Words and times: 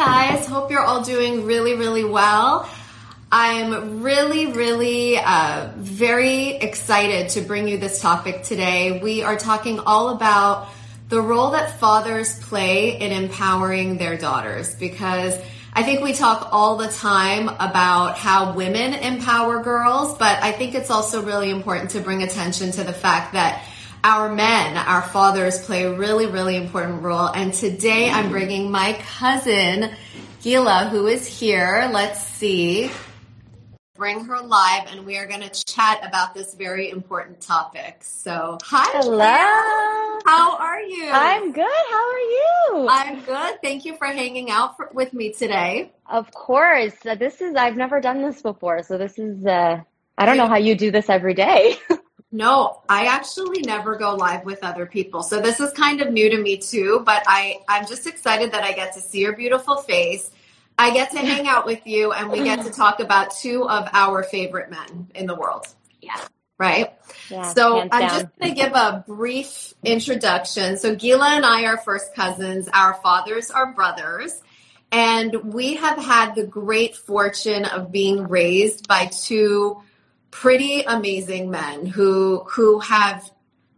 guys. 0.00 0.46
Hope 0.46 0.70
you're 0.70 0.82
all 0.82 1.02
doing 1.02 1.44
really, 1.44 1.74
really 1.74 2.04
well. 2.04 2.66
I'm 3.30 4.02
really, 4.02 4.46
really 4.46 5.18
uh, 5.18 5.72
very 5.76 6.52
excited 6.52 7.28
to 7.32 7.42
bring 7.42 7.68
you 7.68 7.76
this 7.76 8.00
topic 8.00 8.42
today. 8.42 8.98
We 9.02 9.22
are 9.22 9.36
talking 9.36 9.78
all 9.78 10.08
about 10.08 10.68
the 11.10 11.20
role 11.20 11.50
that 11.50 11.78
fathers 11.78 12.40
play 12.40 12.98
in 12.98 13.12
empowering 13.12 13.98
their 13.98 14.16
daughters 14.16 14.74
because 14.74 15.38
I 15.74 15.82
think 15.82 16.02
we 16.02 16.14
talk 16.14 16.48
all 16.50 16.78
the 16.78 16.88
time 16.88 17.50
about 17.50 18.16
how 18.16 18.54
women 18.54 18.94
empower 18.94 19.62
girls, 19.62 20.16
but 20.16 20.42
I 20.42 20.52
think 20.52 20.74
it's 20.74 20.90
also 20.90 21.22
really 21.22 21.50
important 21.50 21.90
to 21.90 22.00
bring 22.00 22.22
attention 22.22 22.70
to 22.70 22.84
the 22.84 22.94
fact 22.94 23.34
that 23.34 23.66
our 24.02 24.34
men, 24.34 24.76
our 24.76 25.02
fathers 25.02 25.64
play 25.64 25.84
a 25.84 25.92
really, 25.92 26.26
really 26.26 26.56
important 26.56 27.02
role. 27.02 27.28
And 27.28 27.52
today 27.52 28.08
I'm 28.08 28.30
bringing 28.30 28.70
my 28.70 28.98
cousin, 29.18 29.90
Gila, 30.42 30.88
who 30.90 31.06
is 31.06 31.26
here. 31.26 31.88
Let's 31.92 32.22
see. 32.22 32.90
Bring 33.94 34.24
her 34.24 34.40
live 34.40 34.88
and 34.90 35.04
we 35.04 35.18
are 35.18 35.26
going 35.26 35.42
to 35.42 35.64
chat 35.66 36.00
about 36.02 36.32
this 36.32 36.54
very 36.54 36.88
important 36.88 37.42
topic. 37.42 37.98
So, 38.00 38.56
hi. 38.62 38.88
Hello. 38.92 39.18
Gila. 39.18 40.22
How 40.24 40.56
are 40.56 40.80
you? 40.80 41.10
I'm 41.12 41.52
good. 41.52 41.84
How 41.90 42.10
are 42.10 42.18
you? 42.18 42.88
I'm 42.88 43.20
good. 43.22 43.60
Thank 43.62 43.84
you 43.84 43.96
for 43.96 44.06
hanging 44.06 44.50
out 44.50 44.78
for, 44.78 44.88
with 44.94 45.12
me 45.12 45.32
today. 45.32 45.92
Of 46.08 46.32
course. 46.32 46.94
This 47.02 47.42
is, 47.42 47.54
I've 47.54 47.76
never 47.76 48.00
done 48.00 48.22
this 48.22 48.40
before. 48.40 48.82
So, 48.82 48.96
this 48.96 49.18
is, 49.18 49.44
uh, 49.44 49.82
I 50.16 50.26
don't 50.26 50.38
know 50.38 50.48
how 50.48 50.56
you 50.56 50.74
do 50.74 50.90
this 50.90 51.10
every 51.10 51.34
day. 51.34 51.76
No, 52.32 52.82
I 52.88 53.06
actually 53.06 53.62
never 53.62 53.96
go 53.96 54.14
live 54.14 54.44
with 54.44 54.62
other 54.62 54.86
people. 54.86 55.22
So 55.22 55.40
this 55.40 55.58
is 55.58 55.72
kind 55.72 56.00
of 56.00 56.12
new 56.12 56.30
to 56.30 56.38
me 56.38 56.58
too, 56.58 57.02
but 57.04 57.24
I, 57.26 57.58
I'm 57.68 57.86
just 57.86 58.06
excited 58.06 58.52
that 58.52 58.62
I 58.62 58.72
get 58.72 58.94
to 58.94 59.00
see 59.00 59.20
your 59.20 59.34
beautiful 59.34 59.78
face. 59.78 60.30
I 60.78 60.92
get 60.92 61.10
to 61.10 61.18
hang 61.18 61.48
out 61.48 61.66
with 61.66 61.86
you 61.86 62.12
and 62.12 62.30
we 62.30 62.44
get 62.44 62.64
to 62.64 62.70
talk 62.70 63.00
about 63.00 63.36
two 63.36 63.68
of 63.68 63.88
our 63.92 64.22
favorite 64.22 64.70
men 64.70 65.10
in 65.14 65.26
the 65.26 65.34
world. 65.34 65.66
Yeah. 66.00 66.16
Right? 66.56 66.94
Yeah, 67.30 67.52
so 67.52 67.80
I'm 67.80 67.88
down. 67.88 68.00
just 68.08 68.26
going 68.38 68.54
to 68.54 68.62
give 68.62 68.72
a 68.74 69.04
brief 69.06 69.74
introduction. 69.82 70.78
So 70.78 70.94
Gila 70.94 71.36
and 71.36 71.44
I 71.44 71.64
are 71.64 71.78
first 71.78 72.14
cousins. 72.14 72.68
Our 72.72 72.94
fathers 72.94 73.50
are 73.50 73.72
brothers. 73.72 74.40
And 74.92 75.34
we 75.52 75.76
have 75.76 75.98
had 75.98 76.34
the 76.34 76.44
great 76.44 76.96
fortune 76.96 77.64
of 77.64 77.90
being 77.90 78.28
raised 78.28 78.88
by 78.88 79.06
two 79.06 79.82
pretty 80.30 80.82
amazing 80.82 81.50
men 81.50 81.86
who 81.86 82.44
who 82.50 82.78
have 82.80 83.30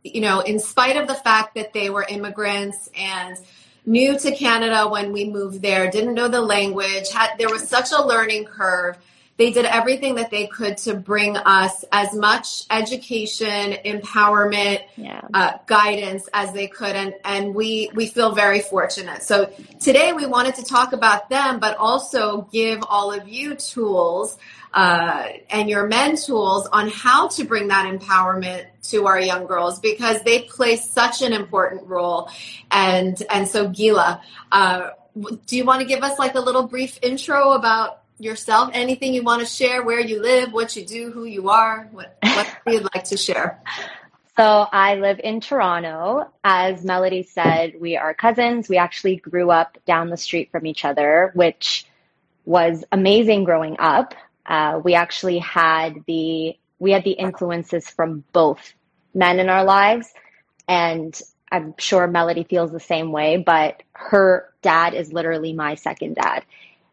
you 0.05 0.20
know 0.20 0.41
in 0.41 0.58
spite 0.58 0.97
of 0.97 1.08
the 1.08 1.14
fact 1.14 1.55
that 1.55 1.72
they 1.72 1.91
were 1.91 2.05
immigrants 2.08 2.91
and 2.97 3.36
new 3.86 4.19
to 4.19 4.33
Canada 4.33 4.89
when 4.89 5.12
we 5.12 5.25
moved 5.25 5.62
there 5.62 5.91
didn't 5.91 6.14
know 6.14 6.28
the 6.28 6.41
language 6.41 7.11
had 7.11 7.36
there 7.39 7.50
was 7.50 7.69
such 7.69 7.91
a 7.92 8.05
learning 8.05 8.45
curve 8.45 8.97
they 9.43 9.51
did 9.51 9.65
everything 9.65 10.15
that 10.15 10.31
they 10.31 10.47
could 10.47 10.77
to 10.77 10.95
bring 10.95 11.37
us 11.37 11.85
as 11.91 12.15
much 12.15 12.62
education 12.71 13.73
empowerment 13.85 14.83
Yeah. 14.97 15.21
uh, 15.35 15.55
guidance 15.67 16.29
as 16.33 16.53
they 16.53 16.69
could 16.69 16.95
and 16.95 17.12
and 17.25 17.53
we 17.53 17.91
we 17.93 18.07
feel 18.07 18.37
very 18.37 18.61
fortunate 18.61 19.25
so 19.25 19.53
today 19.81 20.13
we 20.13 20.27
wanted 20.27 20.55
to 20.61 20.65
talk 20.65 20.93
about 20.93 21.29
them 21.29 21.59
but 21.59 21.77
also 21.77 22.43
give 22.53 22.79
all 22.89 23.13
of 23.13 23.27
you 23.27 23.57
tools 23.57 24.39
uh, 24.75 25.27
and 25.51 25.69
your 25.69 25.87
men 25.89 26.17
tools 26.17 26.69
on 26.73 26.89
how 26.89 27.27
to 27.29 27.43
bring 27.45 27.67
that 27.69 27.85
empowerment 27.93 28.67
to 28.91 29.07
our 29.07 29.20
young 29.20 29.45
girls 29.47 29.81
because 29.81 30.23
they 30.23 30.43
play 30.43 30.77
such 30.77 31.20
an 31.20 31.33
important 31.33 31.85
role 31.89 32.31
and 32.70 33.20
and 33.29 33.48
so 33.48 33.69
Gila 33.69 34.20
uh, 34.53 34.91
do 35.47 35.57
you 35.57 35.64
want 35.64 35.80
to 35.80 35.86
give 35.86 36.05
us 36.05 36.17
like 36.19 36.36
a 36.36 36.41
little 36.41 36.69
brief 36.69 36.97
intro 37.03 37.53
about 37.53 38.02
yourself 38.23 38.71
anything 38.73 39.13
you 39.13 39.23
want 39.23 39.41
to 39.41 39.47
share 39.47 39.83
where 39.83 40.01
you 40.01 40.23
live 40.23 40.53
what 40.53 40.75
you 40.77 40.85
do 40.85 41.11
who 41.11 41.25
you 41.25 41.51
are 41.51 41.89
what 41.93 42.17
what 42.23 42.47
you'd 42.67 42.89
like 42.95 43.05
to 43.05 43.17
share 43.17 43.61
So, 44.35 44.67
I 44.73 44.95
live 44.95 45.21
in 45.23 45.43
Toronto. 45.43 46.31
As 46.43 46.83
Melody 46.83 47.23
said, 47.23 47.75
we 47.79 47.99
are 47.99 48.15
cousins. 48.15 48.67
We 48.67 48.79
actually 48.79 49.17
grew 49.17 49.51
up 49.51 49.77
down 49.85 50.09
the 50.09 50.17
street 50.17 50.51
from 50.51 50.65
each 50.65 50.87
other, 50.87 51.33
which 51.35 51.85
was 52.47 52.83
amazing 52.91 53.45
growing 53.45 53.77
up. 53.79 54.15
Uh, 54.47 54.81
we 54.83 54.95
actually 54.95 55.39
had 55.39 55.97
the 56.07 56.57
we 56.79 56.91
had 56.91 57.05
the 57.05 57.13
influences 57.13 57.89
from 57.91 58.25
both 58.33 58.73
men 59.15 59.39
in 59.39 59.51
our 59.51 59.65
lives, 59.65 60.09
and 60.67 61.21
I'm 61.51 61.75
sure 61.79 62.07
Melody 62.07 62.45
feels 62.45 62.73
the 62.73 62.81
same 62.81 63.13
way. 63.13 63.37
But 63.37 63.83
her 63.93 64.51
dad 64.63 64.95
is 64.95 65.13
literally 65.13 65.53
my 65.53 65.75
second 65.75 66.15
dad, 66.17 66.45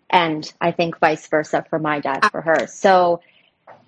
and 0.10 0.52
I 0.60 0.72
think 0.72 1.00
vice 1.00 1.28
versa 1.28 1.66
for 1.70 1.80
my 1.80 2.00
dad 2.00 2.30
for 2.32 2.42
her. 2.42 2.64
Uh, 2.64 2.66
so, 2.66 3.22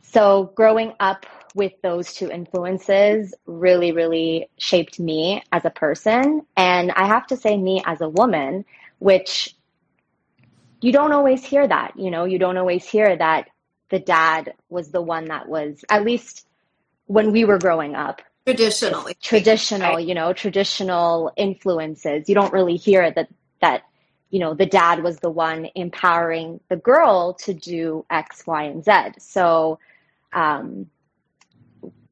so 0.01 0.51
growing 0.55 0.93
up 0.99 1.25
with 1.53 1.73
those 1.81 2.13
two 2.13 2.29
influences 2.29 3.33
really, 3.45 3.91
really 3.91 4.49
shaped 4.57 4.99
me 4.99 5.43
as 5.51 5.65
a 5.65 5.69
person, 5.69 6.43
and 6.55 6.91
I 6.91 7.07
have 7.07 7.27
to 7.27 7.37
say, 7.37 7.57
me 7.57 7.81
as 7.85 8.01
a 8.01 8.09
woman, 8.09 8.65
which 8.99 9.55
you 10.79 10.91
don't 10.91 11.11
always 11.11 11.43
hear 11.43 11.67
that. 11.67 11.93
You 11.97 12.09
know, 12.09 12.25
you 12.25 12.39
don't 12.39 12.57
always 12.57 12.85
hear 12.85 13.15
that 13.15 13.49
the 13.89 13.99
dad 13.99 14.53
was 14.69 14.91
the 14.91 15.01
one 15.01 15.25
that 15.25 15.47
was, 15.47 15.83
at 15.89 16.03
least 16.05 16.47
when 17.07 17.31
we 17.31 17.43
were 17.45 17.57
growing 17.57 17.93
up, 17.95 18.21
traditionally 18.45 19.15
traditional, 19.21 19.95
Right. 19.95 20.07
you 20.07 20.15
know, 20.15 20.33
traditional 20.33 21.31
influences. 21.35 22.29
You 22.29 22.35
don't 22.35 22.53
really 22.53 22.77
hear 22.77 23.11
that, 23.11 23.27
that, 23.59 23.83
you 24.31 24.39
know, 24.39 24.53
the 24.53 24.65
dad 24.65 25.03
was 25.03 25.17
the 25.17 25.29
one 25.29 25.67
empowering 25.75 26.59
the 26.69 26.77
girl 26.77 27.33
to 27.35 27.53
do 27.53 28.05
X, 28.09 28.47
Y, 28.47 28.63
and 28.63 28.83
Z. 28.83 29.19
So, 29.19 29.77
um, 30.33 30.87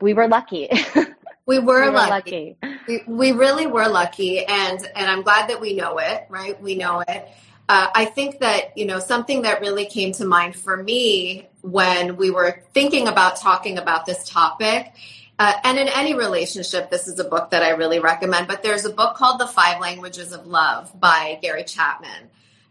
we 0.01 0.13
were 0.13 0.27
lucky. 0.27 0.69
we 1.45 1.59
were, 1.59 1.81
we 1.81 1.89
were 1.89 1.91
lucky. 1.91 2.57
lucky. 2.61 2.79
We, 2.87 3.03
we 3.07 3.31
really 3.31 3.67
were 3.67 3.87
lucky 3.87 4.45
and 4.45 4.79
and 4.95 5.09
i'm 5.09 5.21
glad 5.21 5.49
that 5.49 5.61
we 5.61 5.75
know 5.75 5.99
it 5.99 6.25
right 6.29 6.59
we 6.61 6.75
know 6.75 7.01
it 7.07 7.27
uh, 7.69 7.87
i 7.93 8.05
think 8.05 8.39
that 8.39 8.75
you 8.75 8.85
know 8.85 8.99
something 8.99 9.43
that 9.43 9.61
really 9.61 9.85
came 9.85 10.11
to 10.13 10.25
mind 10.25 10.55
for 10.55 10.81
me 10.81 11.47
when 11.61 12.17
we 12.17 12.31
were 12.31 12.63
thinking 12.73 13.07
about 13.07 13.35
talking 13.37 13.77
about 13.77 14.07
this 14.07 14.27
topic 14.27 14.93
uh, 15.39 15.53
and 15.63 15.79
in 15.79 15.87
any 15.89 16.13
relationship 16.13 16.89
this 16.89 17.07
is 17.07 17.19
a 17.19 17.23
book 17.23 17.49
that 17.49 17.63
i 17.63 17.69
really 17.69 17.99
recommend 17.99 18.47
but 18.47 18.61
there's 18.61 18.85
a 18.85 18.89
book 18.91 19.15
called 19.15 19.39
the 19.39 19.47
five 19.47 19.79
languages 19.81 20.31
of 20.31 20.45
love 20.45 20.91
by 20.99 21.39
gary 21.41 21.63
chapman 21.63 22.29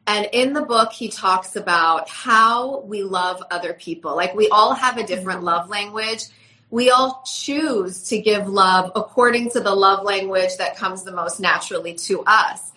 and 0.08 0.26
in 0.32 0.54
the 0.54 0.62
book, 0.62 0.90
he 0.90 1.10
talks 1.10 1.54
about 1.54 2.08
how 2.08 2.80
we 2.80 3.02
love 3.02 3.42
other 3.50 3.74
people. 3.74 4.16
Like 4.16 4.34
we 4.34 4.48
all 4.48 4.72
have 4.72 4.96
a 4.96 5.06
different 5.06 5.42
love 5.42 5.68
language. 5.68 6.22
We 6.70 6.88
all 6.88 7.22
choose 7.26 8.04
to 8.04 8.18
give 8.18 8.48
love 8.48 8.90
according 8.96 9.50
to 9.50 9.60
the 9.60 9.74
love 9.74 10.04
language 10.04 10.56
that 10.56 10.76
comes 10.78 11.02
the 11.02 11.12
most 11.12 11.40
naturally 11.40 11.92
to 11.94 12.22
us. 12.24 12.72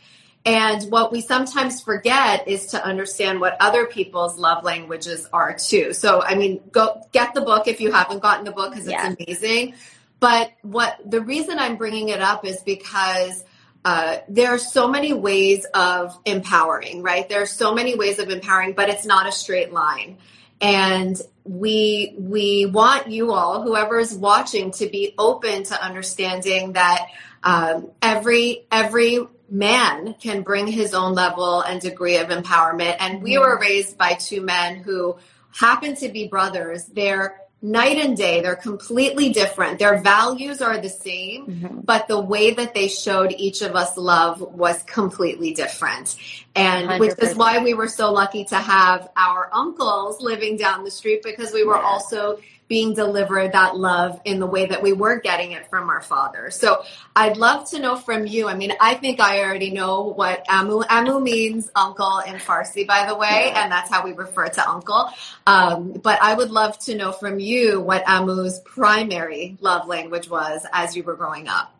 And 0.45 0.89
what 0.91 1.11
we 1.11 1.21
sometimes 1.21 1.81
forget 1.81 2.47
is 2.47 2.67
to 2.67 2.83
understand 2.83 3.39
what 3.39 3.57
other 3.59 3.85
people's 3.85 4.39
love 4.39 4.63
languages 4.63 5.27
are 5.31 5.53
too. 5.55 5.93
So, 5.93 6.23
I 6.23 6.33
mean, 6.35 6.61
go 6.71 7.01
get 7.11 7.35
the 7.35 7.41
book 7.41 7.67
if 7.67 7.79
you 7.79 7.91
haven't 7.91 8.19
gotten 8.19 8.45
the 8.45 8.51
book 8.51 8.71
because 8.71 8.87
it's 8.87 8.93
Yeah. 8.93 9.13
amazing. 9.19 9.75
But 10.19 10.51
what 10.61 10.97
the 11.05 11.21
reason 11.21 11.59
I'm 11.59 11.77
bringing 11.77 12.09
it 12.09 12.21
up 12.21 12.45
is 12.45 12.61
because 12.61 13.43
uh, 13.83 14.17
there 14.29 14.49
are 14.49 14.59
so 14.59 14.87
many 14.87 15.13
ways 15.13 15.65
of 15.73 16.17
empowering, 16.25 17.01
right? 17.01 17.27
There 17.27 17.41
are 17.41 17.47
so 17.47 17.73
many 17.73 17.95
ways 17.95 18.19
of 18.19 18.29
empowering, 18.29 18.73
but 18.73 18.89
it's 18.89 19.05
not 19.05 19.27
a 19.27 19.31
straight 19.31 19.73
line. 19.73 20.17
And 20.59 21.19
we 21.43 22.13
we 22.19 22.67
want 22.67 23.09
you 23.09 23.31
all, 23.31 23.63
whoever 23.63 23.97
is 23.97 24.13
watching, 24.13 24.69
to 24.73 24.87
be 24.87 25.15
open 25.17 25.63
to 25.63 25.83
understanding 25.83 26.73
that 26.73 27.07
um, 27.43 27.89
every 28.03 28.65
every 28.71 29.25
man 29.51 30.15
can 30.19 30.41
bring 30.41 30.65
his 30.65 30.93
own 30.93 31.13
level 31.13 31.61
and 31.61 31.81
degree 31.81 32.17
of 32.17 32.29
empowerment. 32.29 32.95
And 32.99 33.21
we 33.21 33.37
were 33.37 33.59
raised 33.59 33.97
by 33.97 34.13
two 34.13 34.41
men 34.41 34.77
who 34.77 35.17
happen 35.53 35.95
to 35.97 36.09
be 36.09 36.27
brothers. 36.27 36.85
They're 36.85 37.37
night 37.61 37.97
and 37.97 38.17
day. 38.17 38.41
They're 38.41 38.55
completely 38.55 39.29
different. 39.29 39.77
Their 39.77 40.01
values 40.01 40.61
are 40.61 40.79
the 40.79 40.89
same, 40.89 41.45
Mhm. 41.45 41.85
but 41.85 42.07
the 42.07 42.19
way 42.19 42.51
that 42.51 42.73
they 42.73 42.87
showed 42.87 43.35
each 43.37 43.61
of 43.61 43.75
us 43.75 43.97
love 43.97 44.41
was 44.41 44.81
completely 44.83 45.53
different. 45.53 46.15
And 46.55 46.99
which 46.99 47.13
is 47.19 47.35
why 47.35 47.59
we 47.59 47.75
were 47.75 47.87
so 47.87 48.11
lucky 48.11 48.45
to 48.45 48.55
have 48.55 49.09
our 49.15 49.49
uncles 49.53 50.21
living 50.21 50.57
down 50.57 50.83
the 50.83 50.91
street 50.91 51.21
because 51.23 51.53
we 51.53 51.63
were 51.63 51.77
Yeah. 51.77 51.83
also 51.83 52.39
being 52.71 52.93
delivered 52.93 53.51
that 53.51 53.75
love 53.75 54.21
in 54.23 54.39
the 54.39 54.47
way 54.47 54.65
that 54.65 54.81
we 54.81 54.93
were 54.93 55.19
getting 55.19 55.51
it 55.51 55.69
from 55.69 55.89
our 55.89 55.99
father. 55.99 56.49
So 56.49 56.85
I'd 57.13 57.35
love 57.35 57.69
to 57.71 57.79
know 57.79 57.97
from 57.97 58.25
you. 58.25 58.47
I 58.47 58.55
mean, 58.55 58.71
I 58.79 58.93
think 58.93 59.19
I 59.19 59.43
already 59.43 59.71
know 59.71 60.03
what 60.03 60.45
Amu 60.49 60.81
Amu 60.89 61.19
means 61.19 61.69
uncle 61.75 62.19
in 62.19 62.35
Farsi, 62.35 62.87
by 62.87 63.05
the 63.07 63.17
way, 63.17 63.51
and 63.53 63.69
that's 63.69 63.91
how 63.91 64.05
we 64.05 64.13
refer 64.13 64.47
to 64.47 64.69
uncle. 64.69 65.09
Um, 65.45 65.99
but 66.01 66.21
I 66.21 66.33
would 66.33 66.49
love 66.49 66.79
to 66.85 66.95
know 66.95 67.11
from 67.11 67.41
you 67.41 67.81
what 67.81 68.07
Amu's 68.07 68.61
primary 68.61 69.57
love 69.59 69.85
language 69.85 70.29
was 70.29 70.65
as 70.71 70.95
you 70.95 71.03
were 71.03 71.17
growing 71.17 71.49
up. 71.49 71.75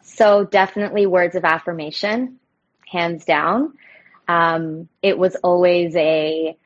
So 0.00 0.44
definitely 0.44 1.04
words 1.04 1.36
of 1.36 1.44
affirmation, 1.44 2.38
hands 2.86 3.26
down. 3.26 3.74
Um, 4.28 4.88
it 5.02 5.18
was 5.18 5.36
always 5.44 5.94
a 5.94 6.56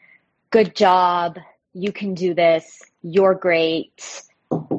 good 0.51 0.77
job, 0.77 1.37
you 1.73 1.91
can 1.91 2.15
do 2.15 2.33
this, 2.33 2.81
you're 3.03 3.35
great, 3.35 4.23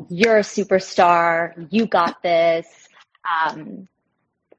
you're 0.10 0.38
a 0.38 0.42
superstar, 0.42 1.68
you 1.72 1.86
got 1.86 2.22
this, 2.22 2.68
um, 3.30 3.88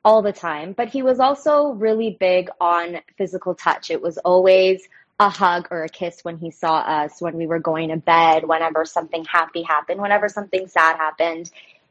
all 0.04 0.22
the 0.22 0.32
time. 0.32 0.72
But 0.72 0.88
he 0.88 1.02
was 1.02 1.20
also 1.20 1.72
really 1.72 2.16
big 2.18 2.50
on 2.60 3.00
physical 3.16 3.54
touch. 3.54 3.90
It 3.90 4.02
was 4.02 4.18
always 4.18 4.82
a 5.20 5.28
hug 5.28 5.68
or 5.70 5.84
a 5.84 5.88
kiss 5.88 6.20
when 6.22 6.38
he 6.38 6.50
saw 6.50 6.78
us, 6.78 7.20
when 7.20 7.36
we 7.36 7.46
were 7.46 7.60
going 7.60 7.90
to 7.90 7.96
bed, 7.96 8.46
whenever 8.46 8.84
something 8.84 9.24
happy 9.24 9.62
happened, 9.62 10.00
whenever 10.00 10.28
something 10.28 10.66
sad 10.66 10.96
happened. 10.96 11.50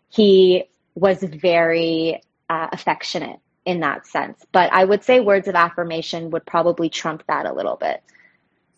He 0.09 0.65
was 0.95 1.23
very 1.23 2.21
uh, 2.49 2.67
affectionate 2.71 3.39
in 3.65 3.79
that 3.81 4.07
sense. 4.07 4.43
But 4.51 4.73
I 4.73 4.83
would 4.83 5.03
say 5.03 5.19
words 5.19 5.47
of 5.47 5.55
affirmation 5.55 6.31
would 6.31 6.45
probably 6.45 6.89
trump 6.89 7.23
that 7.27 7.45
a 7.45 7.53
little 7.53 7.77
bit. 7.77 8.03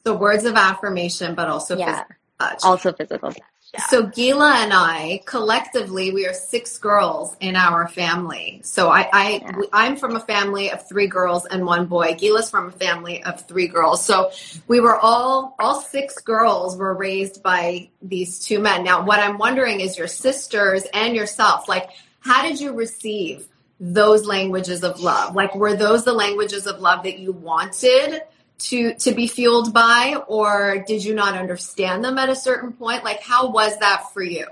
So 0.05 0.15
words 0.15 0.43
of 0.43 0.55
affirmation, 0.55 1.33
but 1.33 1.47
also 1.47 1.77
yeah, 1.77 1.85
physical 1.85 2.15
touch. 2.49 2.59
Also 2.63 2.93
physical 2.93 3.31
touch. 3.31 3.41
Yeah. 3.73 3.87
So 3.87 4.05
Gila 4.05 4.53
and 4.57 4.71
I 4.71 5.23
collectively 5.25 6.11
we 6.11 6.27
are 6.27 6.33
six 6.33 6.77
girls 6.77 7.35
in 7.39 7.55
our 7.55 7.87
family. 7.87 8.61
So 8.63 8.89
I, 8.89 9.09
I 9.11 9.29
yeah. 9.41 9.61
I'm 9.73 9.95
from 9.95 10.15
a 10.15 10.19
family 10.19 10.69
of 10.71 10.87
three 10.87 11.07
girls 11.07 11.47
and 11.47 11.65
one 11.65 11.87
boy. 11.87 12.13
Gila's 12.13 12.51
from 12.51 12.67
a 12.67 12.71
family 12.71 13.23
of 13.23 13.47
three 13.47 13.67
girls. 13.67 14.05
So 14.05 14.29
we 14.67 14.79
were 14.79 14.99
all 14.99 15.55
all 15.57 15.81
six 15.81 16.19
girls 16.19 16.77
were 16.77 16.93
raised 16.93 17.41
by 17.41 17.89
these 18.01 18.39
two 18.45 18.59
men. 18.59 18.83
Now 18.83 19.03
what 19.03 19.19
I'm 19.19 19.39
wondering 19.39 19.79
is 19.79 19.97
your 19.97 20.07
sisters 20.07 20.83
and 20.93 21.15
yourself, 21.15 21.67
like 21.67 21.89
how 22.19 22.43
did 22.43 22.61
you 22.61 22.73
receive 22.73 23.47
those 23.79 24.27
languages 24.27 24.83
of 24.83 24.99
love? 24.99 25.35
Like 25.35 25.55
were 25.55 25.75
those 25.75 26.05
the 26.05 26.13
languages 26.13 26.67
of 26.67 26.79
love 26.79 27.03
that 27.03 27.17
you 27.17 27.31
wanted? 27.31 28.21
To 28.59 28.93
to 28.95 29.13
be 29.13 29.27
fueled 29.27 29.73
by 29.73 30.15
or 30.27 30.83
did 30.87 31.03
you 31.03 31.13
not 31.13 31.37
understand 31.37 32.03
them 32.03 32.17
at 32.17 32.29
a 32.29 32.35
certain 32.35 32.71
point? 32.73 33.03
Like 33.03 33.21
how 33.21 33.49
was 33.49 33.77
that 33.79 34.11
for 34.13 34.23
you? 34.23 34.47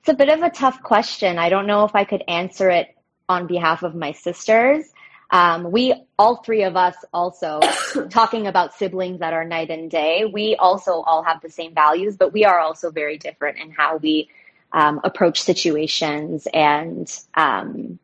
It's 0.00 0.08
a 0.08 0.14
bit 0.14 0.28
of 0.28 0.42
a 0.42 0.50
tough 0.50 0.82
question. 0.82 1.38
I 1.38 1.48
don't 1.48 1.66
know 1.66 1.84
if 1.84 1.94
i 1.94 2.04
could 2.04 2.24
answer 2.26 2.68
it 2.70 2.96
on 3.28 3.46
behalf 3.46 3.82
of 3.82 3.94
my 3.94 4.12
sisters. 4.12 4.84
Um, 5.30 5.70
we 5.70 5.94
all 6.18 6.42
three 6.42 6.64
of 6.64 6.76
us 6.76 6.94
also 7.12 7.60
talking 8.10 8.46
about 8.46 8.74
siblings 8.74 9.20
that 9.20 9.32
are 9.32 9.44
night 9.44 9.70
and 9.70 9.90
day 9.90 10.30
we 10.30 10.56
also 10.56 11.00
all 11.00 11.22
have 11.22 11.40
the 11.40 11.48
same 11.48 11.72
values 11.74 12.18
but 12.18 12.34
we 12.34 12.44
are 12.44 12.58
also 12.58 12.90
very 12.90 13.16
different 13.16 13.58
in 13.58 13.70
how 13.70 13.96
we 13.96 14.28
um, 14.72 15.00
approach 15.04 15.40
situations 15.40 16.46
and 16.52 17.18
um, 17.34 17.98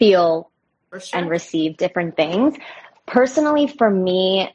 feel 0.00 0.50
sure. 0.90 1.00
and 1.12 1.30
receive 1.30 1.76
different 1.76 2.16
things 2.16 2.56
personally 3.06 3.66
for 3.66 3.90
me 3.90 4.54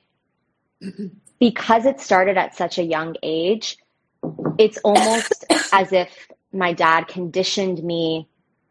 because 1.40 1.86
it 1.86 2.00
started 2.00 2.38
at 2.38 2.56
such 2.56 2.78
a 2.78 2.84
young 2.84 3.16
age 3.24 3.78
it's 4.58 4.78
almost 4.84 5.46
as 5.72 5.94
if 5.94 6.10
my 6.52 6.74
dad 6.74 7.08
conditioned 7.08 7.84
me 7.84 8.28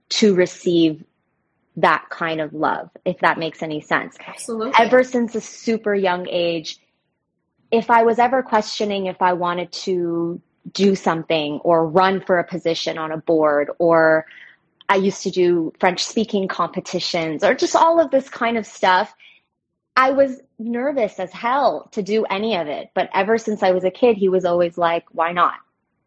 to 0.08 0.34
receive 0.34 1.04
that 1.76 2.06
kind 2.10 2.40
of 2.40 2.52
love 2.54 2.90
if 3.04 3.18
that 3.20 3.38
makes 3.38 3.62
any 3.62 3.80
sense. 3.80 4.16
Absolutely. 4.26 4.72
Ever 4.78 5.04
since 5.04 5.34
a 5.34 5.40
super 5.40 5.94
young 5.94 6.26
age 6.28 6.78
if 7.70 7.90
i 7.90 8.02
was 8.02 8.18
ever 8.18 8.42
questioning 8.42 9.06
if 9.06 9.20
i 9.20 9.32
wanted 9.32 9.70
to 9.72 10.40
do 10.72 10.94
something 10.94 11.60
or 11.64 11.86
run 11.86 12.20
for 12.20 12.38
a 12.38 12.44
position 12.44 12.98
on 12.98 13.12
a 13.12 13.16
board 13.16 13.70
or 13.78 14.26
i 14.88 14.96
used 14.96 15.22
to 15.22 15.30
do 15.30 15.72
french 15.78 16.04
speaking 16.04 16.48
competitions 16.48 17.44
or 17.44 17.54
just 17.54 17.76
all 17.76 18.00
of 18.00 18.10
this 18.10 18.28
kind 18.28 18.56
of 18.56 18.66
stuff 18.66 19.14
I 19.96 20.10
was 20.10 20.40
nervous 20.58 21.18
as 21.18 21.32
hell 21.32 21.88
to 21.92 22.02
do 22.02 22.24
any 22.26 22.56
of 22.56 22.68
it. 22.68 22.90
But 22.94 23.08
ever 23.14 23.38
since 23.38 23.62
I 23.62 23.70
was 23.70 23.84
a 23.84 23.90
kid, 23.90 24.16
he 24.16 24.28
was 24.28 24.44
always 24.44 24.76
like, 24.76 25.06
why 25.12 25.32
not? 25.32 25.54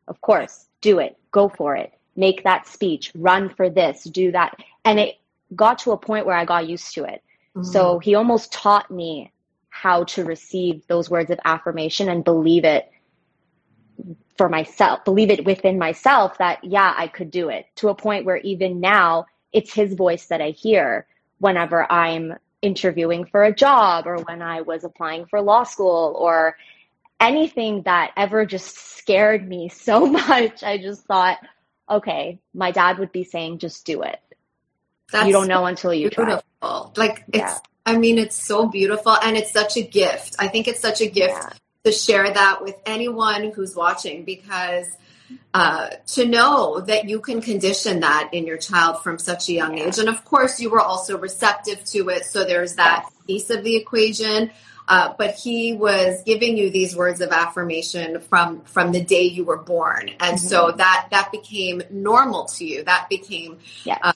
Of 0.08 0.22
course, 0.22 0.66
do 0.82 1.00
it, 1.00 1.18
go 1.32 1.50
for 1.50 1.76
it, 1.76 1.92
make 2.16 2.44
that 2.44 2.68
speech, 2.68 3.12
run 3.16 3.50
for 3.50 3.70
this, 3.70 4.04
do 4.04 4.32
that. 4.32 4.58
And 4.86 5.00
it 5.00 5.18
got 5.56 5.80
to 5.80 5.92
a 5.92 5.98
point 5.98 6.26
where 6.26 6.36
I 6.36 6.46
got 6.46 6.70
used 6.70 6.94
to 6.96 7.04
it. 7.04 7.24
Mm-hmm. 7.56 7.64
So 7.64 8.00
he 8.00 8.16
almost 8.16 8.54
taught 8.54 8.92
me 8.92 9.32
how 9.70 10.04
to 10.04 10.24
receive 10.24 10.86
those 10.88 11.10
words 11.10 11.32
of 11.32 11.40
affirmation 11.46 12.10
and 12.10 12.24
believe 12.24 12.66
it 12.66 12.92
for 14.38 14.50
myself, 14.50 15.04
believe 15.04 15.30
it 15.30 15.46
within 15.46 15.78
myself 15.78 16.38
that, 16.38 16.64
yeah, 16.64 16.94
I 16.96 17.08
could 17.08 17.32
do 17.32 17.50
it 17.50 17.66
to 17.76 17.90
a 17.90 17.96
point 17.96 18.26
where 18.26 18.38
even 18.38 18.80
now 18.80 19.26
it's 19.52 19.74
his 19.74 19.94
voice 19.94 20.28
that 20.28 20.42
I 20.42 20.52
hear 20.52 21.08
whenever 21.40 21.92
I'm 21.92 22.36
interviewing 22.62 23.26
for 23.26 23.44
a 23.44 23.54
job 23.54 24.06
or 24.08 24.18
when 24.18 24.42
I 24.42 24.62
was 24.62 24.84
applying 24.84 25.26
for 25.26 25.42
law 25.42 25.64
school 25.64 26.16
or 26.18 26.58
anything 27.20 27.84
that 27.84 28.12
ever 28.18 28.46
just 28.46 28.78
scared 28.78 29.48
me 29.48 29.70
so 29.74 30.06
much. 30.06 30.64
I 30.64 30.78
just 30.78 31.04
thought, 31.06 31.38
okay, 31.90 32.40
my 32.54 32.72
dad 32.72 33.00
would 33.00 33.12
be 33.12 33.24
saying, 33.24 33.60
just 33.60 33.86
do 33.86 34.04
it. 34.04 34.20
That's 35.12 35.28
you 35.28 35.34
don't 35.34 35.48
know 35.48 35.66
until 35.66 35.94
you 35.94 36.10
beautiful. 36.10 36.44
try. 36.62 36.92
Like 36.96 37.24
it's, 37.34 37.38
yeah. 37.38 37.58
I 37.86 37.98
mean, 37.98 38.20
it's 38.20 38.36
so 38.36 38.68
beautiful 38.68 39.14
and 39.14 39.36
it's 39.36 39.52
such 39.52 39.76
a 39.76 39.82
gift. 39.82 40.36
I 40.38 40.48
think 40.48 40.68
it's 40.68 40.80
such 40.80 41.02
a 41.02 41.08
gift 41.08 41.34
yeah. 41.34 41.50
to 41.86 41.92
share 41.92 42.32
that 42.32 42.64
with 42.64 42.76
anyone 42.86 43.52
who's 43.52 43.76
watching 43.76 44.24
because 44.24 44.86
uh, 45.54 45.90
to 46.08 46.26
know 46.26 46.80
that 46.82 47.10
you 47.10 47.20
can 47.20 47.42
condition 47.42 48.02
that 48.02 48.30
in 48.34 48.46
your 48.46 48.58
child 48.58 49.02
from 49.04 49.18
such 49.18 49.50
a 49.50 49.54
young 49.54 49.78
age. 49.78 49.98
And 49.98 50.10
of 50.10 50.24
course, 50.26 50.60
you 50.60 50.70
were 50.70 50.82
also 50.82 51.18
receptive 51.18 51.84
to 51.86 52.10
it. 52.10 52.26
So 52.26 52.46
there's 52.46 52.76
that 52.76 53.10
piece 53.28 53.50
of 53.50 53.64
the 53.64 53.76
equation. 53.76 54.52
Uh, 54.88 55.14
but 55.20 55.36
he 55.36 55.74
was 55.74 56.24
giving 56.24 56.58
you 56.58 56.72
these 56.72 56.96
words 56.96 57.22
of 57.22 57.30
affirmation 57.30 58.20
from 58.22 58.62
from 58.62 58.92
the 58.92 59.04
day 59.04 59.22
you 59.22 59.44
were 59.44 59.60
born, 59.60 60.10
and 60.20 60.36
mm-hmm. 60.36 60.38
so 60.38 60.72
that 60.72 61.08
that 61.12 61.32
became 61.32 61.84
normal 61.92 62.46
to 62.46 62.66
you. 62.66 62.84
That 62.84 63.08
became, 63.08 63.60
yes. 63.84 64.00
uh, 64.02 64.14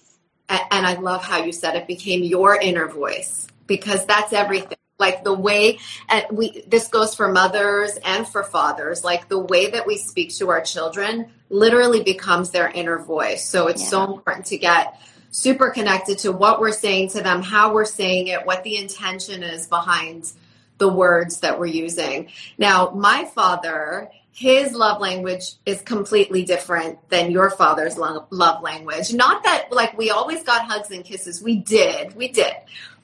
and, 0.50 0.62
and 0.72 0.88
I 0.88 0.96
love 0.96 1.24
how 1.24 1.44
you 1.44 1.52
said 1.52 1.76
it 1.76 1.86
became 1.86 2.24
your 2.24 2.56
inner 2.56 2.88
voice 2.88 3.46
because 3.68 4.04
that's 4.08 4.34
everything 4.34 4.73
like 5.00 5.24
the 5.24 5.34
way 5.34 5.80
and 6.08 6.26
we 6.32 6.62
this 6.68 6.88
goes 6.88 7.16
for 7.16 7.32
mothers 7.32 7.98
and 8.06 8.28
for 8.28 8.44
fathers 8.44 9.04
like 9.04 9.28
the 9.28 9.40
way 9.40 9.72
that 9.72 9.88
we 9.88 9.98
speak 9.98 10.34
to 10.34 10.50
our 10.50 10.62
children 10.62 11.30
literally 11.50 12.04
becomes 12.04 12.52
their 12.52 12.70
inner 12.70 13.00
voice 13.00 13.48
so 13.48 13.68
it's 13.68 13.82
yeah. 13.84 13.90
so 13.90 14.16
important 14.16 14.46
to 14.46 14.58
get 14.58 15.00
super 15.32 15.72
connected 15.72 16.20
to 16.20 16.32
what 16.32 16.60
we're 16.60 16.72
saying 16.72 17.10
to 17.10 17.22
them 17.22 17.42
how 17.42 17.74
we're 17.74 17.86
saying 17.86 18.28
it 18.28 18.46
what 18.46 18.64
the 18.64 18.78
intention 18.78 19.42
is 19.42 19.68
behind 19.68 20.32
the 20.78 20.88
words 20.88 21.40
that 21.40 21.60
we're 21.60 21.66
using 21.66 22.30
now 22.58 22.92
my 22.92 23.26
father 23.26 24.10
his 24.34 24.74
love 24.74 25.00
language 25.00 25.44
is 25.66 25.82
completely 25.82 26.44
different 26.44 26.98
than 27.10 27.30
your 27.30 27.52
father's 27.52 28.00
love 28.00 28.64
language. 28.64 29.14
Not 29.14 29.44
that 29.44 29.72
like 29.72 29.96
we 29.96 30.10
always 30.10 30.42
got 30.42 30.66
hugs 30.66 30.90
and 30.90 31.06
kisses. 31.06 31.42
We 31.42 31.58
did. 31.58 32.16
We 32.16 32.30
did. 32.30 32.54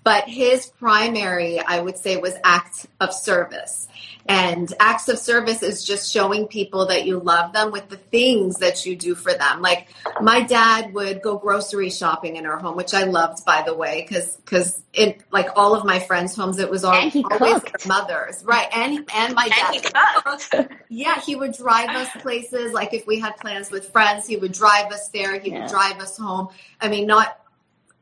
But 0.04 0.28
his 0.28 0.68
primary, 0.68 1.60
I 1.60 1.80
would 1.80 1.98
say, 1.98 2.18
was 2.18 2.36
acts 2.44 2.88
of 3.00 3.14
service. 3.14 3.88
And 4.30 4.72
acts 4.80 5.10
of 5.10 5.18
service 5.18 5.64
is 5.64 5.84
just 5.84 6.14
showing 6.14 6.46
people 6.46 6.86
that 6.86 7.08
you 7.08 7.20
love 7.20 7.52
them 7.52 7.72
with 7.72 7.90
the 7.90 7.98
things 7.98 8.58
that 8.58 8.86
you 8.86 8.96
do 8.96 9.16
for 9.16 9.34
them. 9.34 9.60
Like 9.60 9.88
my 10.22 10.42
dad 10.42 10.94
would 10.94 11.24
go 11.24 11.40
grocery 11.40 11.90
shopping 11.90 12.36
in 12.36 12.46
our 12.46 12.60
home, 12.60 12.76
which 12.76 12.94
I 12.94 13.06
loved, 13.06 13.44
by 13.44 13.64
the 13.64 13.74
way, 13.74 14.06
because 14.08 14.38
because 14.38 14.84
in 14.94 15.16
like 15.32 15.48
all 15.56 15.74
of 15.74 15.84
my 15.84 15.98
friends' 15.98 16.36
homes, 16.36 16.60
it 16.60 16.70
was 16.70 16.84
all, 16.84 16.94
always 16.94 17.14
cooked. 17.14 17.34
their 17.40 17.88
mothers, 17.88 18.44
right? 18.46 18.68
And 18.72 19.10
and 19.16 19.34
my 19.34 19.50
dad, 19.50 20.70
he 20.70 20.76
yeah, 20.90 21.20
he 21.22 21.36
would 21.36 21.54
drive 21.54 21.90
us 21.90 22.10
places. 22.22 22.72
Like 22.72 22.94
if 22.94 23.08
we 23.08 23.20
had 23.20 23.36
plans 23.38 23.72
with 23.72 23.92
friends, 23.92 24.28
he 24.28 24.38
would 24.38 24.52
drive 24.52 24.92
us 24.92 25.10
there. 25.10 25.40
He 25.40 25.50
yeah. 25.50 25.62
would 25.62 25.72
drive 25.72 26.00
us 26.00 26.16
home. 26.18 26.50
I 26.80 26.88
mean, 26.88 27.08
not 27.08 27.40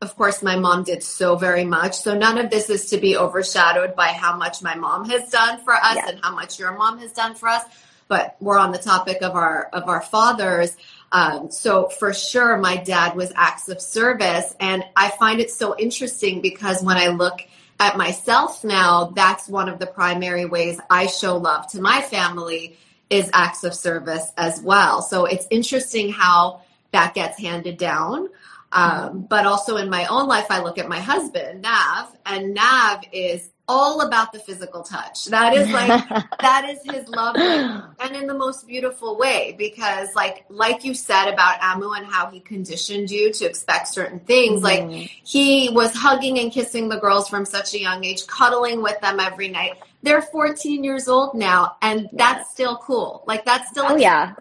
of 0.00 0.14
course, 0.16 0.42
my 0.42 0.56
mom 0.56 0.84
did 0.84 1.02
so 1.02 1.36
very 1.36 1.64
much. 1.64 1.98
So 1.98 2.16
none 2.16 2.38
of 2.38 2.50
this 2.50 2.70
is 2.70 2.86
to 2.90 2.98
be 2.98 3.16
overshadowed 3.16 3.96
by 3.96 4.08
how 4.08 4.36
much 4.36 4.62
my 4.62 4.76
mom 4.76 5.08
has 5.10 5.28
done 5.30 5.60
for 5.64 5.74
us 5.74 5.98
and 6.06 6.20
how 6.22 6.34
much 6.34 6.58
your 6.58 6.76
mom 6.76 6.98
has 6.98 7.12
done 7.12 7.34
for 7.34 7.48
us. 7.48 7.64
But 8.06 8.36
we're 8.40 8.58
on 8.58 8.72
the 8.72 8.78
topic 8.78 9.22
of 9.22 9.34
our 9.34 9.64
of 9.72 9.88
our 9.88 10.00
fathers. 10.00 10.76
Um, 11.10 11.50
so 11.50 11.88
for 11.88 12.14
sure, 12.14 12.56
my 12.58 12.76
dad 12.76 13.16
was 13.16 13.32
acts 13.34 13.68
of 13.68 13.80
service, 13.80 14.54
and 14.60 14.84
I 14.96 15.10
find 15.10 15.40
it 15.40 15.50
so 15.50 15.76
interesting 15.76 16.40
because 16.40 16.82
when 16.82 16.96
I 16.96 17.08
look 17.08 17.40
at 17.80 17.96
myself 17.96 18.64
now, 18.64 19.12
that's 19.14 19.48
one 19.48 19.68
of 19.68 19.78
the 19.78 19.86
primary 19.86 20.44
ways 20.44 20.80
I 20.88 21.06
show 21.06 21.36
love 21.36 21.66
to 21.72 21.80
my 21.80 22.00
family 22.00 22.78
is 23.10 23.30
acts 23.32 23.64
of 23.64 23.74
service 23.74 24.32
as 24.36 24.60
well. 24.60 25.02
So 25.02 25.24
it's 25.24 25.46
interesting 25.50 26.12
how 26.12 26.62
that 26.92 27.14
gets 27.14 27.38
handed 27.38 27.78
down. 27.78 28.28
Um, 28.70 29.22
but 29.22 29.46
also 29.46 29.76
in 29.76 29.88
my 29.88 30.06
own 30.06 30.28
life, 30.28 30.46
I 30.50 30.62
look 30.62 30.78
at 30.78 30.88
my 30.88 31.00
husband, 31.00 31.62
Nav, 31.62 32.14
and 32.26 32.54
Nav 32.54 33.02
is 33.12 33.50
all 33.68 34.00
about 34.00 34.32
the 34.32 34.38
physical 34.38 34.82
touch. 34.82 35.26
That 35.26 35.54
is 35.54 35.70
like 35.70 36.08
that 36.40 36.68
is 36.70 36.78
his 36.90 37.06
love 37.08 37.36
and 38.00 38.16
in 38.16 38.26
the 38.26 38.34
most 38.34 38.66
beautiful 38.66 39.18
way 39.18 39.54
because 39.58 40.14
like 40.14 40.46
like 40.48 40.84
you 40.84 40.94
said 40.94 41.30
about 41.30 41.62
Amu 41.62 41.92
and 41.92 42.06
how 42.06 42.30
he 42.30 42.40
conditioned 42.40 43.10
you 43.10 43.32
to 43.34 43.44
expect 43.44 43.88
certain 43.88 44.20
things. 44.20 44.62
Mm-hmm. 44.62 44.90
Like 44.90 45.10
he 45.22 45.68
was 45.70 45.94
hugging 45.94 46.38
and 46.38 46.50
kissing 46.50 46.88
the 46.88 46.98
girls 46.98 47.28
from 47.28 47.44
such 47.44 47.74
a 47.74 47.80
young 47.80 48.04
age, 48.04 48.26
cuddling 48.26 48.82
with 48.82 48.98
them 49.00 49.20
every 49.20 49.48
night. 49.48 49.74
They're 50.02 50.22
14 50.22 50.84
years 50.84 51.08
old 51.08 51.34
now 51.34 51.76
and 51.82 52.08
that's 52.12 52.50
still 52.50 52.76
cool. 52.76 53.24
Like 53.26 53.44
that's 53.44 53.68
still 53.70 53.86
Oh 53.88 53.96
yeah. 53.96 54.34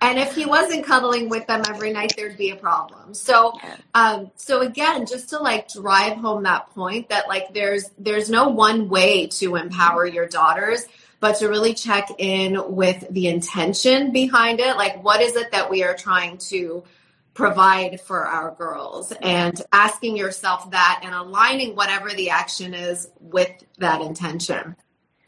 and 0.00 0.18
if 0.18 0.34
he 0.34 0.46
wasn't 0.46 0.84
cuddling 0.84 1.28
with 1.28 1.46
them 1.46 1.62
every 1.68 1.92
night 1.92 2.14
there'd 2.16 2.36
be 2.36 2.50
a 2.50 2.56
problem. 2.56 3.14
So 3.14 3.52
um 3.94 4.30
so 4.36 4.62
again, 4.62 5.06
just 5.06 5.28
to 5.30 5.38
like 5.38 5.68
drive 5.68 6.16
home 6.16 6.44
that 6.44 6.70
point 6.74 7.10
that 7.10 7.28
like 7.28 7.52
there's 7.52 7.90
there's 7.98 8.30
no 8.30 8.48
one 8.48 8.88
way 8.88 9.26
to 9.28 9.56
empower 9.56 10.06
your 10.06 10.26
daughters 10.26 10.86
but 11.20 11.36
to 11.38 11.48
really 11.48 11.72
check 11.72 12.08
in 12.18 12.74
with 12.74 13.02
the 13.10 13.28
intention 13.28 14.12
behind 14.12 14.60
it 14.60 14.76
like 14.76 15.02
what 15.02 15.22
is 15.22 15.36
it 15.36 15.50
that 15.52 15.70
we 15.70 15.82
are 15.82 15.94
trying 15.94 16.36
to 16.36 16.84
provide 17.34 18.00
for 18.00 18.24
our 18.24 18.54
girls 18.54 19.12
and 19.20 19.60
asking 19.72 20.16
yourself 20.16 20.70
that 20.70 21.00
and 21.02 21.14
aligning 21.14 21.74
whatever 21.74 22.10
the 22.10 22.30
action 22.30 22.74
is 22.74 23.08
with 23.20 23.50
that 23.78 24.00
intention 24.00 24.76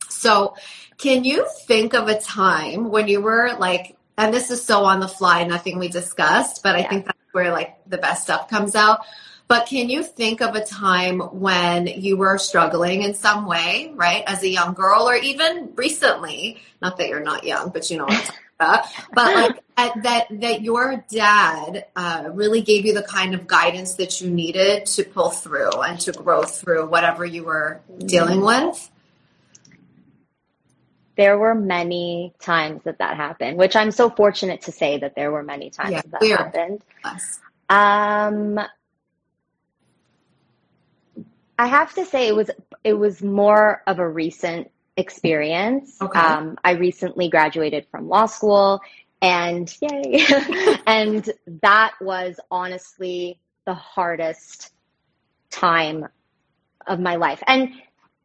so 0.08 0.54
can 0.98 1.24
you 1.24 1.46
think 1.66 1.94
of 1.94 2.08
a 2.08 2.18
time 2.20 2.90
when 2.90 3.08
you 3.08 3.20
were 3.20 3.54
like 3.58 3.96
and 4.16 4.32
this 4.32 4.50
is 4.50 4.64
so 4.64 4.84
on 4.84 5.00
the 5.00 5.08
fly 5.08 5.44
nothing 5.44 5.78
we 5.78 5.88
discussed 5.88 6.62
but 6.62 6.76
i 6.76 6.80
yeah. 6.80 6.88
think 6.88 7.06
that's 7.06 7.18
where 7.32 7.52
like 7.52 7.76
the 7.86 7.98
best 7.98 8.22
stuff 8.22 8.48
comes 8.48 8.74
out 8.74 9.00
but 9.48 9.66
can 9.66 9.88
you 9.88 10.02
think 10.02 10.42
of 10.42 10.56
a 10.56 10.64
time 10.64 11.20
when 11.20 11.86
you 11.86 12.16
were 12.16 12.36
struggling 12.36 13.02
in 13.02 13.14
some 13.14 13.46
way, 13.46 13.92
right, 13.94 14.24
as 14.26 14.42
a 14.42 14.48
young 14.48 14.74
girl, 14.74 15.08
or 15.08 15.14
even 15.14 15.70
recently? 15.76 16.60
Not 16.82 16.96
that 16.98 17.08
you're 17.08 17.20
not 17.20 17.44
young, 17.44 17.68
but 17.68 17.88
you 17.88 17.98
know 17.98 18.08
what 18.58 18.68
I'm 18.68 18.82
talking 18.82 19.04
about. 19.06 19.14
But 19.14 19.34
like 19.34 19.64
at, 19.76 20.02
that 20.02 20.40
that 20.40 20.62
your 20.62 21.04
dad 21.10 21.86
uh, 21.94 22.30
really 22.32 22.62
gave 22.62 22.86
you 22.86 22.94
the 22.94 23.02
kind 23.02 23.34
of 23.34 23.46
guidance 23.46 23.94
that 23.94 24.20
you 24.20 24.30
needed 24.30 24.86
to 24.86 25.04
pull 25.04 25.30
through 25.30 25.70
and 25.82 26.00
to 26.00 26.12
grow 26.12 26.42
through 26.42 26.86
whatever 26.88 27.24
you 27.24 27.44
were 27.44 27.80
dealing 27.98 28.40
mm-hmm. 28.40 28.68
with. 28.68 28.90
There 31.16 31.38
were 31.38 31.54
many 31.54 32.34
times 32.40 32.82
that 32.84 32.98
that 32.98 33.16
happened, 33.16 33.56
which 33.56 33.74
I'm 33.74 33.90
so 33.90 34.10
fortunate 34.10 34.62
to 34.62 34.72
say 34.72 34.98
that 34.98 35.14
there 35.14 35.32
were 35.32 35.42
many 35.42 35.70
times 35.70 35.92
yeah, 35.92 36.02
that, 36.10 36.20
that 36.20 36.38
happened. 36.38 36.82
Yes. 37.02 37.40
Um, 37.70 38.60
I 41.58 41.66
have 41.66 41.94
to 41.94 42.04
say 42.04 42.28
it 42.28 42.36
was 42.36 42.50
it 42.84 42.92
was 42.92 43.22
more 43.22 43.82
of 43.86 43.98
a 43.98 44.08
recent 44.08 44.70
experience. 44.96 45.96
Okay. 46.00 46.18
Um, 46.18 46.58
I 46.64 46.72
recently 46.72 47.28
graduated 47.28 47.86
from 47.90 48.08
law 48.08 48.26
school, 48.26 48.80
and 49.20 49.74
yay, 49.80 50.26
and 50.86 51.28
that 51.62 51.94
was 52.00 52.38
honestly 52.50 53.38
the 53.64 53.74
hardest 53.74 54.72
time 55.50 56.06
of 56.86 57.00
my 57.00 57.16
life. 57.16 57.42
And 57.46 57.72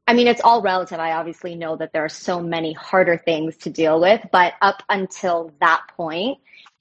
I 0.08 0.14
mean, 0.14 0.28
it's 0.28 0.42
all 0.42 0.62
relative. 0.62 1.00
I 1.00 1.14
obviously 1.14 1.56
know 1.56 1.76
that 1.78 1.94
there 1.94 2.04
are 2.04 2.10
so 2.10 2.42
many 2.42 2.74
harder 2.74 3.18
things 3.18 3.58
to 3.58 3.70
deal 3.70 4.00
with, 4.00 4.22
but 4.32 4.54
up 4.62 4.84
until 4.90 5.54
that 5.62 5.84
point, 5.96 6.40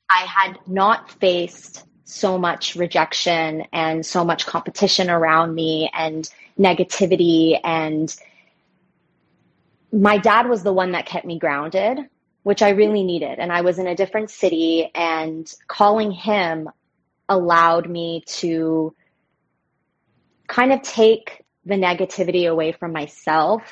I 0.09 0.25
had 0.25 0.59
not 0.67 1.11
faced 1.13 1.87
so 2.05 2.39
much 2.39 2.75
rejection 2.75 3.65
and 3.73 4.05
so 4.05 4.25
much 4.25 4.47
competition 4.47 5.09
around 5.09 5.55
me 5.55 5.91
and 5.95 6.29
negativity 6.59 7.59
and 7.63 8.15
my 9.93 10.19
dad 10.19 10.49
was 10.49 10.63
the 10.63 10.73
one 10.73 10.93
that 10.93 11.07
kept 11.07 11.27
me 11.27 11.39
grounded 11.39 11.99
which 12.43 12.63
i 12.63 12.71
really 12.71 13.03
needed 13.03 13.39
and 13.39 13.53
i 13.53 13.61
was 13.61 13.79
in 13.79 13.87
a 13.87 13.95
different 13.95 14.31
city 14.31 14.91
and 14.95 15.53
calling 15.67 16.11
him 16.11 16.69
allowed 17.29 17.89
me 17.89 18.23
to 18.27 18.95
kind 20.47 20.73
of 20.73 20.83
take 20.83 21.45
the 21.65 21.75
negativity 21.75 22.49
away 22.51 22.73
from 22.73 22.93
myself 22.93 23.63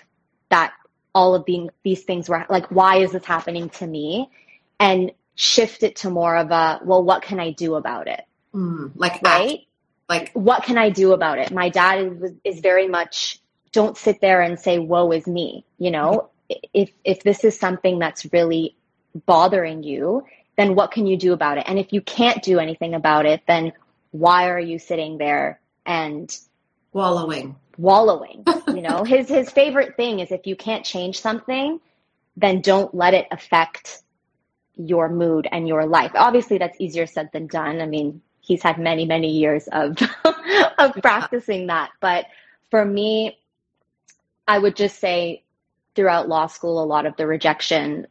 that 0.50 0.72
all 1.14 1.34
of 1.34 1.44
being, 1.44 1.70
these 1.82 2.04
things 2.04 2.28
were 2.28 2.44
like 2.48 2.66
why 2.70 2.98
is 2.98 3.12
this 3.12 3.24
happening 3.24 3.68
to 3.70 3.86
me 3.86 4.30
and 4.78 5.10
shift 5.34 5.82
it 5.82 5.96
to 5.96 6.10
more 6.10 6.36
of 6.36 6.50
a 6.50 6.80
well 6.84 7.02
what 7.02 7.22
can 7.22 7.40
i 7.40 7.50
do 7.50 7.74
about 7.74 8.06
it 8.06 8.22
Mm, 8.54 8.92
like 8.94 9.22
right? 9.22 9.60
Like 10.08 10.32
what 10.32 10.62
can 10.64 10.78
I 10.78 10.90
do 10.90 11.12
about 11.12 11.38
it? 11.38 11.52
My 11.52 11.68
dad 11.68 12.00
is, 12.00 12.32
is 12.44 12.60
very 12.60 12.88
much 12.88 13.40
don't 13.72 13.96
sit 13.96 14.20
there 14.20 14.40
and 14.40 14.58
say 14.58 14.78
woe 14.78 15.12
is 15.12 15.26
me, 15.26 15.64
you 15.78 15.90
know? 15.90 16.30
Mm-hmm. 16.50 16.58
If 16.72 16.90
if 17.04 17.22
this 17.22 17.44
is 17.44 17.58
something 17.58 17.98
that's 17.98 18.26
really 18.32 18.74
bothering 19.26 19.82
you, 19.82 20.24
then 20.56 20.74
what 20.74 20.90
can 20.90 21.06
you 21.06 21.16
do 21.16 21.32
about 21.32 21.58
it? 21.58 21.64
And 21.66 21.78
if 21.78 21.92
you 21.92 22.00
can't 22.00 22.42
do 22.42 22.58
anything 22.58 22.94
about 22.94 23.26
it, 23.26 23.42
then 23.46 23.72
why 24.10 24.48
are 24.48 24.58
you 24.58 24.78
sitting 24.78 25.18
there 25.18 25.60
and 25.84 26.34
wallowing? 26.92 27.56
Wallowing. 27.76 28.44
you 28.68 28.80
know, 28.80 29.04
his 29.06 29.28
his 29.28 29.50
favorite 29.50 29.96
thing 29.96 30.20
is 30.20 30.32
if 30.32 30.46
you 30.46 30.56
can't 30.56 30.84
change 30.84 31.20
something, 31.20 31.80
then 32.36 32.60
don't 32.60 32.94
let 32.94 33.14
it 33.14 33.26
affect 33.30 34.02
your 34.76 35.08
mood 35.08 35.46
and 35.50 35.68
your 35.68 35.86
life. 35.86 36.12
Obviously 36.14 36.56
that's 36.58 36.80
easier 36.80 37.06
said 37.06 37.30
than 37.32 37.46
done. 37.46 37.80
I 37.80 37.86
mean, 37.86 38.22
he's 38.48 38.62
had 38.62 38.78
many 38.78 39.04
many 39.04 39.30
years 39.30 39.68
of 39.70 39.96
of 40.78 40.94
practicing 41.02 41.66
that 41.66 41.90
but 42.00 42.26
for 42.70 42.84
me 42.84 43.38
i 44.48 44.58
would 44.58 44.74
just 44.74 44.98
say 44.98 45.44
throughout 45.94 46.28
law 46.28 46.46
school 46.48 46.82
a 46.82 46.86
lot 46.86 47.06
of 47.06 47.16
the 47.16 47.26
rejection 47.26 48.06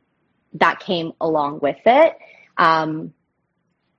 that 0.53 0.79
came 0.79 1.11
along 1.19 1.59
with 1.59 1.77
it 1.85 2.17
um, 2.57 3.13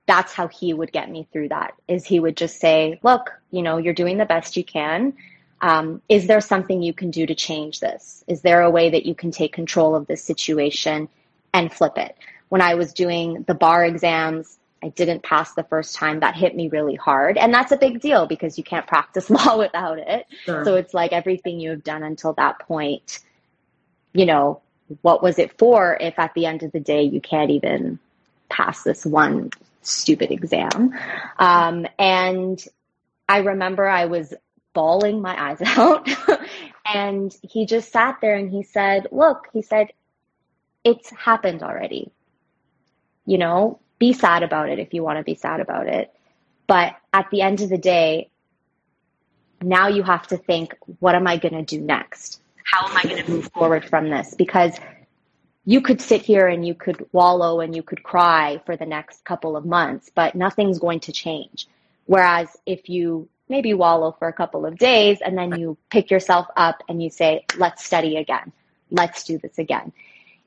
that's 0.09 0.33
how 0.33 0.47
he 0.47 0.73
would 0.73 0.91
get 0.91 1.09
me 1.09 1.27
through 1.31 1.49
that 1.49 1.73
is 1.87 2.05
he 2.05 2.19
would 2.19 2.35
just 2.35 2.59
say 2.59 2.99
look 3.03 3.29
you 3.51 3.61
know 3.61 3.77
you're 3.77 3.93
doing 3.93 4.17
the 4.17 4.25
best 4.25 4.57
you 4.57 4.63
can. 4.63 5.13
Um, 5.61 6.01
is 6.07 6.27
there 6.27 6.41
something 6.41 6.81
you 6.81 6.93
can 6.93 7.11
do 7.11 7.25
to 7.25 7.35
change 7.35 7.81
this? 7.81 8.23
Is 8.27 8.41
there 8.41 8.61
a 8.61 8.69
way 8.69 8.91
that 8.91 9.05
you 9.05 9.13
can 9.13 9.31
take 9.31 9.51
control 9.51 9.93
of 9.93 10.07
this 10.07 10.23
situation 10.23 11.09
and 11.53 11.71
flip 11.73 11.97
it? 11.97 12.15
When 12.49 12.61
i 12.61 12.75
was 12.75 12.93
doing 12.93 13.43
the 13.47 13.53
bar 13.53 13.85
exams 13.85 14.58
I 14.83 14.89
didn't 14.89 15.23
pass 15.23 15.53
the 15.53 15.63
first 15.63 15.95
time, 15.95 16.21
that 16.21 16.35
hit 16.35 16.55
me 16.55 16.69
really 16.69 16.95
hard. 16.95 17.37
And 17.37 17.53
that's 17.53 17.71
a 17.71 17.77
big 17.77 17.99
deal 17.99 18.27
because 18.27 18.57
you 18.57 18.63
can't 18.63 18.87
practice 18.87 19.29
law 19.29 19.57
without 19.57 19.99
it. 19.99 20.25
Sure. 20.45 20.63
So 20.65 20.75
it's 20.75 20.93
like 20.93 21.11
everything 21.11 21.59
you 21.59 21.71
have 21.71 21.83
done 21.83 22.03
until 22.03 22.33
that 22.33 22.59
point, 22.59 23.19
you 24.13 24.25
know, 24.25 24.61
what 25.01 25.21
was 25.21 25.37
it 25.37 25.57
for 25.57 25.97
if 25.99 26.17
at 26.17 26.33
the 26.33 26.45
end 26.45 26.63
of 26.63 26.71
the 26.71 26.79
day 26.79 27.03
you 27.03 27.21
can't 27.21 27.51
even 27.51 27.99
pass 28.49 28.83
this 28.83 29.05
one 29.05 29.51
stupid 29.81 30.31
exam? 30.31 30.93
Um, 31.37 31.85
and 31.97 32.63
I 33.27 33.39
remember 33.39 33.87
I 33.87 34.05
was 34.05 34.33
bawling 34.73 35.21
my 35.21 35.51
eyes 35.51 35.61
out. 35.65 36.07
and 36.85 37.35
he 37.41 37.65
just 37.65 37.91
sat 37.91 38.19
there 38.21 38.35
and 38.35 38.49
he 38.49 38.63
said, 38.63 39.07
Look, 39.11 39.47
he 39.53 39.61
said, 39.61 39.89
it's 40.83 41.09
happened 41.11 41.61
already. 41.61 42.11
You 43.25 43.37
know, 43.37 43.79
be 43.99 44.13
sad 44.13 44.43
about 44.43 44.69
it 44.69 44.79
if 44.79 44.93
you 44.93 45.03
want 45.03 45.17
to 45.17 45.23
be 45.23 45.35
sad 45.35 45.59
about 45.59 45.87
it. 45.87 46.11
But 46.67 46.95
at 47.13 47.29
the 47.31 47.41
end 47.41 47.61
of 47.61 47.69
the 47.69 47.77
day, 47.77 48.29
now 49.61 49.87
you 49.87 50.03
have 50.03 50.27
to 50.27 50.37
think, 50.37 50.75
what 50.99 51.15
am 51.15 51.27
I 51.27 51.37
going 51.37 51.53
to 51.53 51.63
do 51.63 51.81
next? 51.81 52.41
How 52.63 52.87
am 52.87 52.97
I 52.97 53.03
going 53.03 53.23
to 53.23 53.31
move 53.31 53.51
forward 53.51 53.85
from 53.85 54.09
this? 54.09 54.33
Because 54.33 54.79
you 55.65 55.81
could 55.81 56.01
sit 56.01 56.21
here 56.21 56.47
and 56.47 56.65
you 56.65 56.73
could 56.73 57.05
wallow 57.11 57.59
and 57.59 57.75
you 57.75 57.83
could 57.83 58.03
cry 58.03 58.61
for 58.65 58.75
the 58.77 58.85
next 58.85 59.23
couple 59.25 59.57
of 59.57 59.65
months, 59.65 60.09
but 60.13 60.35
nothing's 60.35 60.79
going 60.79 61.01
to 61.01 61.11
change. 61.11 61.67
Whereas 62.05 62.47
if 62.65 62.89
you 62.89 63.27
maybe 63.49 63.73
wallow 63.73 64.15
for 64.17 64.27
a 64.27 64.33
couple 64.33 64.65
of 64.65 64.77
days 64.77 65.19
and 65.21 65.37
then 65.37 65.59
you 65.59 65.77
pick 65.89 66.11
yourself 66.11 66.47
up 66.55 66.83
and 66.87 67.01
you 67.01 67.09
say, 67.09 67.45
let's 67.57 67.83
study 67.83 68.15
again. 68.17 68.51
Let's 68.91 69.23
do 69.23 69.37
this 69.37 69.57
again. 69.57 69.91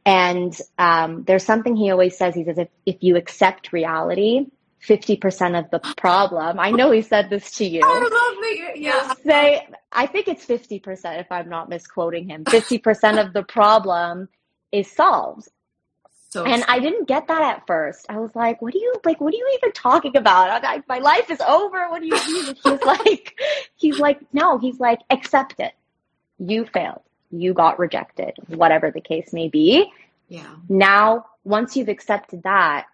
And 0.04 0.56
um, 0.78 1.24
there's 1.24 1.44
something 1.44 1.76
he 1.76 1.90
always 1.90 2.16
says. 2.16 2.34
He 2.34 2.44
says, 2.44 2.58
if, 2.58 2.68
if 2.86 2.96
you 3.00 3.16
accept 3.16 3.72
reality, 3.72 4.46
50% 4.86 5.58
of 5.58 5.70
the 5.70 5.78
problem, 5.96 6.58
I 6.58 6.72
know 6.72 6.90
he 6.90 7.02
said 7.02 7.30
this 7.30 7.52
to 7.58 7.64
you. 7.64 7.82
I 7.84 7.98
love 7.98 8.10
that. 8.10 8.72
Yeah. 8.76 9.14
Say, 9.24 9.68
I 9.92 10.06
think 10.06 10.26
it's 10.26 10.44
50% 10.44 11.20
if 11.20 11.30
I'm 11.30 11.48
not 11.48 11.68
misquoting 11.68 12.28
him. 12.28 12.44
50% 12.44 13.24
of 13.24 13.32
the 13.32 13.44
problem 13.44 14.28
is 14.72 14.90
solved. 14.90 15.48
So 16.30 16.44
and 16.46 16.64
I 16.66 16.80
didn't 16.80 17.06
get 17.06 17.28
that 17.28 17.42
at 17.42 17.66
first. 17.66 18.06
I 18.08 18.18
was 18.18 18.34
like, 18.34 18.62
what 18.62 18.74
are 18.74 18.78
you 18.78 18.94
like? 19.04 19.20
What 19.20 19.34
are 19.34 19.36
you 19.36 19.58
even 19.58 19.70
talking 19.72 20.16
about? 20.16 20.64
I, 20.64 20.82
my 20.88 20.98
life 20.98 21.30
is 21.30 21.42
over. 21.42 21.90
What 21.90 22.00
do 22.00 22.06
you 22.06 22.14
mean? 22.14 22.54
he's 22.54 22.82
like, 22.84 23.38
he's 23.76 23.98
like, 23.98 24.20
no, 24.32 24.58
he's 24.58 24.80
like, 24.80 25.00
accept 25.10 25.56
it. 25.60 25.74
You 26.38 26.64
failed 26.64 27.02
you 27.32 27.54
got 27.54 27.78
rejected, 27.78 28.34
whatever 28.46 28.90
the 28.90 29.00
case 29.00 29.32
may 29.32 29.48
be. 29.48 29.90
Yeah. 30.28 30.54
Now, 30.68 31.26
once 31.44 31.76
you've 31.76 31.88
accepted 31.88 32.44
that, 32.44 32.86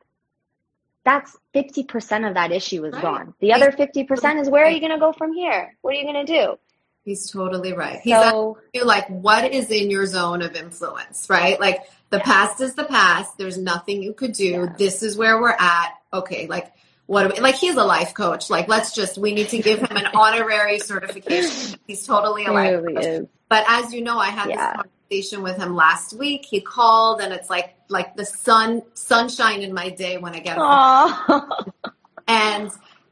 that's 1.05 1.37
50% 1.55 2.29
of 2.29 2.35
that 2.35 2.53
issue 2.53 2.85
is 2.85 2.95
right. 2.95 3.03
gone. 3.03 3.35
The 3.41 3.53
other 3.53 3.73
50% 3.73 4.41
is 4.41 4.49
where 4.49 4.65
are 4.65 4.71
you 4.71 4.81
going 4.81 4.93
to 4.93 4.99
go 4.99 5.13
from 5.13 5.33
here? 5.33 5.77
What 5.81 5.95
are 5.95 5.99
you 5.99 6.05
going 6.05 6.27
to 6.27 6.33
do? 6.33 6.59
He's 7.05 7.31
totally 7.31 7.73
right. 7.73 8.01
He's 8.03 8.15
so, 8.15 8.59
you 8.75 8.85
like 8.85 9.09
what 9.09 9.51
is 9.53 9.71
in 9.71 9.91
your 9.91 10.05
zone 10.05 10.43
of 10.43 10.55
influence, 10.55 11.31
right? 11.31 11.59
Like 11.59 11.81
the 12.11 12.21
past 12.21 12.61
is 12.61 12.75
the 12.75 12.85
past. 12.85 13.39
There's 13.39 13.57
nothing 13.57 14.03
you 14.03 14.13
could 14.13 14.33
do. 14.33 14.45
Yeah. 14.45 14.75
This 14.77 15.03
is 15.03 15.17
where 15.17 15.41
we're 15.41 15.57
at. 15.59 15.95
Okay, 16.13 16.47
like 16.47 16.71
what 17.09 17.35
we, 17.35 17.41
like 17.41 17.55
he's 17.55 17.75
a 17.75 17.85
life 17.85 18.13
coach. 18.13 18.51
Like 18.51 18.69
let's 18.69 18.95
just 18.95 19.17
we 19.17 19.33
need 19.33 19.49
to 19.49 19.59
give 19.59 19.81
him 19.81 19.97
an 19.97 20.07
honorary 20.15 20.79
certification. 20.79 21.81
He's 21.87 22.07
totally 22.07 22.45
a 22.45 22.53
life 22.53 22.71
really 22.71 22.95
coach. 22.95 23.05
Is. 23.05 23.27
But 23.49 23.65
as 23.67 23.95
you 23.95 24.03
know, 24.03 24.19
I 24.19 24.27
had 24.27 24.51
yeah. 24.51 24.57
this 24.57 24.83
conversation 24.83 25.43
with 25.43 25.57
him 25.57 25.75
last 25.75 26.13
week. 26.13 26.45
He 26.45 26.61
called 26.61 27.23
and 27.23 27.33
it's 27.33 27.49
like 27.49 27.75
like 27.89 28.15
the 28.15 28.27
sun 28.27 28.83
sunshine 28.93 29.63
in 29.63 29.73
my 29.73 29.89
day 29.89 30.19
when 30.19 30.35
I 30.35 30.41
get 30.41 30.59
home. 30.59 31.51
and 32.29 32.71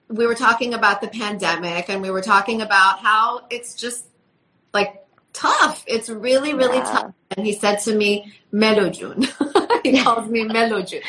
we 0.08 0.26
were 0.26 0.34
talking 0.34 0.74
about 0.74 1.00
the 1.00 1.08
pandemic 1.08 1.88
and 1.88 2.02
we 2.02 2.10
were 2.10 2.20
talking 2.20 2.60
about 2.60 3.00
how 3.00 3.46
it's 3.48 3.74
just 3.74 4.06
like 4.74 5.06
tough. 5.32 5.82
It's 5.86 6.10
really, 6.10 6.52
really 6.52 6.76
yeah. 6.76 6.84
tough. 6.84 7.14
And 7.30 7.46
he 7.46 7.54
said 7.54 7.76
to 7.80 7.96
me, 7.96 8.34
Melojun. 8.52 9.24
he 9.82 10.02
calls 10.02 10.28
me 10.28 10.44
Melojun. 10.44 11.00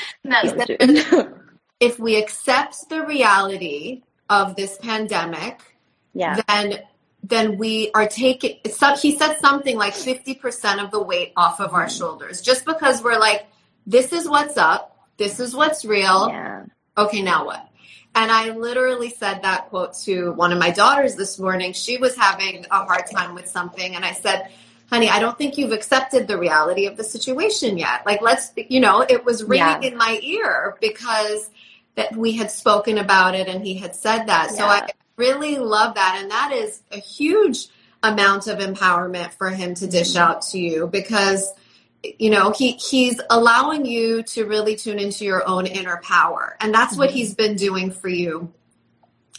If 1.80 2.00
we 2.00 2.16
accept 2.16 2.90
the 2.90 3.04
reality 3.04 4.04
of 4.30 4.56
this 4.56 4.78
pandemic, 4.78 5.62
yeah. 6.14 6.42
then 6.48 6.80
then 7.24 7.58
we 7.58 7.92
are 7.94 8.08
taking 8.08 8.58
he 8.64 9.18
said 9.18 9.38
something 9.40 9.76
like 9.76 9.94
50% 9.94 10.84
of 10.84 10.92
the 10.92 11.02
weight 11.02 11.34
off 11.36 11.60
of 11.60 11.74
our 11.74 11.90
shoulders 11.90 12.42
just 12.42 12.64
because 12.64 13.04
we're 13.04 13.20
like 13.20 13.48
this 13.88 14.14
is 14.14 14.30
what's 14.30 14.56
up 14.56 15.08
this 15.18 15.40
is 15.40 15.56
what's 15.56 15.84
real 15.84 16.30
yeah. 16.30 16.64
okay 16.96 17.24
now 17.24 17.44
what 17.46 17.68
and 18.18 18.32
I 18.32 18.50
literally 18.50 19.12
said 19.12 19.44
that 19.44 19.70
quote 19.70 19.94
to 20.06 20.32
one 20.32 20.52
of 20.52 20.58
my 20.58 20.72
daughters 20.72 21.14
this 21.14 21.38
morning. 21.38 21.72
She 21.74 21.98
was 21.98 22.16
having 22.16 22.66
a 22.72 22.84
hard 22.84 23.04
time 23.12 23.36
with 23.36 23.48
something. 23.48 23.96
And 23.96 24.04
I 24.04 24.14
said, 24.14 24.50
honey, 24.90 25.08
I 25.08 25.20
don't 25.20 25.38
think 25.38 25.56
you've 25.56 25.72
accepted 25.72 26.28
the 26.28 26.36
reality 26.36 26.88
of 26.88 26.98
the 26.98 27.04
situation 27.04 27.78
yet. 27.78 28.08
Like, 28.08 28.24
let's, 28.24 28.52
you 28.56 28.80
know, 28.80 29.02
it 29.08 29.24
was 29.24 29.44
ringing 29.44 29.84
yeah. 29.84 29.90
in 29.90 29.98
my 29.98 30.20
ear 30.24 30.78
because 30.82 31.52
that 31.98 32.16
we 32.16 32.34
had 32.34 32.50
spoken 32.50 33.00
about 33.00 33.36
it 33.36 33.50
and 33.50 33.66
he 33.66 33.74
had 33.74 33.96
said 33.96 34.28
that. 34.28 34.52
Yeah. 34.52 34.58
So 34.58 34.66
I 34.66 34.88
really 35.18 35.58
love 35.58 35.96
that. 35.96 36.20
And 36.22 36.32
that 36.32 36.52
is 36.54 36.82
a 36.92 36.98
huge 36.98 37.68
amount 38.04 38.48
of 38.48 38.60
empowerment 38.60 39.34
for 39.34 39.50
him 39.50 39.74
to 39.76 39.88
dish 39.88 40.14
mm-hmm. 40.14 40.32
out 40.32 40.44
to 40.44 40.60
you 40.60 40.88
because 40.88 41.52
you 42.04 42.30
know 42.30 42.52
he 42.52 42.74
he's 42.74 43.20
allowing 43.32 43.86
you 43.86 44.22
to 44.22 44.46
really 44.46 44.76
tune 44.76 45.00
into 45.00 45.26
your 45.26 45.46
own 45.48 45.66
inner 45.66 46.00
power 46.04 46.56
and 46.62 46.72
that's 46.72 46.94
mm-hmm. 46.94 47.02
what 47.02 47.10
he's 47.10 47.34
been 47.34 47.56
doing 47.56 47.90
for 47.90 48.08
you 48.08 48.54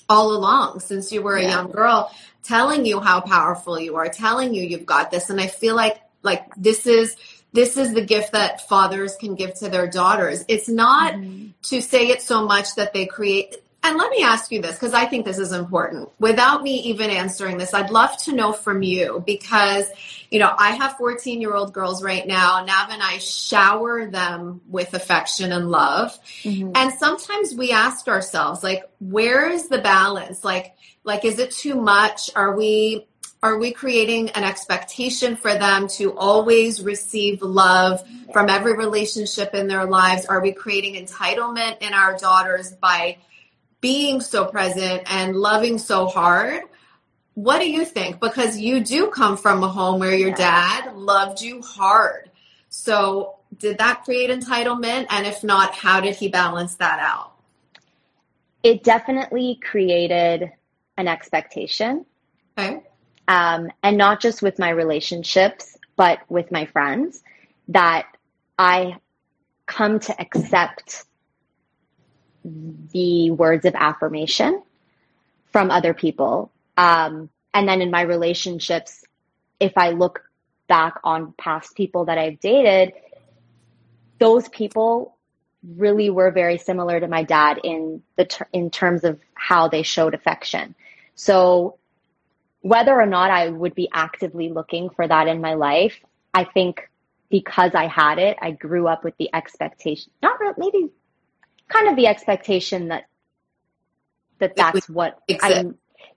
all 0.09 0.33
along 0.33 0.81
since 0.81 1.13
you 1.13 1.23
were 1.23 1.37
a 1.37 1.45
young 1.45 1.71
girl 1.71 2.13
telling 2.43 2.85
you 2.85 2.99
how 2.99 3.21
powerful 3.21 3.79
you 3.79 3.95
are 3.95 4.09
telling 4.09 4.53
you 4.53 4.65
you've 4.65 4.85
got 4.85 5.13
this 5.13 5.31
and 5.31 5.41
i 5.41 5.47
feel 5.47 5.77
like 5.77 6.01
like 6.25 6.53
this 6.57 6.85
is 6.85 7.17
this 7.53 7.77
is 7.77 7.95
the 7.95 8.05
gift 8.05 8.33
that 8.33 8.69
fathers 8.69 9.17
can 9.17 9.35
give 9.35 9.55
to 9.55 9.69
their 9.69 9.87
daughters 9.87 10.45
it's 10.49 10.69
not 10.69 11.15
mm-hmm. 11.15 11.49
to 11.63 11.81
say 11.81 12.09
it 12.09 12.23
so 12.23 12.47
much 12.47 12.75
that 12.77 12.93
they 12.93 13.07
create 13.07 13.57
and 13.83 13.97
let 13.97 14.11
me 14.11 14.23
ask 14.23 14.51
you 14.51 14.61
this 14.61 14.75
because 14.75 14.93
I 14.93 15.07
think 15.07 15.25
this 15.25 15.39
is 15.39 15.53
important. 15.53 16.11
Without 16.19 16.63
me 16.63 16.81
even 16.83 17.11
answering 17.11 17.59
this, 17.59 17.73
I'd 17.73 17.91
love 17.91 18.17
to 18.25 18.33
know 18.33 18.53
from 18.53 18.83
you 18.83 19.23
because, 19.25 19.87
you 20.31 20.41
know, 20.41 20.53
I 20.57 20.73
have 20.73 20.97
14 20.97 21.41
year 21.41 21.55
old 21.55 21.73
girls 21.73 22.03
right 22.03 22.27
now. 22.27 22.65
Nav 22.65 22.91
and 22.91 23.03
I 23.03 23.19
shower 23.19 24.11
them 24.11 24.61
with 24.69 24.95
affection 24.95 25.53
and 25.53 25.71
love. 25.71 26.19
Mm-hmm. 26.43 26.73
And 26.75 26.93
sometimes 26.93 27.55
we 27.55 27.71
ask 27.71 28.09
ourselves, 28.09 28.65
like, 28.65 28.83
where 28.99 29.49
is 29.49 29.69
the 29.69 29.79
balance? 29.79 30.45
Like, 30.45 30.75
like, 31.05 31.25
is 31.25 31.39
it 31.39 31.53
too 31.53 31.77
much? 31.77 32.31
Are 32.35 32.57
we, 32.57 33.07
are 33.43 33.59
we 33.59 33.73
creating 33.73 34.31
an 34.31 34.45
expectation 34.45 35.37
for 35.37 35.55
them 35.55 35.89
to 35.89 36.17
always 36.17 36.83
receive 36.83 37.41
love 37.43 38.03
from 38.33 38.49
every 38.49 38.77
relationship 38.77 39.55
in 39.55 39.69
their 39.69 39.85
lives? 39.85 40.27
Are 40.27 40.41
we 40.41 40.53
creating 40.53 40.95
entitlement 40.95 41.79
in 41.81 41.93
our 41.93 42.17
daughters 42.17 42.73
by 42.73 43.19
being 43.81 44.21
so 44.21 44.45
present 44.45 45.03
and 45.07 45.37
loving 45.37 45.79
so 45.79 46.07
hard. 46.07 46.63
What 47.35 47.61
do 47.61 47.71
you 47.71 47.85
think? 47.85 48.21
Because 48.21 48.59
you 48.59 48.81
do 48.81 49.09
come 49.09 49.37
from 49.37 49.63
a 49.63 49.69
home 49.69 50.01
where 50.01 50.15
your 50.15 50.33
dad 50.33 50.97
loved 50.97 51.41
you 51.41 51.63
hard. 51.63 52.31
So, 52.69 53.37
did 53.57 53.79
that 53.79 54.05
create 54.05 54.31
entitlement? 54.31 55.07
And 55.09 55.27
if 55.27 55.43
not, 55.43 55.75
how 55.75 56.01
did 56.01 56.17
he 56.17 56.29
balance 56.29 56.75
that 56.77 56.99
out? 56.99 57.33
It 58.63 58.83
definitely 58.83 59.59
created 59.63 60.53
an 60.97 61.09
expectation. 61.09 62.05
Okay. 62.59 62.83
Um, 63.29 63.71
and 63.83 63.97
not 63.97 64.21
just 64.21 64.43
with 64.43 64.59
my 64.59 64.71
relationships, 64.71 65.77
but 65.97 66.19
with 66.29 66.51
my 66.51 66.67
friends, 66.67 67.23
that 67.69 68.07
I 68.59 68.97
come 69.67 70.01
to 70.01 70.21
accept 70.21 71.05
the 72.45 73.31
words 73.31 73.67
of 73.67 73.75
affirmation 73.75 74.63
from 75.53 75.71
other 75.71 75.95
people. 75.95 76.51
Um, 76.77 77.29
and 77.53 77.69
then 77.69 77.83
in 77.83 77.91
my 77.91 78.03
relationships, 78.03 79.05
if 79.61 79.77
I 79.77 79.91
look 79.91 80.23
back 80.69 80.99
on 81.05 81.35
past 81.37 81.75
people 81.75 82.07
that 82.07 82.19
I've 82.19 82.41
dated, 82.41 82.93
those 84.19 84.49
people 84.49 85.17
really 85.77 86.11
were 86.11 86.31
very 86.31 86.59
similar 86.59 87.01
to 87.01 87.09
my 87.09 87.25
dad 87.25 87.61
in 87.65 88.03
the 88.17 88.25
ter- 88.25 88.49
in 88.53 88.71
terms 88.71 89.05
of 89.05 89.21
how 89.35 89.69
they 89.69 89.83
showed 89.83 90.15
affection. 90.15 90.75
So 91.15 91.78
whether 92.61 92.99
or 92.99 93.07
not 93.07 93.31
I 93.31 93.49
would 93.49 93.75
be 93.75 93.89
actively 93.93 94.51
looking 94.51 94.91
for 94.91 95.07
that 95.07 95.29
in 95.29 95.41
my 95.41 95.55
life, 95.55 95.95
I 96.35 96.45
think 96.45 96.89
because 97.31 97.75
I 97.75 97.87
had 97.87 98.19
it, 98.19 98.37
I 98.41 98.53
grew 98.53 98.89
up 98.89 99.05
with 99.05 99.17
the 99.19 99.31
expectation, 99.35 100.13
not 100.23 100.41
really, 100.41 100.55
maybe 100.57 100.91
kind 101.69 101.89
of 101.89 101.97
the 101.97 102.07
expectation 102.07 102.89
that 102.89 103.05
that 104.39 104.57
that's 104.57 104.89
what 104.89 105.19
I 105.29 105.65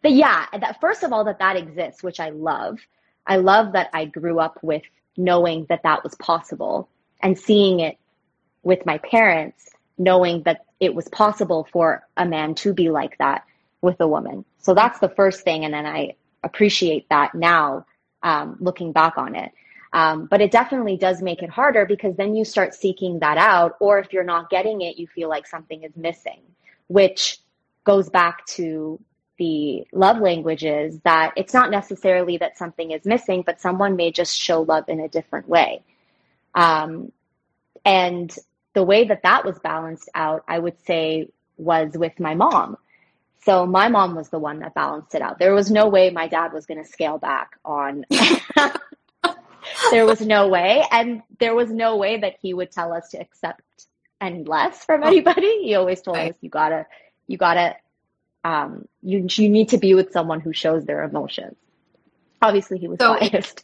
that 0.04 0.12
yeah 0.12 0.46
that 0.58 0.80
first 0.80 1.04
of 1.04 1.12
all 1.12 1.26
that 1.26 1.40
that 1.40 1.58
exists 1.58 2.04
which 2.04 2.20
I 2.20 2.30
love. 2.30 2.80
I 3.26 3.38
love 3.38 3.74
that 3.74 3.90
I 3.94 4.06
grew 4.06 4.40
up 4.40 4.60
with 4.64 4.82
knowing 5.18 5.66
that 5.70 5.84
that 5.84 6.04
was 6.04 6.16
possible 6.16 6.90
and 7.22 7.38
seeing 7.38 7.80
it 7.82 7.98
with 8.64 8.86
my 8.86 8.98
parents 8.98 9.70
knowing 9.98 10.44
that 10.44 10.66
it 10.80 10.96
was 10.96 11.08
possible 11.10 11.68
for 11.72 12.08
a 12.18 12.26
man 12.26 12.56
to 12.56 12.74
be 12.74 12.90
like 12.90 13.18
that 13.20 13.44
with 13.82 14.00
a 14.00 14.08
woman. 14.08 14.46
So 14.60 14.74
that's 14.74 15.00
the 15.00 15.10
first 15.10 15.44
thing 15.44 15.66
and 15.66 15.74
then 15.74 15.86
I 15.86 16.16
appreciate 16.44 17.08
that 17.10 17.34
now 17.36 17.86
um, 18.24 18.58
looking 18.60 18.92
back 18.92 19.18
on 19.18 19.36
it 19.36 19.52
um, 19.94 20.26
but 20.26 20.42
it 20.42 20.52
definitely 20.52 20.98
does 20.98 21.22
make 21.22 21.44
it 21.44 21.50
harder 21.50 21.86
because 21.86 22.16
then 22.16 22.34
you 22.36 22.46
start 22.46 22.74
seeking 22.74 23.20
that 23.20 23.38
out. 23.38 23.76
Or 23.80 24.00
if 24.00 24.14
you're 24.14 24.24
not 24.24 24.50
getting 24.50 24.82
it, 24.82 24.98
you 24.98 25.08
feel 25.08 25.30
like 25.30 25.46
something 25.46 25.84
is 25.84 25.96
missing, 25.98 26.42
which 26.88 27.40
goes 27.84 28.10
back 28.10 28.46
to 28.46 29.00
the 29.38 29.86
love 29.92 30.20
languages 30.20 31.00
that 31.04 31.34
it's 31.36 31.54
not 31.54 31.72
necessarily 31.72 32.38
that 32.38 32.58
something 32.58 32.92
is 32.92 33.06
missing, 33.06 33.44
but 33.46 33.60
someone 33.60 33.96
may 33.96 34.12
just 34.12 34.38
show 34.40 34.62
love 34.62 34.86
in 34.88 35.00
a 35.00 35.10
different 35.10 35.50
way. 35.50 35.84
Um, 36.54 37.12
and 37.84 38.34
the 38.74 38.84
way 38.84 39.06
that 39.06 39.24
that 39.24 39.44
was 39.44 39.60
balanced 39.60 40.10
out, 40.16 40.44
I 40.48 40.60
would 40.60 40.80
say, 40.86 41.30
was 41.58 41.98
with 41.98 42.18
my 42.20 42.36
mom. 42.36 42.78
So 43.44 43.66
my 43.66 43.88
mom 43.88 44.16
was 44.16 44.30
the 44.30 44.40
one 44.40 44.60
that 44.60 44.76
balanced 44.76 45.16
it 45.16 45.22
out. 45.22 45.40
There 45.40 45.54
was 45.54 45.72
no 45.72 45.90
way 45.90 46.12
my 46.12 46.28
dad 46.28 46.54
was 46.54 46.66
going 46.66 46.84
to 46.84 46.88
scale 46.88 47.18
back 47.18 47.58
on 47.66 48.06
there 49.92 50.06
was 50.06 50.22
no 50.22 50.48
way. 50.48 50.86
And 50.92 51.22
there 51.40 51.56
was 51.56 51.72
no 51.72 51.98
way 51.98 52.20
that 52.20 52.36
he 52.42 52.54
would 52.54 52.72
tell 52.72 52.94
us 52.94 53.10
to 53.10 53.20
accept 53.20 53.62
any 54.20 54.44
less 54.44 54.86
from 54.86 55.04
oh. 55.04 55.08
anybody. 55.08 55.64
He 55.64 55.76
always 55.76 56.02
told 56.02 56.18
right. 56.18 56.32
us, 56.32 56.38
you 56.42 56.50
gotta, 56.50 56.86
you 57.28 57.38
gotta, 57.38 57.76
um, 58.44 58.88
you, 59.02 59.26
you 59.30 59.50
need 59.50 59.70
to 59.70 59.78
be 59.78 59.94
with 59.94 60.12
someone 60.12 60.40
who 60.40 60.54
shows 60.54 60.86
their 60.86 61.04
emotions. 61.04 61.56
Obviously 62.42 62.80
he 62.80 62.88
was 62.88 63.00
so, 63.00 63.18
biased. 63.20 63.64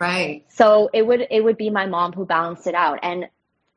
Right. 0.00 0.44
So 0.48 0.90
it 0.92 1.06
would, 1.06 1.26
it 1.30 1.42
would 1.42 1.56
be 1.56 1.70
my 1.70 1.86
mom 1.86 2.12
who 2.12 2.26
balanced 2.26 2.66
it 2.66 2.74
out. 2.74 3.00
And 3.02 3.28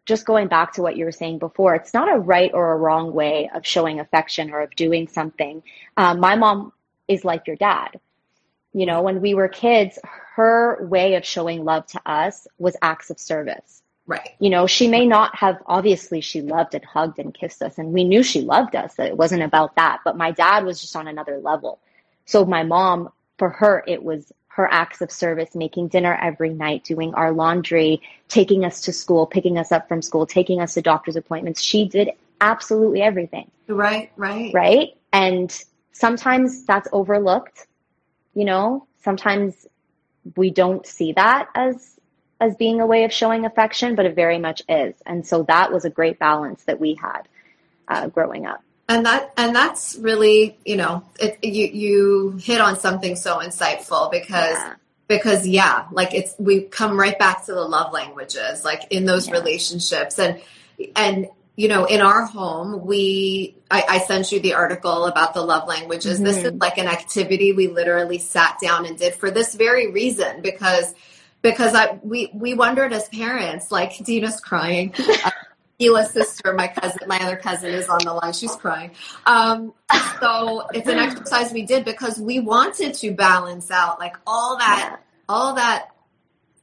just 0.05 0.25
going 0.25 0.47
back 0.47 0.73
to 0.73 0.81
what 0.81 0.97
you 0.97 1.05
were 1.05 1.11
saying 1.11 1.39
before, 1.39 1.75
it's 1.75 1.93
not 1.93 2.13
a 2.13 2.17
right 2.17 2.51
or 2.53 2.71
a 2.73 2.77
wrong 2.77 3.13
way 3.13 3.49
of 3.53 3.65
showing 3.65 3.99
affection 3.99 4.51
or 4.51 4.61
of 4.61 4.75
doing 4.75 5.07
something. 5.07 5.63
Um, 5.97 6.19
my 6.19 6.35
mom 6.35 6.73
is 7.07 7.23
like 7.23 7.47
your 7.47 7.55
dad. 7.55 7.99
You 8.73 8.85
know, 8.85 9.01
when 9.01 9.21
we 9.21 9.33
were 9.33 9.47
kids, 9.47 9.99
her 10.35 10.85
way 10.87 11.15
of 11.15 11.25
showing 11.25 11.65
love 11.65 11.85
to 11.87 12.01
us 12.05 12.47
was 12.57 12.75
acts 12.81 13.09
of 13.09 13.19
service. 13.19 13.81
Right. 14.07 14.29
You 14.39 14.49
know, 14.49 14.65
she 14.65 14.87
may 14.87 15.05
not 15.05 15.35
have, 15.35 15.61
obviously, 15.67 16.21
she 16.21 16.41
loved 16.41 16.73
and 16.73 16.83
hugged 16.83 17.19
and 17.19 17.33
kissed 17.33 17.61
us, 17.61 17.77
and 17.77 17.93
we 17.93 18.03
knew 18.03 18.23
she 18.23 18.41
loved 18.41 18.75
us. 18.75 18.95
That 18.95 19.07
it 19.07 19.17
wasn't 19.17 19.43
about 19.43 19.75
that. 19.75 19.99
But 20.03 20.17
my 20.17 20.31
dad 20.31 20.65
was 20.65 20.81
just 20.81 20.95
on 20.95 21.07
another 21.07 21.37
level. 21.37 21.79
So 22.25 22.43
my 22.43 22.63
mom, 22.63 23.09
for 23.37 23.49
her, 23.49 23.83
it 23.87 24.03
was 24.03 24.31
her 24.55 24.67
acts 24.71 25.01
of 25.01 25.11
service, 25.11 25.55
making 25.55 25.87
dinner 25.87 26.17
every 26.21 26.49
night, 26.49 26.83
doing 26.83 27.13
our 27.13 27.31
laundry, 27.31 28.01
taking 28.27 28.65
us 28.65 28.81
to 28.81 28.93
school, 28.93 29.25
picking 29.25 29.57
us 29.57 29.71
up 29.71 29.87
from 29.87 30.01
school, 30.01 30.25
taking 30.25 30.59
us 30.59 30.73
to 30.73 30.81
doctor's 30.81 31.15
appointments. 31.15 31.61
She 31.61 31.87
did 31.87 32.11
absolutely 32.41 33.01
everything. 33.01 33.49
Right, 33.67 34.11
right. 34.17 34.53
Right. 34.53 34.97
And 35.13 35.51
sometimes 35.93 36.65
that's 36.65 36.87
overlooked 36.91 37.67
you 38.33 38.45
know 38.45 38.87
sometimes 39.03 39.67
we 40.35 40.49
don't 40.49 40.85
see 40.85 41.13
that 41.13 41.49
as 41.55 41.99
as 42.39 42.55
being 42.55 42.81
a 42.81 42.87
way 42.87 43.03
of 43.03 43.13
showing 43.13 43.45
affection, 43.45 43.93
but 43.93 44.05
it 44.07 44.15
very 44.15 44.39
much 44.39 44.63
is. 44.67 44.95
And 45.05 45.25
so 45.27 45.43
that 45.43 45.71
was 45.71 45.85
a 45.85 45.91
great 45.91 46.17
balance 46.17 46.63
that 46.63 46.79
we 46.79 46.95
had 46.95 47.27
uh, 47.87 48.07
growing 48.07 48.47
up. 48.47 48.63
And 48.89 49.05
that 49.05 49.31
and 49.37 49.55
that's 49.55 49.95
really 49.95 50.57
you 50.65 50.75
know 50.75 51.03
it, 51.19 51.41
you 51.43 51.67
you 51.67 52.31
hit 52.41 52.59
on 52.59 52.77
something 52.77 53.15
so 53.15 53.39
insightful 53.39 54.11
because 54.11 54.57
yeah. 54.57 54.73
because 55.07 55.47
yeah 55.47 55.85
like 55.93 56.13
it's 56.13 56.35
we 56.37 56.63
come 56.63 56.99
right 56.99 57.17
back 57.17 57.45
to 57.45 57.53
the 57.53 57.61
love 57.61 57.93
languages 57.93 58.65
like 58.65 58.81
in 58.89 59.05
those 59.05 59.27
yeah. 59.27 59.33
relationships 59.35 60.19
and 60.19 60.41
and 60.97 61.29
you 61.55 61.67
know, 61.67 61.85
in 61.85 62.01
our 62.01 62.25
home, 62.25 62.85
we, 62.85 63.55
I, 63.69 63.83
I, 63.87 63.97
sent 63.99 64.31
you 64.31 64.39
the 64.39 64.53
article 64.53 65.05
about 65.05 65.33
the 65.33 65.41
love 65.41 65.67
languages. 65.67 66.15
Mm-hmm. 66.15 66.23
This 66.23 66.37
is 66.37 66.43
mm-hmm. 66.45 66.57
like 66.57 66.77
an 66.77 66.87
activity 66.87 67.51
we 67.51 67.67
literally 67.67 68.17
sat 68.19 68.57
down 68.61 68.85
and 68.85 68.97
did 68.97 69.13
for 69.13 69.29
this 69.29 69.53
very 69.53 69.91
reason 69.91 70.41
because, 70.41 70.95
because 71.41 71.75
I, 71.75 71.99
we, 72.03 72.31
we 72.33 72.53
wondered 72.53 72.93
as 72.93 73.09
parents, 73.09 73.71
like 73.71 73.97
Dina's 74.03 74.39
crying. 74.39 74.93
Gila's 75.81 76.11
sister, 76.11 76.53
my 76.53 76.67
cousin, 76.67 77.07
my 77.07 77.19
other 77.19 77.37
cousin 77.37 77.71
is 77.71 77.89
on 77.89 77.99
the 78.05 78.13
line. 78.13 78.33
She's 78.33 78.55
crying. 78.55 78.91
Um, 79.25 79.73
so 80.19 80.67
it's 80.75 80.87
an 80.87 80.99
exercise 80.99 81.51
we 81.51 81.63
did 81.63 81.85
because 81.85 82.19
we 82.19 82.39
wanted 82.39 82.93
to 82.95 83.11
balance 83.11 83.71
out 83.71 83.99
like 83.99 84.15
all 84.27 84.59
that, 84.59 84.99
all 85.27 85.55
that, 85.55 85.89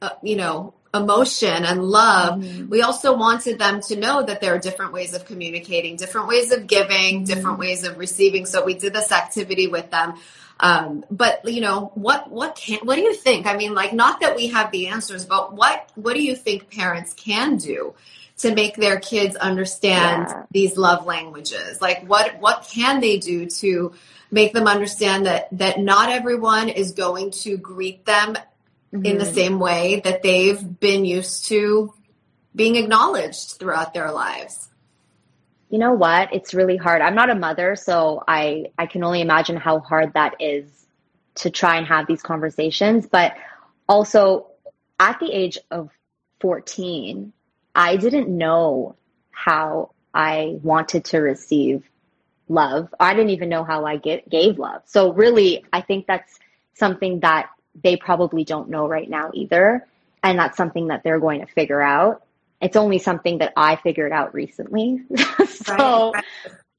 uh, 0.01 0.11
you 0.23 0.37
know, 0.37 0.73
emotion 0.93 1.65
and 1.65 1.83
love, 1.83 2.39
mm-hmm. 2.39 2.69
we 2.69 2.81
also 2.81 3.15
wanted 3.15 3.59
them 3.59 3.81
to 3.81 3.97
know 3.97 4.23
that 4.23 4.39
there 4.39 4.55
are 4.55 4.57
different 4.57 4.93
ways 4.93 5.13
of 5.13 5.25
communicating, 5.25 5.97
different 5.97 6.29
ways 6.29 6.53
of 6.53 6.65
giving, 6.65 7.17
mm-hmm. 7.17 7.23
different 7.25 7.59
ways 7.59 7.83
of 7.83 7.97
receiving. 7.97 8.45
So 8.45 8.63
we 8.63 8.75
did 8.75 8.93
this 8.93 9.11
activity 9.11 9.67
with 9.67 9.91
them. 9.91 10.13
Um, 10.61 11.03
but 11.11 11.45
you 11.45 11.59
know, 11.59 11.91
what, 11.93 12.31
what 12.31 12.55
can, 12.55 12.79
what 12.83 12.95
do 12.95 13.01
you 13.01 13.13
think? 13.13 13.47
I 13.47 13.57
mean, 13.57 13.73
like, 13.73 13.91
not 13.91 14.21
that 14.21 14.37
we 14.37 14.47
have 14.47 14.71
the 14.71 14.87
answers, 14.87 15.25
but 15.25 15.53
what, 15.53 15.89
what 15.95 16.13
do 16.13 16.23
you 16.23 16.37
think 16.37 16.71
parents 16.71 17.13
can 17.13 17.57
do 17.57 17.93
to 18.39 18.53
make 18.53 18.75
their 18.75 18.99
kids 18.99 19.35
understand 19.35 20.27
yeah. 20.29 20.43
these 20.51 20.77
love 20.77 21.05
languages? 21.05 21.81
Like, 21.81 22.07
what, 22.07 22.39
what 22.39 22.67
can 22.71 22.99
they 22.99 23.17
do 23.17 23.47
to 23.47 23.93
make 24.31 24.53
them 24.53 24.67
understand 24.67 25.25
that, 25.25 25.47
that 25.57 25.79
not 25.79 26.09
everyone 26.09 26.69
is 26.69 26.91
going 26.91 27.31
to 27.31 27.57
greet 27.57 28.05
them 28.05 28.35
mm-hmm. 28.93 29.05
in 29.05 29.17
the 29.17 29.25
mm-hmm. 29.25 29.33
same 29.33 29.59
way 29.59 30.01
that 30.03 30.23
they've 30.23 30.79
been 30.79 31.05
used 31.05 31.45
to 31.45 31.93
being 32.55 32.75
acknowledged 32.75 33.57
throughout 33.59 33.93
their 33.93 34.11
lives. 34.11 34.67
You 35.69 35.77
know 35.77 35.93
what? 35.93 36.33
It's 36.33 36.53
really 36.53 36.77
hard. 36.77 37.01
I'm 37.01 37.15
not 37.15 37.29
a 37.29 37.35
mother, 37.35 37.75
so 37.75 38.23
I 38.27 38.71
I 38.77 38.87
can 38.87 39.03
only 39.03 39.21
imagine 39.21 39.55
how 39.55 39.79
hard 39.79 40.13
that 40.13 40.37
is 40.39 40.65
to 41.35 41.51
try 41.51 41.77
and 41.77 41.85
have 41.85 42.07
these 42.07 42.23
conversations, 42.23 43.05
but 43.05 43.35
also 43.87 44.47
at 44.99 45.19
the 45.19 45.31
age 45.31 45.59
of 45.69 45.89
14, 46.41 47.33
I 47.79 47.95
didn't 47.95 48.27
know 48.27 48.97
how 49.31 49.91
I 50.13 50.59
wanted 50.61 51.05
to 51.05 51.19
receive 51.19 51.89
love. 52.49 52.93
I 52.99 53.13
didn't 53.13 53.29
even 53.29 53.47
know 53.47 53.63
how 53.63 53.85
I 53.85 53.95
get, 53.95 54.29
gave 54.29 54.59
love. 54.59 54.81
So 54.83 55.13
really, 55.13 55.63
I 55.71 55.79
think 55.79 56.05
that's 56.05 56.37
something 56.73 57.21
that 57.21 57.49
they 57.81 57.95
probably 57.95 58.43
don't 58.43 58.69
know 58.69 58.85
right 58.85 59.09
now 59.09 59.31
either. 59.33 59.87
And 60.21 60.37
that's 60.37 60.57
something 60.57 60.87
that 60.87 61.03
they're 61.05 61.21
going 61.21 61.39
to 61.39 61.45
figure 61.47 61.79
out. 61.79 62.21
It's 62.61 62.75
only 62.75 62.99
something 62.99 63.37
that 63.37 63.53
I 63.55 63.77
figured 63.77 64.11
out 64.11 64.33
recently. 64.33 65.01
so, 65.47 66.11
right. 66.11 66.23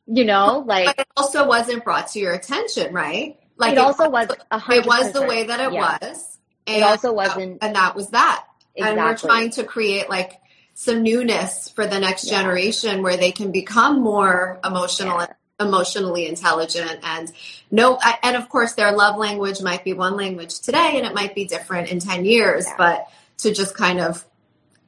you 0.06 0.26
know, 0.26 0.62
like. 0.66 0.84
But 0.84 0.98
it 0.98 1.08
also 1.16 1.46
wasn't 1.46 1.82
brought 1.82 2.08
to 2.08 2.18
your 2.18 2.34
attention, 2.34 2.92
right? 2.92 3.38
Like 3.56 3.72
it, 3.72 3.78
it 3.78 3.78
also 3.78 4.10
was, 4.10 4.28
it 4.28 4.86
was 4.86 5.12
the 5.12 5.22
way 5.22 5.44
that 5.44 5.60
it 5.60 5.72
yeah. 5.72 5.96
was. 6.02 6.38
And, 6.66 6.76
it 6.76 6.82
also 6.82 7.14
wasn't. 7.14 7.60
And 7.62 7.74
that 7.74 7.96
was 7.96 8.08
that. 8.08 8.44
Exactly. 8.74 8.98
And 8.98 9.08
we're 9.08 9.16
trying 9.16 9.50
to 9.52 9.64
create 9.64 10.10
like 10.10 10.40
some 10.74 11.02
newness 11.02 11.68
for 11.70 11.86
the 11.86 11.98
next 11.98 12.24
yeah. 12.24 12.38
generation 12.38 13.02
where 13.02 13.16
they 13.16 13.32
can 13.32 13.52
become 13.52 14.00
more 14.00 14.60
emotional 14.64 15.18
yeah 15.18 15.34
emotionally 15.60 16.26
intelligent 16.26 16.98
and 17.02 17.30
no 17.70 17.98
and 18.22 18.34
of 18.34 18.48
course 18.48 18.72
their 18.72 18.92
love 18.92 19.16
language 19.16 19.60
might 19.60 19.84
be 19.84 19.92
one 19.92 20.16
language 20.16 20.58
today 20.60 20.92
and 20.94 21.06
it 21.06 21.14
might 21.14 21.34
be 21.34 21.44
different 21.44 21.90
in 21.90 22.00
10 22.00 22.24
years 22.24 22.66
yeah. 22.66 22.74
but 22.78 23.06
to 23.36 23.52
just 23.52 23.76
kind 23.76 24.00
of 24.00 24.24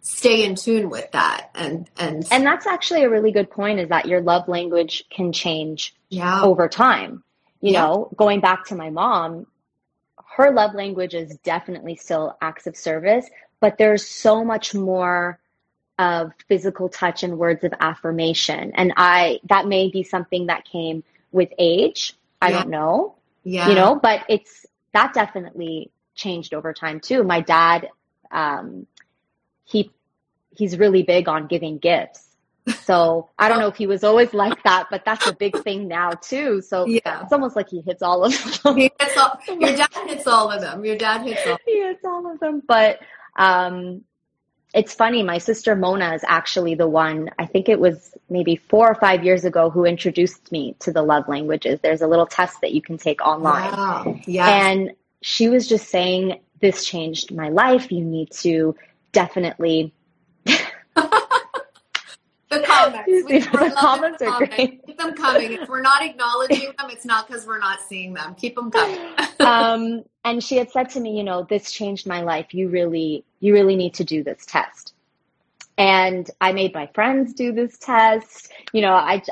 stay 0.01 0.45
in 0.45 0.57
tune 0.57 0.91
with 0.91 1.11
that 1.13 1.51
and 1.55 1.89
and 1.99 2.27
and 2.33 2.45
that's 2.45 2.67
actually 2.67 3.05
a 3.05 3.11
really 3.11 3.31
good 3.31 3.51
point 3.51 3.79
is 3.79 3.91
that 3.91 4.07
your 4.07 4.21
love 4.21 4.49
language 4.49 5.05
can 5.11 5.33
change 5.33 5.95
yeah. 6.09 6.43
over 6.43 6.69
time 6.69 7.23
you 7.61 7.73
yeah. 7.73 7.83
know 7.83 8.11
going 8.17 8.41
back 8.41 8.65
to 8.65 8.75
my 8.75 8.91
mom 8.91 9.47
her 10.37 10.51
love 10.51 10.75
language 10.75 11.15
is 11.15 11.37
definitely 11.39 11.95
still 11.95 12.37
acts 12.41 12.67
of 12.67 12.77
service 12.77 13.27
but 13.61 13.77
there's 13.79 14.09
so 14.09 14.43
much 14.43 14.75
more 14.75 15.39
of 16.03 16.33
physical 16.49 16.89
touch 16.89 17.23
and 17.23 17.39
words 17.39 17.63
of 17.65 17.73
affirmation. 17.79 18.73
And 18.75 18.93
I, 18.97 19.41
that 19.49 19.65
may 19.67 19.91
be 19.91 20.03
something 20.03 20.47
that 20.47 20.65
came 20.65 21.05
with 21.31 21.51
age. 21.59 22.15
I 22.41 22.51
yeah. 22.51 22.59
don't 22.59 22.71
know. 22.71 23.15
Yeah. 23.45 23.69
You 23.69 23.75
know, 23.75 24.01
but 24.09 24.19
it's, 24.29 24.67
that 24.93 25.15
definitely 25.15 25.91
changed 26.15 26.53
over 26.55 26.73
time 26.73 26.99
too. 27.01 27.23
My 27.23 27.41
dad, 27.41 27.89
um, 28.31 28.87
he, 29.65 29.91
he's 30.51 30.77
really 30.77 31.03
big 31.03 31.29
on 31.29 31.47
giving 31.47 31.79
gifts. 31.79 32.29
So 32.85 33.29
I 33.39 33.49
don't 33.49 33.59
know 33.59 33.67
if 33.69 33.77
he 33.77 33.89
was 33.89 34.05
always 34.05 34.33
like 34.33 34.63
that, 34.63 34.87
but 34.91 35.05
that's 35.05 35.27
a 35.27 35.33
big 35.33 35.55
thing 35.65 35.89
now 35.89 36.11
too. 36.11 36.63
So 36.63 36.87
yeah. 36.87 37.23
it's 37.23 37.33
almost 37.33 37.57
like 37.57 37.69
he 37.69 37.81
hits 37.81 38.03
all 38.03 38.25
of 38.25 38.33
them. 38.33 38.53
All, 38.65 38.79
your 38.79 38.91
dad 39.77 39.89
hits 40.07 40.27
all 40.27 40.51
of 40.51 40.61
them. 40.61 40.85
Your 40.85 40.97
dad 40.97 41.23
hits 41.27 41.43
all. 41.47 41.59
He 41.67 41.81
hits 41.81 42.05
all 42.05 42.31
of 42.31 42.39
them. 42.39 42.63
But 42.67 43.01
um, 43.37 44.05
it's 44.75 44.95
funny, 44.95 45.23
my 45.23 45.39
sister 45.39 45.77
Mona 45.77 46.15
is 46.15 46.25
actually 46.27 46.75
the 46.75 46.89
one, 46.89 47.31
I 47.39 47.45
think 47.45 47.69
it 47.69 47.79
was 47.79 48.15
maybe 48.31 48.57
four 48.57 48.89
or 48.89 48.95
five 48.95 49.23
years 49.25 49.45
ago, 49.45 49.69
who 49.69 49.85
introduced 49.85 50.51
me 50.51 50.77
to 50.81 50.93
the 50.93 51.03
love 51.03 51.29
languages. 51.29 51.81
There's 51.83 52.01
a 52.01 52.07
little 52.07 52.27
test 52.27 52.61
that 52.63 52.73
you 52.73 52.81
can 52.81 52.97
take 52.97 53.21
online. 53.21 53.71
Wow. 53.71 54.21
Yeah. 54.25 54.49
And 54.49 54.93
she 55.21 55.49
was 55.49 55.69
just 55.69 55.89
saying, 55.89 56.41
This 56.61 56.85
changed 56.85 57.35
my 57.35 57.51
life. 57.51 57.93
You 57.93 58.03
need 58.03 58.31
to 58.41 58.75
definitely. 59.13 59.93
The 62.53 62.67
comments. 62.67 63.07
the 63.29 63.75
comments 63.77 64.23
are 64.23 64.31
comments. 64.31 64.57
great. 64.57 64.87
Keep 64.87 64.99
them 64.99 65.15
coming. 65.15 65.53
If 65.53 65.69
we're 65.69 65.81
not 65.81 66.03
acknowledging 66.03 66.73
them, 66.79 66.91
it's 66.91 67.05
not 67.05 67.27
because 67.27 67.47
we're 67.47 67.59
not 67.59 67.81
seeing 67.81 68.15
them. 68.15 68.35
Keep 68.35 68.55
them 68.57 68.71
coming. 68.71 69.01
um, 69.41 70.05
and 70.25 70.43
she 70.43 70.57
had 70.57 70.71
said 70.71 70.91
to 70.91 71.01
me, 71.01 71.17
you 71.17 71.25
know, 71.25 71.47
this 71.49 71.73
changed 71.73 72.07
my 72.07 72.21
life. 72.21 72.55
You 72.55 72.69
really, 72.69 73.25
you 73.41 73.53
really 73.53 73.77
need 73.77 73.95
to 73.95 74.05
do 74.05 74.23
this 74.23 74.45
test. 74.47 74.95
And 75.79 76.31
I 76.41 76.53
made 76.53 76.75
my 76.75 76.89
friends 76.95 77.33
do 77.33 77.53
this 77.53 77.79
test. 77.79 78.53
You 78.73 78.83
know, 78.83 78.93
I, 78.93 79.23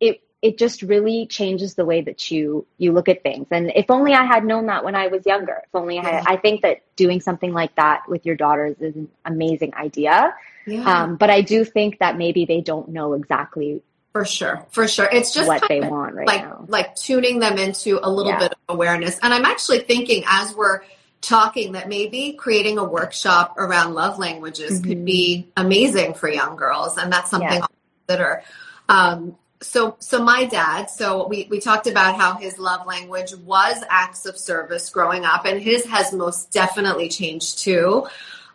it, 0.00 0.22
it 0.42 0.56
just 0.56 0.82
really 0.82 1.26
changes 1.26 1.74
the 1.74 1.84
way 1.84 2.00
that 2.00 2.30
you, 2.30 2.66
you 2.78 2.92
look 2.92 3.08
at 3.08 3.22
things. 3.22 3.46
And 3.50 3.70
if 3.74 3.90
only 3.90 4.14
I 4.14 4.24
had 4.24 4.44
known 4.44 4.66
that 4.66 4.84
when 4.84 4.94
I 4.94 5.08
was 5.08 5.26
younger, 5.26 5.62
if 5.64 5.74
only 5.74 5.98
I 5.98 6.08
had, 6.08 6.24
I 6.26 6.36
think 6.36 6.62
that 6.62 6.82
doing 6.96 7.20
something 7.20 7.52
like 7.52 7.76
that 7.76 8.08
with 8.08 8.24
your 8.24 8.36
daughters 8.36 8.76
is 8.80 8.96
an 8.96 9.08
amazing 9.26 9.74
idea. 9.74 10.34
Yeah. 10.66 10.84
Um, 10.84 11.16
but 11.16 11.28
I 11.28 11.42
do 11.42 11.64
think 11.64 11.98
that 11.98 12.16
maybe 12.16 12.46
they 12.46 12.62
don't 12.62 12.88
know 12.88 13.12
exactly 13.12 13.82
for 14.12 14.24
sure, 14.24 14.66
for 14.70 14.88
sure. 14.88 15.08
It's 15.12 15.32
just 15.32 15.46
what 15.46 15.62
they 15.68 15.80
want 15.80 16.14
right 16.14 16.26
like, 16.26 16.42
now. 16.42 16.64
Like 16.66 16.96
tuning 16.96 17.38
them 17.38 17.58
into 17.58 18.00
a 18.02 18.10
little 18.10 18.32
yeah. 18.32 18.40
bit 18.40 18.52
of 18.52 18.58
awareness. 18.74 19.18
And 19.22 19.32
I'm 19.32 19.44
actually 19.44 19.80
thinking 19.80 20.24
as 20.26 20.52
we're 20.52 20.80
talking 21.20 21.72
that 21.72 21.88
maybe 21.88 22.32
creating 22.32 22.78
a 22.78 22.84
workshop 22.84 23.54
around 23.56 23.94
love 23.94 24.18
languages 24.18 24.80
mm-hmm. 24.80 24.88
could 24.88 25.04
be 25.04 25.48
amazing 25.56 26.14
for 26.14 26.28
young 26.28 26.56
girls. 26.56 26.96
And 26.96 27.12
that's 27.12 27.30
something 27.30 27.52
yeah. 27.52 27.60
I'll 27.60 27.70
consider. 28.08 28.42
Um, 28.88 29.36
so, 29.62 29.96
so 29.98 30.22
my 30.22 30.46
dad, 30.46 30.86
so 30.90 31.28
we, 31.28 31.46
we 31.50 31.60
talked 31.60 31.86
about 31.86 32.16
how 32.16 32.34
his 32.34 32.58
love 32.58 32.86
language 32.86 33.34
was 33.34 33.82
acts 33.88 34.26
of 34.26 34.38
service 34.38 34.88
growing 34.90 35.24
up 35.24 35.44
and 35.44 35.60
his 35.60 35.84
has 35.84 36.12
most 36.12 36.50
definitely 36.52 37.08
changed 37.08 37.58
too. 37.58 38.06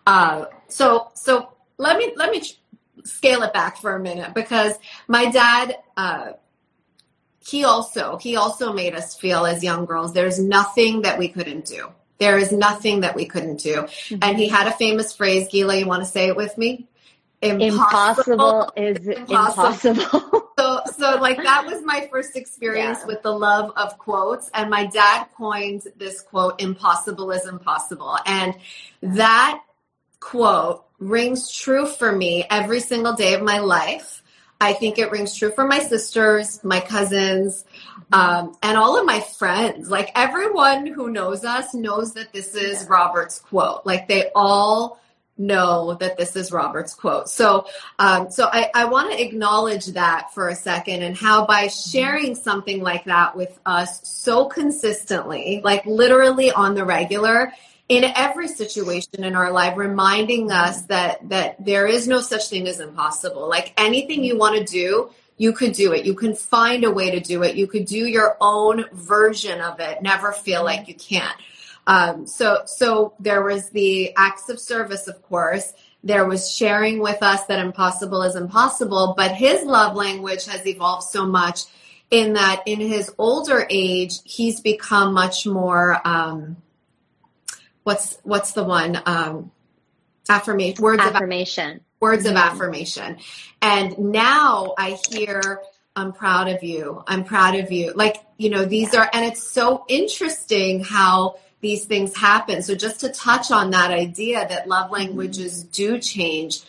Uh, 0.08 0.46
so, 0.68 1.12
so 1.14 1.50
let 1.78 1.98
me, 1.98 2.14
let 2.16 2.32
me 2.32 2.44
scale 3.04 3.44
it 3.44 3.54
back 3.54 3.78
for 3.78 3.96
a 3.96 4.00
minute 4.00 4.34
because 4.34 4.74
my 5.08 5.30
dad, 5.30 5.78
uh, 5.96 6.32
he 7.48 7.64
also 7.64 8.18
he 8.18 8.36
also 8.36 8.74
made 8.74 8.96
us 8.96 9.16
feel 9.16 9.46
as 9.46 9.64
young 9.64 9.86
girls 9.86 10.14
there's 10.14 10.40
nothing 10.40 11.04
that 11.04 11.20
we 11.20 11.28
couldn't 11.28 11.66
do. 11.66 11.90
There 12.18 12.38
is 12.38 12.52
nothing 12.52 13.02
that 13.02 13.16
we 13.16 13.26
couldn't 13.26 13.58
do. 13.58 13.76
Mm-hmm. 13.76 14.18
And 14.22 14.38
he 14.38 14.48
had 14.48 14.68
a 14.68 14.72
famous 14.72 15.16
phrase, 15.16 15.50
Gila, 15.50 15.76
you 15.76 15.86
want 15.86 16.02
to 16.02 16.10
say 16.10 16.28
it 16.28 16.36
with 16.36 16.58
me? 16.58 16.88
Impossible, 17.42 18.72
impossible 18.72 18.74
is 18.76 19.08
impossible. 19.08 19.92
impossible. 19.92 20.35
So 21.14 21.22
like 21.22 21.38
that 21.38 21.66
was 21.66 21.84
my 21.84 22.08
first 22.12 22.36
experience 22.36 23.00
yeah. 23.02 23.08
with 23.08 23.22
the 23.22 23.32
love 23.32 23.72
of 23.76 23.98
quotes 23.98 24.50
and 24.54 24.70
my 24.70 24.86
dad 24.86 25.28
coined 25.38 25.84
this 25.98 26.22
quote 26.22 26.62
impossible 26.62 27.32
is 27.32 27.48
impossible 27.48 28.18
and 28.26 28.56
that 29.02 29.62
quote 30.20 30.86
rings 31.00 31.52
true 31.52 31.86
for 31.86 32.12
me 32.12 32.46
every 32.50 32.80
single 32.80 33.14
day 33.14 33.34
of 33.34 33.42
my 33.42 33.60
life. 33.60 34.22
I 34.62 34.74
think 34.74 34.98
it 34.98 35.12
rings 35.12 35.36
true 35.36 35.52
for 35.52 35.68
my 35.68 35.80
sisters, 35.80 36.64
my 36.64 36.80
cousins, 36.80 37.66
um, 38.14 38.56
and 38.64 38.78
all 38.78 38.98
of 38.98 39.06
my 39.06 39.20
friends. 39.20 39.90
Like 39.90 40.12
everyone 40.16 40.88
who 40.88 41.10
knows 41.12 41.44
us 41.44 41.74
knows 41.74 42.14
that 42.14 42.32
this 42.32 42.56
is 42.56 42.88
Robert's 42.88 43.40
quote. 43.40 43.86
Like 43.86 44.08
they 44.08 44.32
all 44.34 45.00
know 45.38 45.96
that 45.96 46.18
this 46.18 46.36
is 46.36 46.52
Robert's 46.52 46.94
quote. 46.94 47.30
So, 47.30 47.68
um, 48.00 48.32
so 48.32 48.48
I, 48.52 48.70
I 48.74 48.86
want 48.86 49.12
to 49.12 49.22
acknowledge 49.22 49.88
that 49.88 50.34
for 50.34 50.50
a 50.50 50.56
second 50.56 51.04
and 51.04 51.16
how 51.16 51.46
by 51.46 51.68
sharing 51.68 52.36
something 52.36 52.82
like 52.82 53.06
that 53.06 53.36
with 53.36 53.58
us 53.66 54.08
so 54.08 54.46
consistently, 54.46 55.62
like 55.64 55.86
literally 55.86 56.52
on 56.52 56.76
the 56.76 56.86
regular, 56.86 57.52
in 57.88 58.04
every 58.04 58.48
situation 58.48 59.24
in 59.24 59.36
our 59.36 59.52
life 59.52 59.78
reminding 59.78 60.52
us 60.52 60.82
that 60.84 61.30
that 61.30 61.64
there 61.64 61.86
is 61.86 62.08
no 62.08 62.20
such 62.20 62.50
thing 62.50 62.68
as 62.68 62.80
impossible. 62.80 63.48
Like 63.48 63.74
anything 63.78 64.24
you 64.24 64.38
want 64.38 64.58
to 64.58 64.64
do 64.64 65.12
you 65.38 65.52
could 65.52 65.74
do 65.74 65.92
it. 65.92 66.06
You 66.06 66.14
can 66.14 66.34
find 66.34 66.84
a 66.84 66.92
way 66.92 67.12
to 67.12 67.20
do 67.20 67.44
it. 67.44 67.58
You 67.58 67.68
could 67.68 67.86
do 67.86 67.98
your 67.98 68.38
own 68.40 68.86
version 68.94 69.60
of 69.60 69.80
it. 69.80 70.02
Never 70.02 70.32
feel 70.32 70.64
like 70.64 70.88
you 70.88 70.96
can't 70.96 71.36
um, 71.88 72.28
so 72.28 72.64
so 72.66 73.14
there 73.20 73.44
was 73.44 73.70
the 73.70 74.14
acts 74.16 74.50
of 74.50 74.60
service 74.60 75.08
of 75.08 75.22
course. 75.24 75.74
There 76.04 76.26
was 76.26 76.52
sharing 76.52 77.00
with 77.00 77.24
us 77.24 77.46
that 77.46 77.60
impossible 77.60 78.22
is 78.24 78.36
impossible 78.36 79.14
but 79.18 79.32
his 79.32 79.64
love 79.64 79.96
language 79.96 80.46
has 80.46 80.66
evolved 80.66 81.04
so 81.04 81.26
much 81.26 81.62
in 82.12 82.34
that 82.34 82.64
in 82.66 82.80
his 82.80 83.12
older 83.18 83.66
age 83.70 84.20
he's 84.24 84.62
become 84.62 85.14
much 85.14 85.46
more 85.46 86.00
um, 86.06 86.58
what's 87.86 88.18
what's 88.24 88.52
the 88.52 88.64
one? 88.64 89.02
Um, 89.06 89.52
affirmation 90.28 90.84
words 90.84 91.02
affirmation 91.02 91.10
of 91.10 91.16
affirmation, 91.16 91.82
words 92.00 92.26
mm-hmm. 92.26 92.36
of 92.36 92.44
affirmation. 92.44 93.18
And 93.62 93.98
now 93.98 94.74
i 94.78 95.00
hear 95.10 95.62
i'm 95.96 96.12
proud 96.12 96.50
of 96.50 96.64
you. 96.64 97.04
I'm 97.08 97.24
proud 97.24 97.56
of 97.56 97.72
you. 97.72 97.94
Like 97.94 98.18
you 98.38 98.50
know 98.50 98.66
these 98.66 98.94
yeah. 98.94 99.02
are 99.02 99.10
and 99.14 99.26
it's 99.26 99.44
so 99.44 99.86
interesting 99.88 100.84
how 100.84 101.38
these 101.66 101.86
things 101.86 102.16
happen. 102.16 102.62
So 102.62 102.76
just 102.76 103.00
to 103.00 103.10
touch 103.10 103.50
on 103.50 103.72
that 103.72 103.90
idea 103.90 104.48
that 104.48 104.68
love 104.68 104.86
mm-hmm. 104.86 104.94
languages 104.94 105.64
do 105.64 105.98
change 105.98 106.62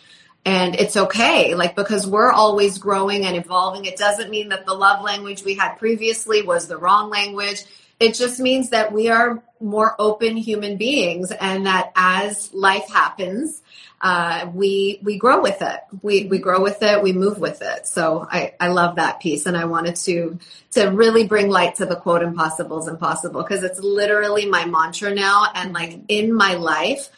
and 0.43 0.73
it's 0.75 0.97
okay 0.97 1.53
like 1.53 1.75
because 1.75 2.07
we're 2.07 2.31
always 2.31 2.79
growing 2.79 3.25
and 3.25 3.35
evolving. 3.35 3.85
It 3.85 3.97
doesn't 3.97 4.31
mean 4.31 4.49
that 4.49 4.65
the 4.65 4.73
love 4.73 5.03
language 5.03 5.43
we 5.43 5.53
had 5.53 5.75
previously 5.75 6.41
was 6.41 6.67
the 6.67 6.77
wrong 6.77 7.11
language. 7.11 7.63
It 7.99 8.15
just 8.15 8.39
means 8.39 8.71
that 8.71 8.91
we 8.91 9.09
are 9.09 9.43
more 9.59 9.95
open 9.99 10.35
human 10.35 10.77
beings 10.77 11.31
and 11.31 11.67
that 11.67 11.91
as 11.95 12.51
life 12.53 12.89
happens, 12.89 13.61
uh, 13.99 14.49
we 14.53 14.99
we 15.01 15.17
grow 15.17 15.41
with 15.41 15.61
it. 15.61 15.79
We 16.01 16.25
we 16.25 16.37
grow 16.37 16.61
with 16.61 16.83
it. 16.83 17.01
We 17.01 17.13
move 17.13 17.39
with 17.39 17.61
it. 17.61 17.87
So 17.87 18.27
I 18.29 18.53
I 18.59 18.67
love 18.67 18.97
that 18.97 19.19
piece, 19.19 19.45
and 19.47 19.57
I 19.57 19.65
wanted 19.65 19.95
to 19.97 20.37
to 20.71 20.85
really 20.87 21.27
bring 21.27 21.49
light 21.49 21.75
to 21.75 21.85
the 21.85 21.95
quote 21.95 22.21
"impossible 22.21 22.79
is 22.79 22.87
impossible" 22.87 23.41
because 23.41 23.63
it's 23.63 23.79
literally 23.79 24.45
my 24.45 24.65
mantra 24.65 25.13
now, 25.13 25.45
and 25.53 25.73
like 25.73 25.99
in 26.07 26.33
my 26.33 26.55
life. 26.55 27.09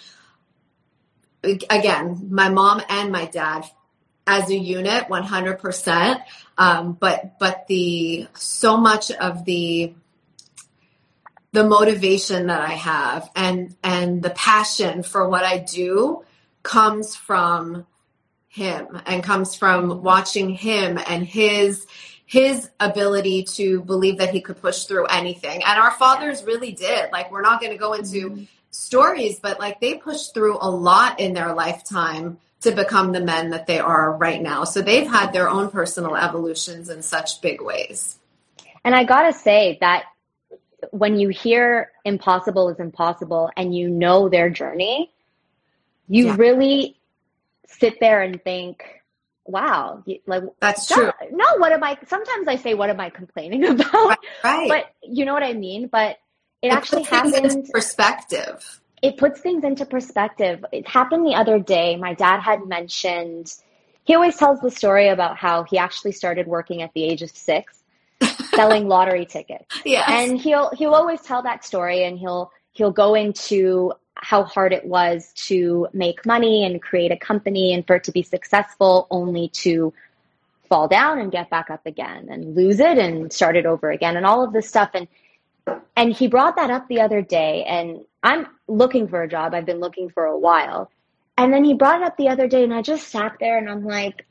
Again, 1.42 2.28
my 2.30 2.50
mom 2.50 2.82
and 2.90 3.14
my 3.14 3.24
dad 3.24 3.64
as 4.28 4.50
a 4.50 4.58
unit, 4.58 5.10
one 5.10 5.24
hundred 5.24 5.60
percent. 5.60 6.22
Um, 6.58 6.94
but 6.94 7.40
but 7.40 7.66
the 7.68 8.28
so 8.36 8.78
much 8.78 9.12
of 9.12 9.46
the 9.46 9.94
the 11.52 11.64
motivation 11.64 12.48
that 12.48 12.62
I 12.62 12.74
have 12.74 13.30
and 13.36 13.76
and 13.84 14.22
the 14.22 14.30
passion 14.30 15.04
for 15.04 15.28
what 15.28 15.44
I 15.44 15.58
do 15.58 16.24
comes 16.70 17.16
from 17.16 17.84
him 18.48 19.02
and 19.08 19.24
comes 19.24 19.56
from 19.56 20.04
watching 20.04 20.50
him 20.50 21.00
and 21.08 21.26
his 21.26 21.88
his 22.28 22.70
ability 22.80 23.42
to 23.42 23.82
believe 23.82 24.20
that 24.20 24.30
he 24.30 24.40
could 24.40 24.62
push 24.62 24.84
through 24.84 25.08
anything. 25.08 25.64
And 25.66 25.80
our 25.80 25.90
fathers 25.90 26.44
really 26.44 26.72
did. 26.72 27.12
Like 27.12 27.32
we're 27.32 27.42
not 27.42 27.60
going 27.60 27.72
to 27.72 27.78
go 27.80 27.94
into 27.94 28.30
mm-hmm. 28.30 28.44
stories, 28.70 29.40
but 29.40 29.60
like 29.60 29.82
they 29.82 29.96
pushed 29.96 30.36
through 30.36 30.60
a 30.62 30.70
lot 30.70 31.20
in 31.20 31.34
their 31.34 31.56
lifetime 31.56 32.38
to 32.62 32.72
become 32.72 33.14
the 33.14 33.22
men 33.22 33.50
that 33.50 33.66
they 33.66 33.80
are 33.80 34.16
right 34.16 34.40
now. 34.40 34.64
So 34.64 34.84
they've 34.84 35.08
had 35.08 35.34
their 35.34 35.50
own 35.50 35.72
personal 35.72 36.16
evolutions 36.16 36.90
in 36.90 37.02
such 37.02 37.42
big 37.42 37.64
ways. 37.64 38.20
And 38.84 38.94
I 38.94 39.06
got 39.06 39.24
to 39.24 39.34
say 39.34 39.80
that 39.82 40.04
when 40.92 41.20
you 41.20 41.30
hear 41.30 41.92
impossible 42.06 42.70
is 42.70 42.80
impossible 42.80 43.50
and 43.58 43.76
you 43.76 43.90
know 43.90 44.30
their 44.30 44.52
journey, 44.52 45.12
you 46.10 46.28
yeah. 46.28 46.36
really 46.38 47.00
sit 47.68 48.00
there 48.00 48.22
and 48.22 48.44
think, 48.44 48.84
wow, 49.46 50.04
like 50.26 50.44
that's 50.60 50.88
true. 50.88 51.12
No, 51.32 51.58
what 51.58 51.72
am 51.72 51.84
I? 51.84 51.98
Sometimes 52.08 52.48
I 52.48 52.56
say, 52.58 52.74
what 52.74 52.90
am 52.90 53.00
I 53.00 53.10
complaining 53.10 53.66
about? 53.68 53.94
Right. 53.94 54.18
right. 54.44 54.70
But 54.70 54.86
you 55.04 55.24
know 55.26 55.34
what 55.34 55.44
I 55.44 55.54
mean? 55.54 55.88
But 55.88 56.18
it, 56.62 56.68
it 56.68 56.74
actually 56.74 57.04
happens. 57.04 57.70
perspective. 57.70 58.82
It 59.02 59.18
puts 59.18 59.40
things 59.40 59.64
into 59.64 59.86
perspective. 59.86 60.66
It 60.74 60.86
happened 60.88 61.26
the 61.26 61.36
other 61.36 61.58
day. 61.58 61.96
My 61.96 62.16
dad 62.16 62.42
had 62.42 62.68
mentioned, 62.68 63.54
he 64.04 64.14
always 64.14 64.36
tells 64.36 64.60
the 64.60 64.72
story 64.72 65.08
about 65.08 65.38
how 65.38 65.64
he 65.64 65.78
actually 65.78 66.12
started 66.12 66.48
working 66.48 66.82
at 66.82 66.92
the 66.94 67.04
age 67.04 67.22
of 67.22 67.30
six 67.30 67.82
selling 68.56 68.90
lottery 68.90 69.26
tickets. 69.26 69.66
Yeah. 69.86 70.04
And 70.06 70.38
he'll 70.38 70.72
he'll 70.72 70.96
always 70.96 71.22
tell 71.22 71.44
that 71.44 71.64
story 71.64 72.04
and 72.04 72.20
he'll 72.20 72.52
he'll 72.74 72.92
go 72.92 73.16
into 73.16 73.94
how 74.22 74.44
hard 74.44 74.74
it 74.74 74.86
was 74.86 75.32
to 75.34 75.88
make 75.94 76.26
money 76.26 76.66
and 76.66 76.82
create 76.82 77.12
a 77.12 77.18
company 77.18 77.74
and 77.74 77.86
for 77.88 77.96
it 77.96 78.04
to 78.04 78.12
be 78.12 78.24
successful 78.24 79.08
only 79.10 79.50
to 79.50 79.94
fall 80.68 80.88
down 80.88 81.20
and 81.20 81.32
get 81.32 81.50
back 81.50 81.70
up 81.70 81.86
again 81.86 82.28
and 82.30 82.56
lose 82.56 82.80
it 82.80 82.98
and 82.98 83.34
start 83.34 83.56
it 83.56 83.66
over 83.66 83.90
again 83.90 84.16
and 84.16 84.26
all 84.26 84.44
of 84.44 84.54
this 84.54 84.68
stuff 84.68 84.92
and 84.94 85.08
and 85.96 86.14
he 86.14 86.28
brought 86.28 86.56
that 86.56 86.72
up 86.72 86.88
the 86.88 87.02
other 87.02 87.22
day 87.22 87.64
and 87.66 88.04
I'm 88.24 88.48
looking 88.68 89.08
for 89.08 89.22
a 89.22 89.30
job. 89.30 89.54
I've 89.54 89.66
been 89.66 89.80
looking 89.80 90.10
for 90.10 90.26
a 90.26 90.38
while. 90.38 90.92
And 91.38 91.54
then 91.54 91.64
he 91.64 91.74
brought 91.74 92.02
it 92.02 92.08
up 92.08 92.18
the 92.18 92.30
other 92.30 92.48
day 92.48 92.64
and 92.64 92.74
I 92.74 92.82
just 92.82 93.08
sat 93.08 93.38
there 93.40 93.58
and 93.58 93.70
I'm 93.70 93.86
like 93.86 94.26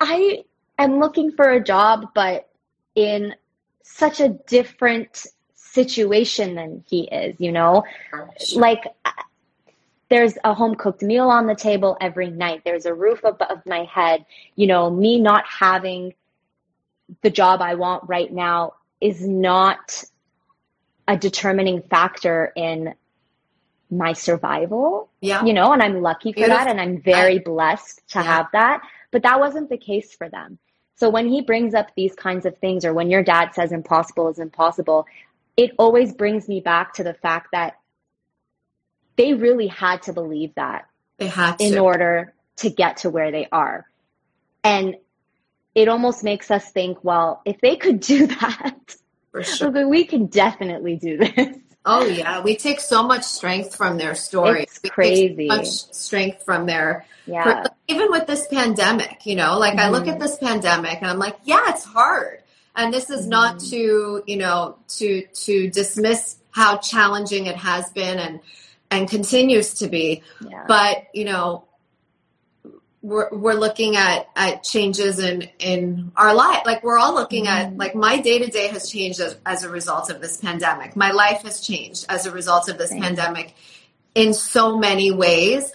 I 0.00 0.44
am 0.78 0.98
looking 0.98 1.32
for 1.32 1.50
a 1.50 1.62
job 1.62 2.08
but 2.14 2.48
in 2.94 3.34
such 3.82 4.20
a 4.20 4.28
different 4.28 5.26
situation 5.72 6.54
than 6.54 6.84
he 6.88 7.02
is, 7.02 7.36
you 7.38 7.52
know? 7.52 7.84
Sure. 8.38 8.60
Like, 8.60 8.84
there's 10.08 10.36
a 10.44 10.52
home 10.54 10.74
cooked 10.74 11.02
meal 11.02 11.28
on 11.28 11.46
the 11.46 11.54
table 11.54 11.96
every 12.00 12.30
night. 12.30 12.62
There's 12.64 12.86
a 12.86 12.94
roof 12.94 13.22
above 13.24 13.64
my 13.64 13.84
head. 13.84 14.26
You 14.56 14.66
know, 14.66 14.90
me 14.90 15.20
not 15.20 15.44
having 15.46 16.14
the 17.22 17.30
job 17.30 17.62
I 17.62 17.76
want 17.76 18.08
right 18.08 18.32
now 18.32 18.74
is 19.00 19.26
not 19.26 20.04
a 21.06 21.16
determining 21.16 21.82
factor 21.82 22.52
in 22.56 22.94
my 23.90 24.12
survival. 24.12 25.08
Yeah. 25.20 25.44
You 25.44 25.52
know, 25.52 25.72
and 25.72 25.82
I'm 25.82 26.02
lucky 26.02 26.32
for 26.32 26.46
that 26.46 26.66
and 26.66 26.80
I'm 26.80 27.00
very 27.00 27.38
blessed 27.38 28.02
to 28.10 28.18
yeah. 28.18 28.24
have 28.24 28.46
that. 28.52 28.82
But 29.10 29.22
that 29.22 29.40
wasn't 29.40 29.68
the 29.68 29.76
case 29.78 30.14
for 30.14 30.28
them. 30.28 30.58
So 30.96 31.08
when 31.08 31.28
he 31.28 31.40
brings 31.40 31.74
up 31.74 31.88
these 31.96 32.14
kinds 32.14 32.46
of 32.46 32.58
things, 32.58 32.84
or 32.84 32.92
when 32.92 33.10
your 33.10 33.22
dad 33.22 33.54
says 33.54 33.72
impossible 33.72 34.28
is 34.28 34.38
impossible, 34.38 35.06
it 35.56 35.72
always 35.78 36.12
brings 36.12 36.48
me 36.48 36.60
back 36.60 36.94
to 36.94 37.04
the 37.04 37.14
fact 37.14 37.48
that 37.52 37.78
they 39.16 39.34
really 39.34 39.66
had 39.66 40.02
to 40.02 40.12
believe 40.12 40.54
that 40.54 40.88
they 41.18 41.26
had 41.26 41.58
to. 41.58 41.64
in 41.64 41.78
order 41.78 42.32
to 42.56 42.70
get 42.70 42.98
to 42.98 43.10
where 43.10 43.30
they 43.30 43.46
are. 43.52 43.86
And 44.64 44.96
it 45.74 45.88
almost 45.88 46.24
makes 46.24 46.50
us 46.50 46.70
think, 46.70 46.98
well, 47.02 47.42
if 47.44 47.60
they 47.60 47.76
could 47.76 48.00
do 48.00 48.26
that, 48.40 48.96
sure. 49.42 49.88
we 49.88 50.04
can 50.04 50.26
definitely 50.26 50.96
do 50.96 51.18
this. 51.18 51.56
Oh 51.86 52.04
yeah, 52.04 52.42
we 52.42 52.56
take 52.56 52.78
so 52.78 53.02
much 53.02 53.22
strength 53.22 53.74
from 53.74 53.96
their 53.96 54.14
stories. 54.14 54.64
It's 54.64 54.90
crazy. 54.90 55.46
much 55.46 55.66
strength 55.66 56.44
from 56.44 56.66
their 56.66 57.06
yeah. 57.26 57.64
even 57.88 58.10
with 58.10 58.26
this 58.26 58.46
pandemic, 58.48 59.24
you 59.24 59.34
know, 59.34 59.58
like 59.58 59.72
mm-hmm. 59.72 59.80
I 59.80 59.88
look 59.88 60.06
at 60.06 60.14
mm-hmm. 60.14 60.22
this 60.22 60.36
pandemic 60.36 60.98
and 61.00 61.10
I'm 61.10 61.18
like, 61.18 61.36
yeah, 61.44 61.70
it's 61.70 61.84
hard. 61.84 62.42
And 62.76 62.92
this 62.92 63.10
is 63.10 63.22
mm-hmm. 63.22 63.30
not 63.30 63.60
to, 63.60 64.22
you 64.26 64.36
know, 64.36 64.78
to 64.88 65.26
to 65.26 65.70
dismiss 65.70 66.36
how 66.50 66.78
challenging 66.78 67.46
it 67.46 67.56
has 67.56 67.90
been 67.90 68.18
and 68.18 68.40
and 68.90 69.08
continues 69.08 69.74
to 69.74 69.88
be. 69.88 70.22
Yeah. 70.46 70.64
But, 70.66 71.06
you 71.14 71.24
know, 71.24 71.64
we're, 73.02 73.30
we're 73.30 73.54
looking 73.54 73.96
at, 73.96 74.28
at 74.36 74.62
changes 74.62 75.18
in, 75.18 75.48
in 75.58 76.12
our 76.16 76.34
life. 76.34 76.62
Like 76.66 76.82
we're 76.82 76.98
all 76.98 77.14
looking 77.14 77.46
mm-hmm. 77.46 77.72
at, 77.72 77.76
like 77.76 77.94
my 77.94 78.20
day 78.20 78.38
to 78.40 78.50
day 78.50 78.68
has 78.68 78.90
changed 78.90 79.20
as, 79.20 79.36
as, 79.46 79.64
a 79.64 79.70
result 79.70 80.10
of 80.10 80.20
this 80.20 80.36
pandemic. 80.36 80.96
My 80.96 81.12
life 81.12 81.42
has 81.42 81.60
changed 81.60 82.06
as 82.08 82.26
a 82.26 82.32
result 82.32 82.68
of 82.68 82.78
this 82.78 82.90
pandemic 82.90 83.54
in 84.14 84.34
so 84.34 84.78
many 84.78 85.12
ways. 85.12 85.72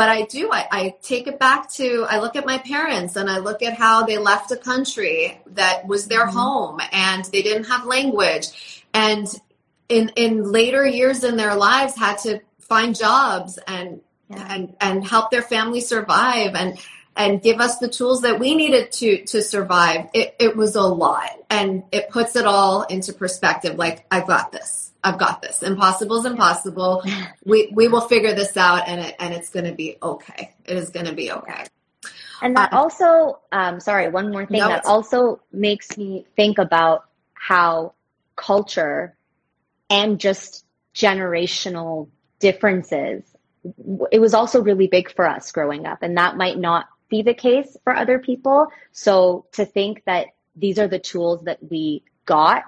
But 0.00 0.08
I 0.08 0.22
do, 0.22 0.48
I, 0.50 0.66
I 0.72 0.94
take 1.02 1.26
it 1.26 1.38
back 1.38 1.70
to, 1.72 2.06
I 2.08 2.20
look 2.20 2.34
at 2.34 2.46
my 2.46 2.56
parents 2.56 3.16
and 3.16 3.28
I 3.28 3.36
look 3.36 3.60
at 3.60 3.74
how 3.74 4.04
they 4.04 4.16
left 4.16 4.50
a 4.50 4.56
country 4.56 5.38
that 5.48 5.86
was 5.86 6.06
their 6.06 6.24
mm-hmm. 6.24 6.38
home 6.38 6.80
and 6.90 7.22
they 7.26 7.42
didn't 7.42 7.64
have 7.64 7.84
language. 7.84 8.82
And 8.94 9.28
in, 9.90 10.10
in 10.16 10.50
later 10.50 10.86
years 10.86 11.22
in 11.22 11.36
their 11.36 11.54
lives 11.54 11.98
had 11.98 12.16
to 12.20 12.40
find 12.60 12.96
jobs 12.96 13.58
and 13.66 14.00
yeah. 14.30 14.46
and 14.48 14.74
and 14.80 15.06
help 15.06 15.30
their 15.30 15.42
family 15.42 15.82
survive 15.82 16.54
and 16.54 16.78
and 17.14 17.42
give 17.42 17.60
us 17.60 17.76
the 17.76 17.88
tools 17.88 18.22
that 18.22 18.40
we 18.40 18.54
needed 18.54 18.92
to 18.92 19.24
to 19.26 19.42
survive 19.42 20.08
it, 20.14 20.34
it 20.38 20.56
was 20.56 20.76
a 20.76 20.82
lot 20.82 21.30
and 21.50 21.82
it 21.92 22.08
puts 22.08 22.36
it 22.36 22.46
all 22.46 22.84
into 22.84 23.12
perspective 23.12 23.76
like 23.76 24.06
i've 24.10 24.28
got 24.28 24.52
this 24.52 24.89
i've 25.04 25.18
got 25.18 25.42
this. 25.42 25.62
Impossible 25.62 26.18
is 26.18 26.24
impossible. 26.32 27.02
We 27.44 27.70
we 27.72 27.88
will 27.88 28.02
figure 28.02 28.34
this 28.34 28.56
out 28.56 28.88
and 28.88 29.00
it 29.00 29.16
and 29.18 29.34
it's 29.34 29.50
going 29.50 29.66
to 29.66 29.72
be 29.72 29.96
okay. 30.02 30.54
It 30.64 30.76
is 30.76 30.90
going 30.90 31.06
to 31.06 31.14
be 31.14 31.32
okay. 31.32 31.64
And 32.42 32.56
that 32.56 32.72
um, 32.72 32.78
also 32.78 33.40
um 33.52 33.80
sorry 33.80 34.08
one 34.08 34.30
more 34.32 34.46
thing. 34.46 34.60
No, 34.60 34.68
that 34.68 34.86
also 34.86 35.40
makes 35.52 35.96
me 35.96 36.26
think 36.36 36.58
about 36.58 37.04
how 37.34 37.94
culture 38.36 39.16
and 39.88 40.18
just 40.18 40.64
generational 40.94 42.08
differences 42.38 43.22
it 44.10 44.18
was 44.18 44.32
also 44.32 44.62
really 44.62 44.86
big 44.86 45.14
for 45.14 45.28
us 45.28 45.52
growing 45.52 45.86
up 45.86 46.02
and 46.02 46.16
that 46.16 46.36
might 46.36 46.58
not 46.58 46.86
be 47.10 47.22
the 47.22 47.34
case 47.34 47.76
for 47.84 47.94
other 47.94 48.18
people. 48.18 48.68
So 48.92 49.44
to 49.52 49.66
think 49.66 50.04
that 50.06 50.28
these 50.56 50.78
are 50.78 50.88
the 50.88 50.98
tools 50.98 51.42
that 51.44 51.58
we 51.62 52.04
got 52.24 52.64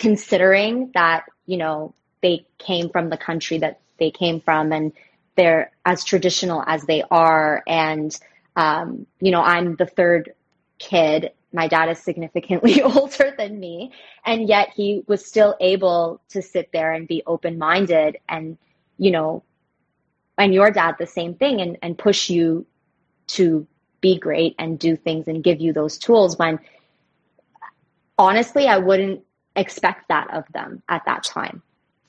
considering 0.00 0.90
that 0.94 1.26
you 1.46 1.58
know 1.58 1.94
they 2.22 2.46
came 2.58 2.88
from 2.88 3.10
the 3.10 3.16
country 3.16 3.58
that 3.58 3.80
they 3.98 4.10
came 4.10 4.40
from 4.40 4.72
and 4.72 4.92
they're 5.36 5.70
as 5.84 6.02
traditional 6.02 6.64
as 6.66 6.82
they 6.84 7.04
are. 7.10 7.62
And 7.68 8.18
um, 8.56 9.06
you 9.20 9.30
know 9.30 9.42
i'm 9.42 9.76
the 9.76 9.86
third 9.86 10.32
kid. 10.80 11.30
My 11.52 11.68
dad 11.68 11.90
is 11.90 11.98
significantly 11.98 12.82
older 12.82 13.34
than 13.36 13.60
me. 13.60 13.92
And 14.24 14.48
yet 14.48 14.70
he 14.74 15.02
was 15.06 15.24
still 15.24 15.56
able 15.60 16.20
to 16.30 16.42
sit 16.42 16.70
there 16.72 16.92
and 16.92 17.06
be 17.06 17.22
open 17.26 17.58
minded 17.58 18.16
and 18.28 18.58
you 18.98 19.12
know 19.12 19.44
and 20.38 20.54
your 20.54 20.70
dad 20.70 20.96
the 20.98 21.06
same 21.06 21.34
thing 21.34 21.60
and, 21.60 21.76
and 21.82 21.98
push 21.98 22.30
you 22.30 22.66
to 23.26 23.66
be 24.00 24.18
great 24.18 24.54
and 24.58 24.78
do 24.78 24.96
things 24.96 25.28
and 25.28 25.44
give 25.44 25.60
you 25.60 25.72
those 25.74 25.98
tools 25.98 26.38
when 26.38 26.58
honestly 28.18 28.66
I 28.66 28.78
wouldn't 28.78 29.22
expect 29.60 30.08
that 30.08 30.32
of 30.34 30.44
them 30.52 30.82
at 30.88 31.04
that 31.06 31.24
time. 31.24 31.62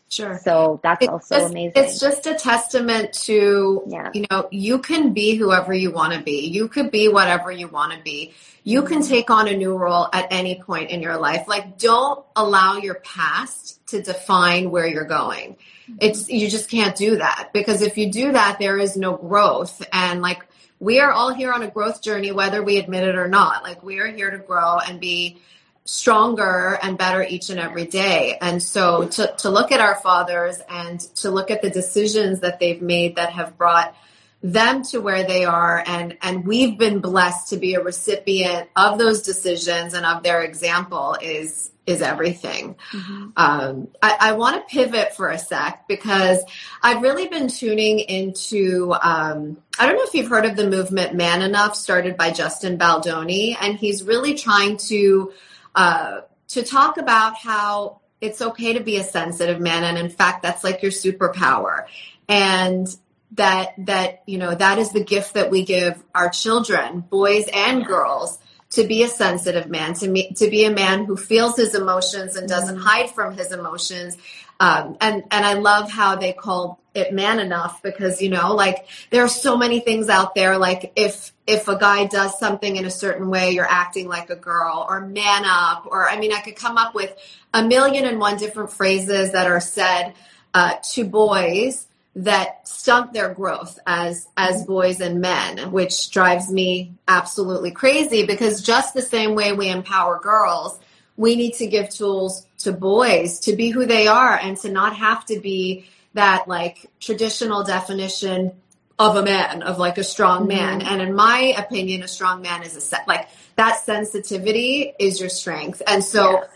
Sure. 0.10 0.38
So 0.44 0.82
that's 0.84 1.04
it's 1.04 1.10
also 1.10 1.36
just, 1.36 1.52
amazing. 1.52 1.72
It's 1.76 2.00
just 2.00 2.26
a 2.28 2.36
testament 2.36 3.14
to, 3.14 3.84
yeah. 3.88 4.10
you 4.14 4.26
know, 4.30 4.50
you 4.52 4.80
can 4.80 5.14
be 5.14 5.36
whoever 5.36 5.74
you 5.74 5.92
want 5.92 6.14
to 6.14 6.22
be. 6.22 6.48
You 6.48 6.68
could 6.68 6.92
be 6.92 7.08
whatever 7.08 7.50
you 7.50 7.70
want 7.70 7.94
to 7.94 8.00
be. 8.00 8.34
You 8.64 8.84
can 8.84 9.00
mm-hmm. 9.00 9.10
take 9.10 9.30
on 9.30 9.48
a 9.48 9.56
new 9.56 9.76
role 9.78 10.10
at 10.12 10.28
any 10.30 10.62
point 10.62 10.90
in 10.90 11.02
your 11.02 11.18
life. 11.18 11.48
Like, 11.48 11.78
don't 11.78 12.26
allow 12.36 12.78
your 12.78 12.96
past 12.96 13.82
to 13.92 14.02
define 14.02 14.72
where 14.72 14.88
you're 14.88 15.06
going 15.06 15.52
mm-hmm. 15.52 15.96
it's 16.00 16.30
you 16.30 16.50
just 16.50 16.70
can't 16.70 16.96
do 16.96 17.18
that 17.18 17.50
because 17.54 17.82
if 17.82 17.98
you 17.98 18.12
do 18.12 18.32
that 18.32 18.58
there 18.58 18.78
is 18.78 18.96
no 18.98 19.16
growth 19.16 19.86
and 19.92 20.22
like 20.22 20.46
we 20.80 21.00
are 21.00 21.12
all 21.12 21.34
here 21.34 21.52
on 21.52 21.62
a 21.62 21.68
growth 21.70 22.02
journey 22.02 22.32
whether 22.32 22.64
we 22.64 22.78
admit 22.78 23.04
it 23.04 23.16
or 23.16 23.28
not 23.28 23.64
like 23.64 23.84
we 23.84 24.00
are 24.00 24.08
here 24.08 24.32
to 24.32 24.38
grow 24.38 24.78
and 24.78 25.00
be 25.00 25.38
stronger 25.86 26.78
and 26.82 26.98
better 26.98 27.24
each 27.24 27.50
and 27.50 27.60
every 27.60 27.86
day 27.86 28.38
and 28.40 28.62
so 28.62 29.08
to, 29.08 29.34
to 29.38 29.50
look 29.50 29.72
at 29.72 29.80
our 29.80 29.96
fathers 29.96 30.60
and 30.70 31.00
to 31.00 31.32
look 31.32 31.50
at 31.50 31.62
the 31.62 31.70
decisions 31.70 32.42
that 32.42 32.60
they've 32.60 32.82
made 32.82 33.16
that 33.16 33.32
have 33.32 33.58
brought 33.58 33.96
them 34.44 34.84
to 34.84 35.00
where 35.00 35.24
they 35.24 35.44
are 35.46 35.84
and 35.86 36.18
and 36.22 36.46
we've 36.46 36.78
been 36.78 37.00
blessed 37.00 37.50
to 37.50 37.58
be 37.58 37.76
a 37.76 37.82
recipient 37.82 38.70
of 38.76 38.98
those 38.98 39.22
decisions 39.24 39.94
and 39.94 40.06
of 40.06 40.24
their 40.24 40.42
example 40.44 41.16
is 41.22 41.72
is 41.88 42.02
everything. 42.02 42.76
Mm-hmm. 42.92 43.30
Um, 43.36 43.88
I, 44.02 44.18
I 44.20 44.32
want 44.34 44.56
to 44.68 44.74
pivot 44.74 45.16
for 45.16 45.30
a 45.30 45.38
sec 45.38 45.88
because 45.88 46.44
I've 46.82 47.02
really 47.02 47.28
been 47.28 47.48
tuning 47.48 48.00
into. 48.00 48.94
Um, 49.02 49.58
I 49.80 49.88
don't 49.88 49.96
know 49.96 50.04
if 50.04 50.14
you've 50.14 50.30
heard 50.30 50.46
of 50.46 50.56
the 50.56 50.70
movement 50.70 51.16
Man 51.16 51.42
Enough, 51.42 51.76
started 51.76 52.18
by 52.18 52.32
Justin 52.32 52.78
Baldoni, 52.78 53.58
and 53.60 53.76
he's 53.76 54.04
really 54.04 54.36
trying 54.36 54.78
to 54.78 55.34
uh, 55.76 56.22
to 56.50 56.64
talk 56.64 56.98
about 56.98 57.36
how 57.36 58.02
it's 58.20 58.42
okay 58.42 58.74
to 58.74 58.80
be 58.82 58.98
a 58.98 59.04
sensitive 59.04 59.60
man, 59.60 59.84
and 59.84 59.98
in 59.98 60.10
fact, 60.10 60.44
that's 60.44 60.64
like 60.64 60.82
your 60.82 60.92
superpower, 60.92 61.86
and 62.28 62.88
that 63.32 63.74
that 63.86 64.24
you 64.26 64.38
know 64.38 64.54
that 64.54 64.78
is 64.78 64.92
the 64.92 65.04
gift 65.04 65.34
that 65.34 65.50
we 65.50 65.64
give 65.64 66.02
our 66.14 66.30
children, 66.30 67.02
boys 67.02 67.48
and 67.54 67.86
girls 67.86 68.38
to 68.72 68.88
be 68.88 69.04
a 69.04 69.08
sensitive 69.08 69.70
man, 69.70 69.94
to 69.96 70.08
me, 70.08 70.32
to 70.34 70.50
be 70.50 70.64
a 70.64 70.72
man 70.72 71.06
who 71.06 71.18
feels 71.18 71.58
his 71.58 71.76
emotions 71.76 72.36
and 72.36 72.48
doesn't 72.48 72.76
mm-hmm. 72.76 72.86
hide 72.86 73.10
from 73.10 73.38
his 73.38 73.52
emotions. 73.52 74.18
Um, 74.62 74.96
and 75.02 75.24
and 75.32 75.44
I 75.44 75.54
love 75.54 75.90
how 75.90 76.18
they 76.18 76.34
call 76.34 76.80
it 76.94 77.12
man 77.12 77.40
enough 77.40 77.82
because 77.82 78.22
you 78.22 78.30
know 78.30 78.54
like 78.54 78.86
there 79.10 79.24
are 79.24 79.28
so 79.28 79.58
many 79.58 79.80
things 79.80 80.08
out 80.08 80.36
there. 80.36 80.60
Like 80.60 80.94
if 80.96 81.34
if 81.48 81.68
a 81.68 81.80
guy 81.80 82.06
does 82.06 82.38
something 82.38 82.76
in 82.76 82.86
a 82.86 82.92
certain 82.92 83.32
way 83.32 83.52
you're 83.52 83.66
acting 83.68 84.08
like 84.08 84.30
a 84.30 84.36
girl 84.36 84.86
or 84.88 85.02
man 85.02 85.46
up 85.46 85.88
or 85.88 86.08
I 86.08 86.20
mean 86.20 86.32
I 86.32 86.42
could 86.42 86.56
come 86.56 86.78
up 86.78 86.94
with 86.94 87.12
a 87.56 87.64
million 87.64 88.06
and 88.06 88.20
one 88.20 88.38
different 88.38 88.72
phrases 88.72 89.32
that 89.32 89.48
are 89.48 89.60
said 89.60 90.14
uh, 90.54 90.76
to 90.92 91.06
boys 91.06 91.88
that 92.16 92.68
stunt 92.68 93.14
their 93.14 93.34
growth 93.34 93.80
as 93.88 94.28
as 94.38 94.64
boys 94.66 95.02
and 95.02 95.22
men 95.22 95.72
which 95.72 96.12
drives 96.12 96.52
me 96.52 96.94
absolutely 97.08 97.72
crazy 97.72 98.28
because 98.28 98.62
just 98.62 98.94
the 98.94 99.02
same 99.02 99.34
way 99.34 99.54
we 99.54 99.70
empower 99.70 100.20
girls 100.20 100.80
we 101.18 101.36
need 101.36 101.54
to 101.56 101.68
give 101.68 101.90
tools 101.90 102.46
to 102.60 102.72
boys 102.72 103.40
to 103.42 103.56
be 103.56 103.70
who 103.70 103.86
they 103.86 104.08
are 104.08 104.38
and 104.38 104.58
to 104.58 104.70
not 104.70 104.96
have 104.96 105.26
to 105.26 105.40
be 105.40 105.86
that 106.14 106.48
like 106.48 106.90
traditional 107.00 107.64
definition 107.64 108.52
of 109.00 109.16
a 109.16 109.24
man 109.24 109.64
of 109.64 109.80
like 109.80 109.98
a 109.98 110.04
strong 110.04 110.48
man 110.48 110.80
mm-hmm. 110.80 110.88
and 110.88 111.02
in 111.02 111.14
my 111.14 111.54
opinion 111.58 112.04
a 112.04 112.08
strong 112.08 112.42
man 112.42 112.64
is 112.64 112.76
a 112.76 112.82
set 112.82 113.08
like 113.08 113.28
that 113.56 113.80
sensitivity 113.80 114.94
is 115.00 115.20
your 115.20 115.30
strength 115.30 115.82
and 115.88 116.04
so 116.04 116.34
yes 116.34 116.50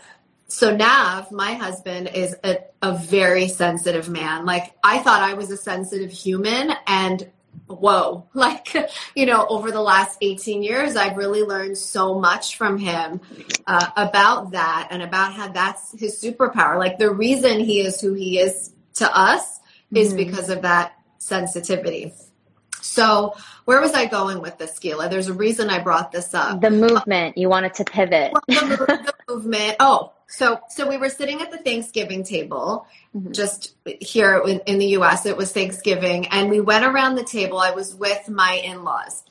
so 0.48 0.74
Nav, 0.74 1.32
my 1.32 1.54
husband, 1.54 2.10
is 2.14 2.36
a, 2.44 2.58
a 2.80 2.96
very 2.96 3.48
sensitive 3.48 4.08
man. 4.08 4.46
Like 4.46 4.72
I 4.82 4.98
thought 4.98 5.22
I 5.22 5.34
was 5.34 5.50
a 5.50 5.56
sensitive 5.56 6.12
human 6.12 6.72
and 6.86 7.28
whoa. 7.66 8.28
Like 8.34 8.76
you 9.14 9.26
know 9.26 9.46
over 9.48 9.70
the 9.70 9.80
last 9.80 10.18
18 10.20 10.62
years 10.62 10.94
i've 10.94 11.16
really 11.16 11.42
learned 11.42 11.76
so 11.76 12.18
much 12.18 12.56
from 12.56 12.78
him 12.78 13.20
uh, 13.66 13.90
about 13.96 14.52
that 14.52 14.88
and 14.90 15.02
about 15.02 15.32
how 15.32 15.48
that's 15.48 15.98
his 15.98 16.20
superpower. 16.20 16.78
Like 16.78 16.98
the 16.98 17.10
reason 17.10 17.60
he 17.60 17.80
is 17.80 18.00
who 18.00 18.14
he 18.14 18.38
is 18.38 18.72
to 18.94 19.16
us 19.16 19.60
is 19.92 20.08
mm-hmm. 20.08 20.16
because 20.16 20.50
of 20.50 20.62
that 20.62 20.92
sensitivity. 21.18 22.12
So 22.80 23.34
where 23.64 23.80
was 23.80 23.94
i 23.94 24.06
going 24.06 24.40
with 24.40 24.58
this 24.58 24.78
skila 24.78 25.10
there's 25.10 25.26
a 25.26 25.32
reason 25.32 25.70
i 25.70 25.80
brought 25.80 26.12
this 26.12 26.34
up. 26.34 26.60
The 26.60 26.70
movement. 26.70 27.36
You 27.36 27.48
wanted 27.48 27.74
to 27.74 27.84
pivot. 27.84 28.32
Well, 28.32 28.42
the, 28.46 28.86
the 28.86 29.14
movement. 29.34 29.76
Oh 29.80 30.12
so, 30.28 30.60
so 30.68 30.88
we 30.88 30.96
were 30.96 31.08
sitting 31.08 31.40
at 31.40 31.50
the 31.50 31.58
Thanksgiving 31.58 32.24
table, 32.24 32.86
mm-hmm. 33.14 33.32
just 33.32 33.74
here 33.84 34.42
in, 34.46 34.60
in, 34.66 34.78
the 34.78 34.86
U.S. 34.98 35.24
It 35.24 35.36
was 35.36 35.52
Thanksgiving, 35.52 36.26
and 36.28 36.50
we 36.50 36.60
went 36.60 36.84
around 36.84 37.14
the 37.14 37.24
table. 37.24 37.58
I 37.58 37.70
was 37.70 37.94
with 37.94 38.28
my 38.28 38.60
in-laws, 38.64 39.22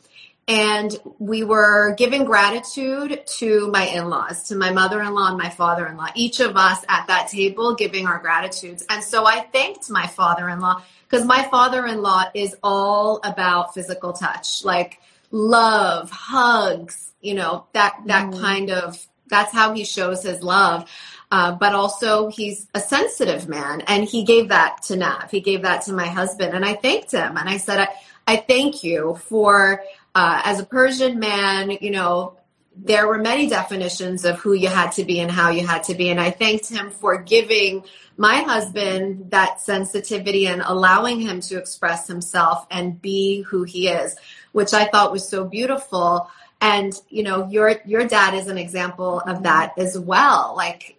and 0.48 0.98
we 1.20 1.44
were 1.44 1.96
giving 1.96 2.24
gratitude 2.24 3.24
to 3.40 3.70
my 3.72 3.88
in-laws, 3.88 4.44
to 4.44 4.56
my 4.56 4.72
mother-in-law 4.72 5.30
and 5.30 5.38
my 5.38 5.50
father-in-law. 5.50 6.08
Each 6.16 6.40
of 6.40 6.56
us 6.56 6.84
at 6.88 7.08
that 7.08 7.28
table 7.28 7.76
giving 7.76 8.08
our 8.08 8.20
gratitudes, 8.20 8.86
and 8.90 9.04
so 9.04 9.26
I 9.26 9.42
thanked 9.42 9.90
my 9.90 10.08
father-in-law 10.08 10.82
because 11.10 11.26
my 11.26 11.44
father-in-law 11.50 12.32
is 12.34 12.56
all 12.64 13.20
about 13.24 13.74
physical 13.74 14.14
touch, 14.14 14.64
like 14.64 15.02
love, 15.30 16.10
hugs, 16.10 17.12
you 17.20 17.34
know 17.34 17.66
that 17.74 18.00
that 18.06 18.32
mm. 18.32 18.40
kind 18.40 18.70
of 18.70 19.06
that's 19.28 19.52
how 19.52 19.74
he 19.74 19.86
shows 19.86 20.24
his 20.24 20.42
love. 20.42 20.90
Uh, 21.32 21.54
but 21.54 21.74
also 21.74 22.30
he's 22.30 22.68
a 22.74 22.80
sensitive 22.80 23.50
man 23.50 23.82
and 23.88 24.04
he 24.04 24.24
gave 24.24 24.50
that 24.50 24.84
to 24.84 24.96
Nav. 24.96 25.32
He 25.32 25.42
gave 25.42 25.64
that 25.64 25.82
to 25.84 25.94
my 25.94 26.08
husband 26.08 26.54
and 26.54 26.64
I 26.64 26.76
thanked 26.76 27.12
him 27.12 27.36
and 27.36 27.50
I 27.50 27.58
said, 27.58 27.80
I, 27.80 27.88
I 28.28 28.38
thank 28.38 28.84
you 28.84 29.20
for, 29.28 29.84
uh, 30.14 30.42
as 30.46 30.60
a 30.60 30.66
Persian 30.66 31.20
man, 31.20 31.72
you 31.82 31.92
know, 31.92 32.38
there 32.78 33.08
were 33.08 33.18
many 33.18 33.48
definitions 33.48 34.26
of 34.26 34.38
who 34.40 34.54
you 34.54 34.68
had 34.68 34.92
to 34.92 35.06
be 35.06 35.20
and 35.20 35.32
how 35.32 35.50
you 35.50 35.66
had 35.66 35.84
to 35.86 35.96
be. 35.96 36.10
And 36.10 36.20
I 36.20 36.30
thanked 36.30 36.70
him 36.70 36.92
for 36.92 37.22
giving 37.22 37.84
my 38.18 38.42
husband 38.42 39.32
that 39.32 39.62
sensitivity 39.62 40.48
and 40.48 40.62
allowing 40.64 41.20
him 41.20 41.42
to 41.42 41.58
express 41.58 42.08
himself 42.08 42.66
and 42.70 43.02
be 43.02 43.42
who 43.42 43.64
he 43.64 43.88
is, 43.88 44.16
which 44.52 44.74
I 44.74 44.86
thought 44.86 45.12
was 45.12 45.28
so 45.28 45.46
beautiful 45.46 46.30
and 46.62 46.94
you 47.10 47.24
know 47.24 47.48
your 47.50 47.76
your 47.86 48.08
dad 48.08 48.34
is 48.34 48.48
an 48.48 48.58
example 48.58 49.20
of 49.20 49.44
that 49.44 49.74
as 49.78 49.98
well. 49.98 50.54
Like 50.56 50.98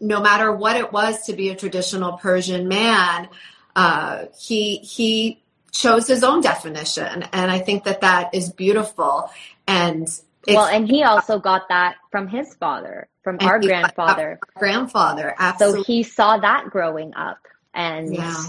no 0.00 0.20
matter 0.20 0.52
what 0.52 0.76
it 0.76 0.92
was 0.92 1.26
to 1.26 1.32
be 1.32 1.50
a 1.50 1.56
traditional 1.56 2.18
persian 2.18 2.68
man 2.68 3.28
uh, 3.76 4.26
he 4.38 4.76
he 4.78 5.42
chose 5.72 6.06
his 6.06 6.22
own 6.22 6.40
definition. 6.40 7.24
And 7.32 7.50
i 7.50 7.58
think 7.58 7.84
that 7.84 8.00
that 8.02 8.34
is 8.34 8.52
beautiful. 8.52 9.30
And 9.66 10.08
well 10.46 10.66
and 10.66 10.88
he 10.88 11.02
also 11.02 11.38
got 11.38 11.68
that 11.68 11.96
from 12.10 12.28
his 12.28 12.54
father 12.54 13.08
from 13.22 13.38
our 13.40 13.58
grandfather. 13.58 14.38
our 14.42 14.60
grandfather. 14.60 15.34
Absolutely. 15.38 15.80
so 15.80 15.84
he 15.84 16.02
saw 16.02 16.38
that 16.38 16.70
growing 16.70 17.14
up. 17.14 17.38
And 17.72 18.14
yeah 18.14 18.44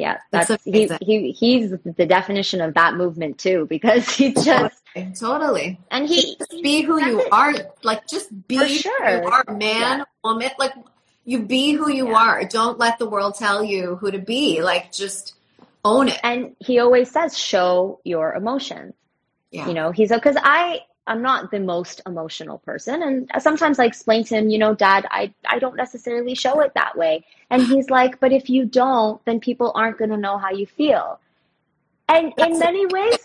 Yeah, 0.00 0.18
that's, 0.30 0.48
that's 0.48 0.64
he, 0.64 0.88
he 1.02 1.32
he's 1.32 1.72
the 1.84 2.06
definition 2.06 2.62
of 2.62 2.72
that 2.72 2.94
movement 2.94 3.36
too 3.36 3.66
because 3.68 4.08
he 4.08 4.32
just 4.32 4.80
totally 5.18 5.78
and 5.90 6.08
he 6.08 6.36
just 6.36 6.62
be 6.62 6.80
who 6.80 6.98
you 7.04 7.20
it. 7.20 7.28
are 7.30 7.52
like 7.82 8.06
just 8.08 8.30
be 8.48 8.66
sure. 8.66 9.06
who 9.06 9.26
you 9.26 9.28
are 9.28 9.44
man 9.48 9.98
yeah. 9.98 10.04
woman 10.24 10.50
like 10.58 10.72
you 11.26 11.42
be 11.42 11.72
who 11.72 11.90
you 11.90 12.08
yeah. 12.08 12.16
are 12.16 12.44
don't 12.44 12.78
let 12.78 12.98
the 12.98 13.06
world 13.06 13.34
tell 13.34 13.62
you 13.62 13.96
who 13.96 14.10
to 14.10 14.18
be 14.18 14.62
like 14.62 14.90
just 14.90 15.34
own 15.84 16.08
it 16.08 16.18
and 16.22 16.56
he 16.60 16.78
always 16.78 17.10
says 17.10 17.38
show 17.38 18.00
your 18.02 18.32
emotions 18.32 18.94
yeah. 19.50 19.68
you 19.68 19.74
know 19.74 19.90
he's 19.90 20.08
because 20.08 20.36
i 20.42 20.80
I'm 21.10 21.22
not 21.22 21.50
the 21.50 21.58
most 21.58 22.00
emotional 22.06 22.58
person. 22.58 23.02
And 23.02 23.30
sometimes 23.42 23.80
I 23.80 23.84
explain 23.84 24.22
to 24.26 24.36
him, 24.36 24.48
you 24.48 24.58
know, 24.58 24.76
dad, 24.76 25.06
I, 25.10 25.34
I 25.44 25.58
don't 25.58 25.76
necessarily 25.76 26.36
show 26.36 26.60
it 26.60 26.72
that 26.74 26.96
way. 26.96 27.24
And 27.50 27.62
he's 27.62 27.90
like, 27.98 28.20
but 28.20 28.32
if 28.32 28.48
you 28.48 28.64
don't, 28.64 29.22
then 29.24 29.40
people 29.40 29.72
aren't 29.74 29.98
going 29.98 30.10
to 30.10 30.16
know 30.16 30.38
how 30.38 30.52
you 30.52 30.66
feel. 30.66 31.18
And 32.08 32.32
that's 32.36 32.52
in 32.52 32.58
many 32.60 32.86
ways, 32.86 33.18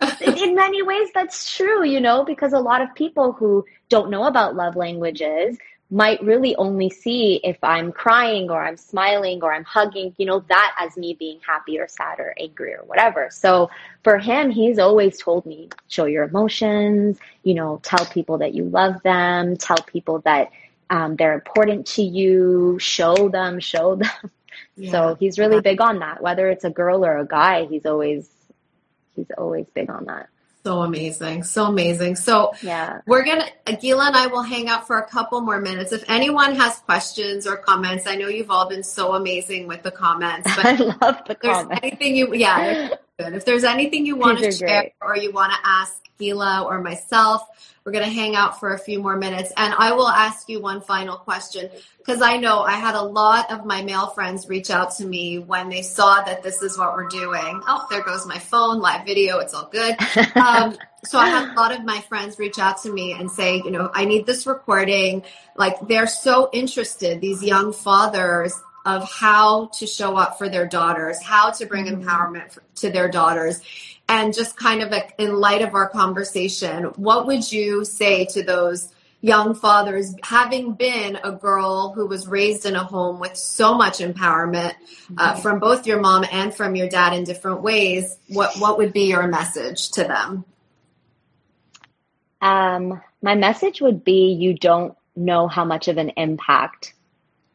in 0.20 0.54
many 0.54 0.82
ways, 0.82 1.08
that's 1.14 1.56
true, 1.56 1.84
you 1.84 2.02
know, 2.02 2.22
because 2.22 2.52
a 2.52 2.60
lot 2.60 2.82
of 2.82 2.94
people 2.94 3.32
who 3.32 3.64
don't 3.88 4.10
know 4.10 4.24
about 4.24 4.54
love 4.54 4.76
languages 4.76 5.56
might 5.90 6.22
really 6.22 6.56
only 6.56 6.90
see 6.90 7.40
if 7.44 7.56
I'm 7.62 7.92
crying 7.92 8.50
or 8.50 8.60
I'm 8.62 8.76
smiling 8.76 9.40
or 9.42 9.52
I'm 9.52 9.64
hugging, 9.64 10.12
you 10.18 10.26
know, 10.26 10.40
that 10.48 10.74
as 10.78 10.96
me 10.96 11.14
being 11.14 11.38
happy 11.46 11.78
or 11.78 11.86
sad 11.86 12.18
or 12.18 12.34
angry 12.38 12.74
or 12.74 12.82
whatever. 12.84 13.28
So 13.30 13.70
for 14.02 14.18
him, 14.18 14.50
he's 14.50 14.78
always 14.78 15.18
told 15.18 15.46
me, 15.46 15.68
show 15.88 16.06
your 16.06 16.24
emotions, 16.24 17.18
you 17.44 17.54
know, 17.54 17.80
tell 17.84 18.04
people 18.06 18.38
that 18.38 18.54
you 18.54 18.64
love 18.64 19.00
them, 19.04 19.56
tell 19.56 19.78
people 19.78 20.20
that 20.20 20.50
um, 20.90 21.16
they're 21.16 21.34
important 21.34 21.86
to 21.88 22.02
you, 22.02 22.78
show 22.80 23.28
them, 23.28 23.60
show 23.60 23.96
them. 23.96 24.10
Yeah. 24.78 24.90
So 24.90 25.14
he's 25.18 25.38
really 25.38 25.60
big 25.60 25.80
on 25.80 25.98
that. 26.00 26.22
Whether 26.22 26.48
it's 26.48 26.64
a 26.64 26.70
girl 26.70 27.04
or 27.04 27.18
a 27.18 27.26
guy, 27.26 27.66
he's 27.66 27.86
always 27.86 28.28
he's 29.14 29.30
always 29.36 29.66
big 29.74 29.90
on 29.90 30.06
that. 30.06 30.28
So 30.66 30.82
amazing. 30.82 31.44
So 31.44 31.66
amazing. 31.66 32.16
So 32.16 32.52
yeah, 32.60 33.00
we're 33.06 33.24
going 33.24 33.40
to, 33.40 33.76
Gila 33.76 34.08
and 34.08 34.16
I 34.16 34.26
will 34.26 34.42
hang 34.42 34.68
out 34.68 34.84
for 34.84 34.98
a 34.98 35.06
couple 35.06 35.40
more 35.40 35.60
minutes. 35.60 35.92
If 35.92 36.02
anyone 36.08 36.56
has 36.56 36.78
questions 36.78 37.46
or 37.46 37.56
comments, 37.56 38.04
I 38.08 38.16
know 38.16 38.26
you've 38.26 38.50
all 38.50 38.68
been 38.68 38.82
so 38.82 39.14
amazing 39.14 39.68
with 39.68 39.84
the 39.84 39.92
comments, 39.92 40.50
but 40.56 40.66
I 40.66 40.72
love 40.72 41.22
the 41.24 41.36
comments. 41.36 41.78
anything 41.84 42.16
you, 42.16 42.34
yeah, 42.34 42.88
good. 43.16 43.34
If 43.34 43.44
there's 43.44 43.62
anything 43.62 44.06
you 44.06 44.16
want 44.16 44.40
to 44.40 44.50
share 44.50 44.80
great. 44.80 44.92
or 45.00 45.16
you 45.16 45.30
want 45.30 45.52
to 45.52 45.58
ask 45.62 46.02
Gila 46.18 46.64
or 46.64 46.80
myself, 46.80 47.42
we're 47.86 47.92
going 47.92 48.04
to 48.04 48.10
hang 48.10 48.34
out 48.34 48.58
for 48.58 48.74
a 48.74 48.78
few 48.78 49.00
more 49.00 49.16
minutes. 49.16 49.52
And 49.56 49.72
I 49.72 49.92
will 49.92 50.08
ask 50.08 50.48
you 50.48 50.60
one 50.60 50.80
final 50.80 51.16
question 51.16 51.70
because 51.98 52.20
I 52.20 52.36
know 52.36 52.62
I 52.62 52.72
had 52.72 52.96
a 52.96 53.02
lot 53.02 53.52
of 53.52 53.64
my 53.64 53.80
male 53.82 54.08
friends 54.08 54.48
reach 54.48 54.70
out 54.70 54.96
to 54.96 55.06
me 55.06 55.38
when 55.38 55.68
they 55.68 55.82
saw 55.82 56.20
that 56.22 56.42
this 56.42 56.62
is 56.62 56.76
what 56.76 56.94
we're 56.94 57.06
doing. 57.06 57.62
Oh, 57.68 57.86
there 57.88 58.02
goes 58.02 58.26
my 58.26 58.40
phone, 58.40 58.80
live 58.80 59.06
video. 59.06 59.38
It's 59.38 59.54
all 59.54 59.70
good. 59.72 59.96
Um, 60.36 60.76
so 61.04 61.18
I 61.18 61.28
had 61.28 61.50
a 61.50 61.54
lot 61.54 61.72
of 61.72 61.84
my 61.84 62.00
friends 62.00 62.38
reach 62.38 62.58
out 62.58 62.82
to 62.82 62.92
me 62.92 63.12
and 63.12 63.30
say, 63.30 63.56
you 63.56 63.70
know, 63.70 63.90
I 63.92 64.04
need 64.04 64.26
this 64.26 64.46
recording. 64.46 65.22
Like 65.56 65.76
they're 65.88 66.06
so 66.06 66.50
interested, 66.52 67.20
these 67.20 67.42
young 67.42 67.72
fathers 67.72 68.52
of 68.84 69.10
how 69.10 69.66
to 69.74 69.86
show 69.86 70.16
up 70.16 70.38
for 70.38 70.48
their 70.48 70.66
daughters, 70.66 71.22
how 71.22 71.50
to 71.50 71.66
bring 71.66 71.86
mm-hmm. 71.86 72.08
empowerment 72.08 72.58
to 72.76 72.90
their 72.90 73.08
daughters. 73.08 73.60
And 74.08 74.32
just 74.32 74.56
kind 74.56 74.82
of 74.82 74.92
in 75.18 75.34
light 75.36 75.62
of 75.62 75.74
our 75.74 75.88
conversation, 75.88 76.84
what 76.96 77.26
would 77.26 77.50
you 77.50 77.84
say 77.84 78.24
to 78.26 78.42
those 78.42 78.88
young 79.20 79.54
fathers, 79.54 80.14
having 80.22 80.72
been 80.72 81.18
a 81.24 81.32
girl 81.32 81.92
who 81.92 82.06
was 82.06 82.28
raised 82.28 82.66
in 82.66 82.76
a 82.76 82.84
home 82.84 83.18
with 83.18 83.36
so 83.36 83.74
much 83.74 83.98
empowerment 83.98 84.74
uh, 85.18 85.32
mm-hmm. 85.32 85.42
from 85.42 85.58
both 85.58 85.86
your 85.86 86.00
mom 86.00 86.24
and 86.30 86.54
from 86.54 86.76
your 86.76 86.88
dad 86.88 87.12
in 87.12 87.24
different 87.24 87.62
ways? 87.62 88.16
What 88.28 88.56
what 88.58 88.78
would 88.78 88.92
be 88.92 89.08
your 89.08 89.26
message 89.26 89.90
to 89.92 90.04
them? 90.04 90.44
Um, 92.40 93.02
my 93.22 93.34
message 93.34 93.80
would 93.80 94.04
be: 94.04 94.32
you 94.32 94.54
don't 94.54 94.96
know 95.16 95.48
how 95.48 95.64
much 95.64 95.88
of 95.88 95.98
an 95.98 96.10
impact 96.10 96.94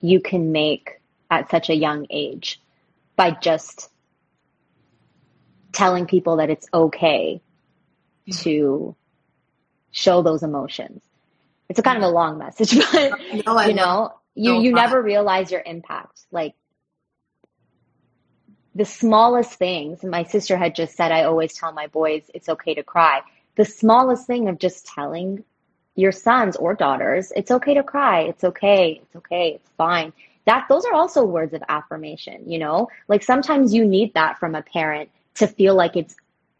you 0.01 0.19
can 0.19 0.51
make 0.51 0.99
at 1.29 1.49
such 1.49 1.69
a 1.69 1.75
young 1.75 2.07
age 2.09 2.59
by 3.15 3.31
just 3.31 3.89
telling 5.71 6.05
people 6.05 6.37
that 6.37 6.49
it's 6.49 6.67
okay 6.73 7.41
to 8.31 8.95
show 9.91 10.21
those 10.21 10.43
emotions. 10.43 11.01
It's 11.69 11.79
a 11.79 11.83
kind 11.83 11.97
of 11.97 12.03
a 12.03 12.09
long 12.09 12.37
message, 12.37 12.77
but 12.91 13.13
no, 13.45 13.61
you 13.61 13.73
know, 13.73 14.13
you, 14.35 14.61
you 14.61 14.73
never 14.73 15.01
realize 15.01 15.51
your 15.51 15.61
impact. 15.65 16.21
Like 16.31 16.53
the 18.75 18.85
smallest 18.85 19.53
things, 19.53 20.03
my 20.03 20.23
sister 20.23 20.57
had 20.57 20.75
just 20.75 20.95
said, 20.95 21.11
I 21.11 21.23
always 21.23 21.53
tell 21.53 21.71
my 21.71 21.87
boys 21.87 22.23
it's 22.33 22.49
okay 22.49 22.73
to 22.75 22.83
cry. 22.83 23.21
The 23.55 23.65
smallest 23.65 24.27
thing 24.27 24.47
of 24.47 24.59
just 24.59 24.85
telling 24.85 25.43
your 25.95 26.11
sons 26.11 26.55
or 26.55 26.73
daughters, 26.73 27.31
it's 27.35 27.51
okay 27.51 27.73
to 27.73 27.83
cry. 27.83 28.21
It's 28.21 28.43
okay. 28.43 29.01
It's 29.03 29.15
okay. 29.17 29.53
It's 29.55 29.69
fine. 29.77 30.13
That 30.45 30.65
those 30.69 30.85
are 30.85 30.93
also 30.93 31.23
words 31.23 31.53
of 31.53 31.63
affirmation, 31.67 32.49
you 32.49 32.59
know? 32.59 32.89
Like 33.07 33.23
sometimes 33.23 33.73
you 33.73 33.85
need 33.85 34.13
that 34.13 34.39
from 34.39 34.55
a 34.55 34.61
parent 34.61 35.09
to 35.35 35.47
feel 35.47 35.75
like 35.75 35.95
it's 35.95 36.15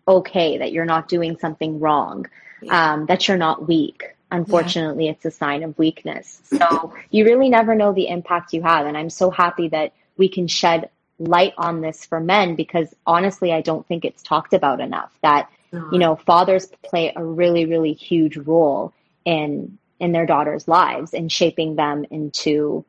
okay 0.08 0.58
that 0.58 0.72
you're 0.72 0.86
not 0.86 1.08
doing 1.08 1.38
something 1.38 1.80
wrong, 1.80 2.28
yeah. 2.62 2.94
um, 2.94 3.06
that 3.08 3.28
you're 3.28 3.38
not 3.38 3.68
weak. 3.68 4.16
Unfortunately, 4.32 5.06
yeah. 5.06 5.12
it's 5.12 5.26
a 5.26 5.32
sign 5.32 5.64
of 5.64 5.78
weakness. 5.78 6.42
So 6.46 6.94
you 7.10 7.26
really 7.26 7.50
never 7.50 7.76
know 7.76 7.94
the 7.94 8.08
impact 8.08 8.54
you 8.54 8.62
have. 8.62 8.86
And 8.86 8.98
I'm 8.98 9.10
so 9.10 9.30
happy 9.30 9.68
that 9.70 9.94
we 10.18 10.30
can 10.30 10.48
shed 10.48 10.90
light 11.20 11.54
on 11.58 11.82
this 11.82 12.06
for 12.06 12.20
men 12.20 12.56
because 12.56 12.94
honestly, 13.06 13.52
I 13.52 13.62
don't 13.62 13.86
think 13.88 14.06
it's 14.06 14.24
talked 14.24 14.54
about 14.54 14.80
enough 14.80 15.12
that, 15.22 15.50
you 15.72 16.00
know, 16.00 16.16
fathers 16.16 16.68
play 16.84 17.12
a 17.16 17.24
really, 17.24 17.66
really 17.66 17.94
huge 17.94 18.38
role 18.38 18.94
in 19.26 19.78
in 20.00 20.14
their 20.14 20.26
daughters' 20.26 20.68
lives 20.68 21.14
and 21.14 21.32
shaping 21.32 21.76
them 21.76 22.06
into 22.10 22.84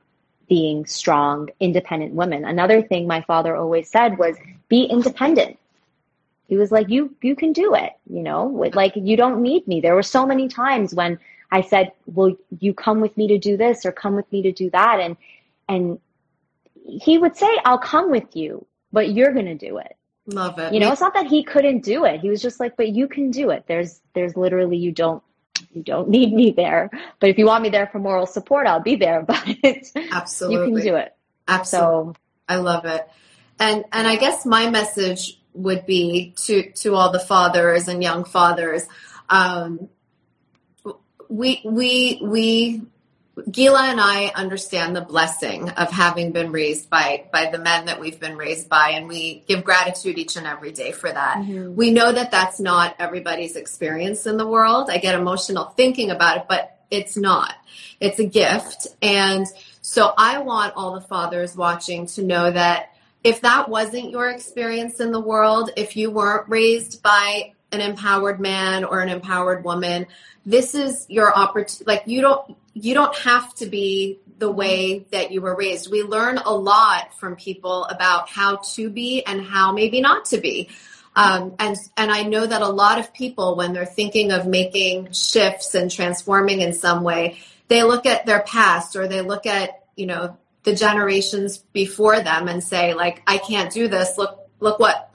being 0.49 0.87
strong, 0.87 1.51
independent 1.61 2.15
women. 2.15 2.45
Another 2.45 2.83
thing 2.83 3.07
my 3.07 3.21
father 3.23 3.55
always 3.55 3.91
said 3.91 4.17
was 4.19 4.37
be 4.69 4.85
independent 4.85 5.59
he 6.53 6.59
was 6.59 6.71
like, 6.71 6.91
you, 6.91 7.17
you 7.23 7.35
can 7.35 7.55
do 7.55 7.75
it, 7.75 7.95
you 8.11 8.23
know, 8.23 8.45
like 8.75 8.93
you 8.95 9.17
don't 9.17 9.41
need 9.41 9.67
me. 9.67 9.81
There 9.81 9.95
were 9.95 10.03
so 10.03 10.27
many 10.27 10.49
times 10.49 10.95
when 10.95 11.19
I 11.51 11.63
said, 11.63 11.93
well, 12.05 12.37
you 12.61 12.75
come 12.75 13.01
with 13.01 13.17
me 13.17 13.29
to 13.29 13.39
do 13.39 13.57
this 13.57 13.87
or 13.87 13.91
come 13.91 14.17
with 14.17 14.31
me 14.31 14.43
to 14.43 14.53
do 14.53 14.69
that. 14.69 15.01
And, 15.01 15.17
and 15.67 15.99
he 16.85 17.17
would 17.17 17.39
say, 17.39 17.49
I'll 17.65 17.79
come 17.79 18.11
with 18.11 18.37
you, 18.37 18.67
but 18.93 19.15
you're 19.15 19.33
going 19.33 19.47
to 19.47 19.55
do 19.55 19.79
it. 19.79 19.97
Love 20.27 20.59
it. 20.59 20.75
You 20.75 20.81
know, 20.81 20.93
it's 20.93 21.01
not 21.01 21.15
that 21.15 21.27
he 21.27 21.43
couldn't 21.43 21.85
do 21.85 22.05
it. 22.05 22.21
He 22.21 22.29
was 22.29 22.43
just 22.43 22.61
like, 22.61 22.77
but 22.77 22.91
you 22.91 23.09
can 23.09 23.31
do 23.31 23.49
it. 23.49 23.65
There's, 23.67 24.03
there's 24.13 24.37
literally, 24.37 24.77
you 24.77 24.93
don't, 24.93 25.23
you 25.73 25.83
don't 25.83 26.11
need 26.11 26.35
me 26.35 26.51
there. 26.51 26.91
But 27.19 27.31
if 27.31 27.39
you 27.39 27.47
want 27.47 27.63
me 27.63 27.71
there 27.71 27.87
for 27.87 27.99
moral 27.99 28.27
support, 28.27 28.67
I'll 28.67 28.81
be 28.83 28.97
there. 28.97 29.23
But 29.27 29.43
absolutely, 30.13 30.69
you 30.69 30.77
can 30.77 30.87
do 30.87 30.97
it. 30.97 31.17
Absolutely. 31.49 32.13
So, 32.13 32.17
I 32.47 32.57
love 32.57 32.85
it. 32.85 33.09
And, 33.59 33.87
and 33.91 34.07
I 34.07 34.17
guess 34.17 34.45
my 34.45 34.69
message 34.69 35.39
would 35.55 35.87
be 35.87 36.35
to 36.45 36.71
to 36.73 36.95
all 36.95 37.11
the 37.11 37.21
fathers 37.21 37.89
and 37.89 38.03
young 38.03 38.25
fathers. 38.25 38.87
Um, 39.29 39.89
we 41.29 41.63
we 41.65 42.21
we 42.23 42.83
Gila 43.51 43.85
and 43.85 44.01
I 44.01 44.27
understand 44.35 44.95
the 44.95 45.01
blessing 45.01 45.71
of 45.71 45.91
having 45.91 46.33
been 46.33 46.53
raised 46.53 46.91
by 46.91 47.25
by 47.33 47.47
the 47.47 47.59
men 47.59 47.87
that 47.87 47.99
we've 47.99 48.21
been 48.21 48.37
raised 48.37 48.69
by, 48.69 48.91
and 48.91 49.09
we 49.09 49.43
give 49.49 49.65
gratitude 49.65 50.19
each 50.19 50.37
and 50.37 50.47
every 50.47 50.73
day 50.73 50.93
for 50.93 51.11
that. 51.11 51.39
Mm-hmm. 51.39 51.75
We 51.75 51.93
know 51.93 52.13
that 52.13 52.31
that's 52.31 52.61
not 52.61 52.95
everybody's 52.99 53.57
experience 53.57 54.27
in 54.27 54.37
the 54.37 54.47
world. 54.47 54.91
I 54.91 54.99
get 54.99 55.15
emotional 55.15 55.65
thinking 55.65 56.11
about 56.11 56.37
it, 56.39 56.45
but 56.49 56.79
it's 56.91 57.17
not. 57.17 57.55
It's 58.01 58.19
a 58.19 58.27
gift, 58.27 58.89
and 59.01 59.47
so 59.81 60.13
I 60.17 60.39
want 60.39 60.75
all 60.77 60.95
the 60.95 61.01
fathers 61.01 61.57
watching 61.57 62.07
to 62.09 62.23
know 62.23 62.51
that 62.51 62.92
if 63.25 63.43
that 63.43 63.69
wasn't 63.69 64.11
your 64.11 64.29
experience 64.29 65.01
in 65.01 65.13
the 65.13 65.21
world, 65.21 65.71
if 65.77 65.97
you 65.97 66.11
weren't 66.11 66.49
raised 66.49 67.03
by 67.03 67.53
an 67.71 67.81
empowered 67.81 68.41
man 68.41 68.85
or 68.85 69.01
an 69.01 69.09
empowered 69.09 69.65
woman, 69.65 70.07
this 70.45 70.75
is 70.75 71.07
your 71.09 71.35
opportunity. 71.35 71.85
Like 71.87 72.03
you 72.07 72.21
don't, 72.21 72.57
you 72.75 72.95
don't 72.95 73.17
have 73.19 73.55
to 73.57 73.67
be 73.67 74.19
the 74.39 74.51
way 74.51 75.07
that 75.13 75.31
you 75.31 75.41
were 75.41 75.55
raised. 75.55 75.91
We 75.91 76.03
learn 76.03 76.39
a 76.39 76.51
lot 76.51 77.15
from 77.19 77.37
people 77.37 77.85
about 77.85 78.29
how 78.29 78.57
to 78.75 78.91
be 78.91 79.25
and 79.25 79.41
how 79.41 79.73
maybe 79.73 80.01
not 80.01 80.25
to 80.27 80.39
be. 80.39 80.69
Um, 81.15 81.55
and 81.59 81.77
and 81.97 82.11
I 82.11 82.23
know 82.23 82.47
that 82.47 82.63
a 82.63 82.69
lot 82.69 82.99
of 82.99 83.13
people, 83.13 83.55
when 83.55 83.73
they're 83.73 83.85
thinking 83.85 84.33
of 84.33 84.47
making 84.47 85.13
shifts 85.13 85.75
and 85.75 85.91
transforming 85.91 86.61
in 86.61 86.73
some 86.73 87.03
way, 87.03 87.39
they 87.69 87.83
look 87.83 88.07
at 88.07 88.27
their 88.27 88.41
past 88.41 88.97
or 88.97 89.07
they 89.07 89.21
look 89.21 89.47
at 89.47 89.85
you 89.95 90.07
know 90.07 90.37
the 90.65 90.75
generations 90.75 91.59
before 91.59 92.21
them 92.21 92.49
and 92.49 92.63
say 92.63 92.95
like 92.95 93.23
i 93.27 93.39
can't 93.39 93.73
do 93.73 93.89
this 93.89 94.17
look 94.17 94.49
look 94.61 94.79
what 94.79 95.13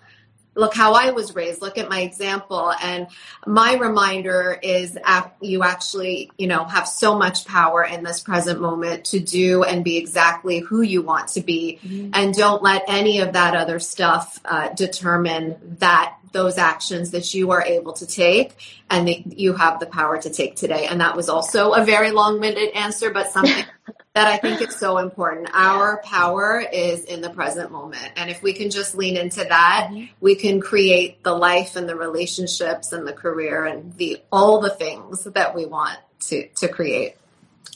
look 0.57 0.73
how 0.73 0.93
I 0.93 1.11
was 1.11 1.35
raised, 1.35 1.61
look 1.61 1.77
at 1.77 1.87
my 1.87 2.01
example. 2.01 2.73
And 2.81 3.07
my 3.45 3.75
reminder 3.75 4.59
is 4.61 4.97
you 5.39 5.63
actually, 5.63 6.31
you 6.37 6.47
know, 6.47 6.65
have 6.65 6.87
so 6.87 7.17
much 7.17 7.45
power 7.45 7.83
in 7.83 8.03
this 8.03 8.19
present 8.19 8.59
moment 8.59 9.05
to 9.05 9.19
do 9.19 9.63
and 9.63 9.83
be 9.83 9.97
exactly 9.97 10.59
who 10.59 10.81
you 10.81 11.01
want 11.03 11.29
to 11.29 11.41
be. 11.41 11.79
Mm-hmm. 11.83 12.09
And 12.13 12.33
don't 12.33 12.63
let 12.63 12.83
any 12.87 13.19
of 13.19 13.33
that 13.33 13.55
other 13.55 13.79
stuff 13.79 14.39
uh, 14.43 14.69
determine 14.69 15.77
that 15.79 16.15
those 16.33 16.57
actions 16.57 17.11
that 17.11 17.33
you 17.33 17.51
are 17.51 17.63
able 17.63 17.93
to 17.93 18.05
take 18.05 18.53
and 18.89 19.07
that 19.07 19.39
you 19.39 19.53
have 19.53 19.79
the 19.79 19.85
power 19.85 20.21
to 20.21 20.29
take 20.29 20.55
today. 20.55 20.87
And 20.87 21.01
that 21.01 21.15
was 21.15 21.29
also 21.29 21.71
a 21.71 21.85
very 21.85 22.11
long 22.11 22.39
winded 22.39 22.73
answer, 22.73 23.11
but 23.11 23.29
something 23.29 23.63
that 24.17 24.25
I 24.25 24.37
think 24.37 24.67
is 24.67 24.75
so 24.75 24.97
important. 24.97 25.47
Our 25.53 26.01
power 26.01 26.59
is 26.59 27.03
in 27.03 27.21
the 27.21 27.29
present 27.29 27.71
moment. 27.71 28.13
And 28.15 28.31
if 28.31 28.41
we 28.41 28.51
can 28.51 28.71
just 28.71 28.95
lean 28.95 29.15
into 29.15 29.43
that, 29.43 29.89
mm-hmm. 29.91 30.05
we 30.19 30.33
can 30.33 30.59
create 30.59 31.23
the 31.23 31.35
life 31.35 31.75
and 31.75 31.87
the 31.87 31.95
relationships 31.95 32.93
and 32.93 33.07
the 33.07 33.13
career 33.13 33.65
and 33.65 33.95
the 33.97 34.19
all 34.31 34.59
the 34.59 34.71
things 34.71 35.23
that 35.23 35.53
we 35.53 35.67
want 35.67 35.99
to 36.21 36.47
to 36.47 36.67
create. 36.67 37.15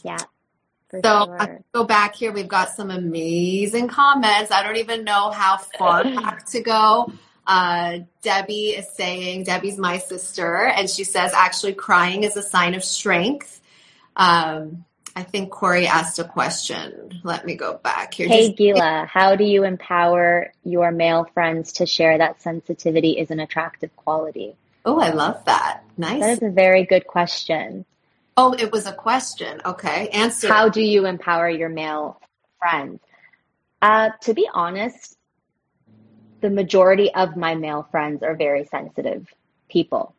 Yeah. 0.03 0.17
So 0.89 1.01
sure. 1.03 1.59
go 1.75 1.83
back 1.83 2.15
here. 2.15 2.31
We've 2.31 2.47
got 2.47 2.69
some 2.69 2.89
amazing 2.89 3.87
comments. 3.87 4.51
I 4.51 4.63
don't 4.63 4.77
even 4.77 5.03
know 5.03 5.29
how 5.29 5.57
far 5.57 6.03
back 6.15 6.47
to 6.47 6.61
go. 6.61 7.13
Uh, 7.45 7.99
Debbie 8.23 8.69
is 8.69 8.89
saying, 8.89 9.43
Debbie's 9.43 9.77
my 9.77 9.99
sister, 9.99 10.65
and 10.65 10.89
she 10.89 11.03
says 11.03 11.33
actually 11.35 11.73
crying 11.73 12.23
is 12.23 12.35
a 12.35 12.41
sign 12.41 12.73
of 12.73 12.83
strength. 12.83 13.61
Um, 14.15 14.85
I 15.15 15.23
think 15.23 15.51
Corey 15.51 15.87
asked 15.87 16.19
a 16.19 16.23
question. 16.23 17.19
Let 17.23 17.45
me 17.45 17.55
go 17.55 17.75
back 17.83 18.13
here. 18.13 18.27
Hey, 18.27 18.53
Gila, 18.53 19.07
how 19.11 19.35
do 19.35 19.43
you 19.43 19.63
empower 19.63 20.53
your 20.63 20.91
male 20.91 21.25
friends 21.33 21.73
to 21.73 21.85
share 21.85 22.17
that 22.17 22.41
sensitivity 22.41 23.11
is 23.17 23.31
an 23.31 23.39
attractive 23.39 23.95
quality? 23.95 24.55
Oh, 24.85 24.99
I 24.99 25.09
love 25.09 25.43
that. 25.45 25.83
Nice. 25.97 26.21
That 26.21 26.29
is 26.29 26.41
a 26.41 26.49
very 26.49 26.85
good 26.85 27.05
question. 27.07 27.85
Oh, 28.37 28.53
it 28.53 28.71
was 28.71 28.87
a 28.87 28.93
question. 28.93 29.61
Okay. 29.65 30.07
Answer. 30.09 30.47
How 30.47 30.69
do 30.69 30.81
you 30.81 31.05
empower 31.05 31.49
your 31.49 31.69
male 31.69 32.19
friends? 32.59 32.99
Uh, 33.81 34.11
to 34.21 34.33
be 34.33 34.47
honest, 34.53 35.17
the 36.39 36.49
majority 36.49 37.13
of 37.13 37.35
my 37.35 37.55
male 37.55 37.87
friends 37.91 38.23
are 38.23 38.35
very 38.35 38.65
sensitive 38.65 39.27
people. 39.69 40.15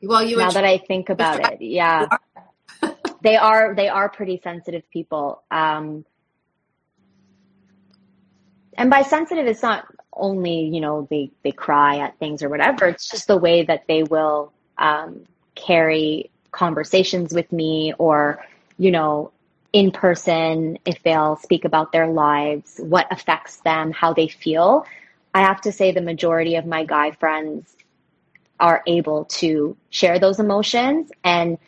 Well, 0.00 0.22
you 0.22 0.36
now 0.36 0.50
that 0.50 0.64
I 0.64 0.78
think 0.78 1.08
about 1.08 1.40
it, 1.52 1.60
yeah, 1.60 2.06
they 3.22 3.36
are 3.36 3.74
they 3.74 3.88
are 3.88 4.08
pretty 4.08 4.40
sensitive 4.42 4.88
people. 4.90 5.42
Um, 5.50 6.04
and 8.74 8.90
by 8.90 9.02
sensitive, 9.02 9.46
it's 9.46 9.62
not 9.62 9.86
only 10.12 10.64
you 10.64 10.80
know 10.80 11.06
they 11.10 11.30
they 11.42 11.52
cry 11.52 11.98
at 11.98 12.18
things 12.18 12.42
or 12.42 12.48
whatever. 12.48 12.86
It's 12.86 13.08
just 13.08 13.26
the 13.26 13.36
way 13.36 13.64
that 13.64 13.84
they 13.88 14.02
will 14.02 14.52
um, 14.76 15.24
carry 15.54 16.30
conversations 16.52 17.34
with 17.34 17.50
me, 17.52 17.92
or 17.98 18.44
you 18.78 18.90
know, 18.90 19.32
in 19.72 19.90
person 19.90 20.78
if 20.84 21.02
they'll 21.02 21.36
speak 21.36 21.64
about 21.64 21.92
their 21.92 22.06
lives, 22.06 22.80
what 22.82 23.06
affects 23.10 23.56
them, 23.58 23.92
how 23.92 24.12
they 24.12 24.28
feel. 24.28 24.86
I 25.34 25.42
have 25.42 25.60
to 25.62 25.72
say 25.72 25.92
the 25.92 26.00
majority 26.00 26.56
of 26.56 26.66
my 26.66 26.84
guy 26.84 27.10
friends 27.12 27.76
are 28.58 28.82
able 28.86 29.24
to 29.26 29.76
share 29.90 30.18
those 30.18 30.40
emotions 30.40 31.10
and 31.22 31.58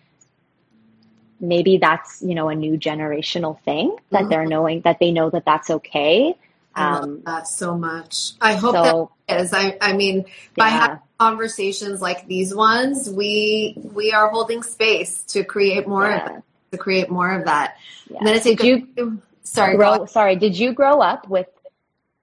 maybe 1.40 1.78
that's 1.78 2.22
you 2.22 2.34
know 2.34 2.48
a 2.48 2.54
new 2.54 2.78
generational 2.78 3.60
thing 3.62 3.96
that 4.10 4.20
mm-hmm. 4.20 4.28
they're 4.30 4.46
knowing 4.46 4.80
that 4.82 4.98
they 5.00 5.10
know 5.10 5.30
that 5.30 5.44
that's 5.44 5.70
okay 5.70 6.36
I 6.74 6.92
love 6.92 7.02
um, 7.02 7.22
that 7.24 7.48
so 7.48 7.76
much. 7.76 8.32
I 8.40 8.54
hope 8.54 8.74
so, 8.74 9.10
that 9.28 9.40
is. 9.40 9.52
I, 9.52 9.76
I 9.80 9.92
mean, 9.92 10.26
by 10.56 10.68
yeah. 10.68 10.78
having 10.78 10.98
conversations 11.18 12.00
like 12.00 12.26
these 12.26 12.54
ones, 12.54 13.10
we 13.10 13.74
we 13.76 14.12
are 14.12 14.28
holding 14.28 14.62
space 14.62 15.24
to 15.24 15.44
create 15.44 15.86
more 15.86 16.08
yeah. 16.08 16.16
of 16.16 16.32
that, 16.32 16.42
to 16.72 16.78
create 16.78 17.10
more 17.10 17.32
of 17.32 17.46
that. 17.46 17.76
Yeah. 18.08 18.38
Did 18.38 18.60
you 18.60 19.20
sorry 19.42 19.76
grow, 19.76 20.06
sorry 20.06 20.36
did 20.36 20.56
you 20.58 20.72
grow 20.72 21.00
up 21.00 21.28
with 21.28 21.48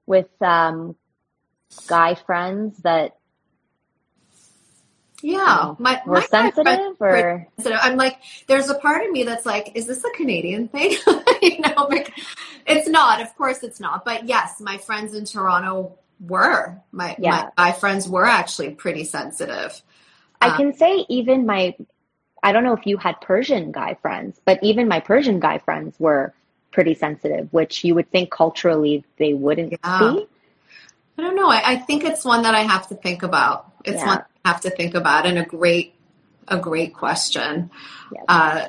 with 0.05 0.30
um, 0.41 0.95
guy 1.88 2.15
friends 2.15 2.78
that 2.80 3.18
yeah, 5.22 5.76
my 5.80 6.01
we're 6.05 6.22
sensitive 6.22 6.95
or 6.99 7.47
sensitive. 7.55 7.80
I'm 7.82 7.97
like, 7.97 8.20
there's 8.47 8.70
a 8.70 8.76
part 8.76 9.05
of 9.05 9.11
me 9.11 9.24
that's 9.24 9.45
like, 9.45 9.72
is 9.76 9.88
this 9.88 10.03
a 10.03 10.11
Canadian 10.11 10.68
thing? 10.68 10.91
you 11.41 11.59
know, 11.59 11.88
like, 11.89 12.13
it's 12.65 12.88
not. 12.88 13.22
Of 13.22 13.36
course, 13.36 13.63
it's 13.63 13.80
not. 13.80 14.05
But 14.05 14.28
yes, 14.28 14.59
my 14.59 14.78
friends 14.78 15.15
in 15.15 15.26
Toronto 15.26 15.97
were 16.20 16.82
my 16.91 17.15
yeah. 17.20 17.49
my, 17.57 17.70
my 17.70 17.72
friends 17.72 18.07
were 18.07 18.26
actually 18.26 18.72
pretty 18.72 19.03
sensitive. 19.03 19.82
I 20.41 20.49
um, 20.49 20.57
can 20.57 20.74
say 20.76 21.05
even 21.09 21.45
my, 21.45 21.76
I 22.43 22.51
don't 22.51 22.63
know 22.63 22.74
if 22.74 22.86
you 22.86 22.97
had 22.97 23.20
Persian 23.22 23.72
guy 23.72 23.95
friends, 23.95 24.39
but 24.45 24.59
even 24.63 24.88
my 24.88 24.99
Persian 24.99 25.39
guy 25.39 25.57
friends 25.57 25.95
were 25.99 26.34
pretty 26.72 26.93
sensitive, 26.93 27.51
which 27.51 27.84
you 27.84 27.95
would 27.95 28.11
think 28.11 28.30
culturally 28.30 29.03
they 29.18 29.34
wouldn't 29.34 29.72
yeah. 29.72 29.99
be. 29.99 30.28
I 31.18 31.22
don't 31.24 31.36
know. 31.36 31.49
I, 31.49 31.72
I, 31.72 31.76
think 31.78 32.03
it's 32.03 32.24
one 32.24 32.43
that 32.43 32.53
I 32.53 32.61
have 32.61 32.89
to 32.89 32.95
think 32.95 33.24
about. 33.24 33.72
It's 33.84 33.97
yeah. 33.97 34.05
one 34.05 34.24
have 34.47 34.61
to 34.61 34.69
think 34.69 34.95
about, 34.95 35.25
and 35.25 35.37
a 35.37 35.45
great, 35.45 35.93
a 36.47 36.57
great 36.57 36.93
question. 36.93 37.69
Yes. 38.11 38.25
Uh, 38.27 38.67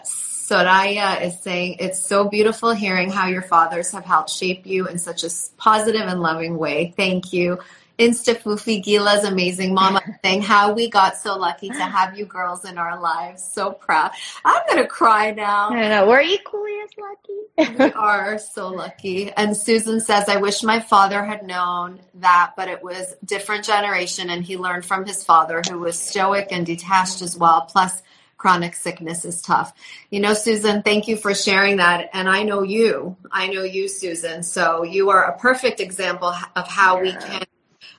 Soraya 0.48 1.22
is 1.22 1.42
saying 1.42 1.76
it's 1.78 2.00
so 2.00 2.28
beautiful 2.28 2.72
hearing 2.72 3.10
how 3.10 3.26
your 3.28 3.42
fathers 3.42 3.92
have 3.92 4.04
helped 4.04 4.30
shape 4.30 4.66
you 4.66 4.88
in 4.88 4.98
such 4.98 5.22
a 5.22 5.30
positive 5.58 6.06
and 6.12 6.20
loving 6.20 6.56
way. 6.56 6.94
Thank 6.96 7.32
you. 7.32 7.58
Instafufi 7.98 8.82
Gila's 8.82 9.24
amazing 9.24 9.74
mama 9.74 10.00
thing, 10.22 10.40
how 10.40 10.72
we 10.72 10.88
got 10.88 11.16
so 11.16 11.36
lucky 11.36 11.68
to 11.68 11.82
have 11.82 12.16
you 12.16 12.24
girls 12.24 12.64
in 12.64 12.78
our 12.78 13.00
lives. 13.00 13.44
So 13.44 13.72
proud. 13.72 14.12
I'm 14.44 14.62
gonna 14.68 14.86
cry 14.86 15.32
now. 15.32 15.70
I 15.70 15.88
know. 15.88 16.08
We're 16.08 16.22
equally 16.22 16.76
as 16.80 16.90
lucky. 16.96 17.78
we 17.78 17.92
are 17.92 18.38
so 18.38 18.68
lucky. 18.68 19.32
And 19.32 19.56
Susan 19.56 20.00
says, 20.00 20.28
I 20.28 20.36
wish 20.36 20.62
my 20.62 20.80
father 20.80 21.24
had 21.24 21.44
known 21.44 22.00
that, 22.14 22.52
but 22.56 22.68
it 22.68 22.82
was 22.82 23.14
different 23.24 23.64
generation 23.64 24.30
and 24.30 24.44
he 24.44 24.56
learned 24.56 24.84
from 24.84 25.04
his 25.04 25.24
father 25.24 25.62
who 25.68 25.78
was 25.78 25.98
stoic 25.98 26.48
and 26.52 26.64
detached 26.64 27.20
as 27.20 27.36
well. 27.36 27.62
Plus 27.62 28.02
chronic 28.36 28.74
sickness 28.74 29.24
is 29.24 29.42
tough. 29.42 29.72
You 30.10 30.20
know, 30.20 30.32
Susan, 30.32 30.82
thank 30.82 31.08
you 31.08 31.16
for 31.16 31.34
sharing 31.34 31.78
that. 31.78 32.10
And 32.12 32.28
I 32.28 32.44
know 32.44 32.62
you. 32.62 33.16
I 33.32 33.48
know 33.48 33.64
you, 33.64 33.88
Susan. 33.88 34.44
So 34.44 34.84
you 34.84 35.10
are 35.10 35.24
a 35.24 35.36
perfect 35.36 35.80
example 35.80 36.32
of 36.54 36.68
how 36.68 36.96
yeah. 36.96 37.02
we 37.02 37.12
can 37.12 37.44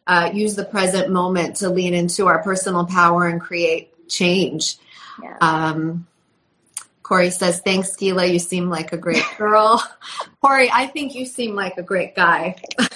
uh, 0.09 0.31
use 0.33 0.55
the 0.55 0.65
present 0.65 1.11
moment 1.11 1.57
to 1.57 1.69
lean 1.69 1.93
into 1.93 2.25
our 2.25 2.41
personal 2.41 2.83
power 2.83 3.27
and 3.27 3.39
create 3.39 4.09
change. 4.09 4.77
Yeah. 5.21 5.37
Um, 5.39 6.07
Corey 7.03 7.29
says, 7.29 7.61
Thanks, 7.61 7.95
Gila. 7.95 8.25
You 8.25 8.39
seem 8.39 8.71
like 8.71 8.91
a 8.91 8.97
great 8.97 9.23
girl. 9.37 9.83
Corey, 10.41 10.71
I 10.73 10.87
think 10.87 11.13
you 11.13 11.27
seem 11.27 11.53
like 11.53 11.77
a 11.77 11.83
great 11.83 12.15
guy. 12.15 12.55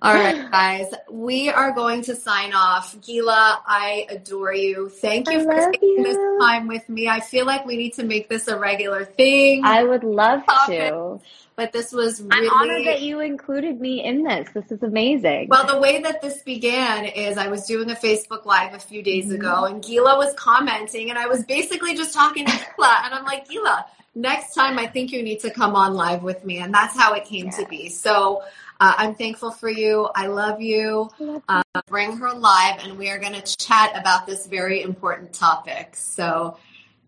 All 0.00 0.14
right, 0.14 0.50
guys, 0.50 0.86
we 1.10 1.50
are 1.50 1.72
going 1.72 2.02
to 2.02 2.14
sign 2.14 2.54
off. 2.54 2.98
Gila, 3.02 3.62
I 3.66 4.06
adore 4.08 4.54
you. 4.54 4.88
Thank 4.88 5.28
you 5.28 5.40
I 5.40 5.44
for 5.44 5.72
taking 5.72 5.88
you. 5.88 6.04
this 6.04 6.16
time 6.40 6.66
with 6.66 6.88
me. 6.88 7.08
I 7.08 7.20
feel 7.20 7.44
like 7.44 7.66
we 7.66 7.76
need 7.76 7.94
to 7.94 8.04
make 8.04 8.30
this 8.30 8.48
a 8.48 8.58
regular 8.58 9.04
thing. 9.04 9.64
I 9.64 9.82
would 9.82 10.04
love 10.04 10.44
to. 10.66 11.20
But 11.58 11.72
this 11.72 11.90
was 11.90 12.22
really. 12.22 12.46
I'm 12.46 12.54
honored 12.54 12.86
that 12.86 13.02
you 13.02 13.18
included 13.18 13.80
me 13.80 14.04
in 14.04 14.22
this. 14.22 14.48
This 14.54 14.70
is 14.70 14.80
amazing. 14.84 15.48
Well, 15.48 15.66
the 15.66 15.80
way 15.80 16.00
that 16.02 16.22
this 16.22 16.40
began 16.42 17.04
is 17.04 17.36
I 17.36 17.48
was 17.48 17.66
doing 17.66 17.90
a 17.90 17.96
Facebook 17.96 18.46
Live 18.46 18.74
a 18.74 18.78
few 18.78 19.02
days 19.02 19.24
mm-hmm. 19.24 19.40
ago, 19.40 19.64
and 19.64 19.82
Gila 19.82 20.16
was 20.18 20.32
commenting, 20.34 21.10
and 21.10 21.18
I 21.18 21.26
was 21.26 21.42
basically 21.42 21.96
just 21.96 22.14
talking 22.14 22.46
to 22.46 22.52
Gila, 22.52 23.00
and 23.04 23.12
I'm 23.12 23.24
like, 23.24 23.48
Gila, 23.48 23.86
next 24.14 24.54
time 24.54 24.78
I 24.78 24.86
think 24.86 25.10
you 25.10 25.20
need 25.24 25.40
to 25.40 25.50
come 25.50 25.74
on 25.74 25.94
live 25.94 26.22
with 26.22 26.44
me. 26.44 26.58
And 26.58 26.72
that's 26.72 26.96
how 26.96 27.14
it 27.14 27.24
came 27.24 27.46
yeah. 27.46 27.56
to 27.56 27.66
be. 27.66 27.88
So 27.88 28.42
uh, 28.78 28.94
I'm 28.96 29.16
thankful 29.16 29.50
for 29.50 29.68
you. 29.68 30.08
I 30.14 30.28
love 30.28 30.60
you. 30.60 31.10
Uh, 31.48 31.62
bring 31.88 32.16
her 32.18 32.34
live, 32.34 32.84
and 32.84 32.96
we 32.96 33.10
are 33.10 33.18
going 33.18 33.34
to 33.34 33.56
chat 33.56 33.90
about 33.96 34.28
this 34.28 34.46
very 34.46 34.82
important 34.82 35.32
topic. 35.32 35.96
So, 35.96 36.56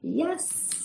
yes. 0.03 0.80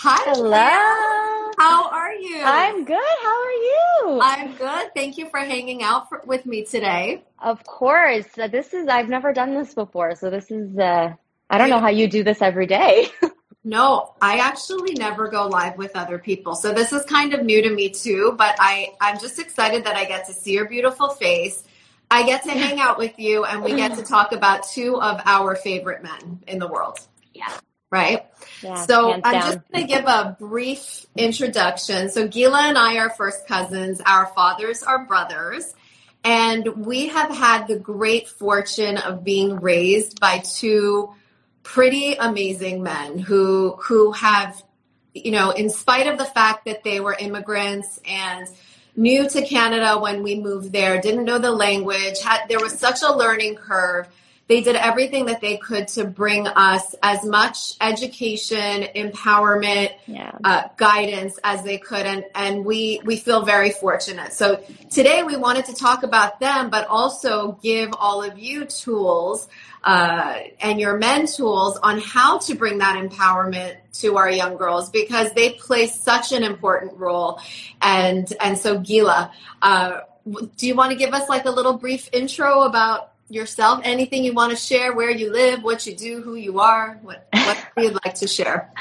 Hi. 0.00 0.32
Hello. 0.32 1.50
How 1.58 1.90
are 1.90 2.12
you? 2.12 2.40
I'm 2.44 2.84
good. 2.84 3.16
How 3.20 3.42
are 3.42 3.50
you? 3.50 4.20
I'm 4.22 4.54
good. 4.54 4.94
Thank 4.94 5.18
you 5.18 5.28
for 5.28 5.40
hanging 5.40 5.82
out 5.82 6.08
for, 6.08 6.22
with 6.24 6.46
me 6.46 6.64
today. 6.64 7.24
Of 7.40 7.64
course. 7.64 8.26
Uh, 8.38 8.46
this 8.46 8.72
is, 8.72 8.86
I've 8.86 9.08
never 9.08 9.32
done 9.32 9.56
this 9.56 9.74
before. 9.74 10.14
So, 10.14 10.30
this 10.30 10.52
is, 10.52 10.78
uh, 10.78 11.14
I 11.50 11.58
don't 11.58 11.68
know 11.68 11.80
how 11.80 11.88
you 11.88 12.06
do 12.06 12.22
this 12.22 12.40
every 12.40 12.66
day. 12.66 13.08
No, 13.64 14.14
I 14.22 14.38
actually 14.38 14.94
never 14.94 15.28
go 15.28 15.46
live 15.46 15.76
with 15.76 15.94
other 15.94 16.18
people. 16.18 16.54
So 16.54 16.72
this 16.72 16.90
is 16.90 17.04
kind 17.04 17.34
of 17.34 17.44
new 17.44 17.60
to 17.60 17.68
me 17.68 17.90
too, 17.90 18.34
but 18.38 18.56
I, 18.58 18.94
I'm 18.98 19.18
just 19.18 19.38
excited 19.38 19.84
that 19.84 19.94
I 19.94 20.06
get 20.06 20.26
to 20.28 20.32
see 20.32 20.52
your 20.52 20.66
beautiful 20.66 21.10
face. 21.10 21.64
I 22.10 22.24
get 22.24 22.44
to 22.44 22.52
hang 22.52 22.80
out 22.80 22.96
with 22.96 23.18
you 23.18 23.44
and 23.44 23.62
we 23.62 23.74
get 23.74 23.94
to 23.98 24.04
talk 24.04 24.32
about 24.32 24.62
two 24.62 24.98
of 25.02 25.20
our 25.26 25.54
favorite 25.54 26.02
men 26.02 26.42
in 26.46 26.58
the 26.58 26.68
world. 26.68 26.98
Yeah. 27.34 27.52
Right? 27.90 28.24
Yeah, 28.62 28.74
so 28.86 29.12
I'm 29.12 29.20
down. 29.20 29.34
just 29.34 29.58
going 29.72 29.86
to 29.86 29.94
give 29.94 30.04
a 30.06 30.36
brief 30.38 31.06
introduction. 31.16 32.10
So 32.10 32.26
Gila 32.26 32.68
and 32.68 32.78
I 32.78 32.96
are 32.96 33.10
first 33.10 33.46
cousins. 33.46 34.00
Our 34.00 34.26
fathers 34.26 34.82
are 34.82 35.04
brothers. 35.04 35.74
And 36.24 36.86
we 36.86 37.08
have 37.08 37.30
had 37.30 37.68
the 37.68 37.78
great 37.78 38.28
fortune 38.28 38.96
of 38.96 39.24
being 39.24 39.56
raised 39.60 40.20
by 40.20 40.38
two 40.38 41.14
pretty 41.62 42.14
amazing 42.14 42.82
men 42.82 43.18
who 43.18 43.76
who 43.82 44.10
have 44.12 44.62
you 45.12 45.30
know 45.30 45.50
in 45.50 45.68
spite 45.68 46.06
of 46.06 46.16
the 46.16 46.24
fact 46.24 46.64
that 46.64 46.82
they 46.82 46.98
were 46.98 47.14
immigrants 47.18 48.00
and 48.06 48.48
new 48.96 49.28
to 49.28 49.42
Canada 49.42 49.98
when 49.98 50.22
we 50.22 50.40
moved 50.40 50.72
there, 50.72 51.00
didn't 51.00 51.24
know 51.24 51.38
the 51.38 51.52
language, 51.52 52.20
had 52.20 52.46
there 52.48 52.58
was 52.58 52.78
such 52.78 53.02
a 53.02 53.14
learning 53.14 53.54
curve 53.54 54.08
they 54.48 54.62
did 54.62 54.76
everything 54.76 55.26
that 55.26 55.42
they 55.42 55.58
could 55.58 55.88
to 55.88 56.04
bring 56.04 56.46
us 56.46 56.94
as 57.02 57.24
much 57.24 57.74
education, 57.82 58.86
empowerment, 58.96 59.92
yeah. 60.06 60.32
uh, 60.42 60.62
guidance 60.78 61.38
as 61.44 61.62
they 61.62 61.76
could, 61.76 62.06
and 62.06 62.24
and 62.34 62.64
we 62.64 63.00
we 63.04 63.16
feel 63.16 63.44
very 63.44 63.70
fortunate. 63.70 64.32
So 64.32 64.62
today 64.90 65.22
we 65.22 65.36
wanted 65.36 65.66
to 65.66 65.74
talk 65.74 66.02
about 66.02 66.40
them, 66.40 66.70
but 66.70 66.86
also 66.88 67.58
give 67.62 67.90
all 67.92 68.22
of 68.22 68.38
you 68.38 68.64
tools 68.64 69.48
uh, 69.84 70.38
and 70.60 70.80
your 70.80 70.96
men 70.96 71.26
tools 71.26 71.76
on 71.82 72.00
how 72.00 72.38
to 72.38 72.54
bring 72.54 72.78
that 72.78 72.96
empowerment 72.96 73.76
to 74.00 74.16
our 74.16 74.30
young 74.30 74.56
girls 74.56 74.88
because 74.88 75.30
they 75.32 75.52
play 75.52 75.86
such 75.86 76.32
an 76.32 76.42
important 76.42 76.96
role. 76.96 77.38
And 77.82 78.32
and 78.40 78.56
so 78.56 78.78
Gila. 78.78 79.30
Uh, 79.60 80.00
do 80.56 80.66
you 80.66 80.74
want 80.74 80.90
to 80.90 80.96
give 80.96 81.14
us 81.14 81.28
like 81.28 81.46
a 81.46 81.50
little 81.50 81.74
brief 81.74 82.08
intro 82.12 82.62
about 82.62 83.12
yourself? 83.28 83.80
Anything 83.84 84.24
you 84.24 84.32
want 84.32 84.50
to 84.50 84.56
share? 84.56 84.94
Where 84.94 85.10
you 85.10 85.32
live? 85.32 85.62
What 85.62 85.86
you 85.86 85.94
do? 85.94 86.22
Who 86.22 86.34
you 86.34 86.60
are? 86.60 86.98
What 87.02 87.26
what 87.32 87.58
you'd 87.76 87.98
like 88.04 88.14
to 88.16 88.26
share? 88.26 88.72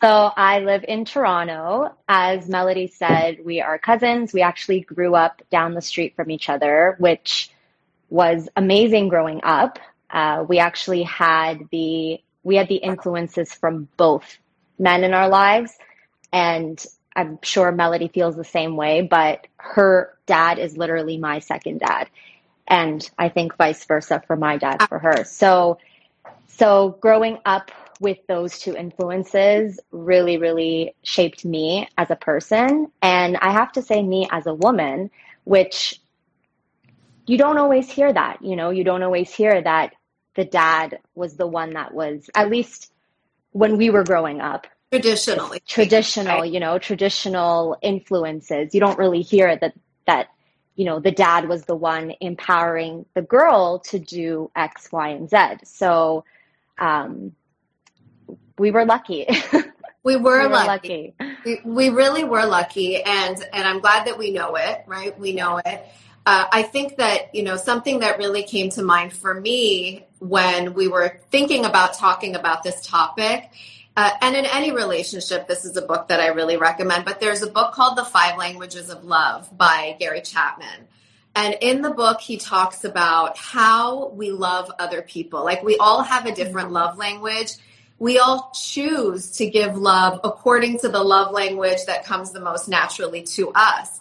So 0.00 0.08
I 0.36 0.60
live 0.60 0.84
in 0.86 1.04
Toronto. 1.04 1.94
As 2.08 2.48
Melody 2.48 2.88
said, 2.88 3.44
we 3.44 3.60
are 3.60 3.78
cousins. 3.78 4.32
We 4.32 4.42
actually 4.42 4.80
grew 4.80 5.14
up 5.14 5.42
down 5.50 5.74
the 5.74 5.80
street 5.80 6.16
from 6.16 6.30
each 6.30 6.48
other, 6.48 6.96
which 6.98 7.50
was 8.10 8.48
amazing 8.56 9.08
growing 9.08 9.40
up. 9.44 9.78
Uh, 10.10 10.44
we 10.46 10.58
actually 10.58 11.04
had 11.04 11.68
the 11.70 12.20
we 12.42 12.56
had 12.56 12.68
the 12.68 12.76
influences 12.76 13.52
from 13.54 13.88
both 13.96 14.38
men 14.78 15.04
in 15.04 15.14
our 15.14 15.28
lives, 15.28 15.72
and 16.32 16.84
I'm 17.14 17.38
sure 17.42 17.70
Melody 17.70 18.08
feels 18.08 18.34
the 18.34 18.44
same 18.44 18.76
way. 18.76 19.02
But 19.02 19.46
her 19.56 20.16
dad 20.26 20.58
is 20.58 20.76
literally 20.76 21.16
my 21.18 21.38
second 21.38 21.78
dad 21.80 22.08
and 22.66 23.08
I 23.18 23.28
think 23.28 23.56
vice 23.56 23.84
versa 23.84 24.22
for 24.26 24.36
my 24.36 24.56
dad 24.56 24.82
uh, 24.82 24.86
for 24.86 24.98
her. 24.98 25.24
So 25.24 25.78
so 26.48 26.96
growing 27.00 27.38
up 27.44 27.70
with 28.00 28.18
those 28.26 28.58
two 28.58 28.76
influences 28.76 29.78
really 29.90 30.36
really 30.36 30.94
shaped 31.02 31.44
me 31.44 31.88
as 31.96 32.10
a 32.10 32.16
person 32.16 32.90
and 33.00 33.36
I 33.36 33.52
have 33.52 33.72
to 33.72 33.82
say 33.82 34.02
me 34.02 34.28
as 34.30 34.46
a 34.46 34.54
woman 34.54 35.10
which 35.44 36.00
you 37.26 37.38
don't 37.38 37.58
always 37.58 37.90
hear 37.90 38.12
that, 38.12 38.42
you 38.42 38.56
know, 38.56 38.70
you 38.70 38.84
don't 38.84 39.02
always 39.02 39.32
hear 39.32 39.62
that 39.62 39.94
the 40.34 40.44
dad 40.44 40.98
was 41.14 41.36
the 41.36 41.46
one 41.46 41.74
that 41.74 41.94
was 41.94 42.28
at 42.34 42.50
least 42.50 42.92
when 43.52 43.76
we 43.76 43.90
were 43.90 44.04
growing 44.04 44.40
up 44.40 44.66
traditionally 44.90 45.60
traditional 45.66 46.40
right. 46.40 46.52
you 46.52 46.58
know 46.60 46.78
traditional 46.78 47.76
influences 47.82 48.74
you 48.74 48.80
don't 48.80 48.98
really 48.98 49.20
hear 49.20 49.56
that 49.56 49.74
that 50.06 50.28
you 50.74 50.84
know, 50.84 51.00
the 51.00 51.10
dad 51.10 51.48
was 51.48 51.64
the 51.64 51.76
one 51.76 52.14
empowering 52.20 53.06
the 53.14 53.22
girl 53.22 53.80
to 53.80 53.98
do 53.98 54.50
X, 54.56 54.90
Y, 54.90 55.08
and 55.08 55.28
Z. 55.28 55.64
So 55.64 56.24
um, 56.78 57.32
we 58.58 58.70
were 58.70 58.84
lucky. 58.84 59.26
We 60.04 60.16
were, 60.16 60.42
we 60.42 60.48
were 60.48 60.54
lucky. 60.54 61.14
lucky. 61.20 61.36
We, 61.44 61.60
we 61.64 61.88
really 61.90 62.24
were 62.24 62.44
lucky, 62.44 63.00
and 63.02 63.36
and 63.52 63.68
I'm 63.68 63.78
glad 63.78 64.08
that 64.08 64.18
we 64.18 64.32
know 64.32 64.56
it. 64.56 64.82
Right, 64.88 65.16
we 65.16 65.32
know 65.32 65.58
it. 65.58 65.86
Uh, 66.26 66.46
I 66.50 66.62
think 66.62 66.96
that 66.96 67.32
you 67.32 67.44
know 67.44 67.56
something 67.56 68.00
that 68.00 68.18
really 68.18 68.42
came 68.42 68.68
to 68.70 68.82
mind 68.82 69.12
for 69.12 69.40
me 69.40 70.04
when 70.18 70.74
we 70.74 70.88
were 70.88 71.20
thinking 71.30 71.64
about 71.64 71.94
talking 71.94 72.34
about 72.34 72.64
this 72.64 72.84
topic 72.84 73.50
uh, 73.96 74.10
and 74.22 74.34
in 74.34 74.46
any 74.46 74.72
relationship, 74.72 75.46
this 75.46 75.64
is 75.64 75.76
a 75.76 75.82
book 75.82 76.08
that 76.08 76.20
I 76.20 76.28
really 76.28 76.56
recommend. 76.56 77.04
But 77.04 77.20
there's 77.20 77.42
a 77.42 77.50
book 77.50 77.74
called 77.74 77.98
The 77.98 78.04
Five 78.04 78.38
Languages 78.38 78.88
of 78.88 79.04
Love 79.04 79.56
by 79.56 79.96
Gary 79.98 80.22
Chapman. 80.22 80.88
And 81.34 81.56
in 81.60 81.82
the 81.82 81.90
book, 81.90 82.20
he 82.20 82.36
talks 82.36 82.84
about 82.84 83.38
how 83.38 84.08
we 84.08 84.30
love 84.30 84.70
other 84.78 85.02
people. 85.02 85.44
Like 85.44 85.62
we 85.62 85.76
all 85.78 86.02
have 86.02 86.26
a 86.26 86.34
different 86.34 86.72
love 86.72 86.98
language. 86.98 87.52
We 87.98 88.18
all 88.18 88.50
choose 88.54 89.30
to 89.32 89.48
give 89.48 89.76
love 89.76 90.20
according 90.24 90.80
to 90.80 90.88
the 90.88 91.02
love 91.02 91.32
language 91.32 91.84
that 91.86 92.04
comes 92.04 92.32
the 92.32 92.40
most 92.40 92.68
naturally 92.68 93.22
to 93.22 93.52
us. 93.54 94.00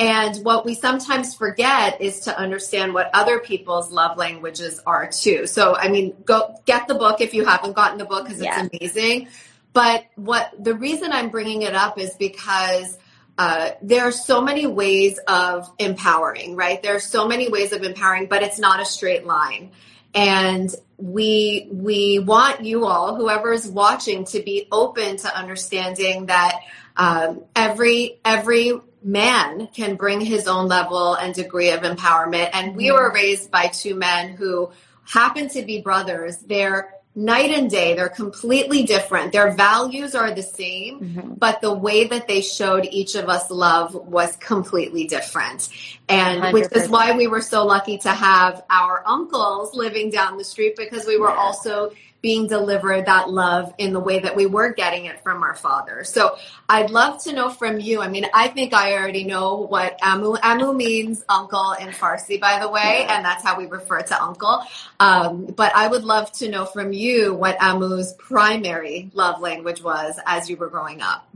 And 0.00 0.42
what 0.46 0.64
we 0.64 0.74
sometimes 0.74 1.34
forget 1.34 2.00
is 2.00 2.20
to 2.20 2.36
understand 2.36 2.94
what 2.94 3.10
other 3.12 3.38
people's 3.38 3.92
love 3.92 4.16
languages 4.16 4.80
are 4.86 5.10
too. 5.10 5.46
So, 5.46 5.76
I 5.76 5.88
mean, 5.88 6.16
go 6.24 6.58
get 6.64 6.88
the 6.88 6.94
book 6.94 7.20
if 7.20 7.34
you 7.34 7.44
haven't 7.44 7.74
gotten 7.74 7.98
the 7.98 8.06
book 8.06 8.24
because 8.24 8.40
it's 8.40 8.46
yeah. 8.46 8.66
amazing. 8.72 9.28
But 9.74 10.06
what 10.16 10.52
the 10.58 10.72
reason 10.72 11.12
I'm 11.12 11.28
bringing 11.28 11.62
it 11.62 11.74
up 11.74 11.98
is 11.98 12.14
because 12.14 12.96
uh, 13.36 13.72
there 13.82 14.04
are 14.04 14.12
so 14.12 14.40
many 14.40 14.66
ways 14.66 15.18
of 15.28 15.70
empowering, 15.78 16.56
right? 16.56 16.82
There 16.82 16.96
are 16.96 17.00
so 17.00 17.28
many 17.28 17.50
ways 17.50 17.74
of 17.74 17.82
empowering, 17.82 18.26
but 18.26 18.42
it's 18.42 18.58
not 18.58 18.80
a 18.80 18.86
straight 18.86 19.26
line. 19.26 19.72
And 20.14 20.74
we 20.96 21.68
we 21.70 22.20
want 22.20 22.64
you 22.64 22.86
all, 22.86 23.16
whoever 23.16 23.52
is 23.52 23.68
watching, 23.68 24.24
to 24.24 24.40
be 24.40 24.66
open 24.72 25.18
to 25.18 25.38
understanding 25.38 26.26
that 26.26 26.58
um, 26.96 27.44
every 27.54 28.18
every 28.24 28.80
man 29.02 29.68
can 29.68 29.96
bring 29.96 30.20
his 30.20 30.46
own 30.46 30.68
level 30.68 31.14
and 31.14 31.34
degree 31.34 31.70
of 31.70 31.82
empowerment. 31.82 32.50
And 32.52 32.76
we 32.76 32.92
were 32.92 33.12
raised 33.12 33.50
by 33.50 33.68
two 33.68 33.94
men 33.94 34.36
who 34.36 34.70
happen 35.04 35.48
to 35.50 35.62
be 35.62 35.80
brothers. 35.80 36.36
They're 36.38 36.94
night 37.14 37.50
and 37.50 37.68
day. 37.68 37.94
They're 37.94 38.08
completely 38.08 38.84
different. 38.84 39.32
Their 39.32 39.52
values 39.52 40.14
are 40.14 40.32
the 40.32 40.42
same, 40.42 41.00
mm-hmm. 41.00 41.34
but 41.34 41.60
the 41.60 41.72
way 41.72 42.06
that 42.06 42.28
they 42.28 42.40
showed 42.40 42.86
each 42.90 43.14
of 43.14 43.28
us 43.28 43.50
love 43.50 43.94
was 43.94 44.36
completely 44.36 45.06
different. 45.06 45.68
And 46.08 46.42
100%. 46.42 46.52
which 46.52 46.72
is 46.72 46.88
why 46.88 47.16
we 47.16 47.26
were 47.26 47.40
so 47.40 47.66
lucky 47.66 47.98
to 47.98 48.10
have 48.10 48.62
our 48.70 49.02
uncles 49.06 49.74
living 49.74 50.10
down 50.10 50.38
the 50.38 50.44
street 50.44 50.76
because 50.76 51.06
we 51.06 51.18
were 51.18 51.30
yeah. 51.30 51.36
also 51.36 51.92
being 52.22 52.46
delivered 52.46 53.06
that 53.06 53.30
love 53.30 53.72
in 53.78 53.92
the 53.92 54.00
way 54.00 54.18
that 54.18 54.36
we 54.36 54.46
were 54.46 54.72
getting 54.72 55.06
it 55.06 55.22
from 55.22 55.42
our 55.42 55.54
father. 55.54 56.04
So 56.04 56.36
I'd 56.68 56.90
love 56.90 57.22
to 57.24 57.32
know 57.32 57.48
from 57.48 57.80
you. 57.80 58.00
I 58.00 58.08
mean, 58.08 58.26
I 58.34 58.48
think 58.48 58.74
I 58.74 58.92
already 58.94 59.24
know 59.24 59.56
what 59.56 59.98
Amu 60.02 60.36
Amu 60.42 60.74
means 60.74 61.24
uncle 61.28 61.72
in 61.80 61.88
Farsi, 61.88 62.40
by 62.40 62.58
the 62.60 62.68
way, 62.68 63.06
and 63.08 63.24
that's 63.24 63.42
how 63.42 63.56
we 63.56 63.66
refer 63.66 64.02
to 64.02 64.22
uncle. 64.22 64.62
Um, 64.98 65.46
but 65.46 65.74
I 65.74 65.88
would 65.88 66.04
love 66.04 66.30
to 66.32 66.48
know 66.48 66.66
from 66.66 66.92
you 66.92 67.34
what 67.34 67.56
Amu's 67.60 68.12
primary 68.14 69.10
love 69.14 69.40
language 69.40 69.82
was 69.82 70.18
as 70.26 70.50
you 70.50 70.56
were 70.56 70.68
growing 70.68 71.00
up. 71.00 71.26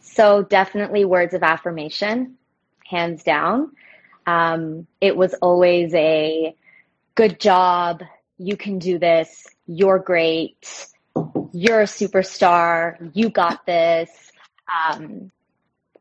So 0.00 0.42
definitely 0.42 1.04
words 1.04 1.34
of 1.34 1.42
affirmation, 1.42 2.36
hands 2.84 3.22
down. 3.22 3.72
Um, 4.26 4.86
it 5.00 5.16
was 5.16 5.34
always 5.34 5.94
a 5.94 6.54
good 7.14 7.38
job. 7.38 8.02
You 8.38 8.56
can 8.56 8.78
do 8.78 8.98
this 8.98 9.46
you're 9.66 9.98
great, 9.98 10.86
you're 11.52 11.80
a 11.80 11.84
superstar, 11.84 13.10
you 13.14 13.30
got 13.30 13.66
this, 13.66 14.10
um, 14.68 15.30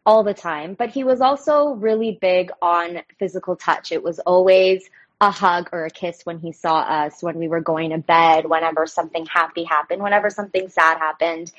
all 0.06 0.24
the 0.24 0.34
time. 0.34 0.74
But 0.74 0.90
he 0.90 1.04
was 1.04 1.22
also 1.22 1.74
really 1.74 2.18
big 2.20 2.52
on 2.62 3.02
physical 3.18 3.56
touch. 3.56 3.92
It 3.92 4.04
was 4.04 4.20
always 4.20 4.90
a 5.22 5.32
hug 5.32 5.70
or 5.72 5.86
a 5.86 5.90
kiss 5.90 6.26
when 6.26 6.40
he 6.40 6.52
saw 6.52 6.80
us, 6.80 7.22
when 7.22 7.38
we 7.38 7.48
were 7.48 7.62
going 7.62 7.90
to 7.92 7.98
bed, 7.98 8.46
whenever 8.46 8.88
something 8.88 9.26
happy 9.26 9.64
happened, 9.64 10.02
whenever 10.02 10.30
something 10.30 10.70
sad 10.70 10.98
happened. 10.98 11.52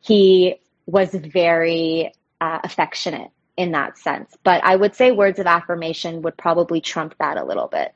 He 0.00 0.56
was 0.86 1.10
very 1.10 2.12
uh, 2.40 2.60
affectionate 2.62 3.30
in 3.56 3.72
that 3.72 3.98
sense. 3.98 4.36
But 4.44 4.62
I 4.62 4.76
would 4.76 4.94
say 4.94 5.10
words 5.10 5.40
of 5.40 5.46
affirmation 5.46 6.22
would 6.22 6.36
probably 6.36 6.80
trump 6.80 7.14
that 7.18 7.36
a 7.36 7.44
little 7.44 7.66
bit. 7.66 7.92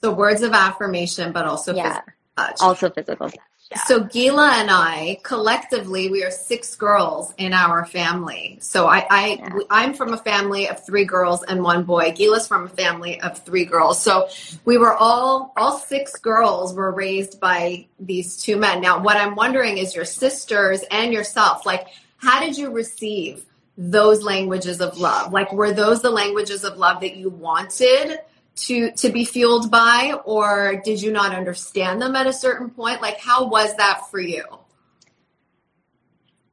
So 0.00 0.12
words 0.12 0.42
of 0.42 0.52
affirmation, 0.52 1.32
but 1.32 1.46
also 1.46 1.74
yeah 1.74 2.02
touch. 2.36 2.56
Also 2.60 2.90
physical 2.90 3.30
touch. 3.30 3.40
Yeah. 3.70 3.78
So 3.84 4.04
Gila 4.04 4.52
and 4.54 4.70
I 4.70 5.18
collectively 5.24 6.08
we 6.08 6.22
are 6.22 6.30
six 6.30 6.76
girls 6.76 7.34
in 7.36 7.52
our 7.52 7.84
family. 7.84 8.58
So 8.60 8.86
I, 8.86 9.06
I 9.10 9.26
yeah. 9.40 9.58
I'm 9.70 9.94
from 9.94 10.12
a 10.12 10.18
family 10.18 10.68
of 10.68 10.86
three 10.86 11.04
girls 11.04 11.42
and 11.42 11.64
one 11.64 11.82
boy. 11.82 12.12
Gila's 12.12 12.46
from 12.46 12.66
a 12.66 12.68
family 12.68 13.20
of 13.20 13.38
three 13.38 13.64
girls. 13.64 14.00
So 14.00 14.28
we 14.64 14.78
were 14.78 14.94
all 14.94 15.52
all 15.56 15.78
six 15.78 16.16
girls 16.16 16.74
were 16.74 16.92
raised 16.92 17.40
by 17.40 17.88
these 17.98 18.36
two 18.36 18.56
men. 18.56 18.80
Now 18.80 19.02
what 19.02 19.16
I'm 19.16 19.34
wondering 19.34 19.78
is 19.78 19.96
your 19.96 20.04
sisters 20.04 20.84
and 20.88 21.12
yourself, 21.12 21.66
like 21.66 21.88
how 22.18 22.38
did 22.38 22.56
you 22.56 22.70
receive 22.70 23.44
those 23.76 24.22
languages 24.22 24.80
of 24.80 24.96
love? 24.98 25.32
Like 25.32 25.52
were 25.52 25.72
those 25.72 26.02
the 26.02 26.10
languages 26.10 26.62
of 26.62 26.76
love 26.76 27.00
that 27.00 27.16
you 27.16 27.30
wanted? 27.30 28.20
To 28.56 28.90
to 28.92 29.10
be 29.10 29.24
fueled 29.24 29.70
by 29.70 30.14
or 30.24 30.80
did 30.84 31.00
you 31.00 31.12
not 31.12 31.34
understand 31.34 32.00
them 32.00 32.16
at 32.16 32.26
a 32.26 32.32
certain 32.32 32.70
point 32.70 33.00
like 33.02 33.18
how 33.18 33.46
was 33.46 33.74
that 33.76 34.10
for 34.10 34.20
you 34.20 34.44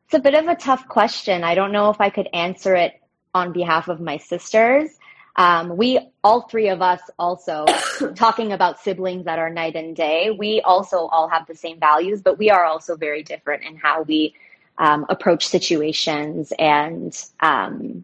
it's 0.05 0.13
a 0.13 0.19
bit 0.19 0.35
of 0.35 0.47
a 0.47 0.55
tough 0.55 0.87
question 0.87 1.43
i 1.43 1.55
don't 1.55 1.71
know 1.71 1.89
if 1.89 1.99
i 2.01 2.09
could 2.09 2.27
answer 2.33 2.75
it 2.75 2.93
on 3.33 3.51
behalf 3.51 3.87
of 3.87 3.99
my 3.99 4.17
sisters 4.17 4.89
Um, 5.35 5.77
we, 5.77 5.99
all 6.23 6.41
three 6.41 6.69
of 6.69 6.81
us, 6.81 7.01
also 7.17 7.65
talking 8.15 8.51
about 8.51 8.79
siblings 8.79 9.25
that 9.25 9.39
are 9.39 9.49
night 9.49 9.75
and 9.75 9.95
day, 9.95 10.29
we 10.29 10.61
also 10.61 11.07
all 11.07 11.27
have 11.27 11.47
the 11.47 11.55
same 11.55 11.79
values, 11.79 12.21
but 12.21 12.37
we 12.37 12.51
are 12.51 12.65
also 12.65 12.95
very 12.95 13.23
different 13.23 13.63
in 13.63 13.75
how 13.75 14.03
we 14.03 14.35
um, 14.77 15.05
approach 15.09 15.47
situations 15.47 16.53
and 16.59 17.19
um, 17.39 18.03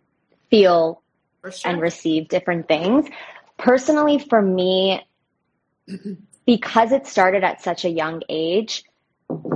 feel 0.49 1.01
sure. 1.43 1.71
and 1.71 1.81
receive 1.81 2.27
different 2.29 2.67
things. 2.67 3.07
Personally, 3.59 4.17
for 4.17 4.41
me, 4.41 5.05
because 6.45 6.91
it 6.91 7.05
started 7.05 7.43
at 7.43 7.61
such 7.61 7.85
a 7.85 7.89
young 7.89 8.23
age, 8.29 8.83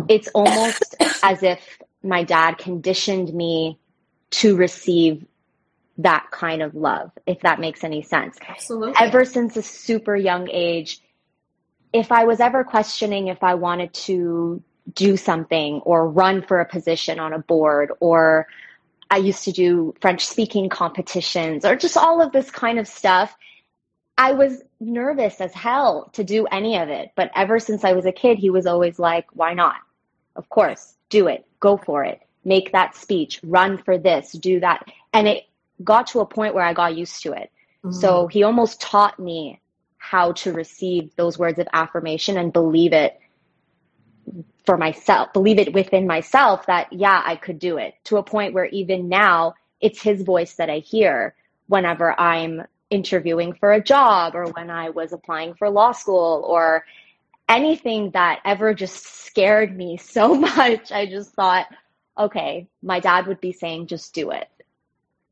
it's 0.07 0.27
almost 0.35 0.95
as 1.23 1.41
if 1.41 1.59
my 2.03 2.23
dad 2.23 2.57
conditioned 2.57 3.33
me 3.33 3.79
to 4.29 4.55
receive 4.55 5.25
that 5.97 6.27
kind 6.31 6.61
of 6.61 6.75
love, 6.75 7.11
if 7.25 7.39
that 7.41 7.59
makes 7.59 7.83
any 7.83 8.01
sense. 8.01 8.37
Absolutely. 8.47 8.93
Ever 8.99 9.25
since 9.25 9.55
a 9.55 9.61
super 9.61 10.15
young 10.15 10.49
age, 10.51 10.99
if 11.93 12.11
I 12.11 12.25
was 12.25 12.39
ever 12.39 12.63
questioning 12.63 13.27
if 13.27 13.43
I 13.43 13.53
wanted 13.53 13.93
to 13.93 14.61
do 14.93 15.15
something 15.15 15.79
or 15.85 16.09
run 16.09 16.41
for 16.41 16.59
a 16.59 16.65
position 16.65 17.19
on 17.19 17.31
a 17.31 17.39
board, 17.39 17.91
or 17.99 18.47
I 19.09 19.17
used 19.17 19.45
to 19.45 19.51
do 19.51 19.93
French 20.01 20.25
speaking 20.25 20.67
competitions, 20.67 21.63
or 21.63 21.75
just 21.75 21.95
all 21.95 22.21
of 22.21 22.31
this 22.31 22.49
kind 22.51 22.79
of 22.79 22.87
stuff, 22.87 23.35
I 24.17 24.33
was 24.33 24.61
nervous 24.79 25.41
as 25.41 25.53
hell 25.53 26.09
to 26.13 26.23
do 26.23 26.45
any 26.47 26.77
of 26.77 26.89
it. 26.89 27.11
But 27.15 27.31
ever 27.35 27.59
since 27.59 27.83
I 27.83 27.93
was 27.93 28.05
a 28.05 28.11
kid, 28.11 28.37
he 28.37 28.49
was 28.49 28.65
always 28.65 28.99
like, 28.99 29.27
why 29.33 29.53
not? 29.53 29.77
Of 30.35 30.49
course, 30.49 30.95
do 31.09 31.27
it, 31.27 31.45
go 31.59 31.77
for 31.77 32.03
it, 32.03 32.21
make 32.43 32.71
that 32.71 32.95
speech, 32.95 33.39
run 33.43 33.77
for 33.77 33.97
this, 33.97 34.31
do 34.33 34.59
that. 34.59 34.85
And 35.13 35.27
it 35.27 35.43
got 35.83 36.07
to 36.07 36.19
a 36.19 36.25
point 36.25 36.53
where 36.53 36.65
I 36.65 36.73
got 36.73 36.95
used 36.95 37.21
to 37.23 37.33
it. 37.33 37.51
Mm-hmm. 37.83 37.91
So 37.91 38.27
he 38.27 38.43
almost 38.43 38.81
taught 38.81 39.19
me 39.19 39.59
how 39.97 40.33
to 40.33 40.53
receive 40.53 41.15
those 41.15 41.39
words 41.39 41.59
of 41.59 41.67
affirmation 41.73 42.37
and 42.37 42.51
believe 42.51 42.93
it 42.93 43.19
for 44.65 44.77
myself, 44.77 45.33
believe 45.33 45.59
it 45.59 45.73
within 45.73 46.07
myself 46.07 46.65
that, 46.67 46.91
yeah, 46.91 47.21
I 47.25 47.35
could 47.35 47.59
do 47.59 47.77
it 47.77 47.95
to 48.05 48.17
a 48.17 48.23
point 48.23 48.53
where 48.53 48.65
even 48.65 49.09
now 49.09 49.55
it's 49.81 50.01
his 50.01 50.21
voice 50.21 50.55
that 50.55 50.69
I 50.69 50.79
hear 50.79 51.35
whenever 51.67 52.19
I'm 52.19 52.63
interviewing 52.93 53.53
for 53.53 53.73
a 53.73 53.81
job 53.81 54.35
or 54.35 54.45
when 54.45 54.69
I 54.69 54.91
was 54.91 55.13
applying 55.13 55.55
for 55.55 55.69
law 55.69 55.91
school 55.91 56.45
or 56.47 56.85
anything 57.49 58.11
that 58.11 58.39
ever 58.45 58.73
just 58.73 59.03
scared 59.03 59.75
me 59.75 59.97
so 60.15 60.35
much. 60.35 60.91
I 60.91 61.07
just 61.07 61.33
thought, 61.33 61.67
okay, 62.17 62.67
my 62.81 62.99
dad 62.99 63.27
would 63.27 63.41
be 63.41 63.51
saying, 63.51 63.87
just 63.87 64.13
do 64.13 64.31
it. 64.31 64.47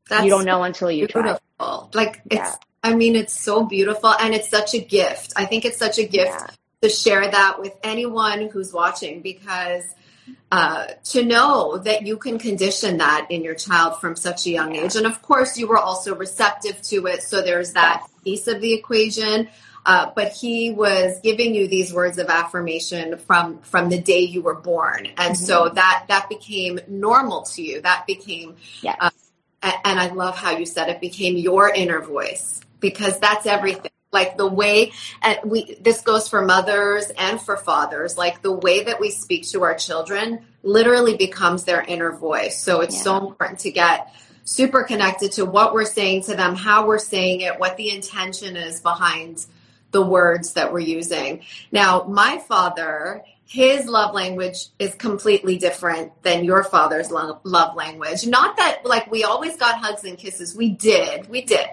That's 0.08 0.24
you 0.24 0.30
don't 0.30 0.44
know 0.44 0.64
until 0.64 0.90
you 0.90 1.06
beautiful. 1.06 1.40
try. 1.60 1.88
Like 1.94 2.20
it's, 2.26 2.34
yeah. 2.34 2.54
I 2.82 2.94
mean, 2.94 3.14
it's 3.14 3.32
so 3.32 3.64
beautiful 3.64 4.10
and 4.10 4.34
it's 4.34 4.48
such 4.48 4.74
a 4.74 4.80
gift. 4.80 5.32
I 5.36 5.44
think 5.44 5.64
it's 5.64 5.78
such 5.78 5.98
a 5.98 6.04
gift 6.04 6.32
yeah. 6.32 6.46
to 6.82 6.88
share 6.88 7.30
that 7.30 7.60
with 7.60 7.72
anyone 7.84 8.48
who's 8.48 8.72
watching 8.72 9.22
because 9.22 9.84
uh, 10.50 10.86
to 11.04 11.24
know 11.24 11.78
that 11.78 12.06
you 12.06 12.16
can 12.16 12.38
condition 12.38 12.98
that 12.98 13.26
in 13.30 13.42
your 13.42 13.54
child 13.54 14.00
from 14.00 14.16
such 14.16 14.46
a 14.46 14.50
young 14.50 14.76
age. 14.76 14.96
And 14.96 15.06
of 15.06 15.22
course, 15.22 15.56
you 15.56 15.66
were 15.66 15.78
also 15.78 16.14
receptive 16.14 16.80
to 16.82 17.06
it. 17.06 17.22
So 17.22 17.42
there's 17.42 17.72
that 17.72 18.06
piece 18.24 18.46
of 18.48 18.60
the 18.60 18.74
equation. 18.74 19.48
Uh, 19.84 20.12
but 20.14 20.32
he 20.32 20.70
was 20.70 21.18
giving 21.22 21.54
you 21.54 21.66
these 21.66 21.92
words 21.92 22.18
of 22.18 22.28
affirmation 22.28 23.18
from 23.18 23.58
from 23.62 23.88
the 23.88 24.00
day 24.00 24.20
you 24.20 24.40
were 24.40 24.54
born, 24.54 25.06
and 25.06 25.34
mm-hmm. 25.34 25.44
so 25.44 25.70
that 25.70 26.04
that 26.06 26.28
became 26.28 26.78
normal 26.86 27.42
to 27.42 27.62
you. 27.62 27.80
That 27.80 28.06
became, 28.06 28.54
yes. 28.80 28.96
uh, 29.00 29.10
and 29.84 29.98
I 29.98 30.12
love 30.12 30.36
how 30.36 30.56
you 30.56 30.66
said 30.66 30.88
it 30.88 31.00
became 31.00 31.36
your 31.36 31.68
inner 31.68 32.00
voice 32.00 32.60
because 32.78 33.18
that's 33.18 33.44
everything 33.46 33.91
like 34.12 34.36
the 34.36 34.46
way 34.46 34.92
and 35.22 35.38
we 35.44 35.74
this 35.80 36.02
goes 36.02 36.28
for 36.28 36.42
mothers 36.42 37.10
and 37.18 37.40
for 37.40 37.56
fathers 37.56 38.18
like 38.18 38.42
the 38.42 38.52
way 38.52 38.84
that 38.84 39.00
we 39.00 39.10
speak 39.10 39.48
to 39.48 39.62
our 39.62 39.74
children 39.74 40.44
literally 40.62 41.16
becomes 41.16 41.64
their 41.64 41.82
inner 41.82 42.12
voice 42.12 42.62
so 42.62 42.80
it's 42.80 42.94
yeah. 42.96 43.02
so 43.02 43.28
important 43.28 43.58
to 43.58 43.70
get 43.70 44.14
super 44.44 44.82
connected 44.82 45.32
to 45.32 45.44
what 45.44 45.72
we're 45.72 45.84
saying 45.84 46.22
to 46.22 46.36
them 46.36 46.54
how 46.54 46.86
we're 46.86 46.98
saying 46.98 47.40
it 47.40 47.58
what 47.58 47.76
the 47.76 47.90
intention 47.90 48.56
is 48.56 48.80
behind 48.80 49.46
the 49.92 50.02
words 50.02 50.54
that 50.54 50.72
we're 50.72 50.80
using 50.80 51.40
now 51.70 52.04
my 52.04 52.38
father 52.38 53.22
his 53.44 53.86
love 53.86 54.14
language 54.14 54.68
is 54.78 54.94
completely 54.94 55.58
different 55.58 56.10
than 56.22 56.42
your 56.42 56.64
father's 56.64 57.10
love, 57.10 57.40
love 57.44 57.76
language. 57.76 58.26
Not 58.26 58.56
that 58.56 58.86
like 58.86 59.10
we 59.10 59.24
always 59.24 59.58
got 59.58 59.78
hugs 59.78 60.04
and 60.04 60.16
kisses. 60.16 60.56
We 60.56 60.70
did. 60.70 61.28
We 61.28 61.42
did. 61.42 61.66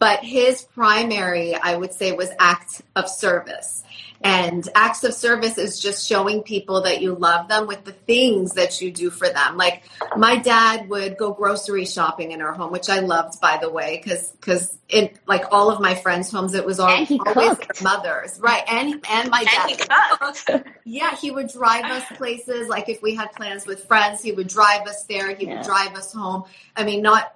But 0.00 0.24
his 0.24 0.62
primary, 0.62 1.54
I 1.54 1.76
would 1.76 1.92
say, 1.92 2.10
was 2.12 2.30
acts 2.40 2.82
of 2.96 3.08
service. 3.08 3.84
And 4.22 4.68
acts 4.74 5.02
of 5.04 5.14
service 5.14 5.56
is 5.56 5.80
just 5.80 6.06
showing 6.06 6.42
people 6.42 6.82
that 6.82 7.00
you 7.00 7.14
love 7.14 7.48
them 7.48 7.66
with 7.66 7.84
the 7.84 7.92
things 7.92 8.52
that 8.52 8.82
you 8.82 8.90
do 8.90 9.08
for 9.08 9.28
them. 9.28 9.56
Like 9.56 9.82
my 10.14 10.36
dad 10.36 10.90
would 10.90 11.16
go 11.16 11.32
grocery 11.32 11.86
shopping 11.86 12.32
in 12.32 12.42
our 12.42 12.52
home, 12.52 12.70
which 12.70 12.90
I 12.90 12.98
loved, 12.98 13.40
by 13.40 13.56
the 13.60 13.70
way, 13.70 13.98
because 14.02 14.30
because 14.32 14.76
in 14.90 15.08
like 15.26 15.44
all 15.52 15.70
of 15.70 15.80
my 15.80 15.94
friends' 15.94 16.30
homes, 16.30 16.52
it 16.52 16.66
was 16.66 16.78
all, 16.78 16.90
always 16.90 17.08
cooked. 17.08 17.80
their 17.80 17.82
mothers, 17.82 18.38
right? 18.40 18.62
And 18.68 19.02
and 19.08 19.30
my 19.30 19.44
dad, 19.44 20.64
he 20.84 20.98
yeah, 20.98 21.16
he 21.16 21.30
would 21.30 21.48
drive 21.48 21.86
us 21.86 22.04
places. 22.18 22.68
Like 22.68 22.90
if 22.90 23.00
we 23.00 23.14
had 23.14 23.32
plans 23.32 23.66
with 23.66 23.86
friends, 23.86 24.22
he 24.22 24.32
would 24.32 24.48
drive 24.48 24.86
us 24.86 25.04
there. 25.04 25.34
He 25.34 25.46
yeah. 25.46 25.56
would 25.56 25.64
drive 25.64 25.94
us 25.94 26.12
home. 26.12 26.44
I 26.76 26.84
mean, 26.84 27.00
not 27.00 27.34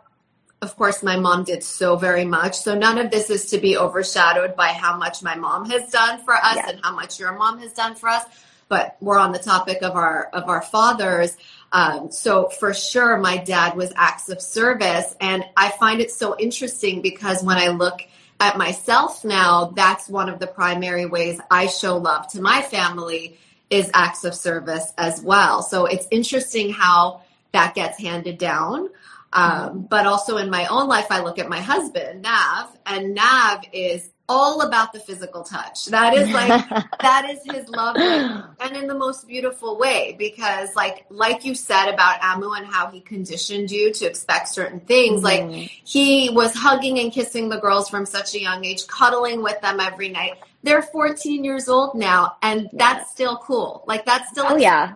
of 0.65 0.77
course, 0.77 1.03
my 1.03 1.17
mom 1.17 1.45
did 1.45 1.63
so 1.63 1.95
very 1.97 2.25
much. 2.25 2.57
So 2.57 2.75
none 2.75 2.97
of 2.99 3.11
this 3.11 3.29
is 3.29 3.51
to 3.51 3.59
be 3.59 3.77
overshadowed 3.77 4.57
by 4.57 4.69
how 4.69 4.97
much 4.97 5.23
my 5.23 5.35
mom 5.35 5.69
has 5.69 5.91
done 5.91 6.25
for 6.25 6.35
us 6.35 6.59
and 6.67 6.81
how 6.83 6.95
much 6.95 7.21
your 7.21 7.37
mom 7.37 7.59
has 7.59 7.75
done 7.75 7.95
for 7.95 8.09
us. 8.09 8.25
But 8.69 8.97
we're 9.01 9.19
on 9.19 9.33
the 9.33 9.39
topic 9.39 9.83
of 9.83 9.93
our 9.95 10.25
of 10.33 10.49
our 10.49 10.63
fathers. 10.63 11.37
Um, 11.71 12.11
so 12.11 12.49
for 12.49 12.73
sure, 12.73 13.19
my 13.19 13.37
dad 13.37 13.77
was 13.77 13.93
acts 13.95 14.31
of 14.31 14.41
service, 14.41 15.15
and 15.21 15.45
I 15.55 15.69
find 15.69 16.01
it 16.01 16.11
so 16.11 16.35
interesting 16.39 17.03
because 17.03 17.43
when 17.43 17.59
I 17.59 17.69
look 17.69 18.01
at 18.41 18.57
myself 18.57 19.23
now, 19.23 19.67
that's 19.77 20.09
one 20.09 20.31
of 20.31 20.39
the 20.39 20.47
primary 20.47 21.05
ways 21.05 21.39
I 21.51 21.67
show 21.67 21.99
love 21.99 22.29
to 22.29 22.41
my 22.41 22.63
family 22.63 23.39
is 23.69 23.91
acts 23.93 24.25
of 24.25 24.35
service 24.35 24.93
as 24.97 25.21
well. 25.21 25.63
So 25.63 25.85
it's 25.85 26.07
interesting 26.11 26.73
how 26.73 27.23
that 27.53 27.75
gets 27.75 27.99
handed 27.99 28.39
down. 28.39 28.89
Um, 29.35 29.87
but 29.91 30.07
also 30.07 30.37
in 30.37 30.49
my 30.49 30.67
own 30.67 30.89
life, 30.89 31.07
I 31.11 31.21
look 31.21 31.39
at 31.39 31.49
my 31.49 31.61
husband, 31.61 32.23
Nav, 32.23 32.77
and 32.87 33.15
Nav 33.15 33.65
is 33.73 34.11
all 34.29 34.63
about 34.63 34.93
the 34.93 35.01
physical 35.01 35.43
touch. 35.43 35.87
That 35.87 36.15
is 36.15 36.31
like 36.31 36.69
that 37.01 37.29
is 37.29 37.41
his 37.45 37.69
love 37.69 37.97
and 37.97 38.77
in 38.77 38.87
the 38.87 38.95
most 38.95 39.29
beautiful 39.29 39.77
way 39.77 40.17
because 40.19 40.75
like 40.75 41.05
like 41.11 41.45
you 41.45 41.55
said 41.55 41.93
about 41.93 42.23
Amu 42.23 42.53
and 42.53 42.67
how 42.67 42.91
he 42.91 43.01
conditioned 43.01 43.71
you 43.71 43.93
to 43.93 44.07
expect 44.07 44.49
certain 44.49 44.81
things 44.81 45.23
mm-hmm. 45.23 45.51
like 45.51 45.71
he 45.85 46.31
was 46.31 46.55
hugging 46.55 46.99
and 47.01 47.13
kissing 47.13 47.49
the 47.49 47.59
girls 47.59 47.89
from 47.89 48.07
such 48.07 48.35
a 48.35 48.41
young 48.41 48.65
age 48.65 48.87
cuddling 48.87 49.43
with 49.43 49.61
them 49.61 49.79
every 49.79 50.09
night 50.09 50.35
they're 50.65 50.83
14 50.83 51.45
years 51.45 51.69
old 51.69 51.95
now 51.95 52.37
and 52.43 52.69
that's 52.73 53.11
still 53.11 53.37
cool. 53.37 53.85
Like 53.87 54.07
that's 54.07 54.31
still 54.31 54.47
oh 54.49 54.57
yeah. 54.57 54.95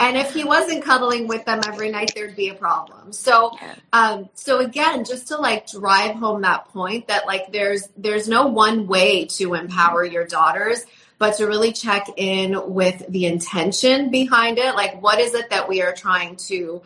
and 0.00 0.16
if 0.16 0.34
he 0.34 0.44
wasn't 0.44 0.84
cuddling 0.84 1.26
with 1.26 1.44
them 1.46 1.60
every 1.66 1.90
night 1.90 2.12
there'd 2.14 2.36
be 2.36 2.50
a 2.50 2.54
problem. 2.54 3.12
So 3.12 3.56
um 3.92 4.28
so 4.34 4.60
again 4.60 5.04
just 5.04 5.28
to 5.28 5.38
like 5.38 5.66
drive 5.66 6.14
home 6.14 6.42
that 6.42 6.68
point 6.68 7.08
that 7.08 7.26
like 7.26 7.50
there's 7.50 7.88
there's 7.96 8.28
no 8.28 8.46
one 8.46 8.86
way 8.86 9.24
to 9.24 9.54
empower 9.54 10.04
your 10.04 10.26
daughters 10.26 10.84
but 11.16 11.36
to 11.38 11.46
really 11.46 11.72
check 11.72 12.06
in 12.16 12.72
with 12.72 13.04
the 13.08 13.24
intention 13.24 14.10
behind 14.10 14.58
it. 14.58 14.74
Like 14.74 15.02
what 15.02 15.18
is 15.18 15.34
it 15.34 15.48
that 15.50 15.66
we 15.66 15.80
are 15.80 15.94
trying 15.94 16.36
to 16.48 16.82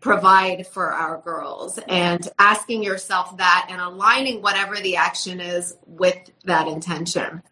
provide 0.00 0.66
for 0.66 0.92
our 0.92 1.20
girls 1.20 1.78
and 1.88 2.28
asking 2.38 2.82
yourself 2.82 3.36
that 3.38 3.68
and 3.70 3.80
aligning 3.80 4.42
whatever 4.42 4.76
the 4.76 4.96
action 4.96 5.40
is 5.40 5.76
with 5.86 6.16
that 6.44 6.68
intention. 6.68 7.42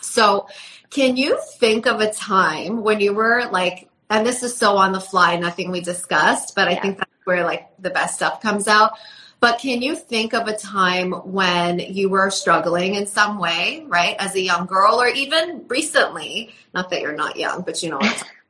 So, 0.00 0.48
can 0.90 1.16
you 1.16 1.40
think 1.58 1.86
of 1.86 2.00
a 2.00 2.12
time 2.12 2.82
when 2.82 3.00
you 3.00 3.14
were 3.14 3.48
like, 3.50 3.88
and 4.10 4.26
this 4.26 4.42
is 4.42 4.56
so 4.56 4.76
on 4.76 4.92
the 4.92 5.00
fly, 5.00 5.36
nothing 5.36 5.70
we 5.70 5.80
discussed, 5.80 6.54
but 6.54 6.68
I 6.68 6.76
think 6.76 6.98
that's 6.98 7.10
where 7.24 7.44
like 7.44 7.70
the 7.78 7.90
best 7.90 8.16
stuff 8.16 8.40
comes 8.40 8.68
out. 8.68 8.92
But 9.40 9.58
can 9.58 9.82
you 9.82 9.96
think 9.96 10.32
of 10.32 10.46
a 10.46 10.56
time 10.56 11.12
when 11.12 11.78
you 11.78 12.08
were 12.08 12.30
struggling 12.30 12.94
in 12.94 13.06
some 13.06 13.38
way, 13.38 13.84
right, 13.88 14.16
as 14.18 14.34
a 14.34 14.40
young 14.40 14.66
girl, 14.66 15.00
or 15.00 15.08
even 15.08 15.64
recently? 15.68 16.54
Not 16.72 16.90
that 16.90 17.02
you're 17.02 17.16
not 17.16 17.36
young, 17.36 17.62
but 17.62 17.82
you 17.82 17.90
know 17.90 18.00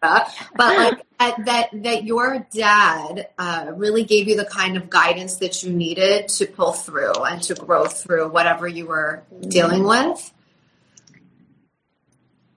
but 0.56 0.76
like 0.76 1.06
at, 1.18 1.44
that 1.46 1.68
that 1.72 2.04
your 2.04 2.46
dad 2.52 3.28
uh, 3.38 3.72
really 3.74 4.04
gave 4.04 4.28
you 4.28 4.36
the 4.36 4.44
kind 4.44 4.76
of 4.76 4.90
guidance 4.90 5.36
that 5.36 5.62
you 5.62 5.72
needed 5.72 6.28
to 6.28 6.46
pull 6.46 6.72
through 6.72 7.12
and 7.12 7.42
to 7.42 7.54
grow 7.54 7.86
through 7.86 8.28
whatever 8.28 8.68
you 8.68 8.86
were 8.86 9.22
dealing 9.48 9.82
mm-hmm. 9.82 10.10
with 10.12 10.32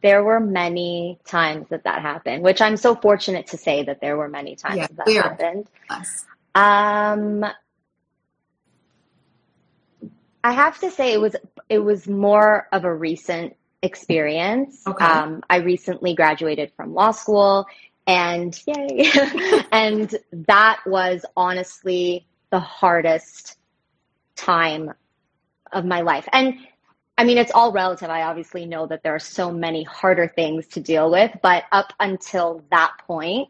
there 0.04 0.24
were 0.24 0.40
many 0.40 1.18
times 1.26 1.68
that 1.70 1.84
that 1.84 2.02
happened 2.02 2.44
which 2.44 2.62
i'm 2.62 2.78
so 2.78 2.96
fortunate 2.96 3.48
to 3.48 3.58
say 3.58 3.84
that 3.84 4.00
there 4.00 4.16
were 4.16 4.30
many 4.30 4.56
times 4.56 4.78
yeah, 4.78 4.88
that, 4.96 5.06
that 5.06 5.16
happened 5.16 5.68
yes. 5.90 6.26
um 6.56 7.44
I 10.48 10.52
have 10.52 10.80
to 10.80 10.92
say 10.92 11.12
it 11.12 11.20
was 11.20 11.36
it 11.68 11.80
was 11.80 12.08
more 12.08 12.70
of 12.72 12.86
a 12.86 12.94
recent 12.94 13.57
experience. 13.82 14.82
Okay. 14.86 15.06
Um, 15.06 15.44
I 15.50 15.58
recently 15.58 16.16
graduated 16.16 16.72
from 16.76 16.94
law 16.94 17.12
school, 17.12 17.68
and 18.06 18.60
yay, 18.66 19.12
and 19.72 20.16
that 20.32 20.80
was 20.86 21.26
honestly 21.36 22.26
the 22.50 22.60
hardest 22.60 23.58
time 24.36 24.94
of 25.72 25.86
my 25.86 26.02
life. 26.02 26.28
And 26.32 26.56
I 27.18 27.24
mean, 27.24 27.38
it's 27.38 27.52
all 27.52 27.72
relative. 27.72 28.10
I 28.10 28.24
obviously 28.24 28.66
know 28.66 28.86
that 28.88 29.04
there 29.04 29.16
are 29.16 29.20
so 29.20 29.52
many 29.52 29.84
harder 29.84 30.32
things 30.34 30.68
to 30.70 30.80
deal 30.80 31.10
with, 31.10 31.32
but 31.42 31.64
up 31.72 31.92
until 32.00 32.64
that 32.70 32.94
point, 33.08 33.50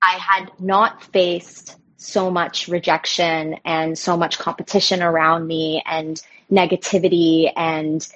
I 0.00 0.18
had 0.18 0.52
not 0.60 1.02
faced 1.02 1.76
so 1.96 2.30
much 2.30 2.68
rejection 2.68 3.56
and 3.64 3.98
so 3.98 4.16
much 4.16 4.38
competition 4.38 5.02
around 5.02 5.46
me 5.48 5.82
and 5.84 6.22
negativity. 6.50 7.52
And 7.56 8.06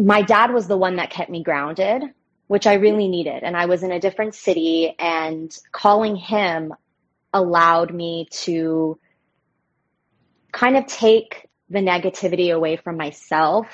my 0.00 0.22
dad 0.22 0.52
was 0.52 0.66
the 0.66 0.76
one 0.76 0.96
that 0.96 1.10
kept 1.10 1.30
me 1.30 1.42
grounded, 1.42 2.02
which 2.46 2.66
I 2.66 2.74
really 2.74 3.08
needed. 3.08 3.42
And 3.42 3.56
I 3.56 3.66
was 3.66 3.82
in 3.82 3.92
a 3.92 4.00
different 4.00 4.34
city, 4.34 4.94
and 4.98 5.56
calling 5.72 6.16
him 6.16 6.74
allowed 7.32 7.94
me 7.94 8.28
to 8.30 8.98
kind 10.52 10.76
of 10.76 10.86
take 10.86 11.48
the 11.68 11.78
negativity 11.78 12.52
away 12.52 12.76
from 12.76 12.96
myself 12.96 13.66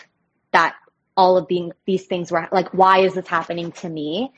that 0.53 0.75
all 1.17 1.39
of 1.39 1.49
being 1.49 1.73
these 1.87 2.05
things 2.05 2.31
were 2.31 2.47
like 2.53 2.69
why 2.75 2.99
is 2.99 3.15
this 3.15 3.27
happening 3.27 3.73
to 3.73 3.89
me? 3.89 4.33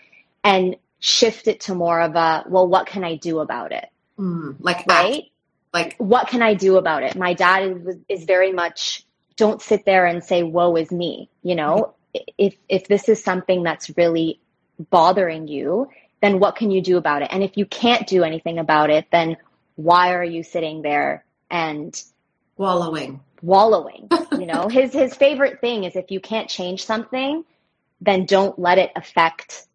And 0.44 0.76
shift 1.00 1.48
it 1.48 1.60
to 1.62 1.74
more 1.74 2.00
of 2.00 2.14
a 2.14 2.44
well 2.48 2.68
what 2.68 2.86
can 2.86 3.02
i 3.02 3.16
do 3.16 3.40
about 3.40 3.72
it? 3.72 3.88
Mm, 4.18 4.56
like 4.60 4.86
right? 4.86 5.24
Act- 5.24 5.30
like 5.74 5.96
what 5.98 6.28
can 6.28 6.42
i 6.42 6.54
do 6.54 6.76
about 6.76 7.02
it? 7.02 7.16
My 7.16 7.34
dad 7.34 7.64
is, 7.64 7.96
is 8.08 8.24
very 8.24 8.52
much 8.52 9.04
don't 9.38 9.62
sit 9.62 9.86
there 9.86 10.04
and 10.04 10.22
say 10.22 10.42
woe 10.42 10.76
is 10.76 10.90
me 10.90 11.30
you 11.42 11.54
know 11.54 11.94
mm-hmm. 12.14 12.22
if 12.36 12.56
if 12.68 12.86
this 12.88 13.08
is 13.08 13.22
something 13.22 13.62
that's 13.62 13.90
really 13.96 14.38
bothering 14.90 15.48
you 15.48 15.88
then 16.20 16.38
what 16.38 16.56
can 16.56 16.70
you 16.70 16.82
do 16.82 16.98
about 16.98 17.22
it 17.22 17.28
and 17.32 17.42
if 17.42 17.56
you 17.56 17.64
can't 17.64 18.06
do 18.06 18.22
anything 18.22 18.58
about 18.58 18.90
it 18.90 19.06
then 19.10 19.36
why 19.76 20.12
are 20.12 20.24
you 20.24 20.42
sitting 20.42 20.82
there 20.82 21.24
and 21.50 22.02
wallowing. 22.58 23.20
wallowing. 23.42 24.08
You 24.32 24.46
know, 24.46 24.68
his 24.70 24.92
his 24.92 25.14
favorite 25.14 25.60
thing 25.60 25.84
is 25.84 25.96
if 25.96 26.10
you 26.10 26.20
can't 26.20 26.48
change 26.48 26.84
something, 26.84 27.44
then 28.00 28.26
don't 28.26 28.58
let 28.58 28.78
it 28.78 28.90
affect 28.96 29.66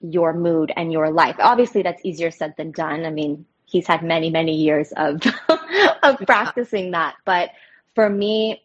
your 0.00 0.32
mood 0.32 0.72
and 0.76 0.92
your 0.92 1.10
life. 1.10 1.36
Obviously, 1.38 1.82
that's 1.82 2.04
easier 2.04 2.30
said 2.30 2.54
than 2.56 2.72
done. 2.72 3.04
I 3.04 3.10
mean, 3.10 3.46
he's 3.64 3.86
had 3.86 4.02
many 4.02 4.30
many 4.30 4.56
years 4.56 4.92
of 4.96 5.22
of 6.02 6.18
practicing 6.26 6.92
that, 6.92 7.14
but 7.24 7.50
for 7.94 8.08
me, 8.08 8.62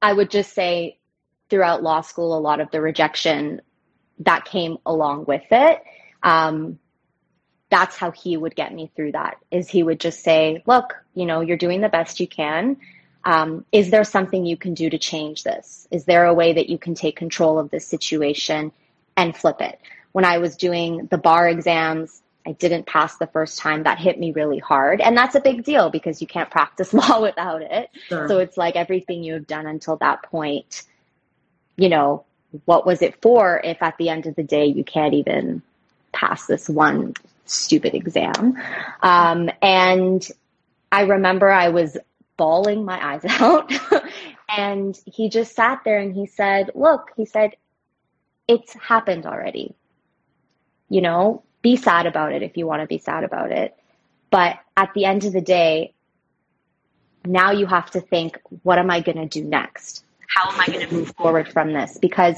I 0.00 0.12
would 0.12 0.30
just 0.30 0.54
say 0.54 0.98
throughout 1.50 1.82
law 1.82 2.00
school, 2.02 2.36
a 2.36 2.40
lot 2.40 2.60
of 2.60 2.70
the 2.70 2.80
rejection 2.80 3.60
that 4.20 4.44
came 4.44 4.78
along 4.84 5.24
with 5.26 5.44
it. 5.50 5.82
Um, 6.22 6.78
that's 7.70 7.96
how 7.96 8.10
he 8.10 8.36
would 8.36 8.54
get 8.54 8.72
me 8.72 8.90
through 8.94 9.12
that 9.12 9.38
is 9.50 9.68
he 9.68 9.82
would 9.82 10.00
just 10.00 10.22
say 10.22 10.62
look 10.66 10.94
you 11.14 11.26
know 11.26 11.40
you're 11.40 11.56
doing 11.56 11.80
the 11.80 11.88
best 11.88 12.20
you 12.20 12.26
can 12.26 12.76
um, 13.24 13.64
is 13.72 13.90
there 13.90 14.04
something 14.04 14.46
you 14.46 14.56
can 14.56 14.74
do 14.74 14.88
to 14.88 14.98
change 14.98 15.42
this 15.42 15.86
is 15.90 16.04
there 16.04 16.24
a 16.24 16.34
way 16.34 16.54
that 16.54 16.68
you 16.68 16.78
can 16.78 16.94
take 16.94 17.16
control 17.16 17.58
of 17.58 17.70
this 17.70 17.86
situation 17.86 18.72
and 19.16 19.36
flip 19.36 19.60
it 19.60 19.78
when 20.12 20.24
i 20.24 20.38
was 20.38 20.56
doing 20.56 21.06
the 21.10 21.18
bar 21.18 21.48
exams 21.48 22.22
i 22.48 22.52
didn't 22.52 22.86
pass 22.86 23.16
the 23.18 23.26
first 23.28 23.58
time 23.58 23.82
that 23.84 23.98
hit 23.98 24.18
me 24.18 24.32
really 24.32 24.58
hard 24.58 25.00
and 25.00 25.16
that's 25.16 25.34
a 25.34 25.40
big 25.40 25.62
deal 25.64 25.90
because 25.90 26.20
you 26.20 26.26
can't 26.26 26.50
practice 26.50 26.92
law 27.00 27.20
without 27.20 27.62
it 27.62 27.90
Sure. 28.08 28.26
so 28.28 28.38
it's 28.38 28.56
like 28.56 28.74
everything 28.76 29.22
you 29.22 29.34
have 29.34 29.46
done 29.46 29.66
until 29.66 29.96
that 29.96 30.22
point 30.22 30.82
you 31.76 31.88
know 31.88 32.24
what 32.64 32.86
was 32.86 33.02
it 33.02 33.20
for 33.22 33.60
if 33.62 33.82
at 33.82 33.96
the 33.98 34.08
end 34.08 34.26
of 34.26 34.34
the 34.34 34.42
day 34.42 34.66
you 34.66 34.82
can't 34.82 35.14
even 35.14 35.62
pass 36.12 36.46
this 36.46 36.68
one 36.68 37.14
stupid 37.44 37.94
exam. 37.94 38.56
Um, 39.02 39.50
and 39.62 40.26
I 40.92 41.02
remember 41.02 41.48
I 41.50 41.68
was 41.68 41.96
bawling 42.36 42.84
my 42.84 43.14
eyes 43.14 43.22
out. 43.28 43.72
and 44.48 44.98
he 45.06 45.28
just 45.28 45.54
sat 45.54 45.82
there 45.84 45.98
and 45.98 46.14
he 46.14 46.26
said, 46.26 46.70
Look, 46.74 47.10
he 47.16 47.24
said, 47.26 47.52
it's 48.46 48.72
happened 48.74 49.26
already. 49.26 49.74
You 50.88 51.02
know, 51.02 51.42
be 51.62 51.76
sad 51.76 52.06
about 52.06 52.32
it 52.32 52.42
if 52.42 52.56
you 52.56 52.66
want 52.66 52.82
to 52.82 52.86
be 52.86 52.98
sad 52.98 53.24
about 53.24 53.52
it. 53.52 53.76
But 54.30 54.58
at 54.76 54.92
the 54.94 55.04
end 55.04 55.24
of 55.24 55.32
the 55.32 55.40
day, 55.40 55.92
now 57.24 57.50
you 57.50 57.66
have 57.66 57.90
to 57.92 58.00
think, 58.00 58.38
what 58.62 58.78
am 58.78 58.90
I 58.90 59.00
going 59.00 59.18
to 59.18 59.26
do 59.26 59.44
next? 59.44 60.04
How 60.28 60.50
am 60.50 60.60
I 60.60 60.66
going 60.66 60.86
to 60.88 60.94
move 60.94 61.14
forward 61.16 61.48
from 61.48 61.72
this? 61.72 61.98
Because 61.98 62.36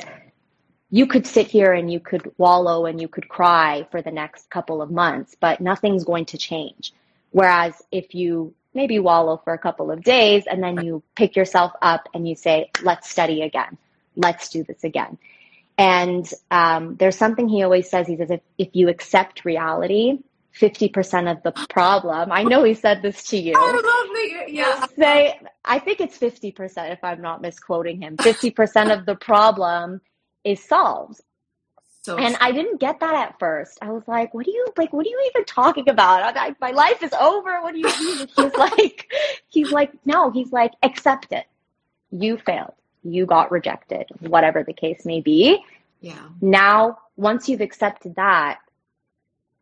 you 0.90 1.06
could 1.06 1.26
sit 1.26 1.46
here 1.46 1.72
and 1.72 1.92
you 1.92 2.00
could 2.00 2.32
wallow 2.38 2.86
and 2.86 3.00
you 3.00 3.08
could 3.08 3.28
cry 3.28 3.86
for 3.90 4.02
the 4.02 4.10
next 4.10 4.50
couple 4.50 4.82
of 4.82 4.90
months, 4.90 5.36
but 5.38 5.60
nothing's 5.60 6.04
going 6.04 6.26
to 6.26 6.38
change. 6.38 6.92
Whereas 7.30 7.80
if 7.92 8.14
you 8.14 8.54
maybe 8.74 8.98
wallow 8.98 9.40
for 9.44 9.52
a 9.52 9.58
couple 9.58 9.90
of 9.90 10.02
days 10.02 10.44
and 10.48 10.62
then 10.62 10.84
you 10.84 11.02
pick 11.16 11.36
yourself 11.36 11.72
up 11.82 12.08
and 12.14 12.28
you 12.28 12.34
say, 12.34 12.70
let's 12.82 13.08
study 13.08 13.42
again, 13.42 13.76
let's 14.16 14.48
do 14.48 14.64
this 14.64 14.84
again. 14.84 15.18
And 15.80 16.30
um, 16.50 16.96
there's 16.96 17.16
something 17.16 17.48
he 17.48 17.62
always 17.62 17.88
says. 17.88 18.06
He 18.06 18.18
says, 18.18 18.30
if, 18.30 18.42
if 18.58 18.68
you 18.74 18.90
accept 18.90 19.46
reality, 19.46 20.18
50% 20.60 21.32
of 21.32 21.42
the 21.42 21.52
problem, 21.70 22.30
I 22.30 22.42
know 22.44 22.64
he 22.64 22.74
said 22.74 23.00
this 23.00 23.24
to 23.28 23.38
you. 23.38 23.54
I 23.56 23.72
love 23.72 23.82
that. 23.82 24.46
Yeah. 24.50 24.86
Say, 24.98 25.40
I 25.64 25.78
think 25.78 26.00
it's 26.02 26.18
50% 26.18 26.92
if 26.92 27.02
I'm 27.02 27.22
not 27.22 27.40
misquoting 27.40 28.02
him. 28.02 28.18
50% 28.18 28.98
of 28.98 29.06
the 29.06 29.16
problem 29.16 30.02
is 30.44 30.62
solved. 30.62 31.22
So 32.02 32.18
And 32.18 32.36
I 32.40 32.52
didn't 32.52 32.80
get 32.80 33.00
that 33.00 33.14
at 33.14 33.38
first. 33.38 33.78
I 33.80 33.90
was 33.90 34.02
like, 34.06 34.34
what 34.34 34.46
are 34.46 34.50
you 34.50 34.66
like 34.76 34.92
what 34.92 35.06
are 35.06 35.08
you 35.08 35.30
even 35.34 35.44
talking 35.46 35.88
about? 35.88 36.36
I, 36.36 36.48
I, 36.48 36.56
my 36.60 36.72
life 36.72 37.02
is 37.02 37.12
over. 37.12 37.60
What 37.62 37.74
do 37.74 37.80
you 37.80 37.86
mean? 37.86 38.28
he's 38.36 38.54
like 38.58 39.12
he's 39.48 39.72
like 39.72 39.92
no, 40.06 40.30
he's 40.30 40.52
like 40.52 40.72
accept 40.82 41.32
it. 41.32 41.46
You 42.10 42.38
failed. 42.38 42.72
You 43.02 43.26
got 43.26 43.50
rejected, 43.50 44.06
whatever 44.20 44.62
the 44.62 44.72
case 44.72 45.04
may 45.04 45.20
be. 45.20 45.64
yeah. 46.00 46.14
Now, 46.40 46.98
once 47.16 47.48
you've 47.48 47.60
accepted 47.60 48.14
that, 48.16 48.60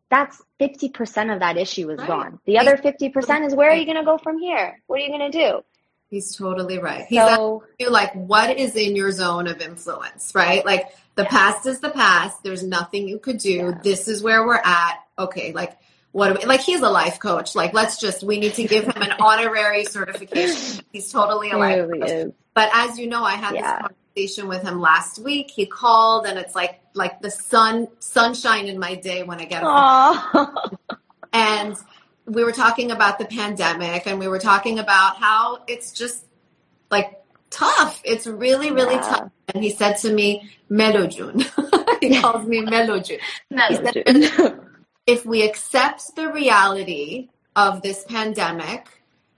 that's 0.09 0.41
50% 0.59 1.33
of 1.33 1.39
that 1.41 1.57
issue 1.57 1.89
is 1.91 1.99
Right. 1.99 2.07
gone. 2.07 2.39
The 2.45 2.57
other 2.57 2.77
50% 2.77 3.45
is 3.45 3.53
where 3.53 3.69
are 3.69 3.75
you 3.75 3.85
going 3.85 3.97
to 3.97 4.03
go 4.05 4.17
from 4.17 4.39
here? 4.39 4.81
What 4.87 4.99
are 4.99 5.03
you 5.03 5.09
going 5.09 5.31
to 5.31 5.37
do? 5.37 5.61
He's 6.09 6.35
totally 6.35 6.79
right. 6.79 7.05
He's 7.07 7.19
So, 7.19 7.63
you 7.77 7.89
like 7.91 8.13
what 8.13 8.57
is 8.57 8.75
in 8.75 8.95
your 8.95 9.11
zone 9.11 9.45
of 9.47 9.61
influence, 9.61 10.31
right? 10.33 10.65
Like 10.65 10.87
the 11.15 11.25
past 11.25 11.67
is 11.67 11.81
the 11.81 11.91
past. 11.91 12.41
There's 12.41 12.63
nothing 12.63 13.07
you 13.07 13.19
could 13.19 13.37
do. 13.37 13.49
Yeah. 13.51 13.79
This 13.83 14.07
is 14.07 14.23
where 14.23 14.43
we're 14.45 14.55
at. 14.63 14.95
Okay, 15.19 15.51
like 15.53 15.77
what? 16.11 16.45
Like 16.47 16.61
he's 16.61 16.81
a 16.81 16.89
life 16.89 17.19
coach. 17.19 17.55
Like 17.55 17.73
let's 17.73 17.99
just 17.99 18.23
we 18.23 18.39
need 18.39 18.53
to 18.55 18.63
give 18.63 18.85
him 18.85 19.01
an 19.01 19.13
honorary 19.19 19.85
certification. 19.85 20.83
He's 20.91 21.11
totally 21.11 21.51
a 21.51 21.57
life 21.57 21.77
really 21.77 21.99
coach. 21.99 22.09
is. 22.09 22.31
But 22.53 22.69
as 22.73 22.97
you 22.97 23.07
know, 23.07 23.23
I 23.23 23.33
had 23.35 23.55
Yeah. 23.55 23.61
this 23.61 23.87
conversation 23.87 24.47
with 24.47 24.63
him 24.63 24.79
last 24.81 25.19
week. 25.19 25.51
He 25.51 25.65
called, 25.65 26.25
and 26.25 26.37
it's 26.39 26.55
like 26.55 26.81
like 26.93 27.21
the 27.21 27.29
sun 27.31 27.87
sunshine 27.99 28.65
in 28.67 28.79
my 28.79 28.95
day 28.95 29.23
when 29.23 29.39
I 29.39 29.45
get 29.45 29.63
home. 29.63 30.47
And 31.31 31.75
we 32.25 32.43
were 32.43 32.51
talking 32.51 32.89
about 32.91 33.19
the 33.19 33.25
pandemic 33.25 34.07
and 34.07 34.17
we 34.19 34.27
were 34.27 34.39
talking 34.39 34.79
about 34.79 35.17
how 35.17 35.59
it's 35.67 35.91
just 35.91 36.25
like 36.89 37.21
tough. 37.51 38.01
It's 38.03 38.25
really, 38.25 38.71
really 38.71 38.95
Yeah. 38.95 39.01
tough. 39.01 39.31
And 39.53 39.63
he 39.63 39.69
said 39.69 39.93
to 39.97 40.11
me, 40.11 40.49
Melojun. 40.71 41.41
he 42.01 42.19
calls 42.19 42.47
me 42.47 42.61
Melojun. 42.61 43.19
If 45.05 45.25
we 45.25 45.43
accept 45.43 46.15
the 46.15 46.29
reality 46.31 47.29
of 47.55 47.81
this 47.81 48.03
pandemic, 48.05 48.87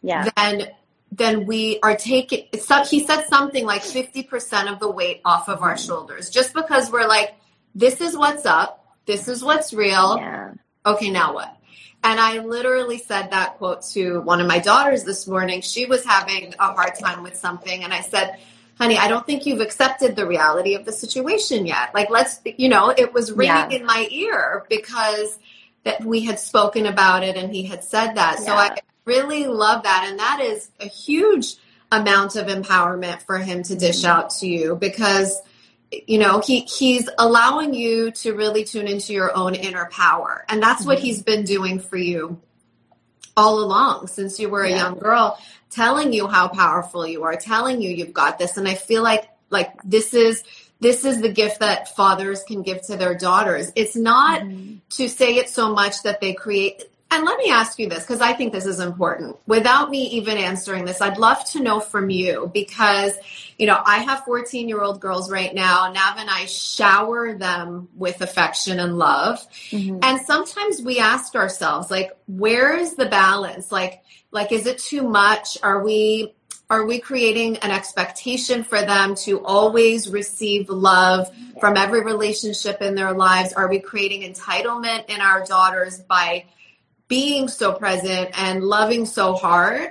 yeah. 0.02 0.30
then 0.36 0.68
then 1.14 1.46
we 1.46 1.80
are 1.84 1.96
taking 1.96 2.46
he 2.90 3.06
said 3.06 3.24
something 3.28 3.66
like 3.66 3.82
50% 3.82 4.72
of 4.72 4.80
the 4.80 4.90
weight 4.90 5.20
off 5.26 5.50
of 5.50 5.62
our 5.62 5.78
shoulders 5.78 6.30
just 6.30 6.54
because 6.54 6.90
we're 6.90 7.08
like 7.08 7.34
this 7.76 8.00
is 8.00 8.16
what's 8.18 8.46
up 8.46 8.86
this 9.06 9.28
is 9.28 9.44
what's 9.44 9.74
real 9.74 10.16
Yeah. 10.18 10.54
okay, 10.86 11.10
now 11.10 11.34
what? 11.34 11.58
And 12.04 12.20
I 12.20 12.40
literally 12.40 12.98
said 12.98 13.30
that 13.32 13.58
quote 13.58 13.84
to 13.94 14.22
one 14.22 14.42
of 14.42 14.48
my 14.48 14.60
daughters 14.60 15.04
this 15.04 15.28
morning. 15.28 15.62
She 15.62 15.86
was 15.86 16.04
having 16.04 16.54
a 16.60 16.74
hard 16.74 16.96
time 16.96 17.22
with 17.24 17.36
something. 17.36 17.84
And 17.84 17.94
I 17.94 18.02
said, 18.02 18.40
honey, 18.80 18.98
I 18.98 19.08
don't 19.08 19.24
think 19.26 19.46
you've 19.46 19.60
accepted 19.62 20.16
the 20.16 20.26
reality 20.26 20.74
of 20.74 20.84
the 20.86 20.92
situation 20.92 21.68
yet. 21.68 21.94
Like, 21.94 22.10
let's, 22.10 22.40
you 22.58 22.70
know, 22.70 22.90
it 22.90 23.14
was 23.14 23.32
ringing 23.32 23.54
Yeah. 23.72 23.78
in 23.78 23.86
my 23.86 24.08
ear 24.10 24.66
because 24.68 25.38
that 25.84 26.04
we 26.04 26.22
had 26.22 26.40
spoken 26.40 26.86
about 26.86 27.24
it 27.24 27.36
and 27.38 27.54
he 27.54 27.64
had 27.64 27.84
said 27.84 28.14
that. 28.16 28.40
So 28.40 28.54
I 28.54 28.78
really 29.06 29.48
love 29.48 29.84
that. 29.84 30.08
And 30.10 30.20
that 30.20 30.40
is 30.42 30.70
a 30.80 30.88
huge 30.88 31.56
amount 31.92 32.36
of 32.36 32.48
empowerment 32.48 33.22
for 33.24 33.38
him 33.38 33.64
to 33.64 33.76
dish 33.76 34.04
out 34.06 34.30
to 34.30 34.48
you 34.48 34.76
because 34.76 35.42
you 36.08 36.18
know 36.18 36.40
he 36.40 36.62
he's 36.62 37.10
allowing 37.18 37.74
you 37.74 38.12
to 38.12 38.34
really 38.34 38.64
tune 38.64 38.88
into 38.88 39.12
your 39.12 39.36
own 39.36 39.56
inner 39.56 39.90
power 39.92 40.46
and 40.48 40.64
that's 40.64 40.86
what 40.86 41.00
Mhm. 41.00 41.02
he's 41.02 41.22
been 41.22 41.44
doing 41.44 41.80
for 41.82 41.98
you 41.98 42.40
all 43.36 43.60
along 43.60 44.08
since 44.08 44.40
you 44.40 44.50
were 44.50 44.64
a 44.64 44.70
Yeah. 44.70 44.78
young 44.78 44.98
girl 45.00 45.38
telling 45.70 46.14
you 46.14 46.28
how 46.28 46.48
powerful 46.48 47.06
you 47.08 47.24
are, 47.24 47.36
telling 47.36 47.82
you 47.82 47.90
you've 47.90 48.14
got 48.14 48.38
this. 48.38 48.58
And 48.58 48.68
I 48.68 48.76
feel 48.76 49.04
like 49.04 49.28
like 49.50 49.74
this 49.84 50.14
is 50.14 50.44
this 50.82 51.06
is 51.06 51.22
the 51.22 51.30
gift 51.32 51.60
that 51.62 51.96
fathers 51.96 52.44
can 52.44 52.64
give 52.64 52.82
to 52.88 52.98
their 52.98 53.16
daughters. 53.16 53.72
It's 53.76 53.96
not 53.96 54.42
mm-hmm. 54.42 54.78
to 54.90 55.08
say 55.08 55.36
it 55.36 55.50
so 55.50 55.74
much 55.74 56.04
that 56.04 56.20
they 56.20 56.34
create 56.34 56.84
and 57.14 57.26
let 57.26 57.38
me 57.38 57.52
ask 57.52 57.78
you 57.78 57.90
this 57.90 58.04
because 58.04 58.22
I 58.22 58.32
think 58.32 58.54
this 58.54 58.66
is 58.66 58.80
important. 58.80 59.36
Without 59.46 59.90
me 59.90 60.04
even 60.12 60.38
answering 60.38 60.86
this, 60.86 61.02
I'd 61.02 61.18
love 61.18 61.44
to 61.52 61.60
know 61.60 61.82
from 61.82 62.10
you 62.10 62.50
because, 62.54 63.14
you 63.58 63.68
know, 63.68 63.82
I 63.86 63.98
have 63.98 64.24
14 64.24 64.70
year 64.70 64.82
old 64.82 65.02
girls 65.02 65.30
right 65.30 65.54
now. 65.54 65.92
Nav 65.92 66.18
and 66.18 66.30
I 66.30 66.46
shower 66.46 67.34
them 67.38 67.90
with 67.98 68.22
affection 68.22 68.80
and 68.80 68.98
love. 68.98 69.46
Mm-hmm. 69.72 70.00
And 70.02 70.22
sometimes 70.22 70.82
we 70.82 71.00
ask 71.00 71.36
ourselves, 71.36 71.92
like, 71.92 72.12
where 72.28 72.78
is 72.78 72.96
the 72.96 73.08
balance? 73.08 73.74
Like, 73.74 74.04
like, 74.32 74.54
is 74.54 74.66
it 74.66 74.80
too 74.80 75.04
much? 75.04 75.58
Are 75.62 75.84
we, 75.84 76.34
are 76.72 76.86
we 76.86 77.00
creating 77.00 77.58
an 77.58 77.70
expectation 77.70 78.64
for 78.64 78.82
them 78.82 79.14
to 79.14 79.46
always 79.46 80.10
receive 80.10 80.70
love 80.70 81.30
from 81.60 81.78
every 81.78 82.04
relationship 82.04 82.82
in 82.82 82.96
their 82.96 83.14
lives? 83.14 83.54
Are 83.54 83.70
we 83.70 83.80
creating 83.80 84.24
entitlement 84.24 85.08
in 85.10 85.22
our 85.22 85.46
daughters 85.46 86.00
by 86.00 86.46
being 87.12 87.50
so 87.50 87.74
present 87.74 88.30
and 88.40 88.64
loving 88.64 89.06
so 89.06 89.34
hard. 89.34 89.90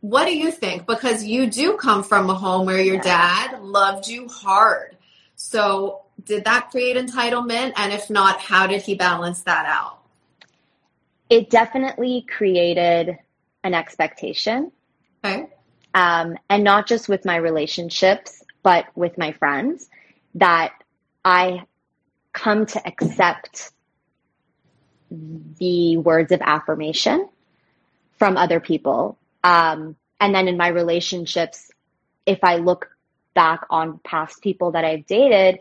What 0.00 0.24
do 0.24 0.36
you 0.36 0.50
think? 0.50 0.84
Because 0.84 1.22
you 1.22 1.48
do 1.48 1.76
come 1.76 2.02
from 2.02 2.28
a 2.28 2.34
home 2.34 2.66
where 2.66 2.80
your 2.80 2.98
dad 2.98 3.62
loved 3.62 4.08
you 4.08 4.26
hard. 4.26 4.96
So, 5.36 6.02
did 6.24 6.44
that 6.46 6.70
create 6.72 6.96
entitlement? 6.96 7.74
And 7.76 7.92
if 7.92 8.10
not, 8.10 8.40
how 8.40 8.66
did 8.66 8.82
he 8.82 8.96
balance 8.96 9.42
that 9.42 9.64
out? 9.64 10.00
It 11.28 11.50
definitely 11.50 12.26
created 12.28 13.16
an 13.62 13.72
expectation. 13.72 14.72
Okay. 15.24 15.46
Um, 15.94 16.36
and 16.48 16.62
not 16.62 16.86
just 16.86 17.08
with 17.08 17.24
my 17.24 17.36
relationships, 17.36 18.42
but 18.62 18.86
with 18.94 19.18
my 19.18 19.32
friends, 19.32 19.88
that 20.34 20.72
I 21.24 21.64
come 22.32 22.66
to 22.66 22.86
accept 22.86 23.72
the 25.10 25.96
words 25.96 26.30
of 26.30 26.40
affirmation 26.42 27.28
from 28.18 28.36
other 28.36 28.60
people. 28.60 29.18
Um, 29.42 29.96
and 30.20 30.34
then 30.34 30.46
in 30.46 30.56
my 30.56 30.68
relationships, 30.68 31.70
if 32.26 32.44
I 32.44 32.56
look 32.56 32.96
back 33.34 33.64
on 33.70 33.98
past 34.04 34.42
people 34.42 34.72
that 34.72 34.84
I've 34.84 35.06
dated, 35.06 35.60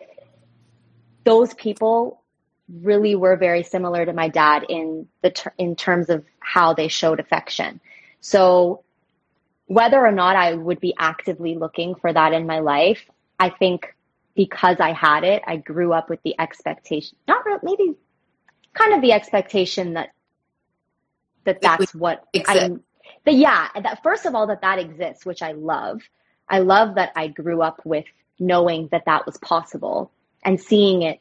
those 1.23 1.53
people 1.53 2.21
really 2.81 3.15
were 3.15 3.35
very 3.35 3.63
similar 3.63 4.05
to 4.05 4.13
my 4.13 4.29
dad 4.29 4.65
in 4.69 5.07
the 5.21 5.31
ter- 5.31 5.53
in 5.57 5.75
terms 5.75 6.09
of 6.09 6.23
how 6.39 6.73
they 6.73 6.87
showed 6.87 7.19
affection. 7.19 7.79
So 8.21 8.83
whether 9.69 10.03
or 10.03 10.11
not 10.11 10.35
I 10.35 10.55
would 10.55 10.79
be 10.79 10.95
actively 10.97 11.53
looking 11.53 11.93
for 11.93 12.11
that 12.11 12.33
in 12.33 12.47
my 12.47 12.57
life, 12.57 13.05
I 13.39 13.51
think 13.51 13.95
because 14.35 14.77
I 14.79 14.93
had 14.93 15.23
it, 15.23 15.43
I 15.45 15.57
grew 15.57 15.93
up 15.93 16.09
with 16.09 16.23
the 16.23 16.33
expectation, 16.39 17.19
not 17.27 17.45
really, 17.45 17.59
maybe 17.61 17.95
kind 18.73 18.95
of 18.95 19.01
the 19.01 19.11
expectation 19.11 19.93
that 19.93 20.09
that 21.45 21.61
that's 21.61 21.93
what 21.93 22.25
I'm. 22.47 22.81
But 23.23 23.35
yeah, 23.35 23.67
that 23.79 24.01
first 24.01 24.25
of 24.25 24.33
all 24.33 24.47
that 24.47 24.61
that 24.61 24.79
exists, 24.79 25.23
which 25.23 25.43
I 25.43 25.51
love. 25.51 26.01
I 26.49 26.59
love 26.59 26.95
that 26.95 27.11
I 27.15 27.27
grew 27.27 27.61
up 27.61 27.79
with 27.85 28.05
knowing 28.39 28.89
that 28.91 29.05
that 29.05 29.27
was 29.27 29.37
possible 29.37 30.11
and 30.43 30.59
seeing 30.59 31.03
it 31.03 31.19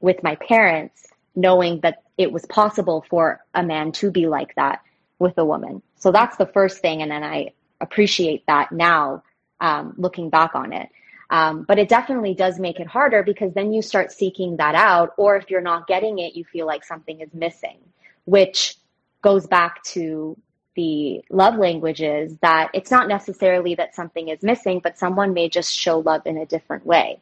with 0.00 0.22
my 0.22 0.36
parents, 0.36 1.06
knowing 1.36 1.80
that 1.80 2.02
it 2.16 2.32
was 2.32 2.46
possible 2.46 3.04
for 3.10 3.44
a 3.52 3.62
man 3.62 3.92
to 3.92 4.10
be 4.10 4.26
like 4.26 4.54
that 4.54 4.80
with 5.18 5.36
a 5.36 5.44
woman. 5.44 5.82
So 5.96 6.12
that's 6.12 6.38
the 6.38 6.46
first 6.46 6.78
thing, 6.78 7.02
and 7.02 7.10
then 7.10 7.22
I 7.22 7.50
appreciate 7.84 8.44
that 8.46 8.72
now, 8.72 9.22
um, 9.60 9.94
looking 9.96 10.30
back 10.30 10.54
on 10.54 10.72
it. 10.72 10.88
Um, 11.30 11.62
but 11.62 11.78
it 11.78 11.88
definitely 11.88 12.34
does 12.34 12.58
make 12.58 12.80
it 12.80 12.86
harder 12.86 13.22
because 13.22 13.54
then 13.54 13.72
you 13.72 13.82
start 13.82 14.12
seeking 14.12 14.56
that 14.58 14.74
out. 14.74 15.14
Or 15.16 15.36
if 15.36 15.50
you're 15.50 15.60
not 15.60 15.86
getting 15.86 16.18
it, 16.18 16.34
you 16.34 16.44
feel 16.44 16.66
like 16.66 16.84
something 16.84 17.20
is 17.20 17.32
missing, 17.32 17.78
which 18.24 18.76
goes 19.22 19.46
back 19.46 19.82
to 19.84 20.36
the 20.76 21.24
love 21.30 21.56
languages 21.56 22.36
that 22.42 22.70
it's 22.74 22.90
not 22.90 23.08
necessarily 23.08 23.76
that 23.76 23.94
something 23.94 24.28
is 24.28 24.42
missing, 24.42 24.80
but 24.82 24.98
someone 24.98 25.32
may 25.32 25.48
just 25.48 25.72
show 25.72 26.00
love 26.00 26.22
in 26.26 26.36
a 26.36 26.46
different 26.46 26.84
way. 26.84 27.20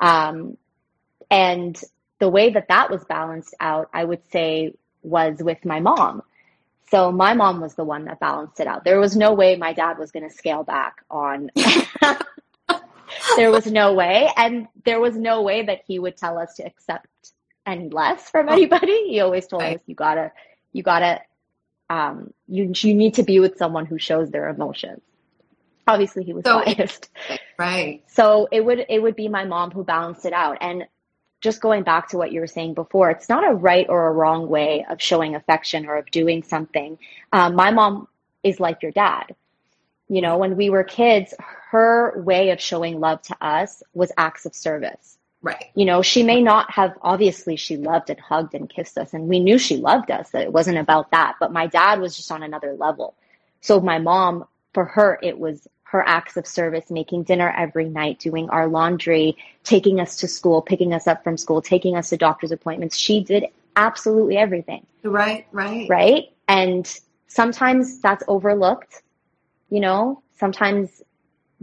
Um, 0.00 0.56
and 1.30 1.80
the 2.18 2.28
way 2.28 2.50
that 2.50 2.68
that 2.68 2.90
was 2.90 3.04
balanced 3.04 3.54
out, 3.60 3.88
I 3.94 4.04
would 4.04 4.22
say, 4.30 4.74
was 5.02 5.38
with 5.40 5.64
my 5.64 5.80
mom. 5.80 6.22
So 6.92 7.10
my 7.10 7.32
mom 7.32 7.62
was 7.62 7.74
the 7.74 7.84
one 7.84 8.04
that 8.04 8.20
balanced 8.20 8.60
it 8.60 8.66
out. 8.66 8.84
There 8.84 9.00
was 9.00 9.16
no 9.16 9.32
way 9.32 9.56
my 9.56 9.72
dad 9.72 9.98
was 9.98 10.10
going 10.10 10.28
to 10.28 10.34
scale 10.34 10.62
back 10.62 10.96
on 11.10 11.50
there 13.36 13.50
was 13.50 13.64
no 13.64 13.94
way. 13.94 14.30
And 14.36 14.68
there 14.84 15.00
was 15.00 15.16
no 15.16 15.40
way 15.40 15.62
that 15.62 15.80
he 15.86 15.98
would 15.98 16.18
tell 16.18 16.36
us 16.36 16.52
to 16.56 16.66
accept 16.66 17.08
any 17.64 17.88
less 17.88 18.28
from 18.28 18.50
oh. 18.50 18.52
anybody. 18.52 19.08
He 19.08 19.20
always 19.20 19.46
told 19.46 19.62
right. 19.62 19.78
us, 19.78 19.82
you 19.86 19.94
gotta, 19.94 20.32
you 20.74 20.82
gotta, 20.82 21.22
um, 21.88 22.34
you, 22.46 22.70
you 22.76 22.92
need 22.92 23.14
to 23.14 23.22
be 23.22 23.40
with 23.40 23.56
someone 23.56 23.86
who 23.86 23.98
shows 23.98 24.30
their 24.30 24.50
emotions. 24.50 25.00
Obviously 25.86 26.24
he 26.24 26.34
was 26.34 26.44
so, 26.44 26.62
biased. 26.66 27.08
Right. 27.58 28.02
So 28.08 28.48
it 28.52 28.62
would, 28.62 28.84
it 28.90 29.00
would 29.00 29.16
be 29.16 29.28
my 29.28 29.46
mom 29.46 29.70
who 29.70 29.82
balanced 29.82 30.26
it 30.26 30.34
out. 30.34 30.58
And 30.60 30.84
just 31.42 31.60
going 31.60 31.82
back 31.82 32.08
to 32.08 32.16
what 32.16 32.32
you 32.32 32.40
were 32.40 32.46
saying 32.46 32.72
before, 32.72 33.10
it's 33.10 33.28
not 33.28 33.46
a 33.46 33.52
right 33.52 33.86
or 33.88 34.06
a 34.06 34.12
wrong 34.12 34.48
way 34.48 34.86
of 34.88 35.02
showing 35.02 35.34
affection 35.34 35.86
or 35.86 35.96
of 35.96 36.10
doing 36.10 36.42
something. 36.44 36.98
Um, 37.32 37.56
my 37.56 37.72
mom 37.72 38.08
is 38.42 38.60
like 38.60 38.80
your 38.82 38.92
dad. 38.92 39.34
You 40.08 40.22
know, 40.22 40.38
when 40.38 40.56
we 40.56 40.70
were 40.70 40.84
kids, 40.84 41.34
her 41.70 42.22
way 42.22 42.50
of 42.50 42.60
showing 42.60 43.00
love 43.00 43.22
to 43.22 43.36
us 43.44 43.82
was 43.92 44.12
acts 44.16 44.46
of 44.46 44.54
service. 44.54 45.18
Right. 45.42 45.66
You 45.74 45.84
know, 45.84 46.02
she 46.02 46.22
may 46.22 46.40
not 46.40 46.70
have, 46.70 46.96
obviously, 47.02 47.56
she 47.56 47.76
loved 47.76 48.10
and 48.10 48.20
hugged 48.20 48.54
and 48.54 48.70
kissed 48.70 48.96
us, 48.96 49.12
and 49.12 49.26
we 49.26 49.40
knew 49.40 49.58
she 49.58 49.76
loved 49.76 50.12
us, 50.12 50.30
that 50.30 50.42
it 50.42 50.52
wasn't 50.52 50.78
about 50.78 51.10
that. 51.10 51.34
But 51.40 51.52
my 51.52 51.66
dad 51.66 52.00
was 52.00 52.16
just 52.16 52.30
on 52.30 52.44
another 52.44 52.74
level. 52.74 53.16
So 53.60 53.80
my 53.80 53.98
mom, 53.98 54.44
for 54.72 54.84
her, 54.84 55.18
it 55.20 55.38
was 55.38 55.66
her 55.92 56.02
acts 56.06 56.36
of 56.36 56.46
service, 56.46 56.90
making 56.90 57.22
dinner 57.22 57.54
every 57.56 57.88
night, 57.88 58.18
doing 58.18 58.50
our 58.50 58.66
laundry, 58.66 59.36
taking 59.64 60.00
us 60.00 60.16
to 60.16 60.28
school, 60.28 60.60
picking 60.60 60.92
us 60.92 61.06
up 61.06 61.22
from 61.22 61.36
school, 61.36 61.62
taking 61.62 61.96
us 61.96 62.08
to 62.10 62.16
doctor's 62.16 62.50
appointments. 62.50 62.96
She 62.96 63.22
did 63.22 63.46
absolutely 63.76 64.36
everything. 64.36 64.84
Right, 65.04 65.46
right. 65.52 65.88
Right. 65.88 66.32
And 66.48 66.86
sometimes 67.32 67.98
that's 68.00 68.22
overlooked 68.28 69.02
you 69.72 69.80
know 69.80 70.22
sometimes 70.38 71.02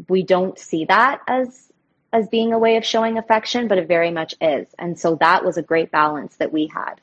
we 0.08 0.24
don't 0.24 0.58
see 0.58 0.84
that 0.86 1.22
as 1.28 1.72
as 2.12 2.28
being 2.30 2.52
a 2.54 2.58
way 2.58 2.76
of 2.76 2.84
showing 2.84 3.20
affection 3.20 3.68
but 3.68 3.78
it 3.78 3.88
very 3.88 4.10
much 4.10 4.34
is 4.42 4.68
and 4.80 5.00
so 5.00 5.16
that 5.16 5.46
was 5.46 5.58
a 5.58 5.62
great 5.62 5.92
balance 5.92 6.36
that 6.38 6.52
we 6.52 6.66
had 6.66 6.96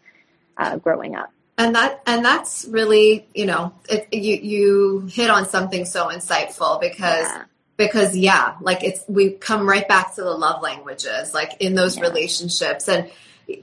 uh, 0.56 0.76
growing 0.78 1.14
up 1.14 1.30
and 1.58 1.74
that 1.74 2.02
and 2.06 2.24
that's 2.24 2.66
really 2.66 3.26
you 3.34 3.46
know 3.46 3.72
it, 3.88 4.08
you 4.12 4.36
you 4.36 5.00
hit 5.10 5.30
on 5.30 5.48
something 5.48 5.84
so 5.84 6.08
insightful 6.08 6.80
because 6.80 7.26
yeah. 7.26 7.44
because 7.76 8.16
yeah 8.16 8.56
like 8.60 8.84
it's 8.84 9.04
we 9.08 9.30
come 9.30 9.68
right 9.68 9.88
back 9.88 10.14
to 10.14 10.22
the 10.22 10.30
love 10.30 10.62
languages 10.62 11.32
like 11.32 11.56
in 11.60 11.74
those 11.74 11.96
yeah. 11.96 12.02
relationships 12.02 12.88
and 12.88 13.10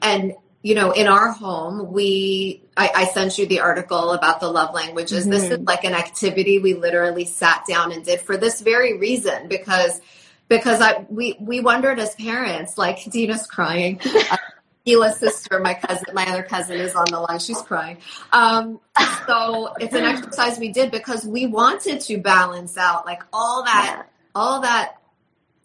and 0.02 0.34
you 0.64 0.76
know, 0.76 0.92
in 0.92 1.08
our 1.08 1.30
home, 1.30 1.92
we, 1.92 2.64
I, 2.78 2.90
I, 2.96 3.06
sent 3.06 3.38
you 3.38 3.46
the 3.46 3.60
article 3.60 4.14
about 4.14 4.40
the 4.40 4.48
love 4.48 4.74
languages. 4.74 5.24
Mm-hmm. 5.24 5.32
This 5.32 5.44
is 5.44 5.50
mm-hmm. 5.58 5.66
like 5.66 5.84
an 5.84 5.94
activity 5.94 6.58
we 6.58 6.74
literally 6.74 7.26
sat 7.26 7.66
down 7.68 7.92
and 7.92 8.04
did 8.04 8.22
for 8.22 8.38
this 8.38 8.62
very 8.62 8.98
reason 8.98 9.50
because, 9.50 10.00
because 10.48 10.80
I, 10.80 11.06
we, 11.10 11.36
we 11.42 11.60
wondered 11.60 12.00
as 12.00 12.16
parents, 12.16 12.78
like 12.78 13.04
Dina's 13.12 13.46
crying. 13.46 14.00
Gila's 14.86 15.18
sister, 15.18 15.60
my 15.60 15.74
cousin, 15.74 16.14
my 16.14 16.26
other 16.26 16.44
cousin 16.44 16.78
is 16.78 16.94
on 16.96 17.06
the 17.10 17.20
line. 17.20 17.40
She's 17.40 17.62
crying. 17.62 17.98
Um, 18.32 18.80
so 19.28 19.74
it's 19.80 19.94
an 19.94 20.04
exercise 20.04 20.60
we 20.60 20.70
did 20.70 20.92
because 20.92 21.26
we 21.26 21.46
wanted 21.46 22.02
to 22.02 22.18
balance 22.18 22.78
out 22.78 23.06
like 23.06 23.24
all 23.32 23.64
that, 23.64 24.08
all 24.36 24.62
that, 24.62 24.98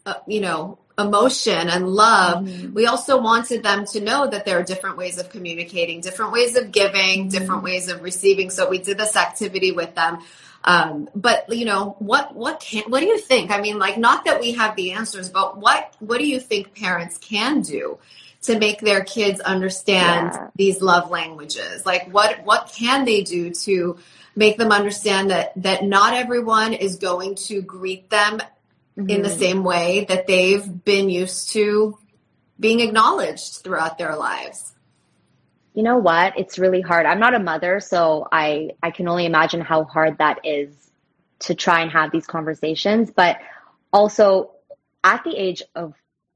uh, 0.05 0.15
you 0.25 0.39
know, 0.39 0.79
emotion 0.99 1.69
and 1.69 1.87
love, 1.87 2.43
mm-hmm. 2.43 2.73
we 2.73 2.85
also 2.85 3.19
wanted 3.21 3.63
them 3.63 3.85
to 3.85 4.01
know 4.01 4.27
that 4.27 4.45
there 4.45 4.59
are 4.59 4.63
different 4.63 4.97
ways 4.97 5.17
of 5.17 5.29
communicating, 5.29 6.01
different 6.01 6.31
ways 6.31 6.55
of 6.55 6.71
giving, 6.71 7.21
mm-hmm. 7.21 7.29
different 7.29 7.63
ways 7.63 7.87
of 7.89 8.01
receiving. 8.01 8.49
So 8.49 8.69
we 8.69 8.79
did 8.79 8.97
this 8.97 9.15
activity 9.15 9.71
with 9.71 9.95
them. 9.95 10.19
Um, 10.63 11.09
but 11.15 11.51
you 11.53 11.65
know, 11.65 11.95
what, 11.99 12.35
what 12.35 12.59
can, 12.59 12.83
what 12.89 12.99
do 12.99 13.05
you 13.05 13.17
think? 13.17 13.49
I 13.49 13.61
mean, 13.61 13.79
like, 13.79 13.97
not 13.97 14.25
that 14.25 14.41
we 14.41 14.53
have 14.53 14.75
the 14.75 14.91
answers, 14.91 15.29
but 15.29 15.57
what, 15.57 15.93
what 15.99 16.17
do 16.17 16.27
you 16.27 16.39
think 16.39 16.75
parents 16.75 17.17
can 17.17 17.61
do 17.61 17.97
to 18.43 18.57
make 18.57 18.79
their 18.79 19.03
kids 19.03 19.39
understand 19.41 20.31
yeah. 20.33 20.47
these 20.55 20.81
love 20.81 21.09
languages? 21.09 21.85
Like, 21.85 22.09
what, 22.11 22.43
what 22.45 22.73
can 22.75 23.05
they 23.05 23.21
do 23.23 23.51
to 23.51 23.97
make 24.35 24.57
them 24.57 24.71
understand 24.71 25.31
that, 25.31 25.51
that 25.57 25.83
not 25.83 26.13
everyone 26.13 26.73
is 26.73 26.97
going 26.97 27.35
to 27.35 27.61
greet 27.61 28.09
them 28.09 28.39
mm-hmm. 28.97 29.09
in 29.09 29.21
the 29.21 29.29
mm-hmm. 29.29 29.39
same 29.39 29.63
way 29.63 30.05
that 30.07 30.27
they've 30.27 30.83
been 30.83 31.09
used 31.09 31.51
to 31.51 31.97
being 32.59 32.79
acknowledged 32.81 33.61
throughout 33.63 33.97
their 33.97 34.15
lives. 34.15 34.73
You 35.73 35.83
know 35.83 35.97
what? 35.97 36.37
It's 36.37 36.59
really 36.59 36.81
hard. 36.81 37.05
I'm 37.05 37.19
not 37.19 37.33
a 37.33 37.39
mother, 37.39 37.79
so 37.79 38.27
I 38.31 38.71
I 38.83 38.91
can 38.91 39.07
only 39.07 39.25
imagine 39.25 39.61
how 39.61 39.85
hard 39.85 40.17
that 40.17 40.39
is 40.43 40.75
to 41.39 41.55
try 41.55 41.81
and 41.81 41.91
have 41.91 42.11
these 42.11 42.27
conversations. 42.27 43.11
But 43.11 43.37
also 43.93 44.51
at 45.03 45.23
the 45.23 45.35
age 45.35 45.63
of 45.75 45.93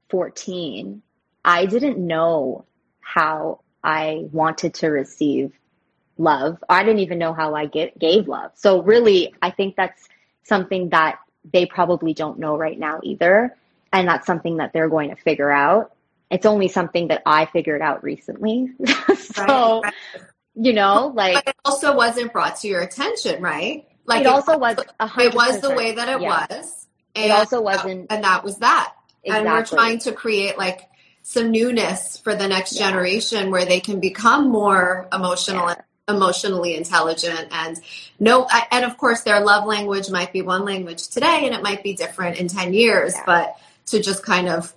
14, 0.08 1.02
I 1.44 1.66
didn't 1.66 1.98
know 1.98 2.64
how 3.00 3.60
I 3.82 4.28
wanted 4.32 4.74
to 4.74 4.88
receive 4.88 5.52
love. 6.16 6.62
I 6.68 6.82
didn't 6.82 7.00
even 7.00 7.18
know 7.18 7.34
how 7.34 7.54
I 7.54 7.66
get, 7.66 7.98
gave 7.98 8.28
love. 8.28 8.52
So 8.54 8.82
really, 8.82 9.34
I 9.42 9.50
think 9.50 9.76
that's 9.76 10.08
something 10.44 10.90
that 10.90 11.18
they 11.52 11.66
probably 11.66 12.14
don't 12.14 12.38
know 12.38 12.56
right 12.56 12.78
now 12.78 13.00
either. 13.02 13.56
And 13.92 14.08
that's 14.08 14.26
something 14.26 14.56
that 14.56 14.72
they're 14.72 14.88
going 14.88 15.10
to 15.10 15.16
figure 15.16 15.50
out. 15.50 15.92
It's 16.30 16.46
only 16.46 16.68
something 16.68 17.08
that 17.08 17.22
I 17.26 17.46
figured 17.46 17.82
out 17.82 18.02
recently. 18.02 18.72
so, 19.16 19.82
right, 19.82 19.92
you 20.54 20.72
know, 20.72 21.12
like. 21.14 21.34
But 21.34 21.48
it 21.48 21.56
also 21.64 21.94
wasn't 21.94 22.32
brought 22.32 22.56
to 22.60 22.68
your 22.68 22.80
attention, 22.80 23.42
right? 23.42 23.86
Like 24.06 24.22
it, 24.22 24.26
it 24.26 24.30
also 24.30 24.58
was, 24.58 24.78
it 24.78 25.34
was 25.34 25.60
the 25.60 25.70
way 25.70 25.92
that 25.92 26.08
it 26.08 26.20
yeah. 26.20 26.46
was. 26.50 26.86
And, 27.14 27.26
it 27.26 27.30
also 27.30 27.58
uh, 27.58 27.62
wasn't. 27.62 28.06
And 28.10 28.24
that 28.24 28.42
was 28.42 28.58
that. 28.58 28.94
Exactly. 29.22 29.46
And 29.48 29.54
we're 29.54 29.64
trying 29.64 29.98
to 30.00 30.12
create 30.12 30.58
like 30.58 30.88
some 31.26 31.50
newness 31.50 32.18
for 32.18 32.34
the 32.34 32.46
next 32.46 32.74
yeah. 32.74 32.88
generation 32.88 33.50
where 33.50 33.64
they 33.64 33.80
can 33.80 33.98
become 33.98 34.50
more 34.50 35.08
emotional 35.12 35.68
yeah 35.68 35.80
emotionally 36.08 36.76
intelligent 36.76 37.48
and 37.50 37.80
no 38.20 38.46
and 38.70 38.84
of 38.84 38.98
course 38.98 39.22
their 39.22 39.40
love 39.40 39.66
language 39.66 40.10
might 40.10 40.32
be 40.32 40.42
one 40.42 40.64
language 40.64 41.08
today 41.08 41.46
and 41.46 41.54
it 41.54 41.62
might 41.62 41.82
be 41.82 41.94
different 41.94 42.36
in 42.36 42.46
10 42.46 42.74
years 42.74 43.14
yeah. 43.14 43.22
but 43.24 43.56
to 43.86 44.02
just 44.02 44.22
kind 44.22 44.48
of 44.48 44.74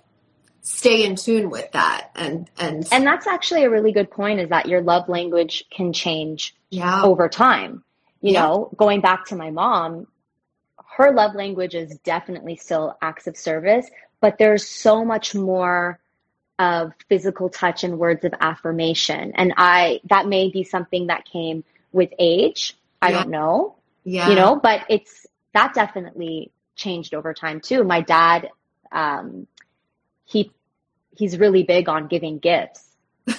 stay 0.62 1.04
in 1.04 1.16
tune 1.16 1.50
with 1.50 1.70
that 1.72 2.10
and 2.14 2.50
and 2.58 2.88
and 2.90 3.06
that's 3.06 3.26
actually 3.26 3.64
a 3.64 3.70
really 3.70 3.92
good 3.92 4.10
point 4.10 4.40
is 4.40 4.48
that 4.48 4.66
your 4.66 4.80
love 4.80 5.08
language 5.08 5.64
can 5.70 5.92
change 5.92 6.54
yeah. 6.70 7.02
over 7.02 7.28
time 7.28 7.84
you 8.22 8.32
yeah. 8.32 8.42
know 8.42 8.70
going 8.76 9.02
back 9.02 9.26
to 9.26 9.36
my 9.36 9.50
mom 9.50 10.06
her 10.96 11.12
love 11.12 11.34
language 11.34 11.74
is 11.74 11.98
definitely 11.98 12.56
still 12.56 12.96
acts 13.02 13.26
of 13.26 13.36
service 13.36 13.86
but 14.22 14.38
there's 14.38 14.66
so 14.66 15.04
much 15.04 15.34
more 15.34 16.00
of 16.58 16.92
physical 17.08 17.48
touch 17.48 17.84
and 17.84 17.98
words 17.98 18.24
of 18.24 18.34
affirmation. 18.40 19.32
And 19.34 19.54
I, 19.56 20.00
that 20.08 20.26
may 20.26 20.50
be 20.50 20.64
something 20.64 21.06
that 21.06 21.24
came 21.24 21.64
with 21.92 22.10
age. 22.18 22.76
I 23.00 23.10
yeah. 23.10 23.18
don't 23.18 23.30
know. 23.30 23.76
Yeah. 24.04 24.28
You 24.28 24.34
know, 24.34 24.56
but 24.56 24.82
it's, 24.88 25.26
that 25.54 25.74
definitely 25.74 26.50
changed 26.74 27.14
over 27.14 27.32
time 27.32 27.60
too. 27.60 27.84
My 27.84 28.00
dad, 28.00 28.50
um, 28.90 29.46
he, 30.24 30.52
he's 31.16 31.38
really 31.38 31.62
big 31.62 31.88
on 31.88 32.08
giving 32.08 32.38
gifts. 32.38 32.84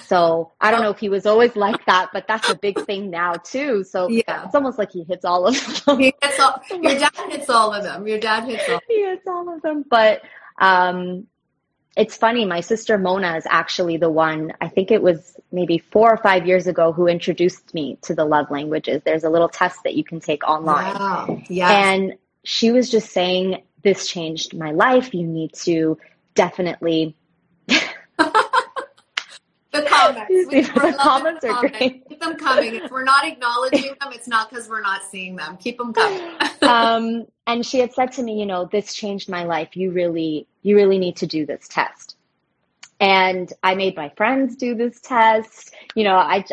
So 0.02 0.52
I 0.60 0.70
don't 0.70 0.82
know 0.82 0.90
if 0.90 0.98
he 0.98 1.08
was 1.08 1.26
always 1.26 1.56
like 1.56 1.84
that, 1.86 2.10
but 2.12 2.26
that's 2.28 2.48
a 2.48 2.54
big 2.54 2.80
thing 2.84 3.10
now 3.10 3.34
too. 3.34 3.84
So 3.84 4.08
yeah. 4.08 4.44
it's 4.44 4.54
almost 4.54 4.78
like 4.78 4.92
he 4.92 5.02
hits 5.02 5.24
all 5.24 5.46
of 5.46 5.84
them. 5.84 5.98
He 5.98 6.14
hits 6.22 6.40
all, 6.40 6.62
your 6.70 6.80
dad 6.98 7.12
hits 7.28 7.50
all 7.50 7.72
of 7.72 7.82
them. 7.82 8.06
Your 8.06 8.18
dad 8.18 8.44
hits 8.44 8.68
all. 8.68 8.80
he 8.88 9.02
hits 9.02 9.26
all 9.26 9.52
of 9.52 9.62
them. 9.62 9.84
But 9.88 10.22
um, 10.58 11.26
it's 12.00 12.16
funny, 12.16 12.46
my 12.46 12.60
sister 12.60 12.96
Mona 12.96 13.36
is 13.36 13.46
actually 13.50 13.98
the 13.98 14.08
one, 14.08 14.54
I 14.58 14.68
think 14.68 14.90
it 14.90 15.02
was 15.02 15.36
maybe 15.52 15.76
four 15.76 16.10
or 16.10 16.16
five 16.16 16.46
years 16.46 16.66
ago, 16.66 16.92
who 16.92 17.06
introduced 17.06 17.74
me 17.74 17.98
to 18.02 18.14
the 18.14 18.24
love 18.24 18.50
languages. 18.50 19.02
There's 19.04 19.22
a 19.22 19.28
little 19.28 19.50
test 19.50 19.82
that 19.84 19.94
you 19.94 20.02
can 20.02 20.18
take 20.18 20.42
online. 20.48 20.94
Wow. 20.94 21.42
Yes. 21.50 21.70
And 21.70 22.14
she 22.42 22.70
was 22.70 22.90
just 22.90 23.10
saying, 23.10 23.62
This 23.82 24.08
changed 24.08 24.56
my 24.56 24.70
life. 24.70 25.12
You 25.12 25.26
need 25.26 25.52
to 25.64 25.98
definitely 26.34 27.16
the 29.72 29.82
comments. 29.82 30.50
the 30.50 30.96
comments 30.98 31.44
are 31.44 31.54
comments. 31.54 31.78
great. 31.78 32.08
Keep 32.08 32.20
them 32.20 32.36
coming. 32.36 32.74
If 32.76 32.90
we're 32.90 33.04
not 33.04 33.24
acknowledging 33.24 33.94
them, 34.00 34.12
it's 34.12 34.28
not 34.28 34.50
because 34.50 34.68
we're 34.68 34.82
not 34.82 35.02
seeing 35.04 35.36
them. 35.36 35.56
Keep 35.58 35.78
them 35.78 35.92
coming. 35.92 36.32
um, 36.62 37.26
and 37.46 37.64
she 37.64 37.78
had 37.78 37.92
said 37.92 38.12
to 38.12 38.22
me, 38.22 38.38
you 38.38 38.46
know, 38.46 38.68
this 38.70 38.94
changed 38.94 39.28
my 39.28 39.44
life. 39.44 39.76
You 39.76 39.92
really, 39.92 40.46
you 40.62 40.76
really 40.76 40.98
need 40.98 41.16
to 41.16 41.26
do 41.26 41.46
this 41.46 41.68
test. 41.68 42.16
And 42.98 43.50
I 43.62 43.74
made 43.74 43.96
my 43.96 44.10
friends 44.10 44.56
do 44.56 44.74
this 44.74 45.00
test. 45.00 45.74
You 45.94 46.04
know, 46.04 46.16
I 46.16 46.44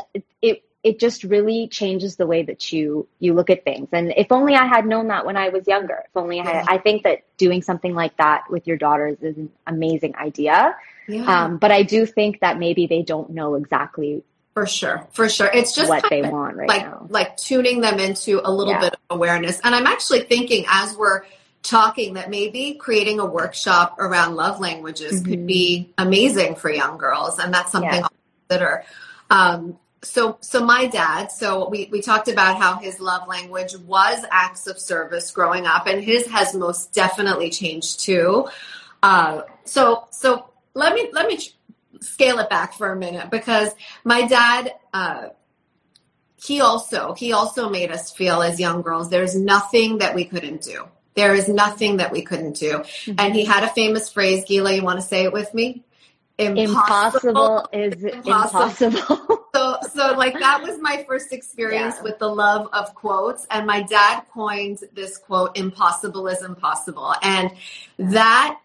it 0.42 0.64
it 0.84 1.00
just 1.00 1.26
really 1.26 1.68
changes 1.68 2.16
the 2.16 2.26
way 2.26 2.44
that 2.44 2.72
you 2.72 3.08
you 3.20 3.34
look 3.34 3.50
at 3.50 3.66
things. 3.66 3.90
And 3.92 4.14
if 4.16 4.32
only 4.32 4.56
I 4.56 4.66
had 4.66 4.86
known 4.86 5.08
that 5.08 5.26
when 5.26 5.36
I 5.36 5.50
was 5.50 5.68
younger. 5.68 6.04
If 6.06 6.16
only 6.16 6.40
I 6.40 6.46
had, 6.46 6.66
I 6.70 6.78
think 6.78 7.04
that 7.04 7.24
doing 7.38 7.62
something 7.62 7.94
like 7.94 8.16
that 8.18 8.44
with 8.50 8.68
your 8.68 8.78
daughters 8.78 9.18
is 9.22 9.36
an 9.36 9.50
amazing 9.66 10.16
idea 10.16 10.78
yeah. 11.08 11.46
Um, 11.46 11.58
but 11.58 11.72
I 11.72 11.84
do 11.84 12.06
think 12.06 12.42
that 12.42 12.60
maybe 12.60 12.88
they 12.88 13.02
don't 13.02 13.32
know 13.32 13.56
exactly 13.56 14.24
for 14.54 14.66
sure, 14.66 15.08
for 15.12 15.30
sure. 15.30 15.50
It's 15.54 15.76
just 15.76 15.88
what 15.88 16.06
they 16.10 16.24
want 16.24 16.58
right 16.58 16.68
like, 16.68 16.82
now. 16.82 17.06
Like 17.10 17.38
tuning 17.38 17.80
them 17.82 18.00
into 18.00 18.42
a 18.44 18.50
little 18.52 18.74
yeah. 18.74 18.80
bit 18.80 18.94
of 18.94 19.00
awareness. 19.12 19.60
And 19.64 19.76
I'm 19.76 19.86
actually 19.86 20.22
thinking 20.22 20.66
as 20.68 20.98
we're 20.98 21.26
talking 21.62 22.16
that 22.16 22.32
maybe 22.32 22.74
creating 22.74 23.20
a 23.20 23.26
workshop 23.26 23.98
around 24.00 24.36
love 24.36 24.60
languages 24.60 25.22
mm-hmm. 25.22 25.30
could 25.30 25.46
be 25.46 25.94
amazing 26.00 26.56
for 26.56 26.72
young 26.72 26.98
girls. 26.98 27.38
And 27.38 27.54
that's 27.54 27.72
something 27.72 27.92
yeah. 27.92 28.02
I'll 28.06 28.48
consider. 28.50 28.84
Um, 29.30 29.78
so 30.04 30.38
so 30.42 30.64
my 30.64 30.88
dad 30.88 31.32
so 31.32 31.70
we 31.70 31.90
we 31.92 32.02
talked 32.02 32.28
about 32.28 32.58
how 32.58 32.78
his 32.78 33.00
love 33.00 33.28
language 33.28 33.76
was 33.78 34.24
acts 34.32 34.68
of 34.68 34.80
service 34.80 35.32
growing 35.32 35.66
up 35.66 35.88
and 35.88 36.04
his 36.04 36.28
has 36.28 36.54
most 36.54 36.94
definitely 36.94 37.50
changed 37.50 38.00
too 38.00 38.48
uh, 39.02 39.42
so 39.66 40.06
so 40.12 40.50
let 40.78 40.94
me 40.94 41.10
let 41.12 41.28
me 41.28 41.40
scale 42.00 42.40
it 42.40 42.50
back 42.50 42.74
for 42.74 42.92
a 42.92 42.96
minute 42.96 43.30
because 43.30 43.74
my 44.04 44.28
dad 44.28 44.74
uh, 44.94 45.30
he 46.36 46.62
also 46.62 47.14
he 47.14 47.34
also 47.34 47.70
made 47.70 47.92
us 47.92 48.12
feel 48.12 48.42
as 48.42 48.60
young 48.60 48.82
girls 48.82 49.10
there's 49.10 49.36
nothing 49.36 49.98
that 49.98 50.14
we 50.14 50.24
couldn't 50.24 50.62
do 50.62 50.86
there 51.16 51.34
is 51.34 51.50
nothing 51.50 51.98
that 51.98 52.12
we 52.12 52.22
couldn't 52.22 52.56
do 52.56 52.74
mm-hmm. 52.74 53.14
and 53.18 53.34
he 53.34 53.44
had 53.44 53.64
a 53.64 53.70
famous 53.70 54.10
phrase 54.10 54.46
gila 54.46 54.72
you 54.72 54.84
want 54.84 55.00
to 55.00 55.06
say 55.06 55.24
it 55.24 55.34
with 55.34 55.52
me 55.54 55.84
impossible, 56.38 57.68
impossible 57.68 57.70
is 57.74 58.04
impossible, 58.04 58.86
impossible. 58.86 59.46
so 59.56 59.78
so 59.92 60.14
like 60.16 60.38
that 60.38 60.62
was 60.62 60.80
my 60.80 61.04
first 61.08 61.34
experience 61.34 61.96
yeah. 61.98 62.04
with 62.04 62.20
the 62.20 62.28
love 62.28 62.70
of 62.74 62.94
quotes 62.94 63.48
and 63.50 63.66
my 63.66 63.82
dad 63.82 64.22
coined 64.32 64.78
this 64.94 65.18
quote 65.18 65.58
impossible 65.58 66.28
is 66.28 66.44
impossible 66.44 67.16
and 67.24 67.52
that 67.98 68.60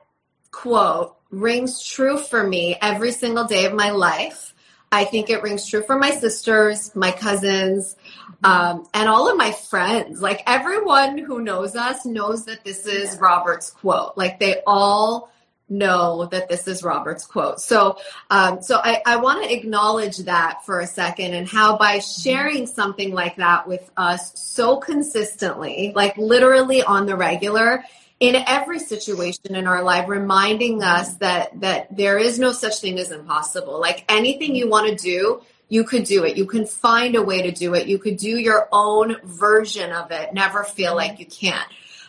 quote 0.53 1.17
rings 1.31 1.83
true 1.83 2.19
for 2.19 2.47
me 2.47 2.77
every 2.81 3.11
single 3.11 3.45
day 3.45 3.65
of 3.65 3.73
my 3.73 3.91
life. 3.91 4.55
I 4.93 5.05
think 5.05 5.31
it 5.31 5.43
rings 5.43 5.67
true 5.67 5.83
for 5.83 5.99
my 5.99 6.11
sisters, 6.11 6.95
my 6.95 7.11
cousins, 7.11 7.97
um, 8.45 8.87
and 8.93 9.09
all 9.09 9.31
of 9.31 9.39
my 9.39 9.51
friends. 9.51 10.21
Like 10.21 10.43
everyone 10.47 11.17
who 11.17 11.41
knows 11.41 11.75
us 11.75 12.05
knows 12.05 12.45
that 12.45 12.63
this 12.63 12.87
is 12.87 13.19
Robert's 13.19 13.71
quote. 13.71 14.17
Like 14.17 14.39
they 14.39 14.63
all 14.67 15.33
know 15.71 16.27
that 16.27 16.51
this 16.51 16.69
is 16.69 16.83
Robert's 16.83 17.27
quote. 17.27 17.61
So, 17.61 17.97
um, 18.31 18.61
so 18.61 18.79
I, 18.83 19.01
I 19.07 19.17
want 19.17 19.43
to 19.43 19.53
acknowledge 19.53 20.19
that 20.19 20.65
for 20.67 20.81
a 20.81 20.87
second 20.87 21.33
and 21.33 21.49
how 21.49 21.79
by 21.79 21.99
sharing 22.01 22.67
something 22.67 23.13
like 23.13 23.37
that 23.37 23.67
with 23.67 23.91
us 23.97 24.39
so 24.39 24.77
consistently, 24.77 25.93
like 25.95 26.17
literally 26.19 26.83
on 26.83 27.07
the 27.07 27.17
regular, 27.17 27.85
in 28.23 28.37
every 28.47 28.79
situation 28.79 29.57
in 29.57 29.67
our 29.67 29.83
life 29.83 30.09
reminding 30.09 30.81
us 30.81 31.17
that 31.17 31.61
that 31.61 31.95
there 31.97 32.19
is 32.19 32.39
no 32.39 32.53
such 32.53 32.79
thing 32.79 32.97
as 33.01 33.11
impossible. 33.11 33.81
Like 33.81 34.05
anything 34.09 34.55
you 34.55 34.71
want 34.71 34.87
to 34.87 34.95
do 34.95 35.43
you 35.69 35.83
could 35.83 36.05
do 36.05 36.23
it. 36.25 36.37
You 36.37 36.47
can 36.47 36.67
find 36.67 37.17
a 37.17 37.23
way 37.23 37.43
to 37.43 37.51
do 37.51 37.75
it. 37.75 37.89
You 37.89 37.99
could 37.99 38.19
do 38.19 38.39
your 38.39 38.69
own 38.71 39.17
version 39.25 39.91
of 39.91 40.11
it. 40.11 40.35
Never 40.35 40.65
feel 40.65 40.95
like 40.95 41.19
you 41.19 41.27
can't. 41.27 41.67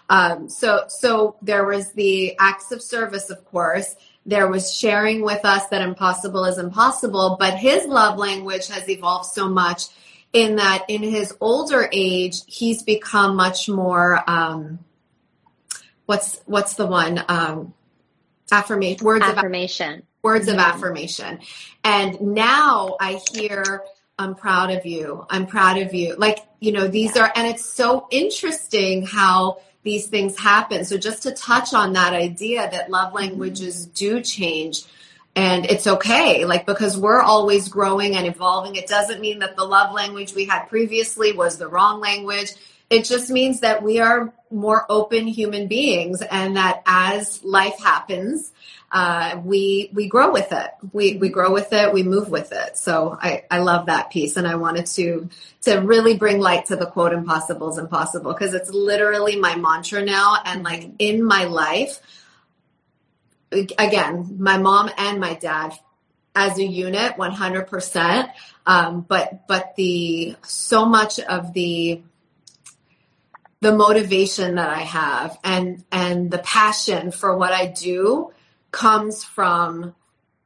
Um, 0.07 0.49
so 0.49 0.83
so 0.88 1.38
there 1.41 1.65
was 1.65 1.93
the 1.93 2.38
acts 2.38 2.71
of 2.71 2.83
service 2.83 3.31
of 3.31 3.43
course. 3.45 3.95
There 4.23 4.47
was 4.47 4.71
sharing 4.71 5.23
with 5.23 5.43
us 5.43 5.67
that 5.69 5.81
impossible 5.81 6.45
is 6.45 6.59
impossible 6.59 7.38
but 7.39 7.55
his 7.55 7.88
love 7.88 8.19
language 8.19 8.67
has 8.67 8.88
evolved 8.88 9.31
so 9.31 9.49
much 9.49 9.88
in 10.31 10.57
that 10.57 10.85
in 10.89 11.01
his 11.01 11.33
older 11.41 11.89
age 11.91 12.41
he's 12.45 12.83
become 12.83 13.35
much 13.35 13.67
more 13.67 14.23
um, 14.29 14.77
what's 16.05 16.41
what's 16.45 16.75
the 16.75 16.85
one 16.85 17.23
um, 17.27 17.73
affirmation 18.51 19.05
words 19.05 19.25
affirmation 19.25 19.99
of 19.99 20.03
words 20.23 20.47
mm-hmm. 20.47 20.59
of 20.59 20.65
affirmation 20.65 21.39
and 21.84 22.19
now 22.21 22.95
i 22.99 23.19
hear 23.34 23.84
i'm 24.19 24.35
proud 24.35 24.71
of 24.71 24.85
you 24.85 25.25
i'm 25.30 25.45
proud 25.45 25.77
of 25.77 25.93
you 25.93 26.15
like 26.15 26.39
you 26.59 26.71
know 26.71 26.88
these 26.88 27.15
yeah. 27.15 27.23
are 27.23 27.31
and 27.35 27.47
it's 27.47 27.65
so 27.65 28.07
interesting 28.11 29.05
how 29.05 29.57
these 29.84 30.07
things 30.07 30.38
happen 30.38 30.85
so 30.85 30.97
just 30.97 31.23
to 31.23 31.31
touch 31.31 31.73
on 31.73 31.93
that 31.93 32.13
idea 32.13 32.69
that 32.71 32.89
love 32.89 33.07
mm-hmm. 33.07 33.17
languages 33.17 33.85
do 33.88 34.21
change 34.21 34.84
and 35.35 35.65
it's 35.65 35.88
okay 35.88 36.45
like 36.45 36.65
because 36.65 36.97
we're 36.97 37.21
always 37.21 37.67
growing 37.67 38.15
and 38.15 38.27
evolving 38.27 38.75
it 38.75 38.88
doesn't 38.88 39.19
mean 39.19 39.39
that 39.39 39.55
the 39.55 39.63
love 39.63 39.93
language 39.93 40.34
we 40.35 40.45
had 40.45 40.65
previously 40.65 41.31
was 41.31 41.57
the 41.57 41.67
wrong 41.67 41.99
language 41.99 42.51
it 42.89 43.05
just 43.05 43.30
means 43.30 43.61
that 43.61 43.81
we 43.81 43.99
are 43.99 44.34
more 44.51 44.85
open 44.89 45.27
human 45.27 45.68
beings 45.68 46.22
and 46.22 46.57
that 46.57 46.84
as 46.85 47.43
life 47.43 47.80
happens, 47.80 48.51
uh, 48.91 49.41
we 49.43 49.89
we 49.93 50.07
grow 50.07 50.31
with 50.31 50.51
it. 50.51 50.69
We 50.91 51.15
we 51.18 51.30
grow 51.30 51.51
with 51.51 51.73
it. 51.73 51.91
We 51.91 52.03
move 52.03 52.30
with 52.30 52.51
it. 52.51 52.77
So 52.77 53.18
I 53.19 53.43
I 53.49 53.60
love 53.60 53.88
that 53.88 54.11
piece, 54.11 54.38
and 54.38 54.47
I 54.47 54.55
wanted 54.55 54.85
to 54.88 55.30
to 55.61 55.77
really 55.77 56.15
bring 56.15 56.39
light 56.39 56.68
to 56.68 56.76
the 56.76 56.85
quote 56.85 57.14
"impossible 57.14 57.72
is 57.72 57.80
impossible" 57.80 58.34
because 58.34 58.53
it's 58.53 58.69
literally 58.69 59.35
my 59.35 59.55
mantra 59.55 60.05
now, 60.05 60.38
and 60.45 60.64
like 60.64 60.91
in 60.99 61.23
my 61.23 61.45
life. 61.45 61.99
Again, 63.51 64.38
my 64.39 64.57
mom 64.57 64.89
and 64.97 65.19
my 65.19 65.35
dad 65.35 65.73
as 66.35 66.57
a 66.57 66.65
unit 66.65 67.18
100% 67.18 68.31
um, 68.65 69.01
but 69.01 69.47
but 69.47 69.76
the 69.76 70.35
so 70.43 70.85
much 70.85 71.19
of 71.19 71.53
the 71.53 72.01
the 73.64 73.76
motivation 73.76 74.56
that 74.56 74.69
i 74.69 74.81
have 74.81 75.38
and 75.44 75.84
and 75.91 76.30
the 76.30 76.38
passion 76.40 77.11
for 77.11 77.35
what 77.35 77.52
i 77.52 77.65
do 77.65 78.31
comes 78.72 79.23
from 79.23 79.95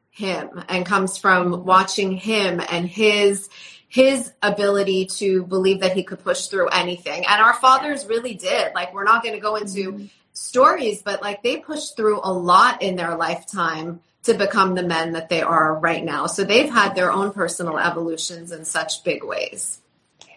him 0.10 0.64
and 0.70 0.86
comes 0.86 1.18
from 1.18 1.66
watching 1.66 2.12
him 2.12 2.62
and 2.70 2.88
his 2.88 3.50
his 3.90 4.32
ability 4.42 5.06
to 5.06 5.44
believe 5.44 5.80
that 5.80 5.94
he 5.94 6.04
could 6.04 6.24
push 6.24 6.48
through 6.48 6.68
anything 6.68 7.26
and 7.26 7.42
our 7.42 7.54
fathers 7.56 8.06
really 8.06 8.36
did 8.36 8.74
like 8.74 8.94
we're 8.94 9.04
not 9.04 9.24
going 9.24 9.36
to 9.36 9.42
go 9.42 9.56
into 9.56 9.92
mm-hmm. 9.92 10.06
stories 10.34 11.02
but 11.02 11.22
like 11.22 11.42
they 11.44 11.58
pushed 11.58 11.96
through 11.96 12.20
a 12.24 12.32
lot 12.32 12.82
in 12.82 12.96
their 12.96 13.16
lifetime 13.16 14.00
to 14.28 14.34
become 14.34 14.76
the 14.76 14.84
men 14.84 15.14
that 15.14 15.30
they 15.30 15.42
are 15.42 15.80
right 15.80 16.04
now. 16.04 16.28
So 16.28 16.44
they've 16.44 16.70
had 16.70 16.96
their 16.96 17.14
own 17.14 17.32
personal 17.32 17.80
evolutions 17.80 18.52
in 18.52 18.66
such 18.66 19.06
big 19.06 19.24
ways. 19.24 19.80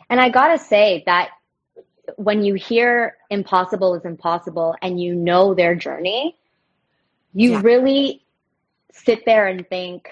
And 0.09 0.21
I 0.21 0.29
got 0.29 0.49
to 0.57 0.59
say 0.59 1.03
that 1.07 1.31
when 2.17 2.45
you 2.45 2.55
hear 2.55 3.17
impossible 3.31 3.95
is 3.95 4.05
impossible 4.05 4.75
and 4.83 5.01
you 5.01 5.15
know 5.15 5.55
their 5.55 5.75
journey, 5.75 6.37
you 7.35 7.53
yeah. 7.53 7.61
really 7.63 8.23
sit 8.93 9.25
there 9.25 9.47
and 9.47 9.69
think, 9.69 10.09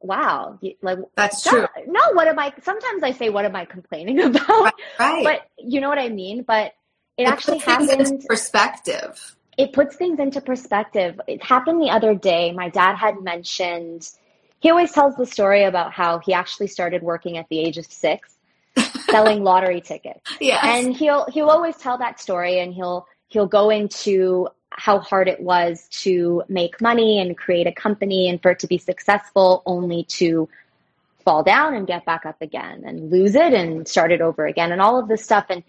wow, 0.00 0.58
like 0.82 0.98
that's 1.16 1.42
true. 1.42 1.66
No, 1.86 2.00
what 2.12 2.28
am 2.28 2.38
I? 2.38 2.52
Sometimes 2.62 3.02
I 3.02 3.12
say, 3.12 3.28
what 3.30 3.44
am 3.44 3.56
I 3.56 3.64
complaining 3.64 4.20
about? 4.24 4.74
Right. 4.98 5.24
But 5.24 5.42
you 5.58 5.80
know 5.80 5.88
what 5.88 5.98
I 5.98 6.08
mean? 6.08 6.42
But 6.42 6.74
it, 7.16 7.24
it 7.24 7.28
actually 7.28 7.58
happens. 7.58 8.24
Perspective 8.26 9.36
it 9.60 9.74
puts 9.74 9.94
things 9.94 10.18
into 10.18 10.40
perspective. 10.40 11.20
It 11.26 11.42
happened 11.42 11.82
the 11.82 11.90
other 11.90 12.14
day. 12.14 12.50
My 12.50 12.70
dad 12.70 12.96
had 12.96 13.20
mentioned, 13.20 14.08
he 14.58 14.70
always 14.70 14.90
tells 14.90 15.16
the 15.16 15.26
story 15.26 15.64
about 15.64 15.92
how 15.92 16.18
he 16.18 16.32
actually 16.32 16.68
started 16.68 17.02
working 17.02 17.36
at 17.36 17.46
the 17.50 17.58
age 17.58 17.76
of 17.76 17.84
six, 17.84 18.34
selling 19.10 19.42
lottery 19.42 19.80
tickets. 19.80 20.20
Yes. 20.40 20.64
And 20.64 20.96
he'll 20.96 21.26
he'll 21.26 21.50
always 21.50 21.76
tell 21.76 21.98
that 21.98 22.20
story 22.20 22.60
and 22.60 22.72
he'll 22.72 23.06
he'll 23.28 23.46
go 23.46 23.70
into 23.70 24.48
how 24.70 24.98
hard 25.00 25.28
it 25.28 25.40
was 25.40 25.86
to 25.90 26.42
make 26.48 26.80
money 26.80 27.20
and 27.20 27.36
create 27.36 27.66
a 27.66 27.72
company 27.72 28.28
and 28.28 28.40
for 28.40 28.52
it 28.52 28.60
to 28.60 28.66
be 28.66 28.78
successful 28.78 29.62
only 29.66 30.04
to 30.04 30.48
fall 31.24 31.42
down 31.42 31.74
and 31.74 31.86
get 31.86 32.04
back 32.04 32.24
up 32.24 32.40
again 32.40 32.82
and 32.86 33.10
lose 33.10 33.34
it 33.34 33.52
and 33.52 33.86
start 33.86 34.12
it 34.12 34.20
over 34.20 34.46
again 34.46 34.72
and 34.72 34.80
all 34.80 34.98
of 34.98 35.08
this 35.08 35.22
stuff 35.22 35.46
and 35.50 35.62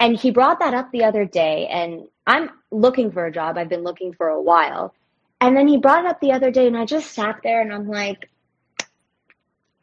and 0.00 0.16
he 0.16 0.30
brought 0.30 0.58
that 0.60 0.74
up 0.74 0.90
the 0.92 1.04
other 1.04 1.24
day 1.24 1.66
and 1.68 2.06
i'm 2.26 2.50
looking 2.70 3.10
for 3.10 3.26
a 3.26 3.32
job 3.32 3.56
i've 3.56 3.68
been 3.68 3.82
looking 3.82 4.12
for 4.12 4.28
a 4.28 4.40
while 4.40 4.94
and 5.40 5.56
then 5.56 5.68
he 5.68 5.76
brought 5.76 6.04
it 6.04 6.10
up 6.10 6.20
the 6.20 6.32
other 6.32 6.50
day 6.50 6.66
and 6.66 6.76
i 6.76 6.84
just 6.84 7.12
sat 7.12 7.40
there 7.42 7.60
and 7.60 7.72
i'm 7.72 7.88
like 7.88 8.28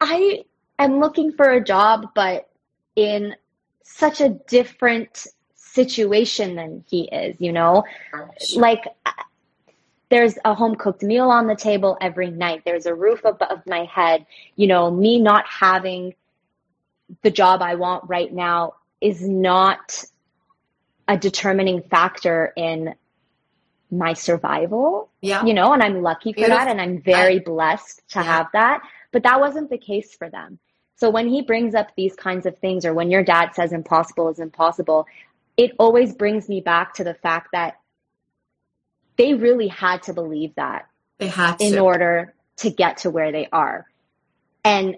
i 0.00 0.44
am 0.78 1.00
looking 1.00 1.32
for 1.32 1.50
a 1.50 1.62
job 1.62 2.08
but 2.14 2.45
in 2.96 3.34
such 3.84 4.20
a 4.20 4.30
different 4.48 5.26
situation 5.54 6.56
than 6.56 6.84
he 6.88 7.02
is 7.02 7.36
you 7.38 7.52
know 7.52 7.84
like 8.56 8.82
there's 10.08 10.38
a 10.44 10.54
home 10.54 10.74
cooked 10.74 11.02
meal 11.02 11.28
on 11.28 11.46
the 11.46 11.54
table 11.54 11.96
every 12.00 12.30
night 12.30 12.62
there's 12.64 12.86
a 12.86 12.94
roof 12.94 13.20
above 13.24 13.60
my 13.66 13.84
head 13.84 14.26
you 14.56 14.66
know 14.66 14.90
me 14.90 15.20
not 15.20 15.44
having 15.46 16.14
the 17.22 17.30
job 17.30 17.60
i 17.62 17.74
want 17.74 18.02
right 18.08 18.32
now 18.32 18.72
is 19.00 19.20
not 19.28 20.04
a 21.08 21.16
determining 21.16 21.82
factor 21.82 22.52
in 22.56 22.94
my 23.90 24.12
survival. 24.12 25.10
Yeah. 25.20 25.44
You 25.44 25.54
know, 25.54 25.72
and 25.72 25.82
I'm 25.82 26.02
lucky 26.02 26.32
for 26.32 26.48
that 26.48 26.68
and 26.68 26.80
I'm 26.80 27.00
very 27.00 27.38
blessed 27.38 28.02
to 28.10 28.18
yeah. 28.18 28.24
have 28.24 28.46
that. 28.52 28.82
But 29.12 29.22
that 29.22 29.40
wasn't 29.40 29.70
the 29.70 29.78
case 29.78 30.14
for 30.14 30.28
them. 30.28 30.58
So 30.96 31.10
when 31.10 31.28
he 31.28 31.42
brings 31.42 31.74
up 31.74 31.88
these 31.94 32.14
kinds 32.16 32.46
of 32.46 32.58
things 32.58 32.84
or 32.84 32.94
when 32.94 33.10
your 33.10 33.22
dad 33.22 33.54
says 33.54 33.72
impossible 33.72 34.28
is 34.30 34.38
impossible, 34.38 35.06
it 35.56 35.72
always 35.78 36.14
brings 36.14 36.48
me 36.48 36.60
back 36.60 36.94
to 36.94 37.04
the 37.04 37.14
fact 37.14 37.48
that 37.52 37.78
they 39.16 39.34
really 39.34 39.68
had 39.68 40.02
to 40.04 40.12
believe 40.12 40.54
that. 40.56 40.88
They 41.18 41.28
had 41.28 41.58
to. 41.58 41.64
In 41.64 41.78
order 41.78 42.34
to 42.56 42.70
get 42.70 42.98
to 42.98 43.10
where 43.10 43.32
they 43.32 43.48
are. 43.52 43.86
And 44.64 44.96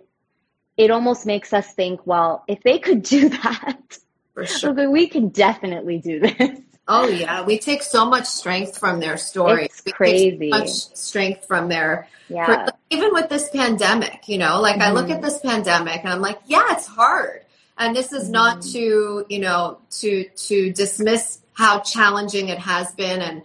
it 0.77 0.91
almost 0.91 1.27
makes 1.27 1.53
us 1.53 1.73
think, 1.75 2.07
well, 2.07 2.45
if 2.47 2.63
they 2.63 2.79
could 2.79 3.03
do 3.03 3.29
that, 3.29 3.99
sure. 4.45 4.91
we 4.91 5.09
can 5.09 5.29
definitely 5.29 5.99
do 5.99 6.21
this. 6.21 6.61
Oh 6.89 7.07
yeah, 7.07 7.45
we 7.45 7.59
take 7.59 7.83
so 7.83 8.07
much 8.07 8.25
strength 8.25 8.79
from 8.79 8.99
their 8.99 9.19
stories. 9.19 9.83
It's 9.85 9.93
crazy. 9.93 10.51
So 10.51 10.59
much 10.59 10.71
strength 10.71 11.47
from 11.47 11.69
their 11.69 12.09
yeah. 12.29 12.71
even 12.91 13.13
with 13.13 13.29
this 13.29 13.51
pandemic, 13.51 14.29
you 14.29 14.39
know, 14.39 14.61
like 14.61 14.75
mm-hmm. 14.77 14.83
I 14.83 14.93
look 14.93 15.07
mm-hmm. 15.07 15.15
at 15.15 15.23
this 15.23 15.39
pandemic 15.41 16.01
and 16.03 16.13
I'm 16.13 16.21
like, 16.21 16.39
yeah, 16.47 16.67
it's 16.71 16.87
hard. 16.87 17.45
And 17.77 17.95
this 17.95 18.13
is 18.13 18.25
mm-hmm. 18.25 18.33
not 18.33 18.63
to, 18.63 19.27
you 19.29 19.39
know, 19.39 19.79
to 20.01 20.25
to 20.25 20.73
dismiss 20.73 21.41
how 21.53 21.81
challenging 21.81 22.49
it 22.49 22.59
has 22.59 22.93
been 22.95 23.21
and 23.21 23.43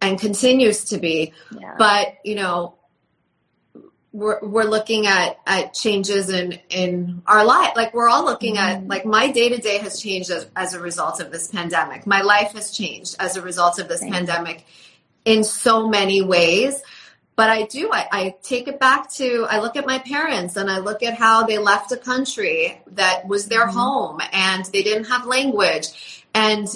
and 0.00 0.18
continues 0.18 0.86
to 0.86 0.98
be. 0.98 1.32
Yeah. 1.58 1.74
But, 1.78 2.16
you 2.24 2.34
know, 2.34 2.74
we're, 4.16 4.40
we're 4.40 4.64
looking 4.64 5.06
at, 5.06 5.38
at 5.46 5.74
changes 5.74 6.30
in, 6.30 6.58
in 6.70 7.22
our 7.26 7.44
life. 7.44 7.72
Like 7.76 7.92
we're 7.92 8.08
all 8.08 8.24
looking 8.24 8.56
at, 8.56 8.78
mm-hmm. 8.78 8.88
like 8.88 9.04
my 9.04 9.30
day 9.30 9.50
to 9.50 9.58
day 9.58 9.76
has 9.78 10.00
changed 10.00 10.30
as, 10.30 10.48
as, 10.56 10.72
a 10.72 10.80
result 10.80 11.20
of 11.20 11.30
this 11.30 11.48
pandemic. 11.48 12.06
My 12.06 12.22
life 12.22 12.52
has 12.52 12.70
changed 12.70 13.16
as 13.20 13.36
a 13.36 13.42
result 13.42 13.78
of 13.78 13.88
this 13.88 14.00
pandemic 14.00 14.64
in 15.26 15.44
so 15.44 15.86
many 15.86 16.22
ways. 16.22 16.80
But 17.36 17.50
I 17.50 17.64
do, 17.64 17.90
I, 17.92 18.08
I 18.10 18.34
take 18.42 18.68
it 18.68 18.80
back 18.80 19.12
to, 19.14 19.46
I 19.50 19.60
look 19.60 19.76
at 19.76 19.86
my 19.86 19.98
parents 19.98 20.56
and 20.56 20.70
I 20.70 20.78
look 20.78 21.02
at 21.02 21.12
how 21.12 21.44
they 21.44 21.58
left 21.58 21.92
a 21.92 21.98
country 21.98 22.80
that 22.92 23.28
was 23.28 23.48
their 23.48 23.66
mm-hmm. 23.66 23.78
home 23.78 24.20
and 24.32 24.64
they 24.64 24.82
didn't 24.82 25.04
have 25.04 25.26
language. 25.26 26.24
And 26.34 26.66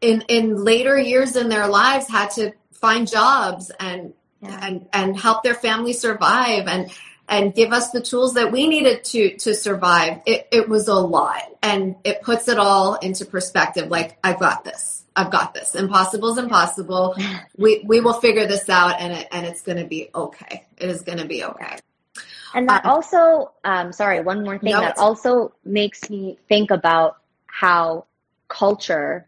in, 0.00 0.22
in 0.28 0.64
later 0.64 0.96
years 0.96 1.36
in 1.36 1.50
their 1.50 1.68
lives 1.68 2.08
had 2.08 2.30
to 2.32 2.52
find 2.72 3.06
jobs 3.06 3.70
and 3.78 4.14
yeah. 4.40 4.66
and 4.66 4.88
and 4.92 5.18
help 5.18 5.42
their 5.42 5.54
family 5.54 5.92
survive 5.92 6.66
and 6.66 6.90
and 7.28 7.54
give 7.54 7.72
us 7.72 7.90
the 7.90 8.00
tools 8.00 8.34
that 8.34 8.52
we 8.52 8.68
needed 8.68 9.04
to 9.04 9.36
to 9.36 9.54
survive. 9.54 10.20
It, 10.26 10.48
it 10.50 10.68
was 10.68 10.88
a 10.88 10.94
lot. 10.94 11.42
And 11.62 11.96
it 12.04 12.22
puts 12.22 12.48
it 12.48 12.58
all 12.58 12.94
into 12.94 13.24
perspective. 13.24 13.88
Like 13.88 14.18
i've 14.24 14.40
got 14.40 14.64
this. 14.64 15.04
I've 15.14 15.30
got 15.30 15.52
this. 15.52 15.74
Impossible 15.74 16.30
is 16.32 16.38
impossible. 16.38 17.16
We 17.56 17.82
we 17.84 18.00
will 18.00 18.14
figure 18.14 18.46
this 18.46 18.68
out 18.68 19.00
and 19.00 19.12
it, 19.12 19.28
and 19.32 19.44
it's 19.44 19.62
going 19.62 19.78
to 19.78 19.84
be 19.84 20.10
okay. 20.14 20.66
It 20.76 20.88
is 20.88 21.02
going 21.02 21.18
to 21.18 21.26
be 21.26 21.44
okay. 21.44 21.78
And 22.54 22.68
that 22.68 22.84
um, 22.84 22.92
also 22.92 23.52
um, 23.64 23.92
sorry 23.92 24.20
one 24.20 24.44
more 24.44 24.58
thing 24.58 24.72
no, 24.72 24.80
that 24.80 24.96
also 24.98 25.52
makes 25.64 26.08
me 26.08 26.38
think 26.48 26.70
about 26.70 27.16
how 27.46 28.06
culture 28.46 29.26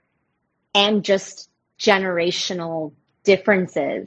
and 0.75 1.05
just 1.05 1.51
generational 1.79 2.93
differences 3.25 4.07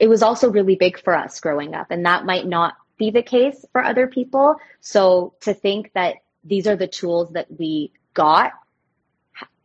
it 0.00 0.08
was 0.08 0.22
also 0.22 0.50
really 0.50 0.76
big 0.76 1.02
for 1.02 1.14
us 1.14 1.40
growing 1.40 1.74
up, 1.74 1.88
and 1.90 2.06
that 2.06 2.24
might 2.24 2.46
not 2.46 2.74
be 2.98 3.10
the 3.10 3.22
case 3.22 3.64
for 3.72 3.84
other 3.84 4.06
people. 4.06 4.56
So 4.80 5.34
to 5.40 5.54
think 5.54 5.92
that 5.94 6.16
these 6.44 6.66
are 6.66 6.76
the 6.76 6.86
tools 6.86 7.32
that 7.32 7.46
we 7.58 7.92
got, 8.12 8.52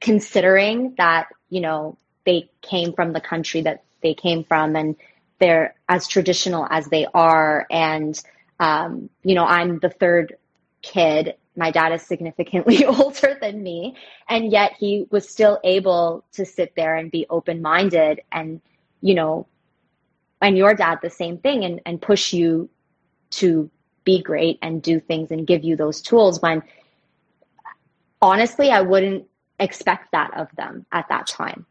considering 0.02 0.96
that, 0.98 1.28
you 1.50 1.62
know, 1.62 1.98
they 2.26 2.50
came 2.62 2.94
from 2.94 3.14
the 3.14 3.22
country 3.22 3.62
that 3.62 3.84
they 4.02 4.14
came 4.14 4.44
from 4.44 4.76
and 4.76 4.96
they're 5.40 5.76
as 5.88 6.08
traditional 6.08 6.68
as 6.70 6.88
they 6.88 7.06
are. 7.14 7.66
And, 7.70 8.20
um, 8.60 9.10
you 9.24 9.36
know, 9.36 9.46
I'm 9.46 9.80
the 9.80 9.90
third 9.90 10.36
kid. 10.82 11.36
My 11.56 11.72
dad 11.72 11.94
is 11.94 12.02
significantly 12.02 12.86
older 12.86 13.38
than 13.40 13.62
me. 13.62 13.96
And 14.28 14.52
yet 14.52 14.74
he 14.78 15.06
was 15.10 15.28
still 15.28 15.60
able 15.64 16.24
to 16.34 16.46
sit 16.46 16.76
there 16.76 16.96
and 16.96 17.12
be 17.12 17.26
open 17.30 17.62
minded 17.62 18.22
and, 18.32 18.62
you 19.02 19.16
know, 19.16 19.48
and 20.42 20.58
your 20.58 20.74
dad 20.74 21.00
the 21.02 21.10
same 21.10 21.38
thing 21.38 21.64
and, 21.64 21.82
and 21.86 22.02
push 22.02 22.34
you 22.34 22.70
to 23.32 23.70
be 24.04 24.22
great 24.22 24.58
and 24.62 24.82
do 24.82 25.00
things 25.00 25.32
and 25.32 25.46
give 25.46 25.64
you 25.64 25.76
those 25.76 26.02
tools 26.02 26.42
when 26.42 26.64
honestly 28.22 28.72
I 28.72 28.82
wouldn't 28.82 29.26
expect 29.60 30.12
that 30.14 30.36
of 30.36 30.48
them 30.56 30.86
at 30.92 31.08
that 31.10 31.28
time. 31.28 31.66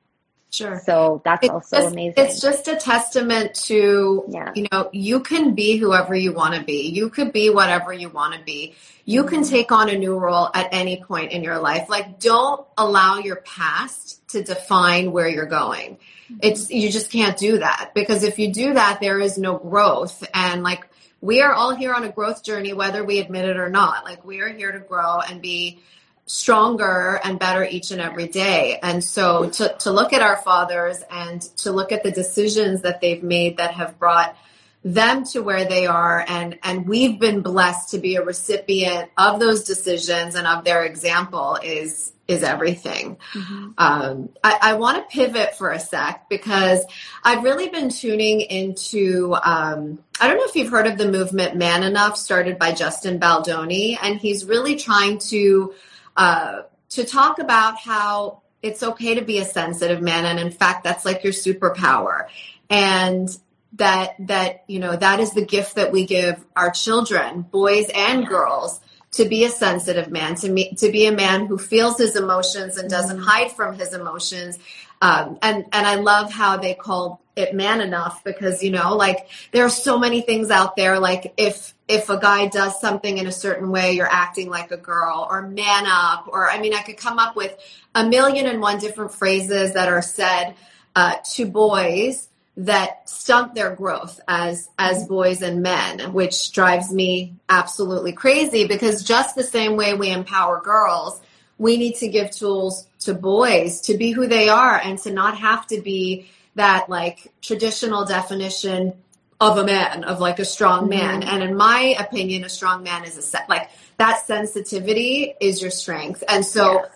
Sure. 0.50 0.80
So 0.84 1.20
that's 1.24 1.44
it's 1.44 1.52
also 1.52 1.76
just, 1.76 1.92
amazing. 1.92 2.14
It's 2.16 2.40
just 2.40 2.68
a 2.68 2.76
testament 2.76 3.54
to, 3.66 4.24
yeah. 4.28 4.52
you 4.54 4.66
know, 4.72 4.88
you 4.92 5.20
can 5.20 5.54
be 5.54 5.76
whoever 5.76 6.14
you 6.14 6.32
want 6.32 6.54
to 6.54 6.62
be. 6.62 6.88
You 6.88 7.10
could 7.10 7.32
be 7.32 7.50
whatever 7.50 7.92
you 7.92 8.08
want 8.08 8.34
to 8.34 8.42
be. 8.42 8.74
You 9.04 9.24
can 9.24 9.40
mm-hmm. 9.40 9.50
take 9.50 9.72
on 9.72 9.90
a 9.90 9.98
new 9.98 10.16
role 10.16 10.48
at 10.54 10.68
any 10.72 11.02
point 11.02 11.32
in 11.32 11.42
your 11.42 11.58
life. 11.58 11.88
Like, 11.90 12.18
don't 12.18 12.66
allow 12.78 13.18
your 13.18 13.36
past 13.36 14.26
to 14.30 14.42
define 14.42 15.12
where 15.12 15.28
you're 15.28 15.46
going. 15.46 15.98
Mm-hmm. 16.30 16.38
It's, 16.42 16.70
you 16.70 16.90
just 16.90 17.10
can't 17.10 17.36
do 17.36 17.58
that 17.58 17.92
because 17.94 18.22
if 18.22 18.38
you 18.38 18.52
do 18.52 18.74
that, 18.74 19.00
there 19.00 19.20
is 19.20 19.36
no 19.36 19.58
growth. 19.58 20.26
And 20.32 20.62
like, 20.62 20.86
we 21.20 21.42
are 21.42 21.52
all 21.52 21.74
here 21.74 21.92
on 21.92 22.04
a 22.04 22.10
growth 22.10 22.42
journey, 22.42 22.72
whether 22.72 23.04
we 23.04 23.18
admit 23.18 23.44
it 23.44 23.56
or 23.58 23.68
not. 23.68 24.04
Like, 24.04 24.24
we 24.24 24.40
are 24.40 24.48
here 24.48 24.72
to 24.72 24.78
grow 24.78 25.18
and 25.20 25.42
be 25.42 25.80
stronger 26.28 27.18
and 27.24 27.38
better 27.38 27.64
each 27.64 27.90
and 27.90 28.00
every 28.00 28.28
day. 28.28 28.78
And 28.82 29.02
so 29.02 29.48
to, 29.50 29.74
to 29.80 29.90
look 29.90 30.12
at 30.12 30.22
our 30.22 30.36
fathers 30.36 31.02
and 31.10 31.40
to 31.58 31.72
look 31.72 31.90
at 31.90 32.02
the 32.02 32.12
decisions 32.12 32.82
that 32.82 33.00
they've 33.00 33.22
made 33.22 33.56
that 33.56 33.72
have 33.72 33.98
brought 33.98 34.36
them 34.84 35.24
to 35.24 35.40
where 35.40 35.64
they 35.64 35.86
are 35.86 36.24
and 36.28 36.56
and 36.62 36.86
we've 36.86 37.18
been 37.18 37.40
blessed 37.40 37.90
to 37.90 37.98
be 37.98 38.14
a 38.14 38.24
recipient 38.24 39.10
of 39.18 39.40
those 39.40 39.64
decisions 39.64 40.36
and 40.36 40.46
of 40.46 40.62
their 40.64 40.84
example 40.84 41.58
is 41.62 42.12
is 42.28 42.42
everything. 42.42 43.16
Mm-hmm. 43.32 43.70
Um, 43.78 44.28
I, 44.44 44.58
I 44.60 44.74
want 44.74 44.98
to 44.98 45.16
pivot 45.16 45.56
for 45.56 45.70
a 45.70 45.80
sec 45.80 46.28
because 46.28 46.84
I've 47.24 47.42
really 47.42 47.70
been 47.70 47.88
tuning 47.88 48.42
into. 48.42 49.34
Um, 49.42 49.98
I 50.20 50.28
don't 50.28 50.36
know 50.36 50.44
if 50.44 50.54
you've 50.54 50.70
heard 50.70 50.86
of 50.86 50.98
the 50.98 51.10
movement 51.10 51.56
Man 51.56 51.82
Enough, 51.82 52.18
started 52.18 52.58
by 52.58 52.72
Justin 52.72 53.18
Baldoni, 53.18 53.98
and 54.00 54.20
he's 54.20 54.44
really 54.44 54.76
trying 54.76 55.18
to 55.30 55.72
uh, 56.18 56.62
to 56.90 57.04
talk 57.04 57.38
about 57.38 57.78
how 57.78 58.42
it's 58.60 58.82
okay 58.82 59.14
to 59.14 59.22
be 59.22 59.38
a 59.38 59.44
sensitive 59.44 60.02
man 60.02 60.26
and 60.26 60.40
in 60.40 60.50
fact 60.50 60.82
that's 60.82 61.04
like 61.04 61.22
your 61.22 61.32
superpower. 61.32 62.26
And 62.68 63.28
that 63.74 64.14
that 64.20 64.64
you 64.66 64.80
know 64.80 64.96
that 64.96 65.20
is 65.20 65.32
the 65.32 65.44
gift 65.44 65.76
that 65.76 65.92
we 65.92 66.06
give 66.06 66.44
our 66.56 66.70
children 66.70 67.42
boys 67.42 67.86
and 67.94 68.26
girls 68.26 68.80
to 69.10 69.26
be 69.26 69.44
a 69.44 69.50
sensitive 69.50 70.10
man 70.10 70.34
to 70.34 70.50
me 70.50 70.74
to 70.74 70.90
be 70.90 71.06
a 71.06 71.12
man 71.12 71.46
who 71.46 71.58
feels 71.58 71.98
his 71.98 72.16
emotions 72.16 72.78
and 72.78 72.90
doesn't 72.90 73.18
mm-hmm. 73.18 73.26
hide 73.26 73.52
from 73.52 73.78
his 73.78 73.94
emotions. 73.94 74.58
Um, 75.00 75.38
and 75.42 75.64
and 75.72 75.86
i 75.86 75.94
love 75.94 76.32
how 76.32 76.56
they 76.56 76.74
call 76.74 77.22
it 77.38 77.54
man 77.54 77.80
enough 77.80 78.22
because 78.24 78.62
you 78.62 78.70
know 78.70 78.96
like 78.96 79.28
there 79.52 79.64
are 79.64 79.70
so 79.70 79.98
many 79.98 80.20
things 80.20 80.50
out 80.50 80.76
there. 80.76 80.98
Like 80.98 81.32
if 81.36 81.74
if 81.88 82.10
a 82.10 82.18
guy 82.18 82.46
does 82.46 82.78
something 82.80 83.18
in 83.18 83.26
a 83.26 83.32
certain 83.32 83.70
way 83.70 83.92
you're 83.92 84.06
acting 84.06 84.50
like 84.50 84.70
a 84.70 84.76
girl 84.76 85.26
or 85.30 85.42
man 85.42 85.86
up 85.86 86.28
or 86.28 86.48
i 86.48 86.60
mean 86.60 86.74
i 86.74 86.82
could 86.82 86.96
come 86.96 87.18
up 87.18 87.34
with 87.34 87.56
a 87.94 88.06
million 88.06 88.46
and 88.46 88.60
one 88.60 88.78
different 88.78 89.12
phrases 89.12 89.72
that 89.72 89.88
are 89.88 90.02
said 90.02 90.54
uh, 90.94 91.14
to 91.24 91.46
boys 91.46 92.28
that 92.56 93.08
stunt 93.08 93.54
their 93.54 93.74
growth 93.74 94.20
as 94.28 94.68
as 94.78 95.06
boys 95.06 95.42
and 95.42 95.62
men 95.62 96.12
which 96.12 96.52
drives 96.52 96.92
me 96.92 97.32
absolutely 97.48 98.12
crazy 98.12 98.66
because 98.66 99.04
just 99.04 99.34
the 99.34 99.44
same 99.44 99.76
way 99.76 99.94
we 99.94 100.10
empower 100.10 100.60
girls 100.60 101.20
we 101.56 101.76
need 101.76 101.94
to 101.94 102.08
give 102.08 102.30
tools 102.30 102.86
to 103.00 103.14
boys 103.14 103.80
to 103.82 103.96
be 103.96 104.10
who 104.10 104.26
they 104.26 104.48
are 104.48 104.76
and 104.76 104.98
to 104.98 105.12
not 105.12 105.38
have 105.38 105.66
to 105.66 105.80
be 105.80 106.28
that 106.58 106.88
like 106.88 107.32
traditional 107.40 108.04
definition 108.04 108.94
of 109.40 109.56
a 109.58 109.64
man, 109.64 110.04
of 110.04 110.20
like 110.20 110.38
a 110.38 110.44
strong 110.44 110.82
mm-hmm. 110.82 110.90
man. 110.90 111.20
Mm-hmm. 111.22 111.30
And 111.30 111.42
in 111.42 111.56
my 111.56 111.96
opinion, 111.98 112.44
a 112.44 112.48
strong 112.48 112.82
man 112.82 113.04
is 113.04 113.16
a 113.16 113.22
set 113.22 113.48
like 113.48 113.70
that 113.96 114.24
sensitivity 114.26 115.34
is 115.40 115.60
your 115.60 115.70
strength. 115.70 116.22
And 116.28 116.44
so 116.44 116.86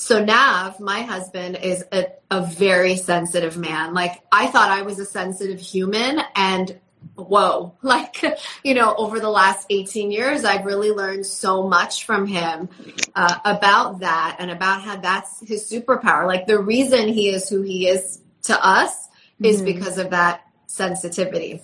so 0.00 0.24
Nav, 0.24 0.80
my 0.80 1.02
husband, 1.02 1.56
is 1.56 1.84
a, 1.92 2.06
a 2.30 2.40
very 2.40 2.96
sensitive 2.96 3.58
man. 3.58 3.92
Like 3.92 4.22
I 4.32 4.46
thought 4.46 4.70
I 4.70 4.82
was 4.82 4.98
a 4.98 5.04
sensitive 5.04 5.60
human 5.60 6.20
and 6.34 6.80
whoa 7.16 7.74
like 7.82 8.22
you 8.62 8.74
know 8.74 8.94
over 8.96 9.20
the 9.20 9.28
last 9.28 9.66
18 9.70 10.10
years 10.10 10.44
i've 10.44 10.66
really 10.66 10.90
learned 10.90 11.24
so 11.24 11.66
much 11.66 12.04
from 12.04 12.26
him 12.26 12.68
uh, 13.14 13.36
about 13.44 14.00
that 14.00 14.36
and 14.38 14.50
about 14.50 14.82
how 14.82 14.96
that's 14.96 15.40
his 15.40 15.70
superpower 15.70 16.26
like 16.26 16.46
the 16.46 16.58
reason 16.58 17.08
he 17.08 17.28
is 17.30 17.48
who 17.48 17.62
he 17.62 17.88
is 17.88 18.20
to 18.44 18.66
us 18.66 19.06
mm-hmm. 19.06 19.46
is 19.46 19.62
because 19.62 19.98
of 19.98 20.10
that 20.10 20.42
sensitivity. 20.66 21.62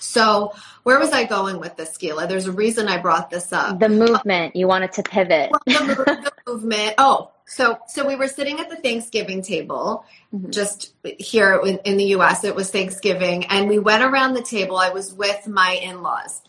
So, 0.00 0.54
where 0.82 0.98
was 0.98 1.10
I 1.10 1.24
going 1.24 1.60
with 1.60 1.76
this, 1.76 1.96
Gila? 1.98 2.26
There's 2.26 2.46
a 2.46 2.52
reason 2.52 2.88
I 2.88 2.96
brought 2.96 3.28
this 3.28 3.52
up. 3.52 3.78
The 3.78 3.88
movement. 3.88 4.56
You 4.56 4.66
wanted 4.66 4.92
to 4.92 5.02
pivot. 5.02 5.50
Well, 5.50 5.60
the, 5.66 5.94
the, 5.94 6.32
movement. 6.46 6.94
Oh, 6.96 7.32
so 7.46 7.78
so 7.86 8.06
we 8.06 8.16
were 8.16 8.28
sitting 8.28 8.60
at 8.60 8.70
the 8.70 8.76
Thanksgiving 8.76 9.42
table, 9.42 10.04
mm-hmm. 10.34 10.50
just 10.50 10.94
here 11.02 11.60
in, 11.64 11.78
in 11.84 11.96
the 11.98 12.04
U.S. 12.16 12.44
It 12.44 12.54
was 12.54 12.70
Thanksgiving, 12.70 13.44
and 13.46 13.68
we 13.68 13.78
went 13.78 14.02
around 14.02 14.34
the 14.34 14.42
table. 14.42 14.78
I 14.78 14.88
was 14.88 15.12
with 15.12 15.46
my 15.46 15.72
in-laws, 15.82 16.42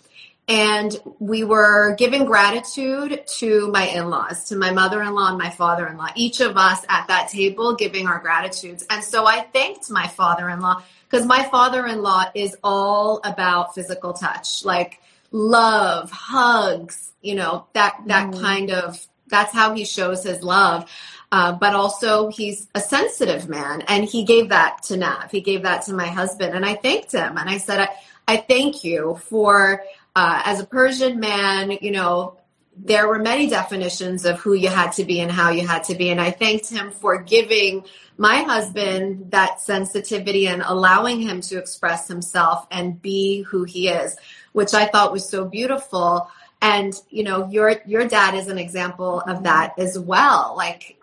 and 0.51 0.99
we 1.19 1.45
were 1.45 1.95
giving 1.95 2.25
gratitude 2.25 3.23
to 3.25 3.69
my 3.69 3.87
in-laws 3.87 4.43
to 4.49 4.57
my 4.57 4.69
mother-in-law 4.69 5.29
and 5.29 5.37
my 5.37 5.49
father-in-law 5.49 6.09
each 6.15 6.41
of 6.41 6.57
us 6.57 6.83
at 6.89 7.07
that 7.07 7.29
table 7.29 7.73
giving 7.75 8.05
our 8.05 8.19
gratitudes. 8.19 8.85
And 8.89 9.01
so 9.01 9.25
i 9.25 9.39
thanked 9.39 9.89
my 9.89 10.07
father-in-law 10.07 10.83
because 11.09 11.25
my 11.25 11.43
father-in-law 11.43 12.31
is 12.35 12.57
all 12.65 13.21
about 13.23 13.73
physical 13.75 14.11
touch 14.11 14.65
like 14.65 14.99
love 15.31 16.11
hugs 16.11 17.13
you 17.21 17.35
know 17.35 17.65
that 17.71 17.95
that 18.07 18.31
mm. 18.31 18.41
kind 18.41 18.71
of 18.71 18.99
that's 19.29 19.53
how 19.53 19.73
he 19.73 19.85
shows 19.85 20.25
his 20.25 20.43
love. 20.43 20.91
Uh, 21.31 21.53
but 21.53 21.73
also 21.73 22.29
he's 22.29 22.67
a 22.75 22.81
sensitive 22.81 23.47
man 23.47 23.81
and 23.87 24.03
he 24.03 24.25
gave 24.25 24.49
that 24.49 24.83
to 24.83 24.97
nav. 24.97 25.31
He 25.31 25.39
gave 25.39 25.63
that 25.63 25.85
to 25.85 25.93
my 25.93 26.07
husband 26.07 26.53
and 26.53 26.65
i 26.65 26.75
thanked 26.75 27.13
him 27.13 27.37
and 27.37 27.49
i 27.49 27.57
said 27.57 27.79
i, 27.79 27.89
I 28.27 28.37
thank 28.37 28.83
you 28.83 29.17
for 29.29 29.83
uh, 30.15 30.41
as 30.45 30.59
a 30.59 30.65
Persian 30.65 31.19
man, 31.19 31.71
you 31.81 31.91
know, 31.91 32.37
there 32.75 33.07
were 33.07 33.19
many 33.19 33.47
definitions 33.47 34.25
of 34.25 34.39
who 34.39 34.53
you 34.53 34.69
had 34.69 34.91
to 34.93 35.03
be 35.03 35.19
and 35.19 35.31
how 35.31 35.49
you 35.49 35.67
had 35.67 35.83
to 35.85 35.95
be. 35.95 36.09
And 36.09 36.19
I 36.19 36.31
thanked 36.31 36.69
him 36.69 36.91
for 36.91 37.21
giving 37.21 37.83
my 38.17 38.37
husband 38.43 39.31
that 39.31 39.61
sensitivity 39.61 40.47
and 40.47 40.63
allowing 40.65 41.21
him 41.21 41.41
to 41.41 41.57
express 41.57 42.07
himself 42.07 42.67
and 42.71 43.01
be 43.01 43.41
who 43.43 43.63
he 43.63 43.89
is, 43.89 44.15
which 44.53 44.73
I 44.73 44.85
thought 44.85 45.11
was 45.11 45.27
so 45.27 45.45
beautiful. 45.45 46.29
And, 46.61 46.93
you 47.09 47.23
know, 47.23 47.47
your, 47.49 47.81
your 47.85 48.07
dad 48.07 48.35
is 48.35 48.47
an 48.47 48.57
example 48.57 49.21
of 49.21 49.43
that 49.43 49.77
as 49.77 49.97
well. 49.97 50.53
Like, 50.55 50.97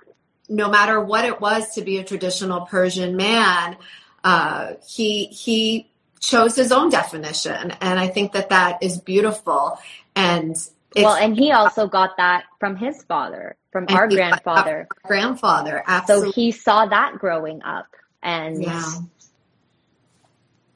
no 0.48 0.70
matter 0.70 1.00
what 1.02 1.24
it 1.24 1.40
was 1.40 1.74
to 1.74 1.82
be 1.82 1.98
a 1.98 2.04
traditional 2.04 2.62
Persian 2.62 3.16
man, 3.16 3.76
uh, 4.24 4.74
he, 4.86 5.26
he 5.26 5.90
chose 6.20 6.56
his 6.56 6.72
own 6.72 6.90
definition. 6.90 7.72
And 7.80 7.98
I 7.98 8.08
think 8.08 8.32
that 8.32 8.50
that 8.50 8.82
is 8.82 8.98
beautiful. 8.98 9.78
And 10.14 10.56
well, 10.96 11.14
and 11.14 11.36
he 11.36 11.52
also 11.52 11.86
got 11.86 12.16
that 12.16 12.44
from 12.58 12.76
his 12.76 13.02
father, 13.04 13.56
from 13.72 13.86
our 13.90 14.08
grandfather. 14.08 14.88
Our 15.04 15.08
grandfather, 15.08 15.82
absolutely. 15.86 16.30
So 16.30 16.34
he 16.34 16.52
saw 16.52 16.86
that 16.86 17.18
growing 17.18 17.62
up, 17.62 17.86
and 18.22 18.62
yeah, 18.62 18.90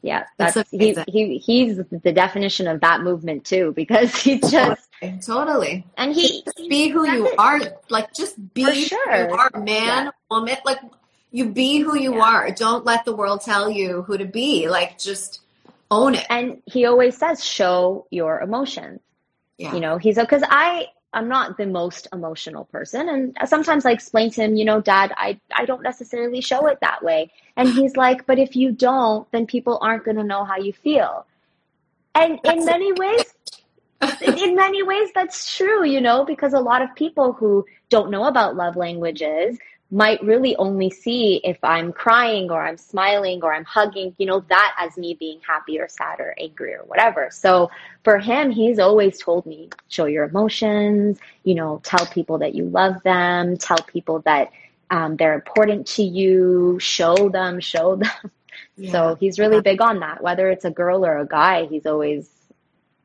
yeah 0.02 0.24
that's, 0.36 0.54
that's 0.54 0.70
he, 0.70 0.96
he 1.08 1.38
he's 1.38 1.78
the 1.90 2.12
definition 2.12 2.68
of 2.68 2.80
that 2.82 3.02
movement 3.02 3.44
too, 3.44 3.72
because 3.74 4.14
he 4.14 4.38
just 4.50 4.88
totally 5.24 5.84
and 5.96 6.12
he 6.12 6.42
just 6.44 6.68
be 6.68 6.88
who 6.88 7.10
you 7.10 7.34
are, 7.38 7.60
like 7.88 8.12
just 8.12 8.36
be 8.54 8.84
sure. 8.84 9.26
who 9.26 9.32
you 9.32 9.38
are, 9.38 9.50
man, 9.54 10.04
yeah. 10.04 10.10
woman, 10.30 10.56
like 10.64 10.78
you 11.32 11.48
be 11.48 11.80
who 11.80 11.98
you 11.98 12.14
yeah. 12.14 12.24
are. 12.24 12.50
Don't 12.52 12.84
let 12.84 13.04
the 13.04 13.16
world 13.16 13.40
tell 13.40 13.68
you 13.68 14.02
who 14.02 14.16
to 14.16 14.26
be. 14.26 14.68
Like 14.68 14.98
just 14.98 15.40
own 15.90 16.14
it. 16.14 16.26
And 16.30 16.62
he 16.66 16.86
always 16.86 17.16
says, 17.16 17.44
show 17.44 18.06
your 18.10 18.40
emotions. 18.40 19.00
Yeah. 19.58 19.74
You 19.74 19.80
know, 19.80 19.98
he's 19.98 20.16
because 20.16 20.42
I 20.48 20.86
I'm 21.12 21.28
not 21.28 21.58
the 21.58 21.66
most 21.66 22.08
emotional 22.12 22.64
person, 22.64 23.08
and 23.08 23.36
sometimes 23.48 23.84
I 23.84 23.90
explain 23.92 24.30
to 24.30 24.42
him, 24.42 24.56
you 24.56 24.64
know, 24.64 24.80
Dad, 24.80 25.12
I 25.16 25.38
I 25.54 25.66
don't 25.66 25.82
necessarily 25.82 26.40
show 26.40 26.66
it 26.66 26.78
that 26.80 27.04
way, 27.04 27.30
and 27.56 27.68
he's 27.68 27.96
like, 27.96 28.26
but 28.26 28.38
if 28.38 28.56
you 28.56 28.72
don't, 28.72 29.30
then 29.30 29.46
people 29.46 29.78
aren't 29.82 30.04
going 30.04 30.16
to 30.16 30.24
know 30.24 30.44
how 30.44 30.56
you 30.56 30.72
feel. 30.72 31.26
And 32.14 32.40
that's 32.42 32.58
in 32.58 32.64
many 32.64 32.92
ways, 32.92 33.24
in 34.22 34.56
many 34.56 34.82
ways, 34.82 35.10
that's 35.14 35.54
true, 35.54 35.84
you 35.84 36.00
know, 36.00 36.24
because 36.24 36.54
a 36.54 36.60
lot 36.60 36.82
of 36.82 36.94
people 36.94 37.34
who 37.34 37.66
don't 37.88 38.10
know 38.10 38.24
about 38.24 38.56
love 38.56 38.74
languages 38.76 39.58
might 39.92 40.22
really 40.24 40.56
only 40.56 40.88
see 40.88 41.38
if 41.44 41.58
I'm 41.62 41.92
crying 41.92 42.50
or 42.50 42.64
I'm 42.66 42.78
smiling 42.78 43.42
or 43.42 43.52
I'm 43.52 43.64
hugging, 43.64 44.14
you 44.16 44.24
know, 44.24 44.40
that 44.48 44.74
as 44.80 44.96
me 44.96 45.12
being 45.12 45.38
happy 45.46 45.78
or 45.78 45.86
sad 45.86 46.18
or 46.18 46.34
angry 46.38 46.72
or 46.72 46.82
whatever. 46.86 47.28
So 47.30 47.70
for 48.02 48.18
him, 48.18 48.50
he's 48.50 48.78
always 48.78 49.20
told 49.20 49.44
me, 49.44 49.68
show 49.88 50.06
your 50.06 50.24
emotions, 50.24 51.18
you 51.44 51.54
know, 51.54 51.82
tell 51.84 52.06
people 52.06 52.38
that 52.38 52.54
you 52.54 52.64
love 52.64 53.02
them, 53.02 53.58
tell 53.58 53.76
people 53.86 54.20
that 54.20 54.50
um, 54.90 55.16
they're 55.16 55.34
important 55.34 55.86
to 55.88 56.02
you, 56.02 56.78
show 56.80 57.28
them, 57.28 57.60
show 57.60 57.96
them. 57.96 58.30
Yeah. 58.78 58.92
So 58.92 59.16
he's 59.20 59.38
really 59.38 59.60
big 59.60 59.82
on 59.82 60.00
that. 60.00 60.22
Whether 60.22 60.48
it's 60.48 60.64
a 60.64 60.70
girl 60.70 61.04
or 61.04 61.18
a 61.18 61.26
guy, 61.26 61.66
he's 61.66 61.84
always 61.84 62.30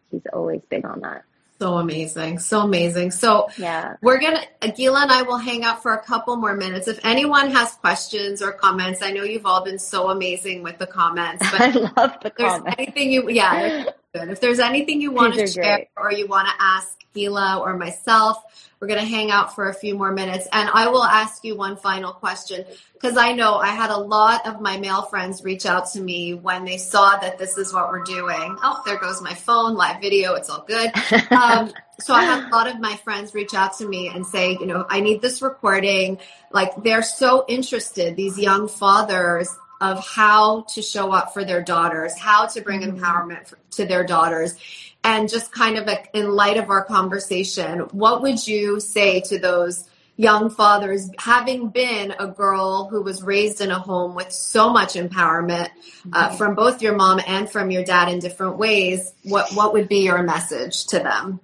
he's 0.09 0.25
always 0.31 0.61
big 0.69 0.85
on 0.85 1.01
that. 1.01 1.23
So 1.59 1.77
amazing. 1.77 2.39
So 2.39 2.61
amazing. 2.61 3.11
So 3.11 3.49
yeah, 3.57 3.95
we're 4.01 4.19
going 4.19 4.37
to, 4.61 4.71
Gila 4.71 5.03
and 5.03 5.11
I 5.11 5.23
will 5.23 5.37
hang 5.37 5.63
out 5.63 5.81
for 5.81 5.93
a 5.93 6.03
couple 6.03 6.35
more 6.35 6.55
minutes. 6.55 6.87
If 6.87 6.99
anyone 7.03 7.49
has 7.51 7.71
questions 7.73 8.41
or 8.43 8.51
comments, 8.51 9.01
I 9.01 9.11
know 9.11 9.23
you've 9.23 9.45
all 9.45 9.63
been 9.63 9.79
so 9.79 10.09
amazing 10.09 10.61
with 10.61 10.77
the 10.77 10.85
comments. 10.85 11.43
But 11.51 11.61
I 11.61 11.69
love 11.71 12.17
the 12.21 12.29
comments. 12.29 12.75
Anything 12.77 13.11
you, 13.11 13.29
yeah, 13.29 13.85
good. 14.13 14.29
If 14.29 14.41
there's 14.41 14.59
anything 14.59 15.01
you 15.01 15.11
want 15.11 15.35
to 15.35 15.47
share 15.47 15.77
great. 15.77 15.89
or 15.95 16.11
you 16.11 16.27
want 16.27 16.47
to 16.47 16.53
ask 16.59 16.97
Gila 17.13 17.59
or 17.59 17.77
myself, 17.77 18.43
we're 18.79 18.87
going 18.87 18.99
to 18.99 19.05
hang 19.05 19.31
out 19.31 19.55
for 19.55 19.69
a 19.69 19.73
few 19.73 19.95
more 19.95 20.11
minutes. 20.11 20.47
And 20.51 20.69
I 20.71 20.89
will 20.89 21.03
ask 21.03 21.43
you 21.43 21.55
one 21.55 21.77
final 21.77 22.13
question 22.13 22.63
because 22.93 23.17
I 23.17 23.33
know 23.33 23.55
I 23.55 23.69
had 23.69 23.89
a 23.89 23.97
lot 23.97 24.45
of 24.45 24.61
my 24.61 24.77
male 24.77 25.01
friends 25.01 25.43
reach 25.43 25.65
out 25.65 25.91
to 25.93 26.01
me 26.01 26.35
when 26.35 26.63
they 26.63 26.77
saw 26.77 27.17
that 27.17 27.39
this 27.39 27.57
is 27.57 27.73
what 27.73 27.89
we're 27.89 28.03
doing. 28.03 28.55
Oh, 28.61 28.83
there 28.85 28.99
goes 28.99 29.21
my 29.21 29.33
phone, 29.33 29.75
live 29.75 29.99
video. 29.99 30.35
It's 30.35 30.49
all 30.49 30.65
good. 30.67 30.91
Um, 31.29 31.71
so 31.99 32.13
I 32.13 32.23
had 32.23 32.45
a 32.45 32.49
lot 32.49 32.67
of 32.67 32.79
my 32.79 32.95
friends 32.97 33.33
reach 33.33 33.53
out 33.53 33.77
to 33.77 33.87
me 33.87 34.07
and 34.07 34.25
say, 34.25 34.51
you 34.51 34.65
know, 34.65 34.85
I 34.89 35.01
need 35.01 35.21
this 35.21 35.41
recording. 35.41 36.19
Like 36.51 36.83
they're 36.83 37.03
so 37.03 37.45
interested, 37.47 38.15
these 38.15 38.39
young 38.39 38.67
fathers 38.67 39.49
of 39.79 40.05
how 40.05 40.61
to 40.73 40.81
show 40.81 41.11
up 41.11 41.33
for 41.33 41.43
their 41.43 41.61
daughters, 41.61 42.17
how 42.17 42.45
to 42.47 42.61
bring 42.61 42.81
mm-hmm. 42.81 42.97
empowerment 42.97 43.47
for, 43.47 43.57
to 43.71 43.85
their 43.85 44.03
daughters. 44.03 44.55
And 45.03 45.29
just 45.29 45.51
kind 45.51 45.77
of 45.77 45.87
a, 45.87 46.03
in 46.17 46.31
light 46.31 46.57
of 46.57 46.69
our 46.69 46.83
conversation, 46.83 47.79
what 47.91 48.21
would 48.21 48.45
you 48.45 48.79
say 48.79 49.21
to 49.21 49.39
those 49.39 49.87
young 50.17 50.49
fathers, 50.49 51.09
having 51.19 51.69
been 51.69 52.13
a 52.19 52.27
girl 52.27 52.87
who 52.89 53.03
was 53.03 53.23
raised 53.23 53.61
in 53.61 53.71
a 53.71 53.79
home 53.79 54.15
with 54.15 54.31
so 54.31 54.71
much 54.71 54.93
empowerment 54.95 55.69
uh, 56.11 56.29
mm-hmm. 56.29 56.37
from 56.37 56.55
both 56.55 56.81
your 56.81 56.95
mom 56.95 57.21
and 57.25 57.49
from 57.49 57.71
your 57.71 57.83
dad 57.83 58.09
in 58.09 58.19
different 58.19 58.57
ways? 58.57 59.13
What 59.23 59.53
what 59.53 59.73
would 59.73 59.87
be 59.87 59.99
your 59.99 60.23
message 60.23 60.87
to 60.87 60.99
them? 60.99 61.39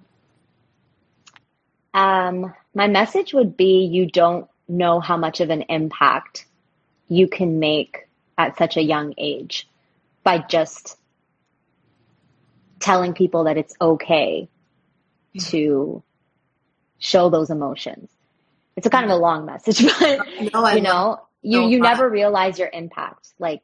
Um, 1.94 2.52
my 2.74 2.88
message 2.88 3.32
would 3.32 3.56
be: 3.56 3.84
you 3.84 4.10
don't 4.10 4.48
know 4.68 5.00
how 5.00 5.16
much 5.16 5.40
of 5.40 5.50
an 5.50 5.62
impact 5.68 6.46
you 7.08 7.28
can 7.28 7.60
make 7.60 8.03
at 8.36 8.56
such 8.56 8.76
a 8.76 8.82
young 8.82 9.14
age 9.18 9.68
by 10.22 10.38
just 10.38 10.96
telling 12.80 13.14
people 13.14 13.44
that 13.44 13.56
it's 13.56 13.74
okay 13.80 14.48
to 15.38 16.02
show 16.98 17.30
those 17.30 17.50
emotions. 17.50 18.10
It's 18.76 18.86
a 18.86 18.90
kind 18.90 19.04
of 19.04 19.10
a 19.10 19.16
long 19.16 19.46
message, 19.46 19.84
but 20.00 20.26
no, 20.52 20.68
you 20.68 20.80
know, 20.80 21.20
you, 21.42 21.68
you 21.68 21.80
never 21.80 22.08
realize 22.08 22.58
your 22.58 22.70
impact. 22.72 23.32
Like 23.38 23.62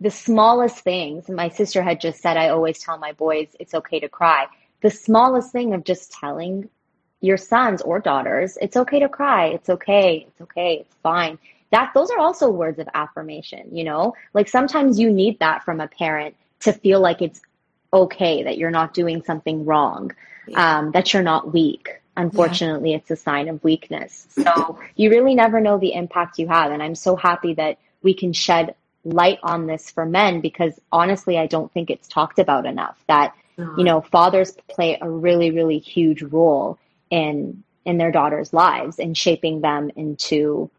the 0.00 0.10
smallest 0.10 0.78
things, 0.80 1.28
my 1.28 1.48
sister 1.48 1.82
had 1.82 2.00
just 2.00 2.20
said, 2.20 2.36
I 2.36 2.48
always 2.48 2.78
tell 2.78 2.98
my 2.98 3.12
boys 3.12 3.48
it's 3.58 3.74
okay 3.74 4.00
to 4.00 4.08
cry. 4.08 4.46
The 4.82 4.90
smallest 4.90 5.52
thing 5.52 5.74
of 5.74 5.84
just 5.84 6.12
telling 6.12 6.68
your 7.20 7.36
sons 7.36 7.82
or 7.82 8.00
daughters, 8.00 8.58
it's 8.60 8.76
okay 8.76 9.00
to 9.00 9.08
cry. 9.08 9.46
It's 9.48 9.70
okay. 9.70 10.26
It's 10.28 10.40
okay. 10.40 10.78
It's 10.80 10.94
fine 11.02 11.38
that 11.72 11.90
those 11.94 12.10
are 12.10 12.18
also 12.18 12.48
words 12.50 12.78
of 12.78 12.88
affirmation, 12.94 13.74
you 13.74 13.82
know? 13.82 14.14
Like 14.34 14.48
sometimes 14.48 15.00
you 15.00 15.10
need 15.12 15.38
that 15.40 15.64
from 15.64 15.80
a 15.80 15.88
parent 15.88 16.36
to 16.60 16.72
feel 16.72 17.00
like 17.00 17.20
it's 17.20 17.40
okay 17.92 18.44
that 18.44 18.58
you're 18.58 18.70
not 18.70 18.94
doing 18.94 19.22
something 19.24 19.64
wrong, 19.64 20.12
yeah. 20.46 20.78
um, 20.78 20.92
that 20.92 21.12
you're 21.12 21.22
not 21.22 21.52
weak. 21.52 22.00
Unfortunately, 22.16 22.90
yeah. 22.90 22.98
it's 22.98 23.10
a 23.10 23.16
sign 23.16 23.48
of 23.48 23.64
weakness. 23.64 24.26
So 24.30 24.78
you 24.96 25.10
really 25.10 25.34
never 25.34 25.60
know 25.60 25.78
the 25.78 25.94
impact 25.94 26.38
you 26.38 26.46
have. 26.48 26.70
And 26.72 26.82
I'm 26.82 26.94
so 26.94 27.16
happy 27.16 27.54
that 27.54 27.78
we 28.02 28.12
can 28.12 28.32
shed 28.32 28.74
light 29.04 29.38
on 29.42 29.66
this 29.66 29.90
for 29.90 30.04
men 30.04 30.40
because 30.40 30.78
honestly, 30.92 31.38
I 31.38 31.46
don't 31.46 31.72
think 31.72 31.90
it's 31.90 32.06
talked 32.06 32.38
about 32.38 32.66
enough 32.66 33.02
that, 33.08 33.34
uh-huh. 33.58 33.74
you 33.78 33.84
know, 33.84 34.02
fathers 34.02 34.56
play 34.68 34.98
a 35.00 35.08
really, 35.08 35.50
really 35.50 35.78
huge 35.78 36.22
role 36.22 36.78
in, 37.10 37.62
in 37.86 37.96
their 37.96 38.12
daughters' 38.12 38.52
lives 38.52 38.98
and 38.98 39.16
shaping 39.16 39.62
them 39.62 39.90
into 39.96 40.70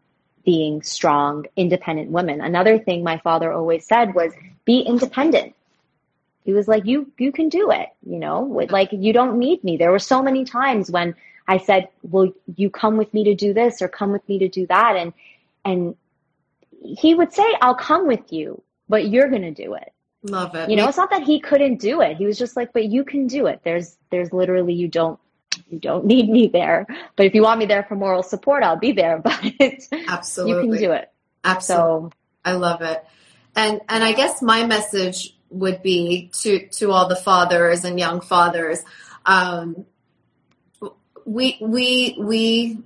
being 0.44 0.82
strong, 0.82 1.46
independent 1.56 2.10
women. 2.10 2.40
Another 2.40 2.78
thing 2.78 3.02
my 3.02 3.18
father 3.18 3.52
always 3.52 3.86
said 3.86 4.14
was 4.14 4.32
be 4.64 4.80
independent. 4.80 5.54
He 6.44 6.52
was 6.52 6.68
like, 6.68 6.84
you, 6.84 7.10
you 7.18 7.32
can 7.32 7.48
do 7.48 7.70
it, 7.70 7.88
you 8.06 8.18
know, 8.18 8.42
like 8.70 8.90
you 8.92 9.12
don't 9.14 9.38
need 9.38 9.64
me. 9.64 9.78
There 9.78 9.90
were 9.90 9.98
so 9.98 10.22
many 10.22 10.44
times 10.44 10.90
when 10.90 11.14
I 11.48 11.58
said, 11.58 11.88
will 12.02 12.34
you 12.56 12.68
come 12.68 12.98
with 12.98 13.12
me 13.14 13.24
to 13.24 13.34
do 13.34 13.54
this 13.54 13.80
or 13.80 13.88
come 13.88 14.12
with 14.12 14.28
me 14.28 14.38
to 14.40 14.48
do 14.48 14.66
that? 14.66 14.96
And, 14.96 15.14
and 15.64 15.96
he 16.82 17.14
would 17.14 17.32
say, 17.32 17.44
I'll 17.62 17.74
come 17.74 18.06
with 18.06 18.30
you, 18.30 18.62
but 18.88 19.08
you're 19.08 19.30
going 19.30 19.42
to 19.42 19.50
do 19.52 19.74
it. 19.74 19.90
Love 20.22 20.54
it. 20.54 20.68
You 20.68 20.76
know, 20.76 20.88
it's 20.88 20.98
not 20.98 21.10
that 21.10 21.22
he 21.22 21.40
couldn't 21.40 21.80
do 21.80 22.02
it. 22.02 22.16
He 22.16 22.26
was 22.26 22.38
just 22.38 22.56
like, 22.56 22.72
but 22.72 22.86
you 22.86 23.04
can 23.04 23.26
do 23.26 23.46
it. 23.46 23.60
There's, 23.64 23.96
there's 24.10 24.32
literally, 24.32 24.74
you 24.74 24.88
don't 24.88 25.18
you 25.68 25.78
don't 25.78 26.04
need 26.04 26.28
me 26.28 26.48
there. 26.48 26.86
But 27.16 27.26
if 27.26 27.34
you 27.34 27.42
want 27.42 27.58
me 27.58 27.66
there 27.66 27.84
for 27.84 27.96
moral 27.96 28.22
support, 28.22 28.62
I'll 28.62 28.78
be 28.78 28.92
there. 28.92 29.18
But 29.24 29.40
absolutely, 30.08 30.52
you 30.52 30.72
can 30.72 30.88
do 30.88 30.92
it. 30.92 31.10
Absolutely, 31.44 32.10
so, 32.10 32.12
I 32.44 32.52
love 32.52 32.82
it. 32.82 33.04
And 33.56 33.80
and 33.88 34.02
I 34.02 34.12
guess 34.12 34.42
my 34.42 34.66
message 34.66 35.36
would 35.50 35.82
be 35.82 36.30
to 36.40 36.66
to 36.68 36.90
all 36.90 37.08
the 37.08 37.16
fathers 37.16 37.84
and 37.84 37.98
young 37.98 38.20
fathers. 38.20 38.82
Um, 39.24 39.86
we 41.24 41.56
we 41.60 42.16
we 42.18 42.78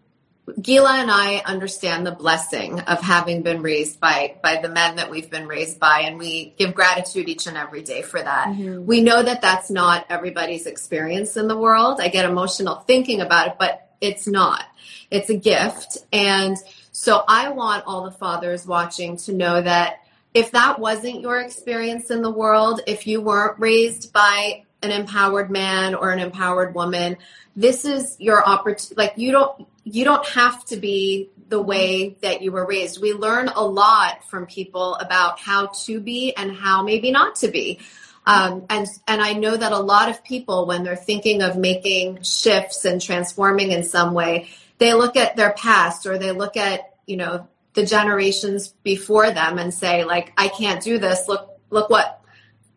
Gila 0.61 0.95
and 0.95 1.11
I 1.11 1.43
understand 1.45 2.07
the 2.07 2.13
blessing 2.13 2.81
of 2.81 3.01
having 3.01 3.43
been 3.43 3.63
raised 3.63 4.01
by 4.01 4.37
by 4.43 4.61
the 4.61 4.69
men 4.69 4.97
that 4.97 5.11
we've 5.11 5.31
been 5.31 5.47
raised 5.47 5.79
by, 5.79 6.01
and 6.01 6.19
we 6.19 6.55
give 6.59 6.75
gratitude 6.75 7.29
each 7.29 7.47
and 7.47 7.57
every 7.57 7.83
day 7.83 8.03
for 8.03 8.21
that. 8.21 8.49
Mm-hmm. 8.49 8.87
We 8.87 9.01
know 9.01 9.23
that 9.23 9.41
that's 9.41 9.71
not 9.71 10.07
everybody's 10.09 10.67
experience 10.67 11.37
in 11.37 11.49
the 11.49 11.57
world. 11.57 12.01
I 12.01 12.09
get 12.09 12.25
emotional 12.25 12.77
thinking 12.77 13.21
about 13.21 13.49
it, 13.49 13.55
but 13.59 13.91
it's 14.01 14.27
not. 14.27 14.65
It's 15.11 15.31
a 15.31 15.37
gift, 15.37 15.99
and 16.13 16.57
so 16.93 17.23
I 17.27 17.51
want 17.51 17.85
all 17.87 18.05
the 18.05 18.11
fathers 18.11 18.67
watching 18.67 19.17
to 19.19 19.33
know 19.33 19.63
that 19.63 20.03
if 20.35 20.53
that 20.53 20.79
wasn't 20.79 21.21
your 21.21 21.41
experience 21.41 22.11
in 22.11 22.23
the 22.23 22.31
world, 22.31 22.81
if 22.87 23.07
you 23.07 23.21
weren't 23.21 23.59
raised 23.59 24.13
by 24.13 24.65
an 24.83 24.91
empowered 24.91 25.51
man 25.51 25.95
or 25.95 26.11
an 26.11 26.19
empowered 26.21 26.75
woman, 26.75 27.17
this 27.57 27.85
is 27.85 28.17
your 28.21 28.47
opportunity. 28.47 28.95
Like 28.97 29.15
you 29.17 29.33
don't 29.33 29.67
you 29.93 30.05
don't 30.05 30.27
have 30.29 30.65
to 30.67 30.77
be 30.77 31.31
the 31.49 31.61
way 31.61 32.17
that 32.21 32.43
you 32.43 32.53
were 32.53 32.67
raised. 32.67 33.01
We 33.01 33.13
learn 33.13 33.49
a 33.49 33.63
lot 33.63 34.25
from 34.29 34.47
people 34.47 34.95
about 34.97 35.41
how 35.41 35.67
to 35.85 36.01
be 36.01 36.35
and 36.37 36.55
how 36.55 36.83
maybe 36.83 37.11
not 37.11 37.37
to 37.37 37.49
be. 37.49 37.81
Um, 38.27 38.67
and 38.69 38.87
and 39.07 39.23
I 39.23 39.33
know 39.33 39.57
that 39.57 39.73
a 39.73 39.79
lot 39.79 40.11
of 40.11 40.23
people, 40.23 40.67
when 40.67 40.85
they're 40.85 40.97
thinking 40.97 41.41
of 41.41 41.57
making 41.57 42.23
shifts 42.23 42.85
and 42.85 43.01
transforming 43.01 43.71
in 43.73 43.83
some 43.85 44.13
way, 44.13 44.51
they 44.77 44.93
look 44.93 45.17
at 45.17 45.37
their 45.37 45.53
past 45.53 46.07
or 46.07 46.19
they 46.19 46.33
look 46.33 46.59
at 46.59 46.95
you 47.07 47.17
know 47.17 47.49
the 47.73 47.87
generations 47.87 48.69
before 48.83 49.31
them 49.31 49.59
and 49.59 49.73
say 49.73 50.05
like, 50.05 50.33
I 50.37 50.49
can't 50.49 50.83
do 50.83 50.99
this. 50.99 51.27
Look 51.27 51.59
look 51.71 51.89
what 51.89 52.18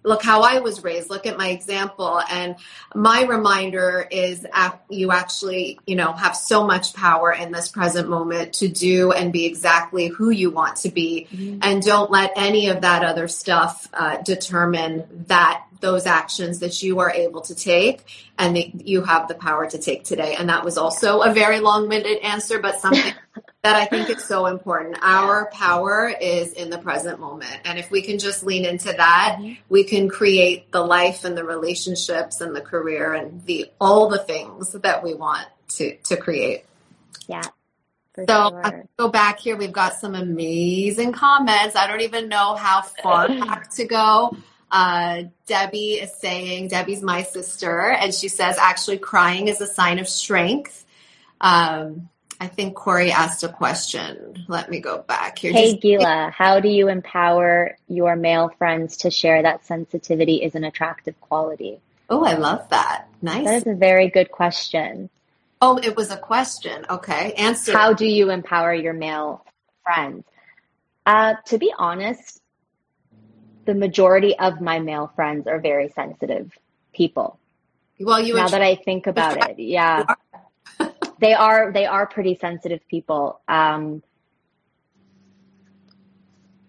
look 0.03 0.23
how 0.23 0.41
I 0.41 0.59
was 0.59 0.83
raised, 0.83 1.09
look 1.09 1.25
at 1.25 1.37
my 1.37 1.49
example. 1.49 2.21
And 2.29 2.55
my 2.95 3.23
reminder 3.23 4.07
is 4.09 4.45
you 4.89 5.11
actually, 5.11 5.79
you 5.85 5.95
know, 5.95 6.11
have 6.13 6.35
so 6.35 6.65
much 6.65 6.93
power 6.93 7.31
in 7.31 7.51
this 7.51 7.69
present 7.69 8.09
moment 8.09 8.53
to 8.53 8.67
do 8.67 9.11
and 9.11 9.31
be 9.31 9.45
exactly 9.45 10.07
who 10.07 10.29
you 10.29 10.49
want 10.49 10.77
to 10.77 10.89
be. 10.89 11.27
Mm-hmm. 11.31 11.59
And 11.61 11.83
don't 11.83 12.09
let 12.09 12.31
any 12.35 12.69
of 12.69 12.81
that 12.81 13.03
other 13.03 13.27
stuff 13.27 13.87
uh, 13.93 14.17
determine 14.17 15.25
that 15.27 15.65
those 15.81 16.05
actions 16.05 16.59
that 16.59 16.81
you 16.81 16.99
are 16.99 17.11
able 17.11 17.41
to 17.41 17.55
take 17.55 18.05
and 18.37 18.55
that 18.55 18.87
you 18.87 19.03
have 19.03 19.27
the 19.27 19.35
power 19.35 19.69
to 19.69 19.77
take 19.77 20.03
today. 20.03 20.35
And 20.37 20.49
that 20.49 20.63
was 20.63 20.77
also 20.77 21.21
a 21.21 21.33
very 21.33 21.59
long 21.59 21.89
winded 21.89 22.19
answer, 22.19 22.59
but 22.59 22.79
something 22.79 23.13
that 23.63 23.75
I 23.75 23.85
think 23.85 24.09
is 24.09 24.23
so 24.23 24.47
important. 24.47 24.97
Our 25.01 25.49
power 25.51 26.09
is 26.09 26.53
in 26.53 26.69
the 26.69 26.77
present 26.77 27.19
moment. 27.19 27.59
And 27.65 27.77
if 27.77 27.91
we 27.91 28.01
can 28.01 28.17
just 28.17 28.43
lean 28.43 28.65
into 28.65 28.93
that, 28.93 29.37
mm-hmm. 29.39 29.53
we 29.69 29.83
can 29.83 30.09
create 30.09 30.71
the 30.71 30.81
life 30.81 31.25
and 31.25 31.37
the 31.37 31.43
relationships 31.43 32.41
and 32.41 32.55
the 32.55 32.61
career 32.61 33.13
and 33.13 33.43
the 33.45 33.69
all 33.79 34.09
the 34.09 34.19
things 34.19 34.71
that 34.71 35.03
we 35.03 35.13
want 35.13 35.47
to 35.69 35.95
to 35.97 36.17
create. 36.17 36.65
Yeah. 37.27 37.43
So 38.15 38.25
sure. 38.49 38.83
go 38.97 39.07
back 39.07 39.39
here. 39.39 39.55
We've 39.55 39.71
got 39.71 39.93
some 39.93 40.15
amazing 40.15 41.13
comments. 41.13 41.75
I 41.75 41.87
don't 41.87 42.01
even 42.01 42.27
know 42.27 42.55
how 42.55 42.81
far 42.81 43.27
back 43.45 43.71
to 43.75 43.85
go. 43.85 44.35
Uh, 44.71 45.23
Debbie 45.47 45.95
is 45.95 46.13
saying, 46.13 46.69
Debbie's 46.69 47.01
my 47.03 47.23
sister, 47.23 47.91
and 47.91 48.13
she 48.13 48.29
says 48.29 48.57
actually 48.57 48.97
crying 48.97 49.49
is 49.49 49.59
a 49.59 49.67
sign 49.67 49.99
of 49.99 50.07
strength. 50.07 50.85
Um, 51.41 52.09
I 52.39 52.47
think 52.47 52.75
Corey 52.75 53.11
asked 53.11 53.43
a 53.43 53.49
question. 53.49 54.45
Let 54.47 54.69
me 54.69 54.79
go 54.79 54.99
back 54.99 55.37
here. 55.37 55.51
Hey, 55.51 55.71
Just- 55.71 55.81
Gila, 55.81 56.31
how 56.35 56.59
do 56.59 56.69
you 56.69 56.87
empower 56.87 57.77
your 57.87 58.15
male 58.15 58.49
friends 58.57 58.97
to 58.97 59.11
share 59.11 59.43
that 59.43 59.65
sensitivity 59.65 60.41
is 60.41 60.55
an 60.55 60.63
attractive 60.63 61.19
quality? 61.21 61.79
Oh, 62.09 62.23
I 62.23 62.33
love 62.33 62.67
that. 62.69 63.07
Nice. 63.21 63.45
That 63.45 63.55
is 63.57 63.67
a 63.67 63.75
very 63.75 64.09
good 64.09 64.31
question. 64.31 65.09
Oh, 65.61 65.77
it 65.77 65.95
was 65.95 66.09
a 66.09 66.17
question. 66.17 66.85
Okay. 66.89 67.33
Answer. 67.33 67.73
How 67.73 67.93
do 67.93 68.05
you 68.05 68.31
empower 68.31 68.73
your 68.73 68.93
male 68.93 69.45
friends? 69.83 70.25
Uh, 71.05 71.35
to 71.45 71.57
be 71.57 71.71
honest, 71.77 72.40
the 73.65 73.75
majority 73.75 74.37
of 74.37 74.61
my 74.61 74.79
male 74.79 75.11
friends 75.15 75.47
are 75.47 75.59
very 75.59 75.89
sensitive 75.89 76.51
people. 76.93 77.39
Well, 77.99 78.19
you 78.19 78.35
now 78.35 78.47
that 78.47 78.61
I 78.61 78.75
think 78.75 79.07
about 79.07 79.49
it, 79.49 79.59
yeah, 79.59 80.05
they 81.19 81.33
are 81.33 81.71
they 81.71 81.85
are 81.85 82.07
pretty 82.07 82.35
sensitive 82.35 82.81
people. 82.87 83.39
Um, 83.47 84.01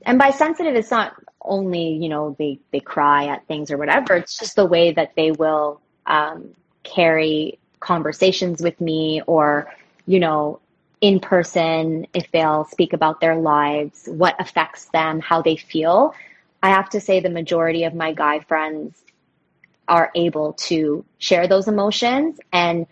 and 0.04 0.18
by 0.18 0.30
sensitive, 0.30 0.74
it's 0.74 0.90
not 0.90 1.14
only 1.40 1.94
you 1.94 2.08
know 2.08 2.36
they 2.38 2.60
they 2.70 2.80
cry 2.80 3.26
at 3.26 3.46
things 3.46 3.70
or 3.70 3.78
whatever. 3.78 4.14
It's 4.16 4.38
just 4.38 4.56
the 4.56 4.66
way 4.66 4.92
that 4.92 5.12
they 5.16 5.32
will 5.32 5.80
um, 6.06 6.50
carry 6.82 7.58
conversations 7.80 8.62
with 8.62 8.78
me, 8.80 9.22
or 9.26 9.72
you 10.06 10.20
know, 10.20 10.60
in 11.00 11.18
person 11.18 12.06
if 12.12 12.30
they'll 12.30 12.64
speak 12.66 12.92
about 12.92 13.20
their 13.20 13.36
lives, 13.36 14.06
what 14.06 14.38
affects 14.38 14.86
them, 14.86 15.20
how 15.20 15.40
they 15.40 15.56
feel. 15.56 16.14
I 16.62 16.70
have 16.70 16.90
to 16.90 17.00
say 17.00 17.20
the 17.20 17.30
majority 17.30 17.84
of 17.84 17.94
my 17.94 18.12
guy 18.12 18.40
friends 18.40 19.02
are 19.88 20.10
able 20.14 20.52
to 20.54 21.04
share 21.18 21.48
those 21.48 21.68
emotions 21.68 22.38
and 22.52 22.86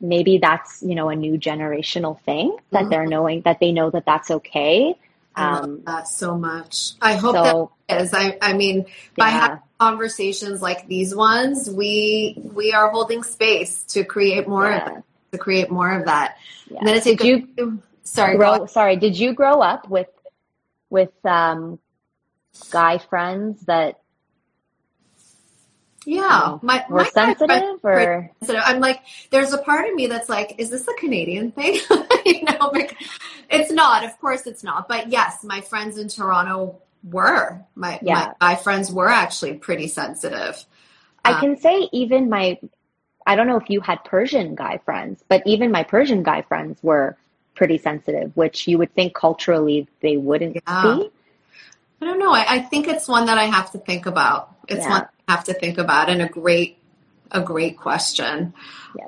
maybe 0.00 0.38
that's 0.38 0.82
you 0.82 0.94
know 0.94 1.08
a 1.08 1.16
new 1.16 1.38
generational 1.38 2.20
thing 2.20 2.56
that 2.70 2.80
mm-hmm. 2.80 2.90
they're 2.90 3.06
knowing 3.06 3.42
that 3.42 3.60
they 3.60 3.72
know 3.72 3.90
that 3.90 4.04
that's 4.04 4.30
okay 4.30 4.94
I 5.36 5.52
love 5.52 5.64
um, 5.64 5.82
that 5.84 6.08
so 6.08 6.36
much. 6.36 6.92
I 7.00 7.14
hope 7.14 7.34
so, 7.34 7.72
that 7.88 8.00
is. 8.00 8.14
I, 8.14 8.38
I 8.40 8.54
mean, 8.54 8.86
by 9.16 9.28
yeah. 9.28 9.40
having 9.40 9.58
conversations 9.78 10.62
like 10.62 10.88
these 10.88 11.14
ones, 11.14 11.68
we 11.68 12.34
we 12.54 12.72
are 12.72 12.90
holding 12.90 13.22
space 13.22 13.82
to 13.84 14.02
create 14.04 14.48
more 14.48 14.68
yeah. 14.68 14.78
of 14.78 14.94
that, 14.94 15.04
to 15.32 15.38
create 15.38 15.70
more 15.70 15.92
of 15.92 16.06
that. 16.06 16.38
Yeah. 16.70 16.78
And 16.78 16.88
then 16.88 17.02
did 17.02 17.20
you 17.20 17.82
sorry, 18.02 18.36
grow, 18.38 18.64
sorry, 18.66 18.96
did 18.96 19.18
you 19.18 19.34
grow 19.34 19.60
up 19.60 19.88
with 19.90 20.08
with 20.88 21.12
um, 21.24 21.78
guy 22.70 22.98
friends 22.98 23.60
that 23.62 24.00
yeah, 26.06 26.58
my 26.62 26.84
more 26.88 27.00
my 27.00 27.08
sensitive 27.08 27.80
or 27.82 28.30
sensitive. 28.38 28.62
I'm 28.64 28.78
like, 28.78 29.00
there's 29.30 29.52
a 29.52 29.58
part 29.58 29.88
of 29.88 29.94
me 29.94 30.06
that's 30.06 30.28
like, 30.28 30.54
is 30.58 30.70
this 30.70 30.86
a 30.86 30.94
Canadian 30.94 31.50
thing? 31.50 31.74
you 32.24 32.44
know, 32.44 32.72
it's 33.50 33.72
not. 33.72 34.04
Of 34.04 34.18
course, 34.20 34.46
it's 34.46 34.62
not. 34.62 34.86
But 34.86 35.10
yes, 35.10 35.42
my 35.42 35.60
friends 35.62 35.98
in 35.98 36.08
Toronto 36.08 36.80
were 37.02 37.64
my 37.74 37.98
yeah. 38.02 38.34
my, 38.40 38.52
my 38.52 38.56
friends 38.56 38.90
were 38.92 39.08
actually 39.08 39.54
pretty 39.54 39.88
sensitive. 39.88 40.64
I 41.24 41.32
um, 41.32 41.40
can 41.40 41.56
say 41.58 41.88
even 41.92 42.28
my, 42.30 42.58
I 43.26 43.34
don't 43.34 43.48
know 43.48 43.56
if 43.56 43.68
you 43.68 43.80
had 43.80 44.04
Persian 44.04 44.54
guy 44.54 44.78
friends, 44.84 45.24
but 45.28 45.42
even 45.44 45.72
my 45.72 45.82
Persian 45.82 46.22
guy 46.22 46.42
friends 46.42 46.78
were 46.82 47.16
pretty 47.56 47.78
sensitive, 47.78 48.36
which 48.36 48.68
you 48.68 48.78
would 48.78 48.94
think 48.94 49.14
culturally 49.14 49.88
they 50.00 50.16
wouldn't 50.16 50.54
yeah. 50.54 50.82
be. 50.82 51.10
I 52.00 52.04
don't 52.04 52.18
know. 52.18 52.32
I, 52.32 52.44
I, 52.48 52.58
think 52.60 52.88
it's 52.88 53.08
one 53.08 53.26
that 53.26 53.38
I 53.38 53.44
have 53.44 53.72
to 53.72 53.78
think 53.78 54.06
about. 54.06 54.54
It's 54.68 54.84
yeah. 54.84 54.90
one 54.90 55.08
I 55.28 55.32
have 55.32 55.44
to 55.44 55.54
think 55.54 55.78
about 55.78 56.10
and 56.10 56.20
a 56.22 56.28
great 56.28 56.78
a 57.30 57.40
great 57.40 57.76
question. 57.76 58.54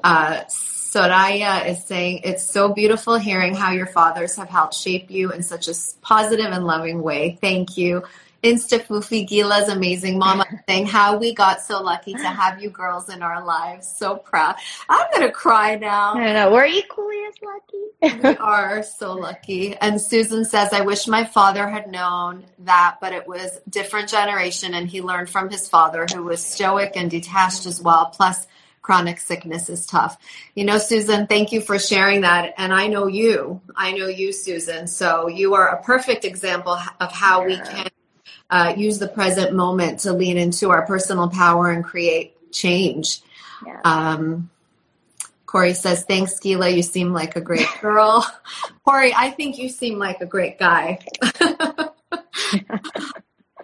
Uh, 0.03 0.45
Soraya 0.49 1.67
is 1.67 1.85
saying 1.85 2.21
it's 2.25 2.43
so 2.43 2.73
beautiful 2.73 3.17
hearing 3.17 3.55
how 3.55 3.73
your 3.73 3.87
fathers 3.87 4.37
have 4.37 4.49
helped 4.49 4.75
shape 4.75 5.11
you 5.11 5.33
in 5.33 5.43
such 5.43 5.69
a 5.69 5.75
positive 6.01 6.47
and 6.47 6.67
loving 6.67 7.03
way. 7.03 7.39
Thank 7.41 7.77
you. 7.77 8.05
Insta 8.43 8.81
Fufi 8.81 9.27
Gila's 9.27 9.69
amazing 9.69 10.19
mama 10.19 10.47
saying 10.69 10.87
how 10.87 11.17
we 11.17 11.35
got 11.35 11.61
so 11.61 11.83
lucky 11.83 12.13
to 12.15 12.29
have 12.29 12.63
you 12.63 12.71
girls 12.71 13.09
in 13.09 13.23
our 13.23 13.45
lives. 13.45 13.89
So 13.89 14.17
proud. 14.17 14.57
I'm 14.89 15.07
gonna 15.13 15.33
cry 15.33 15.75
now. 15.75 16.15
I 16.15 16.33
know. 16.33 16.53
We're 16.53 16.67
equally 16.67 17.17
as 17.29 17.35
lucky. 17.43 18.23
we 18.23 18.37
are 18.41 18.83
so 18.83 19.15
lucky. 19.15 19.77
And 19.77 20.01
Susan 20.01 20.45
says, 20.45 20.73
I 20.73 20.83
wish 20.83 21.09
my 21.09 21.25
father 21.25 21.69
had 21.69 21.91
known 21.91 22.45
that, 22.61 22.99
but 23.01 23.13
it 23.13 23.27
was 23.27 23.59
different 23.69 24.09
generation 24.09 24.75
and 24.75 24.89
he 24.89 25.03
learned 25.03 25.31
from 25.31 25.51
his 25.51 25.69
father 25.69 26.07
who 26.13 26.23
was 26.23 26.41
stoic 26.41 26.93
and 26.97 27.11
detached 27.11 27.67
as 27.67 27.83
well. 27.83 28.07
Plus 28.07 28.47
chronic 28.83 29.19
sickness 29.19 29.69
is 29.69 29.85
tough. 29.85 30.17
You 30.55 30.65
know, 30.65 30.79
Susan, 30.79 31.27
thank 31.27 31.53
you 31.53 31.61
for 31.61 31.79
sharing 31.79 32.23
that. 32.23 32.55
And 32.57 32.73
I 32.73 32.87
know 32.87 33.07
you. 33.07 33.61
I 33.77 33.93
know 33.93 34.07
you, 34.07 34.33
Susan. 34.33 34.87
So 34.87 35.27
you 35.29 35.55
are 35.55 35.69
a 35.69 35.83
perfect 35.83 36.25
example 36.25 36.79
of 37.01 37.13
how 37.13 37.45
we 37.45 37.57
can 37.57 37.89
uh, 38.51 38.75
use 38.77 38.99
the 38.99 39.09
present 39.09 39.55
moment 39.55 40.01
to 40.01 40.13
lean 40.13 40.39
into 40.39 40.71
our 40.71 40.87
personal 40.87 41.29
power 41.29 41.71
and 41.71 41.85
create 41.85 42.53
change. 42.53 43.21
Yeah. 43.67 43.81
Um, 43.85 44.51
Corey 45.47 45.75
says, 45.75 46.05
Thanks, 46.05 46.39
Gila. 46.39 46.69
You 46.69 46.83
seem 46.83 47.13
like 47.13 47.37
a 47.37 47.41
great 47.41 47.69
girl. 47.81 48.27
Corey, 48.85 49.15
I 49.15 49.31
think 49.31 49.59
you 49.59 49.69
seem 49.69 49.99
like 49.99 50.21
a 50.21 50.27
great 50.27 50.59
guy. 50.59 50.99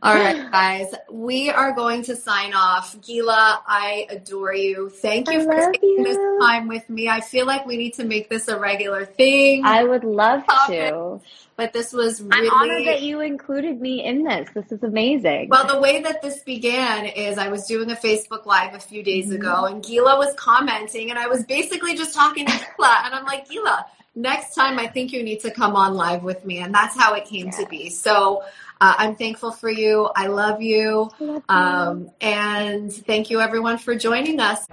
All 0.02 0.14
right, 0.14 0.50
guys, 0.52 0.94
we 1.10 1.48
are 1.48 1.72
going 1.72 2.02
to 2.02 2.16
sign 2.16 2.52
off. 2.52 2.94
Gila, 3.00 3.62
I 3.66 4.06
adore 4.10 4.54
you. 4.54 4.90
Thank 4.90 5.30
you 5.30 5.40
I 5.40 5.44
for 5.44 5.72
taking 5.72 5.88
you. 5.90 6.04
this 6.04 6.18
time 6.42 6.68
with 6.68 6.90
me. 6.90 7.08
I 7.08 7.22
feel 7.22 7.46
like 7.46 7.64
we 7.64 7.78
need 7.78 7.94
to 7.94 8.04
make 8.04 8.28
this 8.28 8.48
a 8.48 8.58
regular 8.58 9.06
thing. 9.06 9.64
I 9.64 9.82
would 9.82 10.04
love 10.04 10.44
to. 10.66 11.20
But 11.56 11.72
this 11.72 11.92
was 11.92 12.20
really. 12.20 12.48
I'm 12.48 12.52
honored 12.52 12.86
that 12.86 13.02
you 13.02 13.20
included 13.20 13.80
me 13.80 14.04
in 14.04 14.24
this. 14.24 14.48
This 14.54 14.72
is 14.72 14.82
amazing. 14.82 15.48
Well, 15.48 15.66
the 15.66 15.80
way 15.80 16.02
that 16.02 16.20
this 16.20 16.40
began 16.40 17.06
is 17.06 17.38
I 17.38 17.48
was 17.48 17.66
doing 17.66 17.90
a 17.90 17.94
Facebook 17.94 18.44
Live 18.44 18.74
a 18.74 18.80
few 18.80 19.02
days 19.02 19.26
mm-hmm. 19.26 19.36
ago, 19.36 19.64
and 19.66 19.82
Gila 19.82 20.18
was 20.18 20.34
commenting, 20.36 21.10
and 21.10 21.18
I 21.18 21.28
was 21.28 21.44
basically 21.44 21.94
just 21.94 22.14
talking 22.14 22.46
to 22.46 22.52
Gila, 22.52 23.02
and 23.04 23.14
I'm 23.14 23.24
like, 23.24 23.48
Gila, 23.48 23.86
next 24.14 24.54
time 24.54 24.78
I 24.78 24.86
think 24.86 25.12
you 25.12 25.22
need 25.22 25.40
to 25.40 25.50
come 25.50 25.76
on 25.76 25.94
live 25.94 26.22
with 26.22 26.44
me. 26.44 26.58
And 26.58 26.74
that's 26.74 26.98
how 26.98 27.14
it 27.14 27.24
came 27.24 27.46
yeah. 27.46 27.58
to 27.58 27.66
be. 27.66 27.90
So 27.90 28.42
uh, 28.80 28.94
I'm 28.98 29.16
thankful 29.16 29.52
for 29.52 29.70
you. 29.70 30.10
I 30.14 30.26
love 30.26 30.62
you. 30.62 31.10
Love 31.20 31.42
you. 31.48 31.54
Um, 31.54 32.10
and 32.20 32.92
thank 32.92 33.30
you 33.30 33.40
everyone 33.40 33.78
for 33.78 33.94
joining 33.94 34.40
us. 34.40 34.66